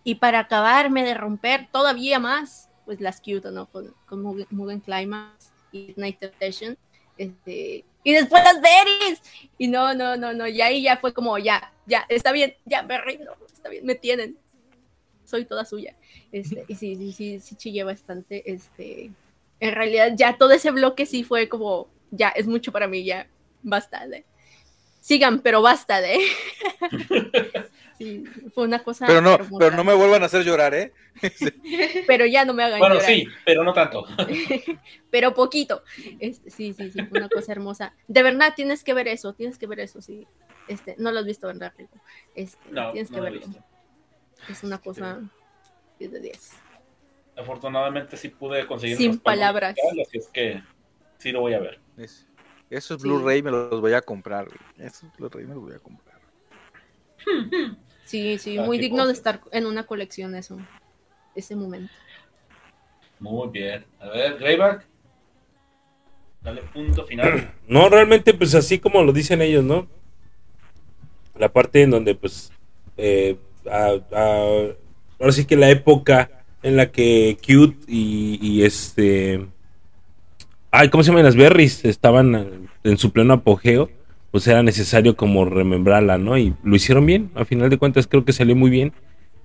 [0.03, 3.67] Y para acabarme de romper todavía más, pues las cute, ¿no?
[3.67, 6.77] Con, con Mugen, Climax y Night Temptation.
[7.17, 9.21] Este, y después las berries.
[9.57, 10.47] Y no, no, no, no.
[10.47, 13.95] Y ahí ya fue como, ya, ya, está bien, ya me rindo, está bien, me
[13.95, 14.37] tienen.
[15.23, 15.95] Soy toda suya.
[16.31, 18.51] Este, y sí, sí, sí, sí chillé bastante.
[18.51, 19.11] Este,
[19.59, 23.27] en realidad ya todo ese bloque sí fue como, ya es mucho para mí, ya
[23.61, 24.25] basta de.
[25.03, 26.17] Sigan, pero basta de.
[27.97, 28.23] sí,
[28.55, 29.05] fue una cosa.
[29.05, 29.55] Pero no, hermosa.
[29.59, 30.93] pero no me vuelvan a hacer llorar, ¿eh?
[32.07, 33.09] Pero ya no me hagan Bueno, llorar.
[33.11, 34.05] sí, pero no tanto.
[35.11, 35.83] pero poquito.
[36.19, 37.93] Este, sí, sí, sí, fue una cosa hermosa.
[38.07, 40.25] De verdad, tienes que ver eso, tienes que ver eso, sí.
[40.69, 41.99] Este, no lo has visto, ¿verdad, Rico?
[42.33, 43.45] Este, No, tienes que no lo he verlo.
[43.47, 43.63] visto.
[44.49, 45.19] Es una cosa
[45.99, 46.51] 10 de 10.
[47.35, 48.95] Afortunadamente sí pude conseguir.
[48.95, 49.75] Sin palabras.
[50.01, 50.63] Así es que
[51.17, 51.81] sí lo voy a ver.
[51.97, 52.25] Es-
[52.69, 53.07] Esos Sí.
[53.07, 54.59] Blu-ray me los voy a comprar, güey.
[54.87, 56.19] Esos Blu-ray me los voy a comprar.
[58.05, 60.57] Sí, sí, Ah, muy digno de estar en una colección eso.
[61.35, 61.91] Ese momento.
[63.19, 63.85] Muy bien.
[64.01, 64.85] A ver, Greyback.
[66.41, 67.53] Dale punto final.
[67.67, 69.87] No, realmente, pues así como lo dicen ellos, ¿no?
[71.39, 72.51] La parte en donde, pues,
[72.97, 73.37] eh,
[73.71, 74.75] a- a-
[75.19, 79.47] ahora sí que la época en la que Cute y, y este...
[80.75, 81.85] Ay, ¿cómo se llaman las berries?
[81.85, 82.47] Estaban eh,
[82.83, 83.91] en su pleno apogeo,
[84.31, 86.35] pues era necesario como remembrarla, ¿no?
[86.35, 88.91] Y lo hicieron bien, a final de cuentas creo que salió muy bien.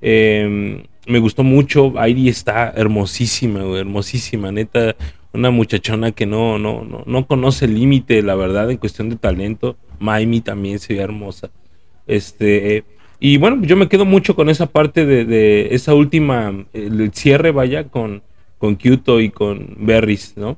[0.01, 4.97] Eh, me gustó mucho, Airi está hermosísima, hermosísima, neta,
[5.35, 9.17] una muchachona que no, no, no, no conoce el límite, la verdad, en cuestión de
[9.17, 9.77] talento.
[9.99, 11.51] Maimi también se ve hermosa.
[12.07, 12.85] Este,
[13.21, 17.51] y bueno, yo me quedo mucho con esa parte de, de esa última, el, cierre,
[17.51, 18.23] vaya, con,
[18.57, 20.57] con y con Berries, ¿no?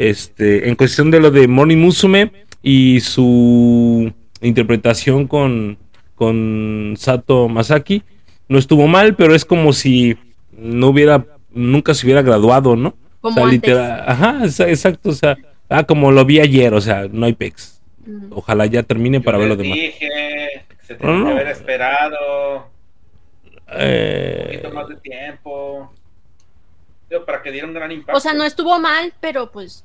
[0.00, 5.76] Este, en cuestión de lo de Morning Musume y su interpretación con,
[6.14, 8.02] con Sato Masaki,
[8.48, 10.16] no estuvo mal, pero es como si
[10.52, 12.94] no hubiera, nunca se hubiera graduado, ¿no?
[13.20, 13.52] Como o sea, antes.
[13.60, 15.36] literal, ajá, exa- exacto, o sea,
[15.68, 17.82] ah, como lo vi ayer, o sea, no hay pex.
[18.06, 18.28] Ujú.
[18.36, 19.76] Ojalá ya termine para ver lo demás.
[19.76, 20.08] dije
[20.86, 21.26] se tenía No, no.
[21.26, 22.70] que haber esperado
[23.54, 25.92] un Eh, poquito más de tiempo.
[27.10, 28.16] Digo, para que diera un gran impacto.
[28.16, 29.84] O sea, no estuvo mal, pero pues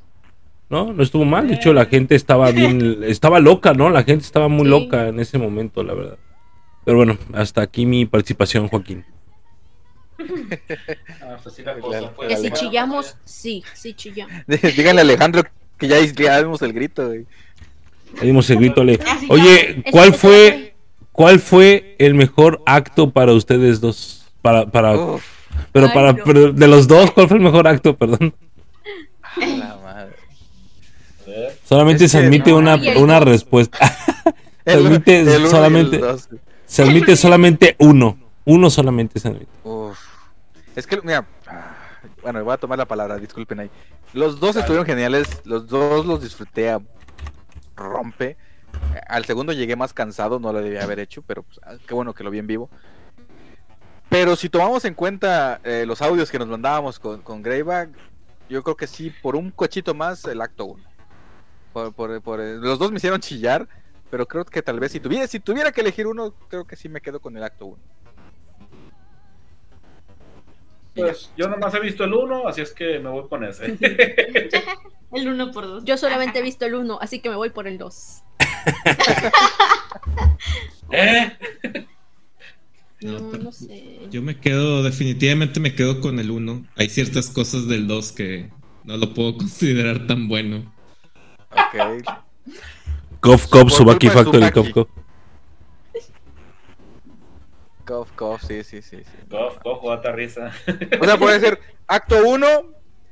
[0.70, 3.90] no, no estuvo mal, de hecho la gente estaba bien, estaba loca, ¿no?
[3.90, 4.70] La gente estaba muy Sí.
[4.70, 6.18] loca en ese momento, la verdad.
[6.84, 9.06] Pero bueno, hasta aquí mi participación, Joaquín.
[11.22, 12.28] Ah, pues así la cosa, Que pues.
[12.30, 14.34] que si chillamos, sí, sí chillamos.
[14.48, 15.44] Díganle a Alejandro
[15.78, 17.26] que ya, ya vimos el grito, güey.
[18.22, 18.94] Ahí dimos el grito, le.
[19.06, 19.92] Así Oye, ya.
[19.92, 20.76] ¿cuál fue,
[21.12, 24.26] cuál fue el mejor acto para ustedes dos?
[24.42, 25.26] Para, para, Uf,
[25.74, 27.98] pero para, pero de los dos, ¿cuál fue el mejor acto?
[27.98, 28.34] Perdón.
[31.66, 33.80] Solamente Es se admite no, una, una respuesta.
[34.66, 36.02] Se admite el el solamente,
[36.66, 38.18] se admite solamente uno.
[38.46, 39.52] Uno solamente se admite.
[39.64, 40.00] Uf.
[40.76, 41.76] Es que, mira, ah,
[42.24, 43.70] bueno, voy a tomar la palabra, disculpen ahí.
[44.14, 46.82] Los dos estuvieron geniales, los dos los disfruté a
[47.76, 48.38] rompe.
[49.08, 52.14] Al segundo llegué más cansado, no lo debía haber hecho, pero pues, ah, qué bueno
[52.14, 52.70] que lo vi en vivo.
[54.10, 57.90] Pero si tomamos en cuenta eh, los audios que nos mandábamos con, con Greyback,
[58.50, 60.84] yo creo que sí, por un cochito más, el acto 1.
[61.76, 63.68] Por, por- por- los dos me hicieron chillar,
[64.10, 66.88] pero creo que tal vez si tuviera, si tuviera que elegir uno, creo que sí
[66.88, 67.78] me quedo con el acto 1.
[70.96, 73.78] Pues yo nomás he visto el uno, así es que me voy con ese.
[75.12, 75.84] El uno por dos.
[75.86, 78.24] Yo solamente he visto el 1, así que me voy por el 2.
[80.92, 81.32] ¿Eh?
[83.02, 84.00] No, no sé.
[84.12, 86.66] Yo me quedo, definitivamente me quedo con el 1.
[86.76, 88.50] Hay ciertas cosas del 2 que
[88.84, 90.74] no lo puedo considerar tan bueno.
[91.56, 92.04] Ok.
[93.20, 94.52] Cof, Cof, Subaki de Factory.
[94.52, 94.88] Cof, Cof.
[97.86, 99.12] Cof, cof, sí, sí, sí, sí.
[99.30, 100.52] Cof, cof, data risa.
[101.00, 102.48] O sea, puede ser acto 1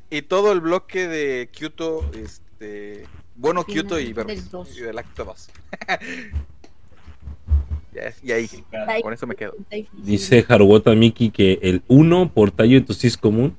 [0.10, 3.06] y todo el bloque de Kyoto, este,
[3.36, 4.76] bueno, Kyoto y dos.
[4.78, 5.50] Y del acto 2.
[8.24, 8.50] y ahí,
[9.02, 9.54] con eso me quedo.
[9.94, 13.56] Dice Haruota Miki que el 1 por tallo entonces común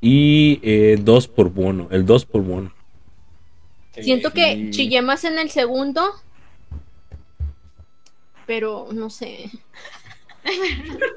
[0.00, 1.88] y 2 por bono.
[1.90, 2.73] El 2 por bono.
[4.02, 4.70] Siento que Sí.
[4.70, 6.02] chillé más en el segundo,
[8.46, 9.50] pero no sé.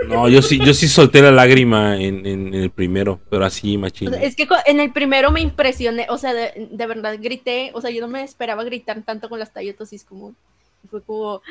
[0.08, 3.76] No, yo sí, yo sí solté la lágrima en, en- en el primero, pero así,
[3.76, 4.10] O machín.
[4.10, 7.82] sea, es que en el primero me impresioné, o sea, de, de verdad grité, o
[7.82, 10.34] sea, yo no me esperaba gritar tanto con las tallotosis como
[10.90, 11.42] fue como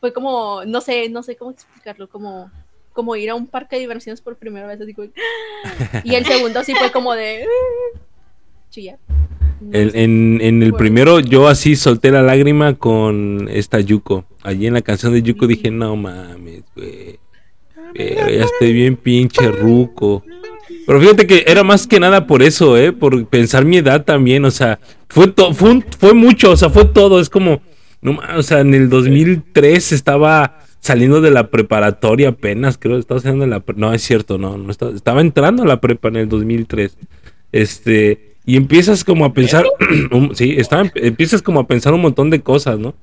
[0.00, 2.50] fue como no sé, no sé cómo explicarlo, como
[2.92, 5.08] como ir a un parque de diversiones por primera vez así como
[6.02, 7.46] y el segundo sí fue como de
[8.70, 8.98] chillar.
[9.72, 14.24] En, en- en el primero yo así solté la lágrima con esta Yuko.
[14.42, 17.18] Allí en la canción de Yuko dije, no mames, güey.
[17.94, 20.24] Pero ya estoy bien pinche ruco.
[20.86, 22.92] Pero fíjate que era más que nada por eso, ¿eh?
[22.92, 26.70] Por pensar mi edad también, o sea, fue, to- fue, un- fue mucho, o sea,
[26.70, 27.20] fue todo.
[27.20, 27.60] Es como,
[28.00, 33.44] no o sea, en el 2003 estaba saliendo de la preparatoria apenas, creo, estaba saliendo
[33.44, 33.62] de la...
[33.76, 36.96] No, es cierto, no, no estaba, estaba entrando a la prepa en el 2003.
[37.52, 39.64] Este, y empiezas como a pensar,
[40.10, 42.94] un- sí, estaba, empiezas como a pensar un montón de cosas, ¿no?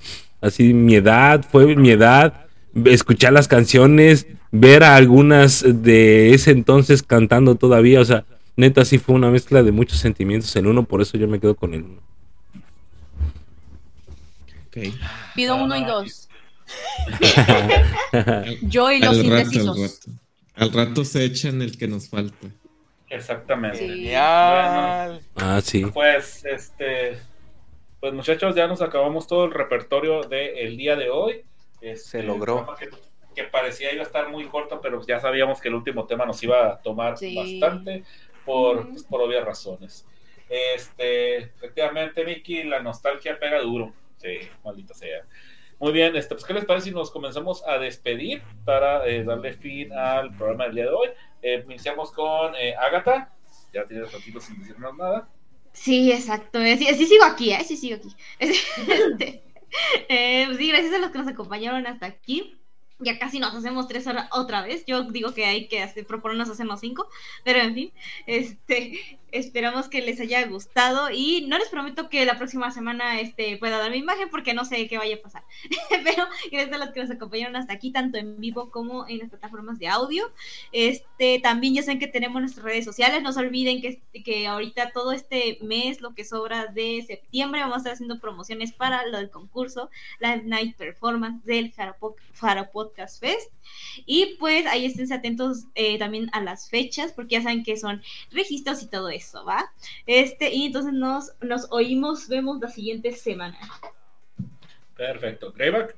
[0.42, 2.46] Así, mi edad, fue mi edad,
[2.86, 8.98] escuchar las canciones, ver a algunas de ese entonces cantando todavía, o sea, neta sí
[8.98, 11.84] fue una mezcla de muchos sentimientos en uno, por eso yo me quedo con el
[11.84, 12.02] uno.
[14.68, 14.94] Ok.
[15.36, 16.28] Pido No, uno y no, dos.
[18.64, 20.12] Yo y los Al rato, al rato.
[20.56, 22.48] Al rato se echan el que nos falta.
[23.10, 23.78] Exactamente.
[23.80, 23.88] Sí.
[23.88, 25.22] Genial.
[25.36, 25.86] Ah, sí.
[25.86, 27.18] Pues, este,
[28.00, 31.44] pues muchachos, ya nos acabamos todo el repertorio del día de hoy.
[31.82, 32.68] Este, Se logró.
[32.78, 32.90] Que,
[33.36, 36.42] que parecía iba a estar muy corto, pero ya sabíamos que el último tema nos
[36.44, 37.36] iba a tomar Sí.
[37.36, 38.04] bastante
[38.46, 40.06] por, pues, por obvias razones.
[40.50, 43.94] Este, efectivamente, Vicky, la nostalgia pega duro.
[44.18, 45.24] Sí, maldita sea.
[45.80, 49.54] Muy bien, este, pues, ¿qué les parece si nos comenzamos a despedir para eh, darle
[49.54, 51.10] fin al programa del día de hoy?
[51.42, 53.34] Eh, iniciamos con eh, Agatha.
[53.74, 55.30] Ya tienes ratito sin decirnos nada.
[55.74, 56.60] Sí, exacto.
[56.60, 57.64] eh, Sí, sigo aquí, ¿eh?
[57.64, 58.16] Sí sigo aquí.
[60.08, 62.58] Este, pues sí, gracias a los que nos acompañaron hasta aquí.
[63.00, 64.86] Ya casi nos hacemos tres horas otra vez.
[64.88, 67.08] Yo digo que hay que proponernos hacernos cinco.
[67.44, 67.94] Pero en fin,
[68.26, 71.10] este, esperamos que les haya gustado.
[71.12, 74.66] Y no les prometo que la próxima semana este, pueda dar mi imagen porque no
[74.66, 75.44] sé qué vaya a pasar.
[75.90, 79.30] Pero gracias a los que nos acompañaron hasta aquí, tanto en vivo como en las
[79.30, 80.32] plataformas de audio.
[80.72, 83.22] Este, también ya saben que tenemos nuestras redes sociales.
[83.22, 87.76] No se olviden que, que ahorita todo este mes, lo que sobra de septiembre, vamos
[87.76, 89.90] a estar haciendo promociones para lo del concurso,
[90.20, 93.52] Live Night Performance del Jaro Podcast Fest.
[94.06, 98.02] Y pues ahí estén atentos eh, también a las fechas, porque ya saben que son
[98.32, 99.72] registros y todo eso, ¿va?
[100.06, 103.58] Este, y entonces nos, nos oímos, vemos la siguiente semana.
[104.96, 105.54] Perfecto.
[105.56, 105.96] Greyback.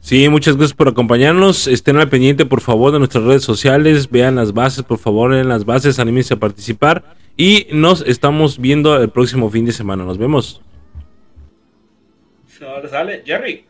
[0.00, 1.66] Sí, muchas gracias por acompañarnos.
[1.66, 4.10] Estén al pendiente, por favor, de nuestras redes sociales.
[4.10, 7.16] Vean las bases, por favor, en las bases, anímense a participar.
[7.36, 10.04] Y nos estamos viendo el próximo fin de semana.
[10.04, 10.62] Nos vemos.
[12.60, 13.64] Ahora sale Jerry.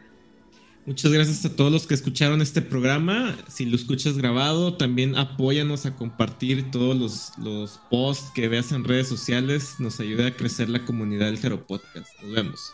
[0.88, 3.36] Muchas gracias a todos los que escucharon este programa.
[3.46, 8.84] Si lo escuchas grabado, también apóyanos a compartir todos los, los posts que veas en
[8.84, 9.74] redes sociales.
[9.80, 12.08] Nos ayuda a crecer la comunidad del Jaro Podcast.
[12.22, 12.72] Nos vemos.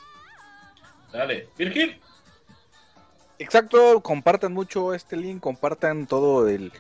[1.13, 1.49] Dale.
[1.59, 1.99] Virgil.
[3.41, 6.71] Exacto, compartan mucho este link, compartan todo el,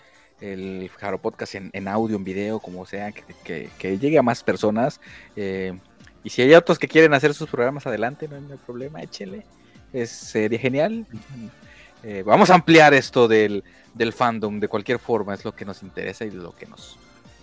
[0.40, 4.22] el Jaro Podcast en, en audio, en video, como sea, que, que- que llegue a
[4.22, 5.00] más personas.
[5.34, 5.76] eh,
[6.22, 9.44] y si hay otros que quieren hacer sus programas adelante, no hay problema, échenle.
[9.94, 11.06] Es, sería genial.
[12.02, 13.64] Eh, vamos a ampliar esto del,
[13.94, 16.98] del fandom de cualquier forma, es lo que nos interesa y lo que nos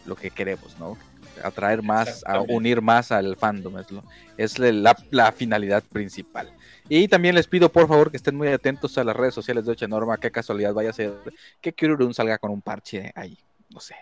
[0.06, 0.98] lo que queremos, ¿no?
[1.44, 4.04] Atraer más, a unir más al fandom, es, lo,
[4.38, 6.52] es la, la finalidad principal.
[6.90, 9.72] Y también les pido por favor que estén muy atentos a las redes sociales de
[9.72, 10.18] Ocha Norma.
[10.18, 11.14] Qué casualidad vaya a ser
[11.62, 13.38] que Kirurun salga con un parche ahí.
[13.70, 13.96] No sé.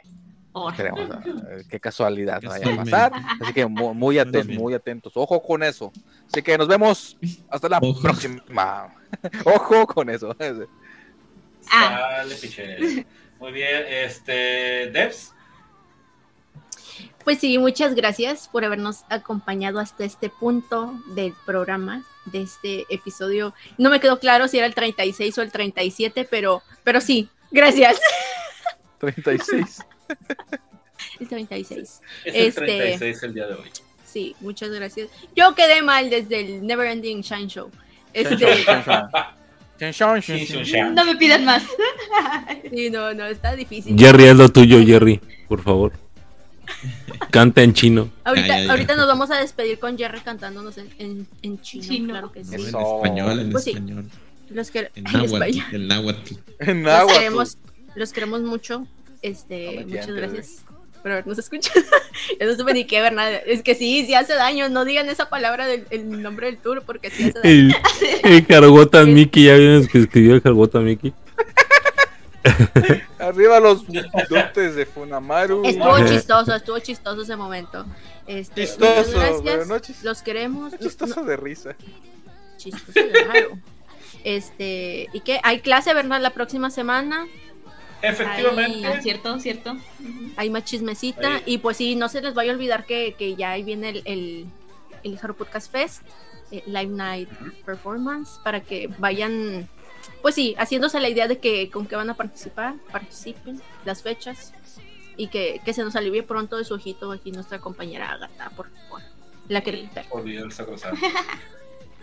[0.72, 3.12] Esperemos, eh, qué casualidad vaya a pasar.
[3.40, 5.14] Así que mu- muy, atentos, muy atentos.
[5.16, 5.92] Ojo con eso.
[6.28, 7.18] Así que nos vemos
[7.50, 8.02] hasta la Ojo.
[8.02, 8.94] próxima.
[9.46, 10.36] Ojo con eso.
[11.72, 12.24] Ah.
[12.26, 13.06] Sale.
[13.40, 13.86] Muy bien.
[13.88, 14.90] Este.
[14.92, 15.34] Devs.
[17.24, 23.54] Pues sí, muchas gracias por habernos acompañado hasta este punto del programa, de este episodio.
[23.78, 28.00] No me quedó claro si era el 36 o el 37, pero, pero sí, gracias.
[29.00, 29.82] 36.
[31.20, 31.80] El 36.
[31.80, 33.70] Es Este- el 36 el día de hoy.
[34.06, 35.10] Sí, muchas gracias.
[35.36, 37.70] Yo quedé mal desde el Never Ending Shine Show.
[38.14, 38.36] Este.
[40.94, 41.64] No me pidan más.
[42.74, 43.96] sí, no, no, está difícil.
[43.98, 45.94] Jerry, haz lo tuyo, Jerry, por favor.
[47.32, 48.10] Canta en chino.
[48.24, 48.72] Ahorita, ya, ya.
[48.72, 52.10] ahorita nos vamos a despedir con Jerry cantándonos en, en, en chino, Chino.
[52.10, 52.56] claro que sí.
[52.56, 53.70] En español, en Pues sí.
[53.72, 54.06] español.
[54.50, 55.04] Los que, En
[55.88, 56.34] náhuatl.
[56.60, 57.06] En náhuatl.
[57.08, 57.58] Los queremos,
[57.96, 58.86] los queremos mucho.
[59.22, 60.66] Este, No muchas gracias
[61.02, 61.80] por habernos escuchado.
[62.40, 63.38] Yo no supe ni qué ver nada.
[63.38, 64.70] Es que sí, sí hace daño.
[64.70, 67.76] No digan esa palabra del el nombre del tour porque sí hace daño.
[68.24, 71.14] El, el Jargota Mickey, ¿ya vieron que escribió el Jargota Mickey?
[73.20, 73.86] Arriba los
[74.30, 75.64] dotes de Funamaru.
[75.66, 77.86] Estuvo chistoso, estuvo chistoso ese momento.
[78.28, 79.42] Este, Chistoso, gracias.
[79.44, 80.72] pero no chis- Los queremos.
[80.72, 81.76] no chistoso de risa.
[82.58, 83.50] Chistoso de raro.
[84.24, 85.40] Este, ¿y qué?
[85.44, 86.22] Hay clase, ¿verdad?
[86.22, 87.28] La próxima semana.
[88.02, 89.02] Efectivamente.
[89.02, 89.78] Cierto, cierto.
[90.38, 91.36] Hay más chismecita.
[91.36, 91.44] Ahí.
[91.46, 94.02] Y pues sí, no se les vaya a olvidar que, que ya ahí viene el,
[94.06, 94.46] el,
[95.04, 96.04] el Podcast Fest,
[96.52, 97.30] eh, Live Night
[97.66, 99.68] Performance, para que vayan,
[100.22, 104.54] pues sí, haciéndose la idea de que con qué van a participar, participen, las fechas,
[105.18, 108.70] y que, que se nos alivie pronto de su ojito aquí nuestra compañera Agatha, por
[108.70, 109.02] favor.
[109.50, 111.02] La que el sacrosanto.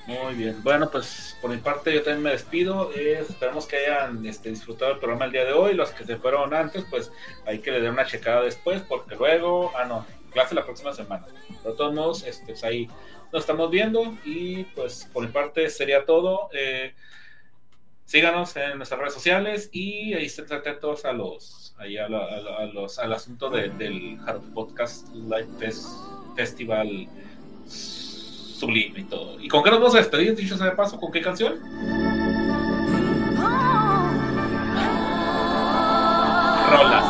[0.07, 0.63] Muy bien.
[0.63, 2.93] Bueno, pues por mi parte yo también me despido.
[2.95, 5.75] Eh, esperamos que hayan este, disfrutado el programa el día de hoy.
[5.75, 7.11] Los que se fueron antes, pues
[7.45, 11.27] hay que le den una checada después, porque luego, ah, no, clase la próxima semana.
[11.65, 12.89] De todos modos, este, pues ahí
[13.33, 16.51] nos estamos viendo y pues por mi parte sería todo.
[16.53, 16.95] Eh,
[18.05, 22.37] síganos en nuestras redes sociales y ahí estén atentos a los, ahí a, la- a
[22.67, 25.89] la- al asunto de- del Hard Podcast Live Fest-
[26.37, 27.09] Festival
[28.57, 29.41] sublime y todo.
[29.41, 30.99] ¿Y con qué nos vamos a despedir, dicho sea de paso?
[30.99, 31.55] ¿Con qué canción?
[36.71, 37.06] Rolas.